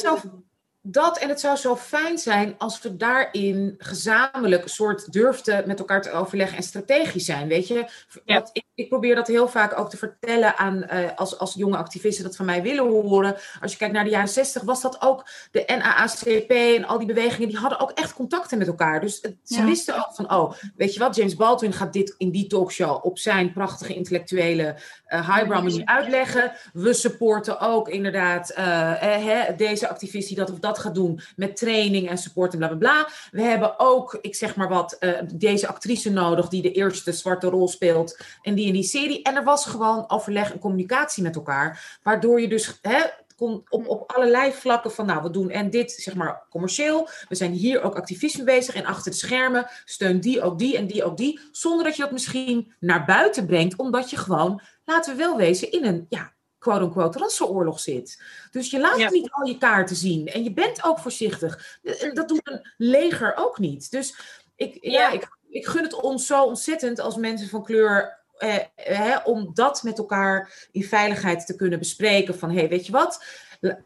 dat 0.88 1.18
en 1.18 1.30
het 1.30 1.40
zou 1.40 1.58
zo 1.58 1.76
fijn 1.76 2.18
zijn 2.18 2.56
als 2.58 2.82
we 2.82 2.98
daarin 2.98 3.76
gezamenlijk 3.78 4.64
een 4.64 4.70
soort 4.70 5.12
durfden 5.12 5.68
met 5.68 5.80
elkaar 5.80 6.02
te 6.02 6.12
overleggen 6.12 6.58
en 6.58 6.64
strategisch 6.64 7.26
zijn. 7.26 7.48
Weet 7.48 7.68
je, 7.68 7.88
ja. 8.26 8.50
ik, 8.54 8.64
ik, 8.76 8.90
probeer 8.90 9.16
dat 9.16 9.28
heel 9.28 9.48
vaak 9.48 9.80
ook 9.80 9.90
te 9.90 9.98
vertellen 9.98 10.58
aan 10.58 10.86
uh, 10.94 11.10
als, 11.16 11.40
als 11.40 11.54
jonge 11.54 11.78
activisten 11.78 12.24
dat 12.24 12.36
van 12.36 12.46
mij 12.46 12.62
willen 12.62 12.84
horen. 12.84 13.36
Als 13.62 13.72
je 13.72 13.78
kijkt 13.78 13.94
naar 13.94 14.04
de 14.04 14.10
jaren 14.10 14.30
zestig, 14.30 14.62
was 14.62 14.82
dat 14.82 15.02
ook 15.02 15.30
de 15.52 15.64
NAACP 15.68 16.50
en 16.50 16.86
al 16.86 16.98
die 16.98 17.08
bewegingen, 17.08 17.48
die 17.48 17.58
hadden 17.58 17.80
ook 17.80 17.92
echt 17.92 18.14
contacten 18.14 18.58
met 18.58 18.68
elkaar. 18.68 19.02
Dus 19.02 19.20
het, 19.22 19.36
ze 19.44 19.60
ja. 19.60 19.66
wisten 19.66 19.96
ook 19.96 20.16
van, 20.16 20.34
oh, 20.34 20.54
weet 20.76 20.94
je 20.94 21.00
wat, 21.00 21.16
James 21.16 21.36
Baldwin 21.36 21.74
gaat 21.74 21.94
dit 21.94 22.16
in 22.18 22.32
die 22.32 22.48
talkshow 22.48 23.06
op 23.06 23.20
zijn 23.20 23.54
prachtige 23.54 23.94
intellectuele 23.94 24.76
uh, 25.10 25.36
highbrow 25.36 25.64
manier 25.64 25.86
uitleggen. 25.86 26.52
We 26.74 26.94
supporten 26.94 27.60
ook 27.60 27.90
inderdaad 27.90 28.54
uh, 28.58 29.48
eh, 29.48 29.58
deze 29.58 29.90
activist 29.90 30.28
die 30.28 30.38
dat 30.38 30.52
of 30.52 30.60
dat 30.60 30.80
gaat 30.80 30.96
doen 30.96 31.20
met 31.36 31.58
training 31.58 32.10
en 32.10 32.18
support 32.18 32.52
en 32.52 32.58
bla 32.58 32.68
bla 32.68 32.78
bla. 32.78 33.08
We 33.32 33.42
hebben 33.42 33.80
ook, 33.80 34.18
ik 34.22 34.36
zeg 34.36 34.56
maar 34.56 34.70
wat, 34.70 34.98
deze 35.34 35.68
actrice 35.68 36.12
nodig 36.12 36.48
die 36.48 36.62
de 36.62 36.72
eerste 36.72 37.12
zwarte 37.12 37.48
rol 37.48 37.68
speelt 37.68 38.18
en 38.42 38.56
die 38.56 38.68
in 38.68 38.74
die 38.74 38.84
serie. 38.84 39.24
En 39.24 39.36
er 39.36 39.44
was 39.44 39.66
gewoon 39.66 40.10
overleg 40.10 40.52
en 40.52 40.60
communicatie 40.60 41.24
met 41.24 41.36
elkaar, 41.36 42.00
waardoor 42.04 42.42
je 42.42 42.48
dus 42.48 42.80
hè, 42.82 43.02
op, 43.38 43.88
op 43.88 44.12
allerlei 44.12 44.52
vlakken 44.52 44.92
van, 44.92 45.06
nou, 45.06 45.24
we 45.24 45.30
doen 45.30 45.50
en 45.50 45.70
dit, 45.70 45.92
zeg 45.92 46.16
maar, 46.16 46.44
commercieel. 46.50 47.10
We 47.30 47.36
zijn 47.36 47.52
hier 47.52 47.82
ook 47.82 47.96
activisme 47.96 48.44
bezig 48.44 48.76
en 48.76 48.86
achter 48.86 49.12
de 49.12 49.18
schermen 49.18 49.68
steun 49.86 50.20
die 50.20 50.42
ook 50.42 50.60
die 50.60 50.78
en 50.78 50.88
die 50.88 51.04
ook 51.04 51.18
die. 51.18 51.40
Zonder 51.52 51.86
dat 51.86 51.96
je 51.96 52.02
dat 52.02 52.12
misschien 52.12 52.74
naar 52.80 53.06
buiten 53.06 53.46
brengt, 53.46 53.76
omdat 53.76 54.10
je 54.10 54.18
gewoon, 54.18 54.62
laten 54.86 55.12
we 55.12 55.18
wel 55.18 55.38
wezen, 55.38 55.72
in 55.72 55.86
een 55.86 56.06
ja, 56.10 56.34
quote-unquote 56.58 57.20
rassenoorlog 57.20 57.80
zit. 57.80 58.24
Dus 58.52 58.70
je 58.72 58.80
laat 58.80 59.12
niet 59.12 59.32
al 59.32 59.48
je 59.48 59.58
kaarten 59.58 59.96
zien. 59.96 60.28
En 60.28 60.44
je 60.44 60.54
bent 60.54 60.84
ook 60.84 61.00
voorzichtig. 61.00 61.80
Dat 62.14 62.28
doet 62.28 62.42
een 62.44 62.74
leger 62.78 63.34
ook 63.36 63.60
niet. 63.60 63.92
Dus 63.92 64.16
ik, 64.56 64.78
ja, 64.82 65.12
ik, 65.12 65.28
ik 65.50 65.66
gun 65.66 65.84
het 65.84 66.02
ons 66.02 66.26
zo 66.26 66.44
ontzettend 66.44 67.00
als 67.00 67.16
mensen 67.16 67.50
van 67.50 67.64
kleur. 67.64 68.24
Eh, 68.36 68.56
hè, 68.76 69.18
om 69.18 69.52
dat 69.54 69.84
met 69.84 69.98
elkaar 69.98 70.68
in 70.72 70.84
veiligheid 70.84 71.46
te 71.46 71.56
kunnen 71.56 71.80
bespreken. 71.80 72.38
Van 72.38 72.50
hé, 72.50 72.60
hey, 72.60 72.70
weet 72.70 72.86
je 72.86 72.92
wat? 72.92 73.24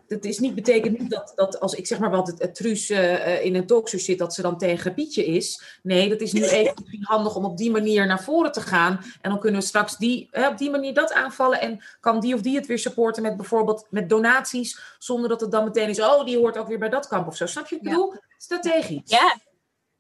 Het 0.08 0.26
is 0.26 0.40
niet, 0.40 0.56
betekent 0.56 1.00
niet 1.00 1.10
dat, 1.10 1.32
dat 1.36 1.60
als 1.60 1.74
ik 1.74 1.88
zeg 1.88 2.00
maar 2.00 2.10
wat 2.10 2.28
het, 2.28 2.40
het 2.40 2.56
Truus 2.56 2.90
uh, 2.90 3.46
in 3.46 3.56
een 3.56 3.66
talkshow 3.66 4.00
zit, 4.00 4.18
dat 4.18 4.34
ze 4.34 4.42
dan 4.42 4.58
tegen 4.58 4.94
Pietje 4.94 5.26
is. 5.26 5.80
Nee, 5.84 6.10
dat 6.10 6.22
is 6.22 6.34
nu 6.34 6.44
even 6.58 6.76
handig 7.02 7.36
om 7.36 7.46
op 7.46 7.58
die 7.58 7.72
manier 7.72 8.08
naar 8.08 8.24
voren 8.24 8.52
te 8.52 8.62
gaan. 8.62 9.00
En 9.22 9.30
dan 9.30 9.40
kunnen 9.40 9.60
we 9.60 9.66
straks 9.66 9.98
die, 9.98 10.28
hè, 10.32 10.48
op 10.48 10.58
die 10.58 10.70
manier 10.70 10.94
dat 10.94 11.14
aanvallen. 11.14 11.62
En 11.62 11.84
kan 12.00 12.20
die 12.20 12.34
of 12.34 12.42
die 12.42 12.56
het 12.56 12.66
weer 12.66 12.80
supporten 12.80 13.24
met 13.24 13.38
bijvoorbeeld 13.38 13.88
met 13.90 14.10
donaties. 14.10 14.80
Zonder 15.00 15.30
dat 15.30 15.42
het 15.42 15.52
dan 15.52 15.64
meteen 15.64 15.90
is, 15.90 16.02
oh, 16.02 16.26
die 16.26 16.38
hoort 16.38 16.58
ook 16.58 16.68
weer 16.68 16.80
bij 16.80 16.90
dat 16.90 17.08
kamp 17.08 17.28
of 17.28 17.36
zo. 17.36 17.46
Snap 17.46 17.68
je 17.68 17.76
het 17.76 17.84
bedoel? 17.84 18.14
Strategisch. 18.38 19.02
Ja, 19.06 19.38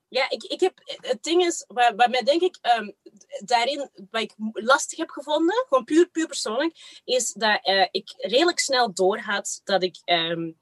ja, 0.10 0.30
ik, 0.30 0.44
ik 0.44 0.60
heb, 0.60 0.74
het 0.86 1.24
ding 1.24 1.46
is, 1.46 1.66
waar, 1.68 1.96
waar 1.96 2.10
mij 2.10 2.24
denk 2.24 2.42
ik 2.42 2.58
um, 2.78 2.96
daarin, 3.40 3.90
wat 4.12 4.22
ik 4.22 4.34
lastig 4.54 4.98
heb 4.98 5.10
gevonden, 5.10 5.66
gewoon 5.68 5.84
puur, 5.84 6.10
puur 6.10 6.28
persoonlijk, 6.28 7.02
is 7.04 7.34
dat 7.34 7.68
uh, 7.68 7.88
ik 7.92 8.14
redelijk 8.18 8.60
snel 8.60 8.94
doorhad 8.94 9.62
dat 9.64 9.84
ik 9.84 10.02
um, 10.06 10.58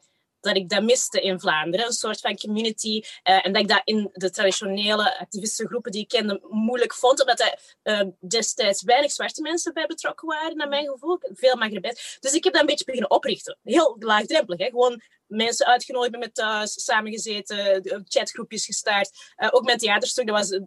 dat 0.47 0.55
ik 0.55 0.69
dat 0.69 0.83
miste 0.83 1.21
in 1.21 1.39
Vlaanderen. 1.39 1.85
Een 1.85 1.91
soort 1.91 2.19
van 2.19 2.37
community. 2.37 3.01
Uh, 3.23 3.45
en 3.45 3.53
dat 3.53 3.61
ik 3.61 3.67
dat 3.67 3.81
in 3.83 4.09
de 4.13 4.29
traditionele 4.29 5.19
activistische 5.19 5.67
groepen 5.67 5.91
die 5.91 6.01
ik 6.01 6.07
kende 6.07 6.39
moeilijk 6.49 6.93
vond. 6.93 7.19
Omdat 7.19 7.39
er 7.39 7.59
uh, 7.83 8.07
destijds 8.19 8.83
weinig 8.83 9.11
zwarte 9.11 9.41
mensen 9.41 9.73
bij 9.73 9.85
betrokken 9.85 10.27
waren, 10.27 10.57
naar 10.57 10.67
mijn 10.67 10.87
gevoel. 10.87 11.19
Veel 11.21 11.55
Maghrебijns. 11.55 12.17
Dus 12.19 12.33
ik 12.33 12.43
heb 12.43 12.53
dat 12.53 12.61
een 12.61 12.67
beetje 12.67 12.85
beginnen 12.85 13.11
oprichten. 13.11 13.57
Heel 13.63 13.95
laagdrempelig. 13.99 14.59
Hè? 14.59 14.65
Gewoon 14.65 15.01
mensen 15.27 15.65
uitgenodigd 15.65 16.11
bij 16.11 16.19
me 16.19 16.31
thuis, 16.31 16.83
samengezeten, 16.83 17.83
chatgroepjes 18.07 18.65
gestart. 18.65 19.33
Ook 19.51 19.65
met 19.65 19.79
theaterstuk. 19.79 20.27
Dat 20.27 20.37
was 20.37 20.59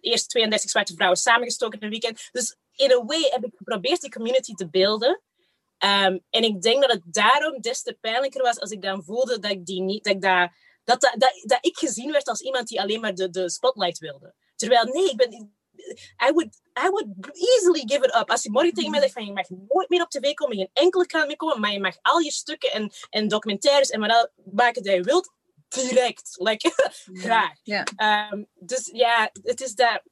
eerst 0.00 0.28
32 0.28 0.70
zwarte 0.70 0.94
vrouwen 0.94 1.18
samengestoken 1.18 1.78
in 1.78 1.84
een 1.84 1.90
weekend. 1.90 2.28
Dus 2.32 2.56
in 2.74 2.90
een 2.90 3.06
way 3.06 3.28
heb 3.30 3.44
ik 3.44 3.52
geprobeerd 3.56 4.00
die 4.00 4.10
community 4.10 4.54
te 4.54 4.68
beelden. 4.68 5.20
Um, 5.84 6.20
en 6.30 6.42
ik 6.42 6.62
denk 6.62 6.80
dat 6.80 6.90
het 6.90 7.02
daarom 7.04 7.60
des 7.60 7.82
te 7.82 7.96
pijnlijker 8.00 8.42
was 8.42 8.58
als 8.60 8.70
ik 8.70 8.82
dan 8.82 9.04
voelde 9.04 9.38
dat 9.38 9.50
ik 9.50 9.66
die 9.66 9.80
niet, 9.80 10.04
dat 10.04 10.14
ik, 10.14 10.20
dat, 10.20 10.50
dat, 10.84 11.00
dat, 11.00 11.42
dat 11.42 11.58
ik 11.60 11.76
gezien 11.76 12.12
werd 12.12 12.28
als 12.28 12.40
iemand 12.40 12.68
die 12.68 12.80
alleen 12.80 13.00
maar 13.00 13.14
de, 13.14 13.30
de 13.30 13.50
spotlight 13.50 13.98
wilde. 13.98 14.34
Terwijl 14.56 14.84
nee, 14.84 15.10
ik 15.10 15.16
ben, 15.16 15.52
I 16.28 16.32
would, 16.32 16.60
I 16.86 16.88
would 16.90 17.06
easily 17.32 17.82
give 17.86 18.04
it 18.04 18.14
up. 18.14 18.30
Als 18.30 18.42
je 18.42 18.50
morgen 18.50 18.72
tegen 18.72 18.90
mij 18.90 19.00
zegt 19.00 19.12
van 19.12 19.24
je 19.24 19.32
mag 19.32 19.48
nooit 19.48 19.88
meer 19.88 20.02
op 20.02 20.10
tv 20.10 20.34
komen, 20.34 20.56
geen 20.56 20.70
enkele 20.72 21.06
krant 21.06 21.26
meer 21.26 21.36
komen, 21.36 21.60
maar 21.60 21.72
je 21.72 21.80
mag 21.80 21.96
al 22.02 22.18
je 22.18 22.30
stukken 22.30 22.72
en, 22.72 22.92
en 23.10 23.28
documentaires 23.28 23.90
en 23.90 24.00
wat 24.00 24.30
maken 24.52 24.82
dat 24.82 24.94
je 24.94 25.02
wilt, 25.02 25.32
direct. 25.68 26.34
Like, 26.38 26.72
graag. 27.24 27.58
Yeah. 27.62 28.30
Um, 28.32 28.46
dus 28.54 28.90
ja, 28.92 29.30
het 29.42 29.60
is 29.60 29.74
dat 29.74 30.02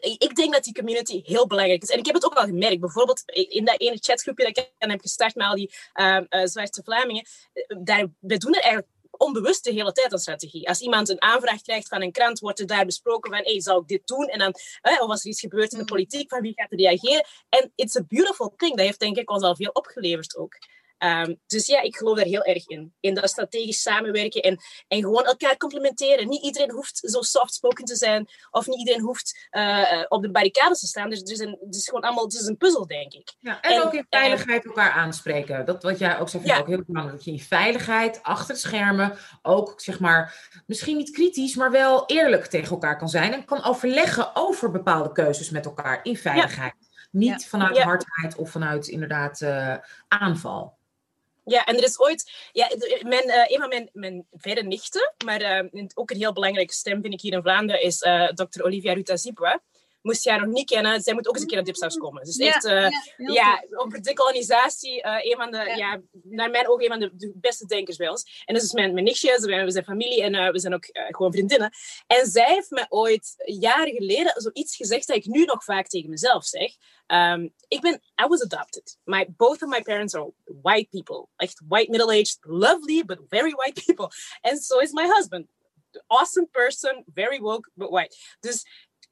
ik 0.00 0.34
denk 0.34 0.52
dat 0.52 0.64
die 0.64 0.74
community 0.74 1.22
heel 1.24 1.46
belangrijk 1.46 1.82
is. 1.82 1.88
En 1.88 1.98
ik 1.98 2.06
heb 2.06 2.14
het 2.14 2.24
ook 2.24 2.34
al 2.34 2.44
gemerkt. 2.44 2.80
Bijvoorbeeld 2.80 3.22
in 3.26 3.64
dat 3.64 3.80
ene 3.80 3.98
chatgroepje 4.00 4.44
dat 4.44 4.58
ik 4.58 4.72
heb 4.78 5.00
gestart 5.00 5.34
met 5.34 5.46
al 5.46 5.54
die 5.54 5.74
uh, 5.94 6.20
uh, 6.28 6.44
Zwarte 6.44 6.82
Vlamingen. 6.84 7.26
Eh, 7.52 7.76
daar, 7.82 8.06
we 8.20 8.36
doen 8.36 8.54
er 8.54 8.60
eigenlijk 8.60 8.92
onbewust 9.10 9.64
de 9.64 9.72
hele 9.72 9.92
tijd 9.92 10.12
een 10.12 10.18
strategie. 10.18 10.68
Als 10.68 10.80
iemand 10.80 11.08
een 11.08 11.22
aanvraag 11.22 11.62
krijgt 11.62 11.88
van 11.88 12.02
een 12.02 12.12
krant, 12.12 12.38
wordt 12.38 12.60
er 12.60 12.66
daar 12.66 12.86
besproken 12.86 13.30
van, 13.30 13.44
hey, 13.44 13.60
zou 13.60 13.80
ik 13.80 13.88
dit 13.88 14.06
doen? 14.06 14.26
En 14.26 14.38
dan, 14.38 14.54
of 14.82 15.08
als 15.08 15.24
er 15.24 15.30
iets 15.30 15.40
gebeurt 15.40 15.72
in 15.72 15.78
de 15.78 15.84
mm. 15.84 15.90
politiek, 15.90 16.28
van 16.30 16.40
wie 16.40 16.52
gaat 16.54 16.72
er 16.72 16.78
reageren? 16.78 17.26
En 17.48 17.72
it's 17.74 17.96
a 17.96 18.04
beautiful 18.08 18.54
thing. 18.56 18.76
Dat 18.76 18.86
heeft 18.86 19.00
denk 19.00 19.16
ik 19.16 19.30
ons 19.30 19.42
al 19.42 19.56
veel 19.56 19.70
opgeleverd 19.72 20.36
ook. 20.36 20.58
Um, 21.04 21.40
dus 21.46 21.66
ja, 21.66 21.80
ik 21.80 21.96
geloof 21.96 22.16
daar 22.16 22.26
heel 22.26 22.44
erg 22.44 22.68
in. 22.68 22.94
In 23.00 23.14
dat 23.14 23.30
strategisch 23.30 23.82
samenwerken 23.82 24.42
en, 24.42 24.58
en 24.88 25.00
gewoon 25.00 25.24
elkaar 25.24 25.56
complementeren. 25.56 26.28
Niet 26.28 26.42
iedereen 26.42 26.70
hoeft 26.70 26.98
zo 26.98 27.20
soft-spoken 27.20 27.84
te 27.84 27.96
zijn, 27.96 28.28
of 28.50 28.66
niet 28.66 28.78
iedereen 28.78 29.00
hoeft 29.00 29.48
uh, 29.50 30.04
op 30.08 30.22
de 30.22 30.30
barricades 30.30 30.80
te 30.80 30.86
staan. 30.86 31.10
Dus 31.10 31.18
het 31.18 31.30
is, 31.30 31.38
het 31.38 31.74
is 31.74 31.88
gewoon 31.88 32.02
allemaal 32.02 32.24
het 32.24 32.34
is 32.34 32.46
een 32.46 32.56
puzzel, 32.56 32.86
denk 32.86 33.12
ik. 33.12 33.34
Ja, 33.38 33.60
en, 33.60 33.82
ook 33.82 33.94
in 33.94 34.06
veiligheid 34.10 34.64
elkaar 34.64 34.90
aanspreken. 34.90 35.64
Dat 35.64 35.82
wat 35.82 35.98
jij 35.98 36.18
ook 36.18 36.28
zegt, 36.28 36.44
vind 36.44 36.56
ik 36.56 36.62
ook 36.62 36.68
heel 36.68 36.84
belangrijk. 36.86 37.16
Dat 37.16 37.26
je 37.26 37.32
in 37.32 37.40
veiligheid, 37.40 38.22
achter 38.22 38.56
schermen, 38.56 39.16
ook 39.42 39.80
zeg 39.80 40.00
maar, 40.00 40.50
misschien 40.66 40.96
niet 40.96 41.10
kritisch, 41.10 41.54
maar 41.54 41.70
wel 41.70 42.06
eerlijk 42.06 42.46
tegen 42.46 42.70
elkaar 42.70 42.98
kan 42.98 43.08
zijn. 43.08 43.32
En 43.32 43.44
kan 43.44 43.64
overleggen 43.64 44.36
over 44.36 44.70
bepaalde 44.70 45.12
keuzes 45.12 45.50
met 45.50 45.64
elkaar 45.64 46.00
in 46.02 46.16
veiligheid. 46.16 46.74
Niet 47.10 47.46
vanuit 47.46 47.78
hardheid 47.78 48.36
of 48.36 48.50
vanuit 48.50 48.88
inderdaad 48.88 49.40
uh, 49.40 49.74
aanval. 50.08 50.80
Ja, 51.44 51.64
en 51.64 51.76
er 51.76 51.82
is 51.82 52.00
ooit, 52.00 52.32
ja, 52.52 52.70
mijn, 53.02 53.28
uh, 53.28 53.44
een 53.46 53.58
van 53.58 53.68
mijn, 53.68 53.90
mijn 53.92 54.26
verre 54.32 54.62
nichten, 54.62 55.14
maar 55.24 55.64
uh, 55.72 55.84
ook 55.94 56.10
een 56.10 56.16
heel 56.16 56.32
belangrijke 56.32 56.72
stem 56.72 57.00
vind 57.02 57.14
ik 57.14 57.20
hier 57.20 57.32
in 57.32 57.42
Vlaanderen, 57.42 57.82
is 57.82 58.02
uh, 58.02 58.28
Dr. 58.28 58.62
Olivia 58.62 58.92
Rutazibwa 58.92 59.60
moest 60.02 60.24
jij 60.24 60.36
nog 60.36 60.48
niet 60.48 60.70
kennen, 60.70 61.00
zij 61.00 61.14
moet 61.14 61.28
ook 61.28 61.32
eens 61.32 61.42
een 61.42 61.48
keer 61.48 61.56
naar 61.56 61.66
Dipsaus 61.66 61.96
komen. 61.96 62.24
Dus 62.24 62.36
echt, 62.36 62.64
uh, 62.64 62.88
ja, 63.16 63.64
over 63.70 64.02
decolonisatie, 64.02 65.04
uh, 65.04 65.16
een 65.20 65.36
van 65.36 65.50
de, 65.50 65.56
ja. 65.56 65.74
ja. 65.76 66.00
naar 66.22 66.50
mijn 66.50 66.68
ogen, 66.68 66.84
een 66.84 67.00
van 67.00 67.10
de, 67.16 67.32
beste 67.34 67.66
denkers 67.66 67.96
bij 67.96 68.08
ons. 68.08 68.42
En 68.44 68.54
dat 68.54 68.62
is 68.62 68.72
mijn, 68.72 68.92
mijn 68.92 69.04
nichtje, 69.04 69.40
we 69.40 69.70
zijn 69.70 69.84
familie 69.84 70.22
en 70.22 70.34
uh, 70.34 70.50
we 70.50 70.58
zijn 70.58 70.74
ook 70.74 70.88
gewoon 70.92 71.32
vriendinnen. 71.32 71.70
En 72.06 72.26
zij 72.26 72.54
heeft 72.54 72.70
me 72.70 72.86
ooit 72.88 73.34
jaren 73.44 73.94
geleden 73.94 74.32
zoiets 74.36 74.76
gezegd 74.76 75.06
dat 75.06 75.16
ik 75.16 75.26
nu 75.26 75.44
nog 75.44 75.64
vaak 75.64 75.86
tegen 75.86 76.10
mezelf 76.10 76.44
zeg. 76.44 76.72
Um, 77.06 77.52
ik 77.68 77.80
ben, 77.80 78.00
I 78.24 78.26
was 78.26 78.42
adopted. 78.42 78.96
My, 79.04 79.26
both 79.36 79.62
of 79.62 79.68
my 79.68 79.82
parents 79.82 80.14
are 80.14 80.32
white 80.62 80.88
people. 80.90 81.28
Echt 81.36 81.60
white, 81.68 81.90
middle-aged, 81.90 82.38
lovely, 82.42 83.04
but 83.04 83.18
very 83.28 83.52
white 83.52 83.82
people. 83.86 84.10
And 84.40 84.62
so 84.62 84.80
is 84.80 84.92
my 84.92 85.06
husband. 85.06 85.46
Awesome 86.06 86.48
person, 86.50 87.04
very 87.14 87.38
woke, 87.40 87.70
but 87.76 87.90
white. 87.90 88.16
Dus 88.40 88.64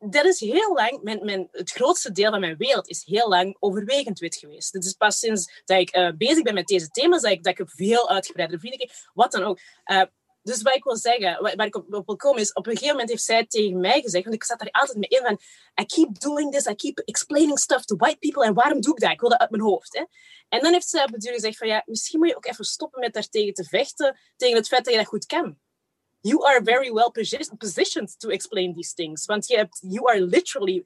dat 0.09 0.25
is 0.25 0.41
heel 0.41 0.75
lang, 0.75 1.03
mijn, 1.03 1.25
mijn, 1.25 1.49
het 1.51 1.71
grootste 1.71 2.13
deel 2.13 2.31
van 2.31 2.41
mijn 2.41 2.57
wereld 2.57 2.89
is 2.89 3.05
heel 3.05 3.29
lang 3.29 3.57
overwegend 3.59 4.19
wit 4.19 4.37
geweest. 4.37 4.73
Het 4.73 4.85
is 4.85 4.93
pas 4.93 5.19
sinds 5.19 5.63
dat 5.65 5.79
ik 5.79 5.97
uh, 5.97 6.11
bezig 6.17 6.43
ben 6.43 6.55
met 6.55 6.67
deze 6.67 6.89
thema's 6.89 7.23
dat 7.23 7.31
ik, 7.31 7.43
dat 7.43 7.59
ik 7.59 7.71
veel 7.71 8.09
uitgebreidere 8.11 8.61
vrienden 8.61 8.91
wat 9.15 9.33
dan 9.33 9.43
ook. 9.43 9.59
Uh, 9.85 10.03
dus 10.43 10.63
wat 10.63 10.75
ik 10.75 10.85
wil 10.85 10.97
zeggen, 10.97 11.57
waar, 11.57 11.67
ik 11.67 11.77
op, 11.77 11.95
op 11.95 12.07
wil 12.07 12.17
komen 12.17 12.41
is, 12.41 12.53
op 12.53 12.67
een 12.67 12.73
gegeven 12.73 12.93
moment 12.93 13.11
heeft 13.11 13.23
zij 13.23 13.47
tegen 13.47 13.81
mij 13.81 14.01
gezegd, 14.01 14.25
want 14.25 14.37
ik 14.37 14.45
zat 14.45 14.59
daar 14.59 14.71
altijd 14.71 14.99
mee 14.99 15.09
in 15.09 15.25
van, 15.25 15.41
I 15.81 15.87
keep 15.87 16.21
doing 16.21 16.53
this, 16.53 16.67
I 16.67 16.75
keep 16.75 16.99
explaining 16.99 17.59
stuff 17.59 17.85
to 17.85 17.97
white 17.97 18.19
people, 18.19 18.45
en 18.45 18.55
waarom 18.55 18.81
doe 18.81 18.95
ik 18.95 19.01
dat? 19.01 19.11
Ik 19.11 19.21
wil 19.21 19.29
dat 19.29 19.41
uit 19.41 19.51
mijn 19.51 19.63
hoofd. 19.63 19.95
Hè? 19.95 20.05
En 20.49 20.61
dan 20.61 20.73
heeft 20.73 20.89
zij 20.89 21.05
op 21.05 21.21
duur 21.21 21.33
gezegd 21.33 21.57
van, 21.57 21.69
ja, 21.69 21.83
misschien 21.87 22.19
moet 22.19 22.29
je 22.29 22.37
ook 22.37 22.47
even 22.47 22.65
stoppen 22.65 23.01
met 23.01 23.13
daar 23.13 23.29
tegen 23.29 23.55
te 23.55 23.65
vechten, 23.65 24.19
tegen 24.37 24.57
het 24.57 24.69
feit 24.69 24.85
dat 24.85 24.93
je 24.93 25.01
dat 25.01 25.09
goed 25.09 25.27
kan 25.27 25.59
you 26.21 26.47
are 26.47 26.61
very 26.65 26.93
well 26.93 27.11
positioned 27.59 28.19
to 28.19 28.29
explain 28.29 28.75
these 28.75 28.95
things. 28.95 29.27
Want 29.27 29.47
je 29.47 29.57
hebt, 29.57 29.79
you 29.81 30.09
are 30.09 30.21
literally 30.27 30.85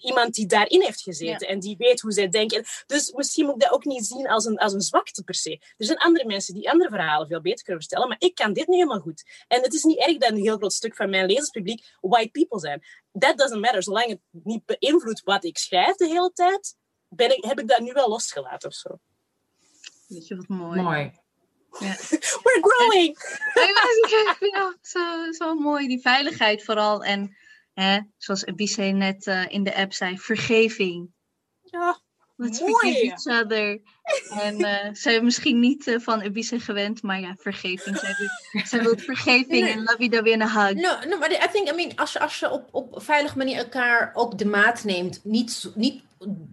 iemand 0.00 0.34
die 0.34 0.46
daarin 0.46 0.82
heeft 0.82 1.02
gezeten 1.02 1.48
en 1.48 1.60
die 1.60 1.76
weet 1.76 2.00
hoe 2.00 2.12
zij 2.12 2.28
denken. 2.28 2.64
Dus 2.86 3.12
misschien 3.12 3.44
moet 3.44 3.54
ik 3.54 3.60
dat 3.60 3.70
ook 3.70 3.84
niet 3.84 4.06
zien 4.06 4.28
als 4.28 4.44
een, 4.44 4.58
als 4.58 4.72
een 4.72 4.80
zwakte 4.80 5.22
per 5.22 5.34
se. 5.34 5.50
Er 5.76 5.86
zijn 5.86 5.98
andere 5.98 6.26
mensen 6.26 6.54
die 6.54 6.70
andere 6.70 6.90
verhalen 6.90 7.26
veel 7.26 7.40
beter 7.40 7.64
kunnen 7.64 7.82
vertellen, 7.82 8.08
maar 8.08 8.16
ik 8.20 8.34
kan 8.34 8.52
dit 8.52 8.66
niet 8.66 8.76
helemaal 8.76 9.00
goed. 9.00 9.24
En 9.48 9.62
het 9.62 9.74
is 9.74 9.82
niet 9.82 9.98
erg 9.98 10.16
dat 10.16 10.30
een 10.30 10.36
heel 10.36 10.56
groot 10.56 10.72
stuk 10.72 10.96
van 10.96 11.10
mijn 11.10 11.26
lezerspubliek 11.26 11.96
white 12.00 12.30
people 12.30 12.60
zijn. 12.60 12.82
That 13.18 13.38
doesn't 13.38 13.60
matter. 13.60 13.82
Zolang 13.82 14.08
het 14.08 14.20
niet 14.30 14.64
beïnvloedt 14.64 15.22
wat 15.22 15.44
ik 15.44 15.58
schrijf 15.58 15.96
de 15.96 16.06
hele 16.06 16.32
tijd, 16.32 16.76
ben 17.08 17.36
ik, 17.36 17.44
heb 17.44 17.60
ik 17.60 17.68
dat 17.68 17.80
nu 17.80 17.92
wel 17.92 18.08
losgelaten 18.08 18.68
of 18.68 18.74
zo. 18.74 18.98
Weet 20.06 20.26
je 20.26 20.36
wat 20.36 20.48
mooi. 20.48 20.80
Mooi. 20.80 21.12
Ja. 21.80 21.96
We're 22.44 22.60
growing! 22.60 23.16
zo, 24.82 25.32
zo 25.32 25.54
mooi, 25.54 25.88
die 25.88 26.00
veiligheid 26.00 26.64
vooral. 26.64 27.04
En 27.04 27.36
hè, 27.72 28.00
zoals 28.16 28.44
Ebise 28.44 28.82
net 28.82 29.26
uh, 29.26 29.44
in 29.48 29.62
de 29.62 29.74
app 29.74 29.92
zei, 29.92 30.18
vergeving. 30.18 31.12
Ja, 31.62 32.00
Let's 32.40 32.58
forgive 32.58 33.02
each 33.02 33.26
other. 33.26 33.80
En 34.30 34.60
uh, 34.60 34.94
ze 34.94 35.08
hebben 35.08 35.24
misschien 35.24 35.60
niet 35.60 35.86
uh, 35.86 36.00
van 36.00 36.20
Ebise 36.20 36.60
gewend, 36.60 37.02
maar 37.02 37.20
ja, 37.20 37.34
vergeving. 37.38 37.98
Zij 37.98 38.14
wil, 38.18 38.62
zij 38.64 38.82
wil 38.82 38.96
vergeving 38.96 39.68
en 39.68 39.78
love 39.78 40.08
you 40.08 40.22
weer 40.22 40.32
een 40.32 40.50
hug. 40.50 40.74
No, 40.74 41.08
no, 41.08 41.18
maar 41.18 41.32
I 41.32 41.48
think, 41.52 41.68
I 41.68 41.74
mean, 41.74 41.96
als 41.96 42.12
je, 42.12 42.20
als 42.20 42.38
je 42.38 42.50
op, 42.50 42.68
op 42.70 43.02
veilige 43.02 43.36
manier 43.36 43.56
elkaar 43.56 44.10
ook 44.14 44.38
de 44.38 44.46
maat 44.46 44.84
neemt, 44.84 45.20
niet, 45.24 45.70
niet 45.74 46.02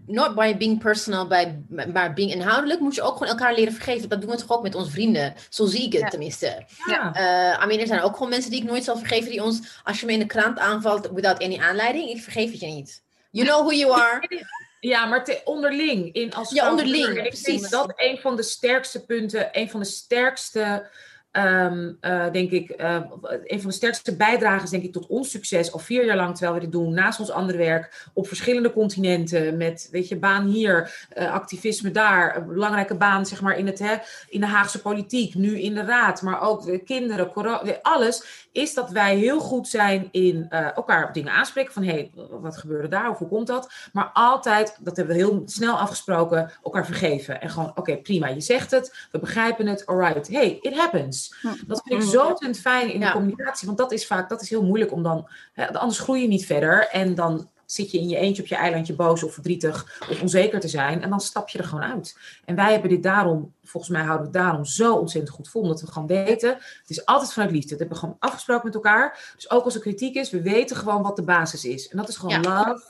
not 0.05 0.35
by 0.35 0.57
being 0.57 0.79
personal, 0.79 1.27
by, 1.27 1.53
maar 1.93 2.13
being 2.13 2.31
inhoudelijk, 2.31 2.79
moet 2.79 2.95
je 2.95 3.01
ook 3.01 3.13
gewoon 3.13 3.27
elkaar 3.27 3.53
leren 3.53 3.73
vergeven. 3.73 4.09
Dat 4.09 4.21
doen 4.21 4.29
we 4.29 4.37
toch 4.37 4.51
ook 4.57 4.63
met 4.63 4.75
onze 4.75 4.91
vrienden. 4.91 5.33
Zo 5.49 5.65
zie 5.65 5.85
ik 5.85 5.93
het 5.93 6.09
tenminste. 6.09 6.65
Ja. 6.85 7.15
Uh, 7.15 7.63
I 7.63 7.67
mean, 7.67 7.79
er 7.79 7.87
zijn 7.87 8.01
ook 8.01 8.13
gewoon 8.13 8.29
mensen 8.29 8.51
die 8.51 8.61
ik 8.61 8.67
nooit 8.67 8.83
zal 8.83 8.97
vergeven, 8.97 9.31
die 9.31 9.43
ons, 9.43 9.81
als 9.83 9.99
je 9.99 10.05
me 10.05 10.11
in 10.11 10.19
de 10.19 10.25
krant 10.25 10.59
aanvalt 10.59 11.09
without 11.13 11.43
any 11.43 11.59
aanleiding, 11.59 12.09
ik 12.09 12.23
vergeef 12.23 12.51
het 12.51 12.59
je 12.59 12.67
niet. 12.67 13.03
You 13.31 13.47
know 13.47 13.59
who 13.59 13.73
you 13.73 14.01
are. 14.01 14.45
Ja, 14.87 15.05
maar 15.05 15.23
te, 15.23 15.41
onderling. 15.43 16.13
In 16.13 16.33
als 16.33 16.51
ja, 16.51 16.69
onderling, 16.69 17.21
precies. 17.21 17.69
Dat 17.69 17.93
een 17.95 18.17
van 18.17 18.35
de 18.35 18.43
sterkste 18.43 19.05
punten, 19.05 19.49
een 19.51 19.69
van 19.69 19.79
de 19.79 19.85
sterkste 19.85 20.89
ehm, 21.35 21.91
eh, 21.99 22.31
denk 22.31 22.51
ik, 22.51 22.69
eh, 22.69 23.01
een 23.43 23.61
van 23.61 23.69
de 23.69 23.75
sterkste 23.75 24.15
bijdragers, 24.15 24.69
denk 24.69 24.83
ik, 24.83 24.93
tot 24.93 25.07
ons 25.07 25.29
succes. 25.29 25.71
Al 25.71 25.79
vier 25.79 26.05
jaar 26.05 26.15
lang, 26.15 26.31
terwijl 26.31 26.53
we 26.53 26.59
dit 26.59 26.71
doen, 26.71 26.93
naast 26.93 27.19
ons 27.19 27.31
andere 27.31 27.57
werk, 27.57 28.07
op 28.13 28.27
verschillende 28.27 28.73
continenten. 28.73 29.57
Met, 29.57 29.87
weet 29.91 30.07
je, 30.07 30.17
baan 30.17 30.45
hier, 30.45 31.05
eh, 31.09 31.31
activisme 31.31 31.91
daar. 31.91 32.35
Een 32.35 32.47
belangrijke 32.47 32.95
baan, 32.95 33.25
zeg 33.25 33.41
maar, 33.41 33.57
in, 33.57 33.65
het, 33.65 33.79
hè, 33.79 33.95
in 34.29 34.39
de 34.39 34.45
Haagse 34.45 34.81
politiek. 34.81 35.35
Nu 35.35 35.59
in 35.59 35.73
de 35.73 35.83
raad, 35.83 36.21
maar 36.21 36.41
ook 36.41 36.65
de 36.65 36.77
kinderen, 36.79 37.31
corona, 37.31 37.79
alles. 37.81 38.47
Is 38.51 38.73
dat 38.73 38.89
wij 38.89 39.15
heel 39.15 39.39
goed 39.39 39.67
zijn 39.67 40.07
in 40.11 40.49
elkaar 40.49 41.13
dingen 41.13 41.31
aanspreken. 41.31 41.73
Van, 41.73 41.83
hé, 41.83 41.91
hey, 41.91 42.11
wat 42.29 42.57
gebeurde 42.57 42.87
daar? 42.87 43.09
Of 43.09 43.17
hoe 43.17 43.27
komt 43.27 43.47
dat? 43.47 43.73
Maar 43.93 44.09
altijd, 44.13 44.77
dat 44.79 44.97
hebben 44.97 45.15
we 45.15 45.21
heel 45.21 45.41
snel 45.45 45.77
afgesproken, 45.77 46.51
elkaar 46.63 46.85
vergeven. 46.85 47.41
En 47.41 47.49
gewoon, 47.49 47.71
oké, 47.75 47.97
prima, 47.97 48.27
je 48.27 48.41
zegt 48.41 48.71
het, 48.71 49.07
we 49.11 49.19
begrijpen 49.19 49.67
het, 49.67 49.85
alright. 49.85 50.27
Hey, 50.27 50.57
it 50.61 50.77
happens. 50.77 51.24
Hm. 51.41 51.47
Dat 51.67 51.81
vind 51.85 52.03
ik 52.03 52.09
zo 52.09 52.19
ontzettend 52.27 52.59
fijn 52.59 52.93
in 52.93 52.99
de 52.99 53.05
Ja. 53.05 53.11
communicatie, 53.11 53.65
want 53.67 53.77
dat 53.77 53.91
is 53.91 54.07
vaak, 54.07 54.29
dat 54.29 54.41
is 54.41 54.49
heel 54.49 54.63
moeilijk 54.63 54.91
om 54.91 55.03
dan, 55.03 55.29
hè, 55.53 55.73
anders 55.73 55.99
groei 55.99 56.21
je 56.21 56.27
niet 56.27 56.45
verder 56.45 56.87
en 56.87 57.15
dan 57.15 57.49
zit 57.65 57.91
je 57.91 57.97
in 57.99 58.09
je 58.09 58.17
eentje 58.17 58.41
op 58.41 58.47
je 58.47 58.55
eilandje 58.55 58.95
boos 58.95 59.23
of 59.23 59.33
verdrietig 59.33 59.99
of 60.09 60.21
onzeker 60.21 60.59
te 60.59 60.67
zijn 60.67 61.01
en 61.03 61.09
dan 61.09 61.19
stap 61.19 61.49
je 61.49 61.57
er 61.57 61.63
gewoon 61.63 61.83
uit. 61.83 62.17
En 62.45 62.55
wij 62.55 62.71
hebben 62.71 62.89
dit 62.89 63.03
daarom, 63.03 63.53
volgens 63.63 63.91
mij 63.91 64.01
houden 64.03 64.31
we 64.31 64.37
het 64.37 64.45
daarom 64.45 64.65
zo 64.65 64.95
ontzettend 64.95 65.35
goed 65.35 65.49
vol, 65.49 65.61
omdat 65.61 65.81
we 65.81 65.91
gewoon 65.91 66.07
weten, 66.07 66.49
het 66.53 66.89
is 66.89 67.05
altijd 67.05 67.33
vanuit 67.33 67.51
liefde. 67.51 67.69
Dat 67.69 67.79
hebben 67.79 67.97
we 67.97 68.03
gewoon 68.03 68.19
afgesproken 68.19 68.65
met 68.65 68.75
elkaar. 68.75 69.33
Dus 69.35 69.49
ook 69.49 69.63
als 69.63 69.75
er 69.75 69.81
kritiek 69.81 70.15
is, 70.15 70.29
we 70.29 70.41
weten 70.41 70.75
gewoon 70.75 71.01
wat 71.01 71.15
de 71.15 71.23
basis 71.23 71.65
is. 71.65 71.87
En 71.87 71.97
dat 71.97 72.07
is 72.09 72.17
gewoon 72.17 72.41
love 72.41 72.81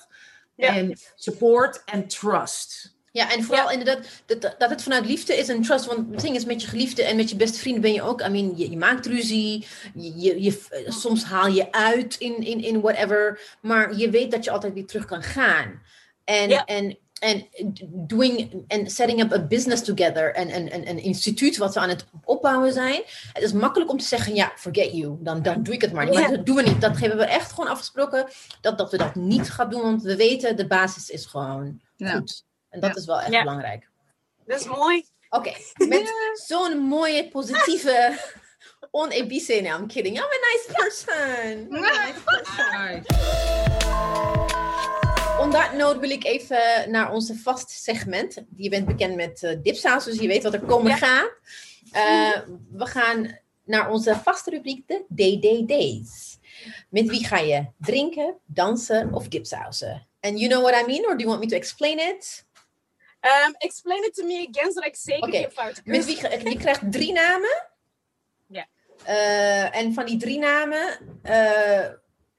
Ja. 0.56 0.68
en 0.76 0.98
support 1.16 1.82
en 1.86 2.08
trust. 2.08 2.95
Ja, 3.16 3.32
en 3.32 3.43
vooral 3.43 3.72
inderdaad 3.72 3.99
dat, 4.26 4.55
dat 4.57 4.70
het 4.70 4.84
vanuit 4.84 5.05
liefde 5.05 5.38
is 5.38 5.49
en 5.49 5.61
trust. 5.61 5.86
Want 5.86 6.11
het 6.11 6.22
ding 6.22 6.36
is 6.36 6.45
met 6.45 6.61
je 6.61 6.68
geliefde 6.68 7.03
en 7.03 7.16
met 7.16 7.30
je 7.30 7.36
beste 7.36 7.59
vrienden 7.59 7.82
ben 7.82 7.93
je 7.93 8.01
ook. 8.01 8.22
I 8.22 8.30
mean, 8.30 8.53
je, 8.57 8.70
je 8.70 8.78
maakt 8.78 9.05
ruzie. 9.05 9.66
Je, 9.93 10.13
je, 10.20 10.41
je- 10.41 10.61
eh, 10.70 10.91
soms 10.91 11.24
haal 11.24 11.47
je 11.47 11.72
uit 11.72 12.16
in, 12.16 12.38
in, 12.43 12.63
in 12.63 12.82
whatever. 12.82 13.39
Maar 13.61 13.95
je 13.97 14.09
weet 14.09 14.32
dat 14.32 14.43
je 14.43 14.51
altijd 14.51 14.74
weer 14.74 14.86
terug 14.86 15.05
kan 15.05 15.24
gaan. 15.24 15.82
En, 16.24 16.49
Ja. 16.49 16.66
en, 16.66 16.97
en 17.20 17.47
doing 17.88 18.63
en 18.68 18.89
setting 18.89 19.22
up 19.22 19.34
a 19.34 19.39
business 19.47 19.84
together. 19.84 20.34
En 20.34 20.55
een, 20.55 20.74
een, 20.74 20.89
een 20.89 21.03
instituut 21.03 21.57
wat 21.57 21.74
we 21.74 21.80
aan 21.80 21.89
het 21.89 22.05
opbouwen 22.24 22.74
zijn. 22.74 23.01
Het 23.34 23.43
is 23.43 23.53
makkelijk 23.53 23.91
om 23.91 23.97
te 23.97 24.05
zeggen, 24.05 24.36
ja, 24.36 24.51
forget 24.55 24.91
you. 24.91 25.18
Dan, 25.20 25.41
dan 25.41 25.63
doe 25.63 25.74
ik 25.74 25.82
het 25.82 25.91
maar 25.93 26.05
niet. 26.05 26.13
Maar 26.20 26.30
dat 26.32 26.45
doen 26.45 26.55
we 26.55 26.61
niet. 26.61 26.82
Dat 26.82 26.99
hebben 26.99 27.18
we 27.18 27.26
echt 27.26 27.51
gewoon 27.51 27.70
afgesproken. 27.70 28.28
Dat, 28.61 28.78
dat 28.78 28.91
we 28.91 28.97
dat 28.97 29.16
niet 29.16 29.49
gaan 29.51 29.70
doen. 29.70 29.82
Want 29.82 30.01
we 30.01 30.16
weten, 30.16 30.55
de 30.57 30.68
basis 30.68 31.09
is 31.09 31.26
gewoon 31.26 31.82
Ja. 31.95 32.11
goed. 32.16 32.45
En 32.76 32.82
dat 32.82 32.90
Ja. 32.90 32.96
is 32.96 33.06
wel 33.06 33.20
echt 33.20 33.32
Ja. 33.32 33.44
belangrijk. 33.44 33.88
Dat 34.46 34.60
is 34.60 34.66
mooi. 34.68 35.06
Oké, 35.30 35.52
met 35.88 36.14
zo'n 36.34 36.78
mooie, 36.78 37.28
positieve, 37.30 38.20
on-ABC, 38.92 39.48
no, 39.62 39.78
I'm 39.78 39.88
kidding. 39.88 40.18
I'm 40.18 40.24
a 40.24 40.40
nice 40.52 40.66
person. 40.74 41.68
I'm 41.72 41.84
a 41.84 42.06
nice 42.06 42.20
person. 42.26 43.04
On 45.40 45.52
that 45.52 45.74
note 45.74 46.00
wil 46.00 46.10
ik 46.10 46.24
even 46.24 46.92
naar 46.92 47.12
onze 47.12 47.36
vast 47.36 47.70
segment. 47.70 48.44
Je 48.56 48.70
bent 48.70 48.86
bekend 48.86 49.16
met 49.16 49.44
eh 49.44 49.56
dipsaus, 49.64 50.04
dus 50.06 50.20
je 50.20 50.28
weet 50.28 50.44
wat 50.44 50.54
er 50.54 50.60
komen 50.62 50.92
Ja. 50.92 50.98
gaat. 50.98 51.32
Eh, 51.92 52.40
we 52.72 52.86
gaan 52.86 53.38
naar 53.64 53.90
onze 53.90 54.16
vaste 54.24 54.50
rubriek, 54.50 54.88
de 54.88 55.06
DDD's. 55.10 56.38
Met 56.90 57.10
wie 57.10 57.26
ga 57.26 57.38
je 57.38 57.66
drinken, 57.80 58.38
dansen 58.46 59.14
of 59.14 59.28
dipsausen? 59.28 60.08
And 60.22 60.40
you 60.40 60.50
know 60.52 60.64
what 60.64 60.82
I 60.82 60.86
mean, 60.86 61.06
or 61.06 61.18
do 61.18 61.24
you 61.24 61.28
want 61.28 61.40
me 61.40 61.48
to 61.48 61.56
explain 61.56 62.00
it? 62.00 62.46
Um, 63.26 63.56
explain 63.58 64.04
it 64.04 64.14
to 64.14 64.26
me 64.26 64.48
again, 64.50 64.72
zodat 64.72 64.86
ik 64.86 64.96
zeker 64.96 65.30
geen 65.30 65.52
fout 65.52 65.82
Met 65.84 66.06
wie, 66.06 66.50
je 66.50 66.58
krijgt 66.58 66.92
drie 66.92 67.14
namen. 67.14 67.68
Ja. 68.48 68.68
Eh, 69.04 69.76
en 69.76 69.94
van 69.94 70.06
die 70.06 70.18
drie 70.18 70.40
namen 70.40 71.00
eh, 71.22 71.90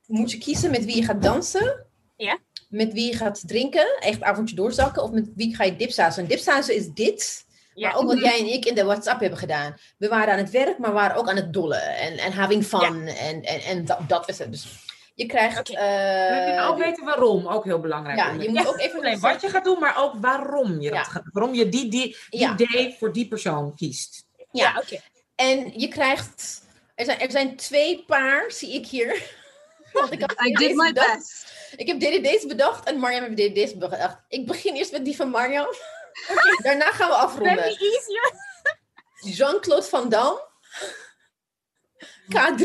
moet 0.06 0.30
je 0.30 0.38
kiezen 0.38 0.70
met 0.70 0.84
wie 0.84 0.96
je 0.96 1.04
gaat 1.04 1.22
dansen. 1.22 1.86
Ja. 2.16 2.38
Met 2.68 2.92
wie 2.92 3.06
je 3.10 3.16
gaat 3.16 3.48
drinken, 3.48 3.98
echt 3.98 4.22
avondje 4.22 4.56
doorzakken. 4.56 5.02
Of 5.02 5.10
met 5.10 5.28
wie 5.34 5.56
ga 5.56 5.64
je 5.64 5.76
dipsausen. 5.76 6.22
En 6.22 6.28
dipsausen 6.28 6.74
is 6.74 6.88
dit. 6.88 7.44
Ja. 7.74 7.88
Maar 7.88 7.98
ook 7.98 8.06
wat 8.06 8.18
jij 8.18 8.38
en 8.38 8.52
ik 8.52 8.64
in 8.64 8.74
de 8.74 8.84
WhatsApp 8.84 9.20
hebben 9.20 9.38
gedaan. 9.38 9.74
We 9.98 10.08
waren 10.08 10.32
aan 10.32 10.38
het 10.38 10.50
werk, 10.50 10.78
maar 10.78 10.92
waren 10.92 11.16
ook 11.16 11.28
aan 11.28 11.36
het 11.36 11.52
dollen. 11.52 11.96
En, 11.96 12.18
en 12.18 12.32
having 12.32 12.64
fun. 12.64 13.06
En, 13.06 13.42
en, 13.42 13.60
en 13.62 13.84
dat, 13.84 14.08
dat 14.08 14.28
is 14.28 14.38
het. 14.38 14.52
Dus 14.52 14.66
je 15.16 15.26
krijgt... 15.26 15.68
Eh, 15.70 15.76
We 16.56 16.66
ook 16.68 16.78
weten 16.78 17.04
waarom, 17.04 17.46
ook 17.48 17.64
heel 17.64 17.80
belangrijk. 17.80 18.18
ja, 18.18 18.30
je 18.30 18.48
moet 18.50 18.66
ook 18.68 18.78
even... 18.78 18.98
Alleen 19.00 19.20
wat 19.20 19.40
je 19.40 19.48
gaat 19.48 19.64
doen, 19.64 19.78
maar 19.78 19.96
ook 19.98 20.14
waarom 20.20 20.80
je, 20.80 20.90
Ja. 20.90 20.96
dat 20.98 21.06
gaat, 21.08 21.22
waarom 21.32 21.54
je 21.54 21.68
die, 21.68 21.88
die, 21.88 22.16
voor 22.98 23.12
die 23.12 23.28
persoon 23.28 23.74
kiest. 23.74 24.24
Ja, 24.50 24.78
oké. 24.82 25.00
En 25.34 25.72
je 25.80 25.88
krijgt. 25.88 26.64
Er 26.94 27.04
zijn, 27.04 27.20
er 27.20 27.30
zijn 27.30 27.56
twee 27.56 28.04
paar, 28.06 28.50
zie 28.50 28.72
ik 28.74 28.86
hier. 28.86 29.22
Want 29.92 30.12
ik, 30.12 30.20
had 30.20 30.46
I 30.46 30.52
did 30.52 30.74
my 30.74 30.86
bedacht. 30.92 31.16
best. 31.16 31.54
Ik 31.76 31.86
heb 31.86 32.00
DDD's 32.00 32.46
bedacht 32.46 32.86
en 32.88 32.98
Marjam 32.98 33.22
heeft 33.24 33.36
DDD's 33.54 33.76
bedacht. 33.76 34.18
Ik 34.28 34.46
begin 34.46 34.74
eerst 34.74 34.92
met 34.92 35.04
die 35.04 35.16
van 35.16 35.28
Marjam. 35.28 35.66
Daarna 36.62 36.90
gaan 36.92 37.08
we 37.08 37.14
Very 37.14 37.24
afronden. 37.24 37.64
easy. 37.64 38.12
Jean-Claude 39.36 39.86
Van 39.86 40.08
Damme. 40.08 40.44
K3. 42.28 42.64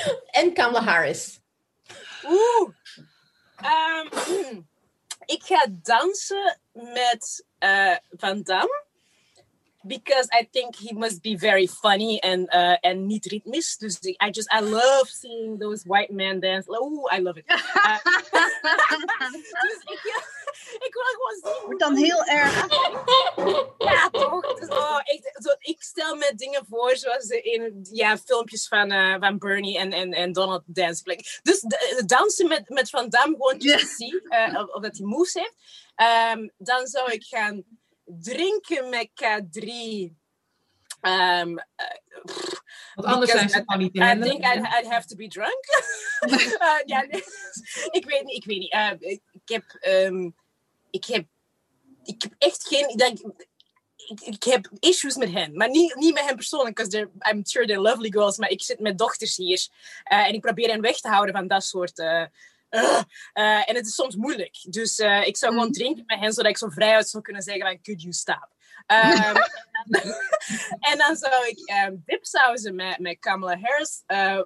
en 0.40 0.52
Kamala 0.54 0.80
Harris. 0.80 1.40
Oeh. 2.24 2.74
Ehm, 3.56 4.08
ik 5.34 5.42
ga 5.42 5.66
dansen 5.70 6.60
met 6.72 7.46
eh, 7.58 7.96
Van 8.10 8.42
Damme. 8.42 8.84
Because 9.84 10.28
I 10.32 10.48
think 10.52 10.76
he 10.76 10.92
must 10.92 11.22
be 11.22 11.36
very 11.36 11.66
funny 11.66 12.20
and 12.22 12.48
uh, 12.54 12.76
and 12.82 13.06
niet 13.06 13.26
ritmisch. 13.26 13.78
Dus 13.78 13.98
I 14.02 14.30
just 14.30 14.48
I 14.52 14.60
love 14.60 15.08
seeing 15.08 15.58
those 15.58 15.84
white 15.84 16.12
men 16.12 16.40
dance. 16.40 16.68
Oeh, 16.68 17.16
I 17.16 17.20
love 17.20 17.38
it. 17.38 17.44
Uh, 17.50 17.98
dus 19.62 19.82
ik, 19.84 20.02
ik 20.86 20.94
wil 20.94 21.02
gewoon 21.02 21.54
zien. 21.54 21.64
Wordt 21.64 21.80
dan 21.80 21.96
heel 21.96 22.24
erg. 22.24 22.66
Ja, 23.78 24.10
toch? 24.10 24.58
Dus, 24.58 24.68
oh, 24.68 25.00
ik, 25.04 25.38
zo, 25.42 25.48
ik 25.58 25.82
stel 25.82 26.16
me 26.16 26.32
dingen 26.36 26.66
voor 26.68 26.96
zoals 26.96 27.28
in 27.28 27.86
ja, 27.90 28.18
filmpjes 28.18 28.68
van, 28.68 28.90
eh, 28.90 29.16
van 29.18 29.38
Bernie 29.38 29.78
en, 29.78 29.92
en, 29.92 30.12
en 30.12 30.32
Donald 30.32 30.62
Dance. 30.66 31.02
Like, 31.04 31.40
dus 31.42 31.60
de- 31.60 32.02
dansen 32.06 32.48
met, 32.48 32.68
met 32.68 32.90
Van 32.90 33.08
Damme 33.08 33.36
gewoon 33.36 33.58
te 33.58 33.94
zien 33.96 34.20
eh, 34.28 34.60
of, 34.60 34.74
of 34.74 34.82
dat 34.82 34.96
hij 34.96 35.06
moves 35.06 35.34
heeft. 35.34 35.54
Ehm, 35.94 36.48
dan 36.58 36.86
zou 36.86 37.12
ik 37.12 37.24
gaan 37.24 37.64
drinken 38.20 38.88
met 38.88 39.08
K3. 39.08 39.68
Ehm, 41.00 41.56
eh, 41.58 41.86
pff, 42.24 42.62
Want 42.94 43.08
anders 43.08 43.30
zijn 43.30 43.48
ze 43.48 43.62
gewoon 43.66 43.82
niet 43.82 43.96
I 43.96 44.20
think 44.20 44.44
I'd, 44.44 44.80
I'd 44.80 44.90
have 44.90 45.06
to 45.06 45.16
be 45.16 45.28
drunk. 45.28 45.60
Eh, 46.58 46.80
ja, 46.84 47.00
nee, 47.00 47.24
ik 47.98 48.04
weet 48.04 48.24
niet, 48.24 48.36
ik 48.36 48.44
weet 48.44 48.58
niet. 48.58 48.72
Eh, 48.72 48.90
ik, 49.00 49.20
heb, 49.44 49.64
ehm, 49.80 50.30
ik 50.90 51.04
heb, 51.04 51.26
ik 52.02 52.22
heb 52.22 52.34
echt 52.38 52.66
geen, 52.66 52.88
ik 52.88 52.98
denk, 52.98 53.18
ik, 53.96 54.20
ik 54.20 54.42
heb 54.42 54.68
issues 54.78 55.16
met 55.16 55.32
hen, 55.32 55.56
maar 55.56 55.70
niet, 55.70 55.94
niet 55.94 56.14
met 56.14 56.24
hen 56.24 56.36
persoonlijk, 56.36 56.76
because 56.76 57.08
I'm 57.32 57.44
sure 57.44 57.66
they're 57.66 57.80
lovely 57.80 58.10
girls, 58.10 58.36
maar 58.36 58.50
ik 58.50 58.62
zit 58.62 58.80
met 58.80 58.98
dochters 58.98 59.36
hier 59.36 59.68
eh, 60.04 60.26
en 60.26 60.34
ik 60.34 60.40
probeer 60.40 60.68
hen 60.70 60.80
weg 60.80 61.00
te 61.00 61.08
houden 61.08 61.34
van 61.34 61.46
dat 61.46 61.64
soort. 61.64 62.02
Eh, 62.72 63.02
eh, 63.32 63.68
en 63.68 63.74
het 63.74 63.86
is 63.86 63.94
soms 63.94 64.16
moeilijk. 64.16 64.58
Dus 64.68 64.98
eh, 64.98 65.26
ik 65.26 65.36
zou 65.36 65.52
gewoon 65.52 65.68
Mhm. 65.68 65.76
drinken 65.76 66.04
met 66.06 66.18
hen, 66.18 66.32
zodat 66.32 66.50
ik 66.50 66.58
zo 66.58 66.68
vrij 66.68 66.94
uit 66.94 67.08
zou 67.08 67.22
kunnen 67.22 67.42
zeggen 67.42 67.62
van, 67.66 67.80
could 67.82 68.00
you 68.02 68.12
stop? 68.12 68.48
Ehm, 68.86 69.34
en 70.90 70.98
dan 70.98 71.16
zou 71.16 71.46
ik 71.48 71.58
ehm 71.64 71.94
dipsausen 72.04 72.74
met, 72.74 72.98
met 72.98 73.18
Kamala 73.18 73.58
Harris, 73.60 74.02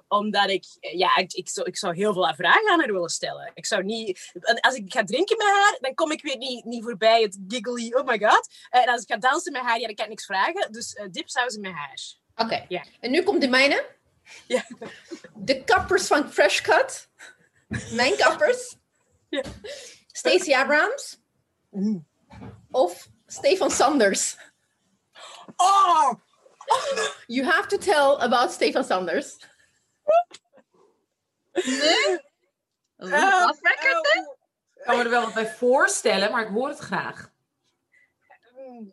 omdat 0.07 0.49
ik, 0.49 0.65
ja, 0.79 1.15
ik, 1.15 1.33
ik, 1.33 1.49
zou, 1.49 1.67
ik 1.67 1.77
zou 1.77 1.95
heel 1.95 2.13
veel 2.13 2.33
vragen 2.35 2.71
aan 2.71 2.79
haar 2.79 2.91
willen 2.91 3.09
stellen. 3.09 3.51
Ik 3.53 3.65
zou 3.65 3.83
niet, 3.83 4.31
als 4.59 4.75
ik 4.75 4.93
ga 4.93 5.03
drinken 5.03 5.37
met 5.37 5.47
haar, 5.47 5.77
dan 5.79 5.93
kom 5.93 6.11
ik 6.11 6.21
weer 6.21 6.37
niet, 6.37 6.65
niet 6.65 6.83
voorbij 6.83 7.21
het 7.21 7.39
giggly, 7.47 7.93
oh 7.93 8.05
my 8.05 8.19
god. 8.19 8.47
En 8.69 8.85
als 8.85 9.01
ik 9.01 9.11
ga 9.11 9.17
dansen 9.17 9.51
met 9.51 9.61
haar, 9.61 9.79
ja, 9.79 9.85
dan 9.85 9.95
kan 9.95 10.05
ik 10.05 10.11
niks 10.11 10.25
vragen. 10.25 10.71
Dus 10.71 10.99
dipsausen 11.11 11.61
met 11.61 11.71
haar. 11.71 11.99
Oké. 12.35 12.65
Ja. 12.67 12.83
En 12.99 13.11
nu 13.11 13.23
komt 13.23 13.41
de 13.41 13.47
mijne. 13.47 13.85
Ja. 14.47 14.65
De 15.35 15.63
kappers 15.63 16.07
van 16.07 16.31
Fresh 16.31 16.61
Cut. 16.61 17.09
Mijn 17.91 18.15
kappers. 18.17 18.75
Ja. 19.29 19.41
Stacey 20.11 20.53
Abrams. 20.55 21.19
Mm. 21.69 22.07
Of 22.71 23.07
Stefan 23.25 23.71
Sanders. 23.71 24.37
Oh! 25.55 26.13
You 27.27 27.45
have 27.45 27.67
to 27.67 27.77
tell 27.77 28.15
about 28.19 28.51
Stefan 28.51 28.83
Sanders. 28.83 29.37
Record? 31.53 32.23
eh, 32.97 33.49
Ik 34.75 34.83
kan 34.83 34.97
me 34.97 35.03
er 35.03 35.09
wel 35.09 35.21
wat 35.21 35.33
bij 35.33 35.49
voorstellen, 35.53 36.31
maar 36.31 36.41
ik 36.41 36.53
hoor 36.53 36.67
het 36.69 36.77
graag. 36.79 37.31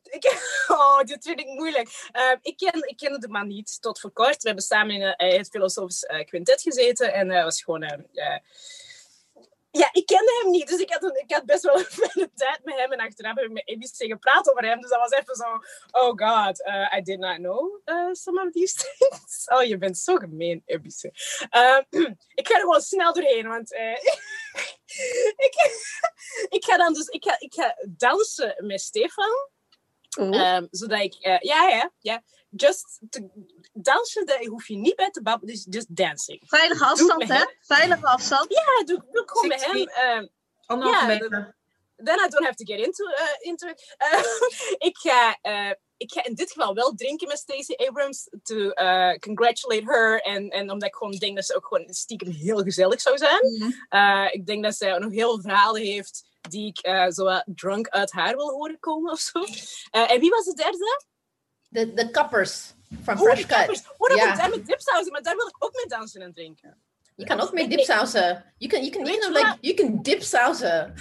Ik, 0.03 0.25
oh, 0.69 1.01
dit 1.01 1.25
vind 1.25 1.41
ik 1.41 1.47
moeilijk. 1.47 2.09
Eh, 2.13 2.33
ik, 2.43 2.57
ken, 2.57 2.89
ik 2.89 2.97
kende 2.97 3.19
de 3.19 3.29
man 3.29 3.47
niet 3.47 3.83
tot 3.83 4.01
voor 4.01 4.11
kort. 4.13 4.43
We 4.43 4.47
hebben 4.47 4.65
samen 4.65 4.95
in 4.95 5.03
eh, 5.03 5.37
het 5.37 5.49
filosofisch 5.49 6.05
eh, 6.05 6.25
quintet 6.25 6.63
gezeten. 6.63 7.13
En 7.13 7.29
dat 7.29 7.43
was 7.45 7.63
gewoon... 7.63 7.83
eh, 7.83 7.99
eh, 8.13 8.41
ja, 9.71 9.89
ik 9.93 10.07
kende 10.07 10.41
hem 10.43 10.51
niet, 10.51 10.69
dus 10.69 10.79
ik 10.81 10.93
had, 10.93 11.03
een, 11.03 11.21
ik 11.27 11.33
had 11.33 11.45
best 11.45 11.63
wel 11.63 11.79
een 11.79 11.85
fijne 11.85 12.31
tijd 12.35 12.61
met 12.65 12.77
hem. 12.77 12.93
En 12.93 13.01
achteraf 13.01 13.35
heb 13.35 13.45
ik 13.45 13.51
met 13.51 13.71
ABC 13.75 14.11
gepraat 14.11 14.51
over 14.51 14.65
hem. 14.65 14.81
Dus 14.81 14.91
dat 14.91 14.99
was 14.99 15.11
even 15.11 15.35
zo, 15.35 15.45
oh 15.91 16.13
god, 16.17 16.61
uh, 16.61 16.93
I 16.97 17.03
did 17.03 17.19
not 17.19 17.37
know 17.37 17.81
uh, 17.85 18.13
some 18.13 18.43
of 18.47 18.53
these 18.53 18.75
things. 18.75 19.49
Oh, 19.55 19.63
je 19.63 19.79
bent 19.79 19.99
zo 19.99 20.17
gemeen, 20.17 20.63
ABC. 20.67 21.03
Uh, 21.57 21.79
ik 22.35 22.49
ga 22.49 22.55
er 22.55 22.61
gewoon 22.61 22.81
snel 22.81 23.13
doorheen, 23.13 23.49
want 23.49 23.73
uh, 23.73 23.99
ik, 25.37 25.55
ik 26.49 26.65
ga 26.65 26.77
dan 26.77 26.93
dus, 26.93 27.07
ik 27.07 27.25
ga, 27.25 27.37
ik 27.39 27.55
ga 27.55 27.77
dansen 27.89 28.55
met 28.67 28.81
Stefan. 28.81 29.49
Um, 30.17 30.69
zodat 30.71 31.01
ik, 31.01 31.15
uh, 31.15 31.39
ja, 31.39 31.69
ja, 31.69 31.93
ja. 31.99 32.23
Just 32.51 33.01
to, 33.11 33.31
dansen, 33.73 34.27
daar 34.27 34.45
hoef 34.45 34.69
je 34.69 34.77
niet 34.77 34.97
bij 34.97 35.11
te 35.11 35.23
babbelen, 35.23 35.55
dus 35.55 35.67
just 35.71 35.97
dancing. 35.97 36.43
Veilige 36.45 36.85
afstand, 36.85 37.29
hè? 37.29 37.45
Veilige 37.61 38.07
afstand. 38.07 38.47
Ja, 38.53 38.85
doe, 38.85 39.05
doe 39.13 39.23
gewoon 39.27 39.49
met 39.49 39.65
hem. 39.65 39.77
Uh, 39.77 40.29
Anderhalve 40.67 41.01
ja, 41.01 41.07
meter. 41.07 41.57
Then 41.97 42.19
I 42.19 42.29
don't 42.29 42.45
have 42.45 42.57
to 42.57 42.65
get 42.65 42.87
into, 42.87 43.05
uh, 43.05 43.37
into 43.41 43.69
it. 43.69 43.97
Uh, 43.99 44.23
ik, 44.89 44.97
ga, 44.97 45.39
uh, 45.43 45.73
ik 45.97 46.13
ga 46.13 46.25
in 46.25 46.35
dit 46.35 46.53
geval 46.53 46.75
wel 46.75 46.95
drinken 46.95 47.29
met 47.29 47.39
Stacey 47.39 47.77
Abrams. 47.77 48.29
To 48.43 48.55
uh, 48.57 49.15
congratulate 49.15 49.85
her. 49.85 50.21
En, 50.21 50.49
en 50.49 50.71
omdat 50.71 50.89
ik 50.89 50.95
gewoon 50.95 51.17
denk 51.17 51.37
dat 51.37 51.45
ze 51.45 51.57
ook 51.57 51.67
gewoon 51.67 51.87
stiekem 51.95 52.31
heel 52.31 52.63
gezellig 52.63 53.01
zou 53.01 53.19
zijn. 53.19 53.47
Mm 53.47 53.75
-hmm. 53.89 54.29
ik 54.33 54.47
denk 54.47 54.65
dat 54.65 54.77
zij 54.77 54.99
nog 54.99 55.13
heel 55.13 55.33
veel 55.33 55.41
verhalen 55.41 55.83
heeft 55.83 56.25
die 56.49 56.69
ik 56.69 56.87
uh, 56.87 57.09
zo 57.09 57.41
drunk 57.45 57.89
uit 57.89 58.13
haar 58.13 58.37
wil 58.37 58.51
horen 58.51 58.79
komen 58.81 59.13
of 59.13 59.19
zo. 59.19 59.39
Uh, 59.41 60.11
en 60.11 60.21
wie 60.21 60.31
was 60.31 60.45
de 60.45 60.55
derde? 60.55 61.05
De, 61.69 61.95
de 61.95 62.11
kappers 62.11 62.73
van 63.03 63.15
oh, 63.15 63.23
Fresh 63.23 63.41
Cut. 63.41 63.47
Kappers. 63.47 63.83
Oh, 63.97 64.09
dat 64.09 64.37
daar 64.37 64.51
met 64.51 64.67
dipsausen, 64.67 65.13
maar 65.13 65.23
daar 65.23 65.37
wil 65.37 65.47
ik 65.47 65.57
ook 65.59 65.75
mee 65.75 65.87
dansen 65.87 66.23
en 66.23 66.33
drinken. 66.33 66.83
Je 67.17 67.25
kan 67.25 67.41
ook 67.41 67.53
met 67.53 67.71
dipsausen. 67.71 68.55
You 68.59 68.73
can, 68.73 68.85
you 68.85 68.91
can, 68.91 69.05
you 69.07 69.19
know, 69.19 69.33
like, 69.33 69.57
you 69.61 69.75
can 69.75 70.03
dipsausen. 70.03 70.95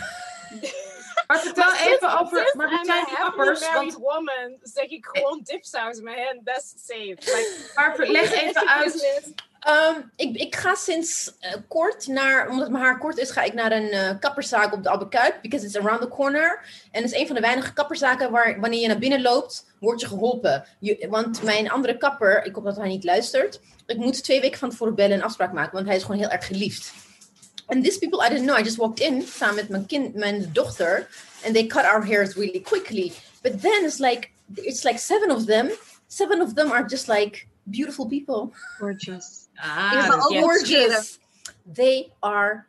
Maar 1.27 1.39
vertel 1.39 1.73
even 1.73 2.19
over. 2.19 2.53
Maar 2.55 2.71
I'm 2.71 2.89
a 2.89 3.03
happily 3.07 3.59
married 3.59 3.93
woman. 3.93 4.57
Zeg 4.61 4.85
ik 4.85 5.05
gewoon 5.05 5.41
dipsausen 5.43 6.03
met 6.03 6.15
hen. 6.15 6.41
That's 6.43 6.73
safe. 6.85 7.17
Like, 7.19 7.71
maar 7.75 7.97
leg 7.97 8.31
even 8.31 8.67
uit. 8.67 9.33
Um, 9.67 10.11
ik, 10.15 10.35
ik 10.35 10.55
ga 10.55 10.75
sinds 10.75 11.33
uh, 11.41 11.53
kort 11.67 12.07
naar, 12.07 12.49
omdat 12.49 12.69
mijn 12.69 12.83
haar 12.83 12.97
kort 12.97 13.17
is, 13.17 13.31
ga 13.31 13.41
ik 13.41 13.53
naar 13.53 13.71
een 13.71 13.93
uh, 13.93 14.09
kapperszaak 14.19 14.73
op 14.73 14.83
de 14.83 14.89
Albert 14.89 15.09
Kuip. 15.09 15.41
Because 15.41 15.65
it's 15.65 15.75
around 15.75 16.01
the 16.01 16.07
corner. 16.07 16.65
En 16.91 17.01
het 17.01 17.11
is 17.11 17.19
een 17.19 17.25
van 17.25 17.35
de 17.35 17.41
weinige 17.41 17.73
kapperszaken 17.73 18.31
waar 18.31 18.59
wanneer 18.59 18.79
je 18.79 18.87
naar 18.87 18.97
binnen 18.97 19.21
loopt, 19.21 19.65
word 19.79 19.99
je 20.01 20.07
geholpen. 20.07 20.65
Want 21.09 21.43
mijn 21.43 21.71
andere 21.71 21.97
kapper, 21.97 22.45
ik 22.45 22.55
hoop 22.55 22.63
dat 22.63 22.77
hij 22.77 22.87
niet 22.87 23.03
luistert. 23.03 23.59
Ik 23.85 23.97
moet 23.97 24.23
twee 24.23 24.41
weken 24.41 24.59
van 24.59 24.69
tevoren 24.69 24.95
bellen 24.95 25.17
en 25.17 25.23
afspraak 25.23 25.53
maken, 25.53 25.73
want 25.73 25.87
hij 25.87 25.95
is 25.95 26.03
gewoon 26.03 26.19
heel 26.19 26.29
erg 26.29 26.47
geliefd. 26.47 26.93
And 27.65 27.83
these 27.83 27.99
people, 27.99 28.25
I 28.25 28.29
didn't 28.29 28.45
know. 28.45 28.59
I 28.59 28.63
just 28.63 28.77
walked 28.77 28.99
in 28.99 29.21
samen 29.21 29.55
met 29.55 29.69
mijn 29.69 29.85
kind, 29.85 30.15
mijn 30.15 30.49
dochter. 30.53 31.07
And 31.45 31.53
they 31.53 31.65
cut 31.65 31.83
our 31.83 32.05
hairs 32.05 32.35
really 32.35 32.61
quickly. 32.61 33.13
But 33.41 33.61
then 33.61 33.85
it's 33.85 33.99
like, 33.99 34.29
it's 34.53 34.83
like 34.83 34.99
seven 34.99 35.31
of 35.31 35.45
them. 35.45 35.69
Seven 36.07 36.41
of 36.41 36.53
them 36.53 36.71
are 36.71 36.85
just 36.87 37.07
like 37.07 37.47
beautiful 37.69 38.07
people. 38.07 38.51
Gorgeous. 38.79 39.49
Ah, 39.61 40.19
gorgeous. 40.29 41.19
They 41.65 42.11
are 42.21 42.65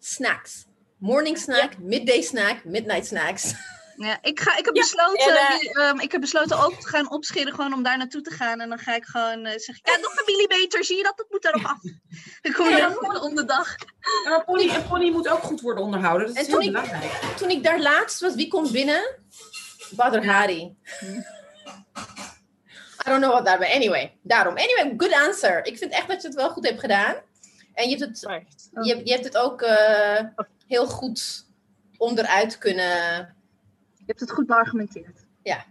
snacks. 0.00 0.66
Morning 1.00 1.36
snack, 1.36 1.72
yeah. 1.72 1.80
midday 1.80 2.22
snack, 2.22 2.64
midnight 2.64 3.06
snacks. 3.06 3.54
Ja, 3.98 4.18
ik, 4.22 4.40
ga, 4.40 4.56
ik, 4.56 4.64
heb 4.64 4.74
ja, 4.74 4.82
besloten, 4.82 5.36
en, 5.36 5.82
uh, 5.82 5.88
um, 5.88 6.00
ik 6.00 6.12
heb 6.12 6.20
besloten 6.20 6.64
ook 6.64 6.74
te 6.74 6.88
gaan 6.88 7.10
opscheren, 7.10 7.54
gewoon 7.54 7.72
om 7.72 7.82
daar 7.82 7.98
naartoe 7.98 8.20
te 8.20 8.30
gaan. 8.30 8.60
En 8.60 8.68
dan 8.68 8.78
ga 8.78 8.94
ik 8.94 9.04
gewoon 9.04 9.38
uh, 9.38 9.50
zeggen, 9.50 9.80
ja, 9.82 9.96
nog 9.96 10.16
een 10.16 10.24
millimeter, 10.26 10.84
zie 10.84 10.96
je 10.96 11.02
dat? 11.02 11.12
Het 11.16 11.26
moet 11.30 11.44
erop 11.44 11.64
af. 11.64 11.78
ik 12.48 12.52
kom 12.52 12.68
ja, 12.68 12.90
gewoon 12.90 13.20
om 13.20 13.34
de 13.34 13.44
dag. 13.44 13.76
Ja, 14.24 14.30
maar 14.30 14.44
pony, 14.44 14.68
en 14.68 14.86
pony 14.86 15.10
moet 15.10 15.28
ook 15.28 15.42
goed 15.42 15.60
worden 15.60 15.84
onderhouden, 15.84 16.26
dat 16.26 16.36
is 16.36 16.42
en 16.42 16.48
heel 16.48 16.60
toen 16.60 16.72
belangrijk. 16.72 17.04
Ik, 17.04 17.36
toen 17.36 17.50
ik 17.50 17.62
daar 17.62 17.80
laatst 17.80 18.20
was, 18.20 18.34
wie 18.34 18.48
komt 18.48 18.72
binnen? 18.72 19.16
Badr 19.90 20.24
Hari. 20.26 20.76
Hm. 20.98 21.20
I 23.08 23.10
don't 23.10 23.22
know 23.22 23.32
what 23.32 23.44
that, 23.44 23.58
but 23.58 23.68
anyway, 23.68 24.12
daarom. 24.22 24.54
Anyway, 24.56 24.94
good 24.96 25.14
answer. 25.14 25.64
Ik 25.64 25.78
vind 25.78 25.92
echt 25.92 26.08
dat 26.08 26.22
je 26.22 26.28
het 26.28 26.36
wel 26.36 26.50
goed 26.50 26.66
hebt 26.66 26.80
gedaan. 26.80 27.14
En 27.74 27.88
je 27.88 27.96
hebt 27.96 28.20
het, 28.20 28.26
oh. 28.26 28.84
je, 28.84 29.00
je 29.04 29.12
hebt 29.12 29.24
het 29.24 29.36
ook 29.36 29.62
uh, 29.62 30.20
heel 30.66 30.86
goed 30.86 31.46
onderuit 31.96 32.58
kunnen... 32.58 33.36
Je 33.96 34.04
hebt 34.06 34.20
het 34.20 34.30
goed 34.30 34.46
beargumenteerd. 34.46 35.26
Ja. 35.42 35.64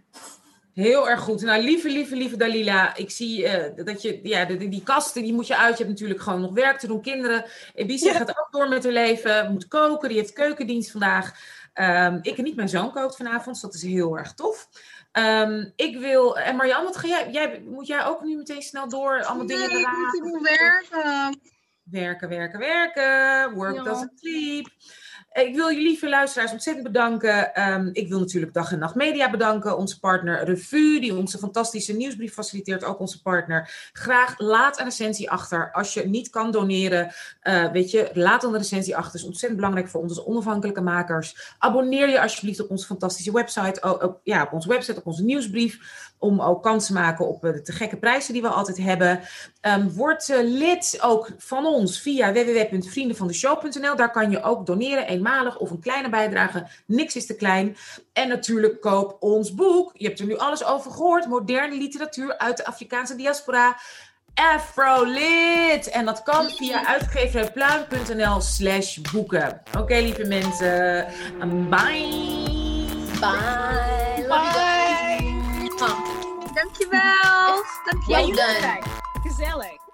Heel 0.74 1.10
erg 1.10 1.20
goed. 1.20 1.42
Nou, 1.42 1.64
lieve, 1.64 1.90
lieve, 1.90 2.16
lieve 2.16 2.38
Dalila. 2.38 2.96
Ik 2.96 3.12
zie 3.12 3.44
uh, 3.44 3.86
dat 3.86 4.02
je, 4.02 4.20
ja, 4.24 4.46
die, 4.46 4.70
die 4.70 4.84
kasten, 4.84 5.22
die 5.22 5.34
moet 5.34 5.48
je 5.48 5.58
uit. 5.58 5.78
Je 5.78 5.84
hebt 5.84 5.90
natuurlijk 5.90 6.22
gewoon 6.22 6.42
nog 6.42 6.54
werk 6.54 6.80
te 6.80 6.88
doen. 6.88 7.02
Kinderen. 7.02 7.46
Ja. 7.76 8.14
gaat 8.14 8.30
ook 8.30 8.48
door 8.52 8.70
met 8.70 8.84
haar 8.84 8.94
leven. 8.94 9.52
Moet 9.52 9.68
koken. 9.68 10.10
Die 10.10 10.18
heeft 10.18 10.34
keukendienst 10.34 10.92
vandaag. 10.92 11.56
Um, 11.74 12.20
ik 12.22 12.38
en 12.38 12.44
niet 12.44 12.56
mijn 12.56 12.70
zoon 12.70 12.92
kookt 12.92 13.16
vanavond. 13.16 13.46
Dus 13.46 13.62
dat 13.62 13.74
is 13.74 13.82
heel 13.82 14.18
erg 14.18 14.34
tof. 14.34 14.70
Um, 15.18 15.74
ik 15.76 15.97
wil. 15.97 16.38
En 16.38 16.55
Marjan, 16.55 16.84
wat 16.84 16.97
ga 16.97 17.07
jij, 17.07 17.32
jij? 17.32 17.61
Moet 17.65 17.88
jij 17.88 18.05
ook 18.05 18.24
nu 18.24 18.36
meteen 18.36 18.61
snel 18.61 18.89
door? 18.89 19.24
Allemaal 19.24 19.45
nee, 19.45 19.57
dingen 19.57 19.80
eraan? 19.80 20.15
Ik 20.15 20.24
moet 20.24 20.41
werken. 20.41 21.39
Werken, 21.84 22.30
werken, 22.30 22.59
werken. 22.59 23.53
Work 23.53 23.76
ja. 23.76 23.84
doesn't 23.84 24.20
sleep. 24.20 24.68
Ik 25.46 25.56
wil 25.56 25.72
jullie 25.72 25.88
lieve 25.88 26.10
luisteraars 26.10 26.52
ontzettend 26.52 26.86
bedanken. 26.86 27.72
Um, 27.72 27.90
ik 27.94 28.10
wil 28.10 28.20
natuurlijk 28.20 28.54
Dag 28.54 28.72
en 28.72 28.80
Nacht 28.80 28.96
Media 28.96 29.30
bedanken. 29.30 29.78
Onze 29.78 30.00
partner 30.00 30.44
Revue, 30.44 31.00
die 31.00 31.16
onze 31.16 31.38
fantastische 31.38 31.94
nieuwsbrief 31.94 32.34
faciliteert. 32.34 32.84
Ook 32.84 33.00
onze 33.00 33.22
partner. 33.22 33.90
Graag 33.94 34.40
laat 34.40 34.80
een 34.80 34.86
recensie 34.86 35.32
achter. 35.32 35.72
Als 35.72 35.94
je 35.94 36.08
niet 36.08 36.30
kan 36.30 36.52
doneren, 36.52 37.14
uh, 37.44 37.72
weet 37.72 37.92
je, 37.92 38.10
laat 38.14 38.42
dan 38.42 38.54
een 38.54 38.60
recensie 38.60 38.96
achter. 38.96 39.12
Dat 39.12 39.22
is 39.22 39.28
ontzettend 39.28 39.60
belangrijk 39.60 39.90
voor 39.90 40.02
ons 40.02 40.18
als 40.18 40.28
onafhankelijke 40.28 40.82
makers. 40.82 41.56
Abonneer 41.58 42.10
je 42.10 42.22
alsjeblieft 42.22 42.60
op 42.60 42.70
onze 42.70 42.86
fantastische 42.86 43.32
website. 43.32 44.00
Op, 44.02 44.20
ja, 44.24 44.44
op 44.44 44.54
onze 44.54 44.70
website, 44.70 45.00
op 45.00 45.06
onze 45.06 45.24
nieuwsbrief. 45.24 46.07
Om 46.20 46.41
ook 46.41 46.63
kans 46.63 46.86
te 46.86 46.93
maken 46.93 47.28
op 47.28 47.41
de 47.41 47.61
te 47.61 47.72
gekke 47.72 47.97
prijzen 47.97 48.34
die 48.34 48.41
we 48.41 48.47
altijd 48.47 48.78
hebben. 48.78 49.20
Um, 49.61 49.91
word 49.93 50.30
uh, 50.30 50.38
lid 50.41 50.97
ook 51.01 51.30
van 51.38 51.65
ons 51.65 51.99
via 51.99 52.32
www.vriendenvandeshow.nl. 52.32 53.95
Daar 53.95 54.11
kan 54.11 54.32
je 54.32 54.43
ook 54.43 54.65
doneren, 54.65 55.07
eenmalig 55.07 55.57
of 55.57 55.72
een 55.72 55.80
kleine 55.80 56.09
bijdrage. 56.09 56.68
Niks 56.86 57.15
is 57.15 57.26
te 57.26 57.36
klein. 57.36 57.78
En 58.13 58.28
natuurlijk 58.28 58.82
koop 58.82 59.18
ons 59.20 59.53
boek. 59.53 59.91
Je 59.93 60.07
hebt 60.07 60.20
er 60.20 60.26
nu 60.26 60.38
alles 60.38 60.65
over 60.65 60.91
gehoord. 60.91 61.28
Moderne 61.28 61.78
literatuur 61.78 62.38
uit 62.38 62.57
de 62.57 62.65
Afrikaanse 62.65 63.15
diaspora. 63.15 63.78
Afrolit. 64.34 65.89
En 65.89 66.05
dat 66.05 66.24
kan 66.24 66.49
via 66.49 66.86
uitgeverijpluim.nl 66.86 68.41
slash 68.41 68.97
boeken. 68.97 69.61
Oké, 69.78 69.95
lieve 69.95 70.24
mensen. 70.24 71.05
Bye. 71.70 72.45
Bye. 73.20 74.66
Dankjewel. 76.78 77.64
Dankjewel. 77.86 78.28
Ja, 78.62 78.80
Gezellig. 79.24 79.87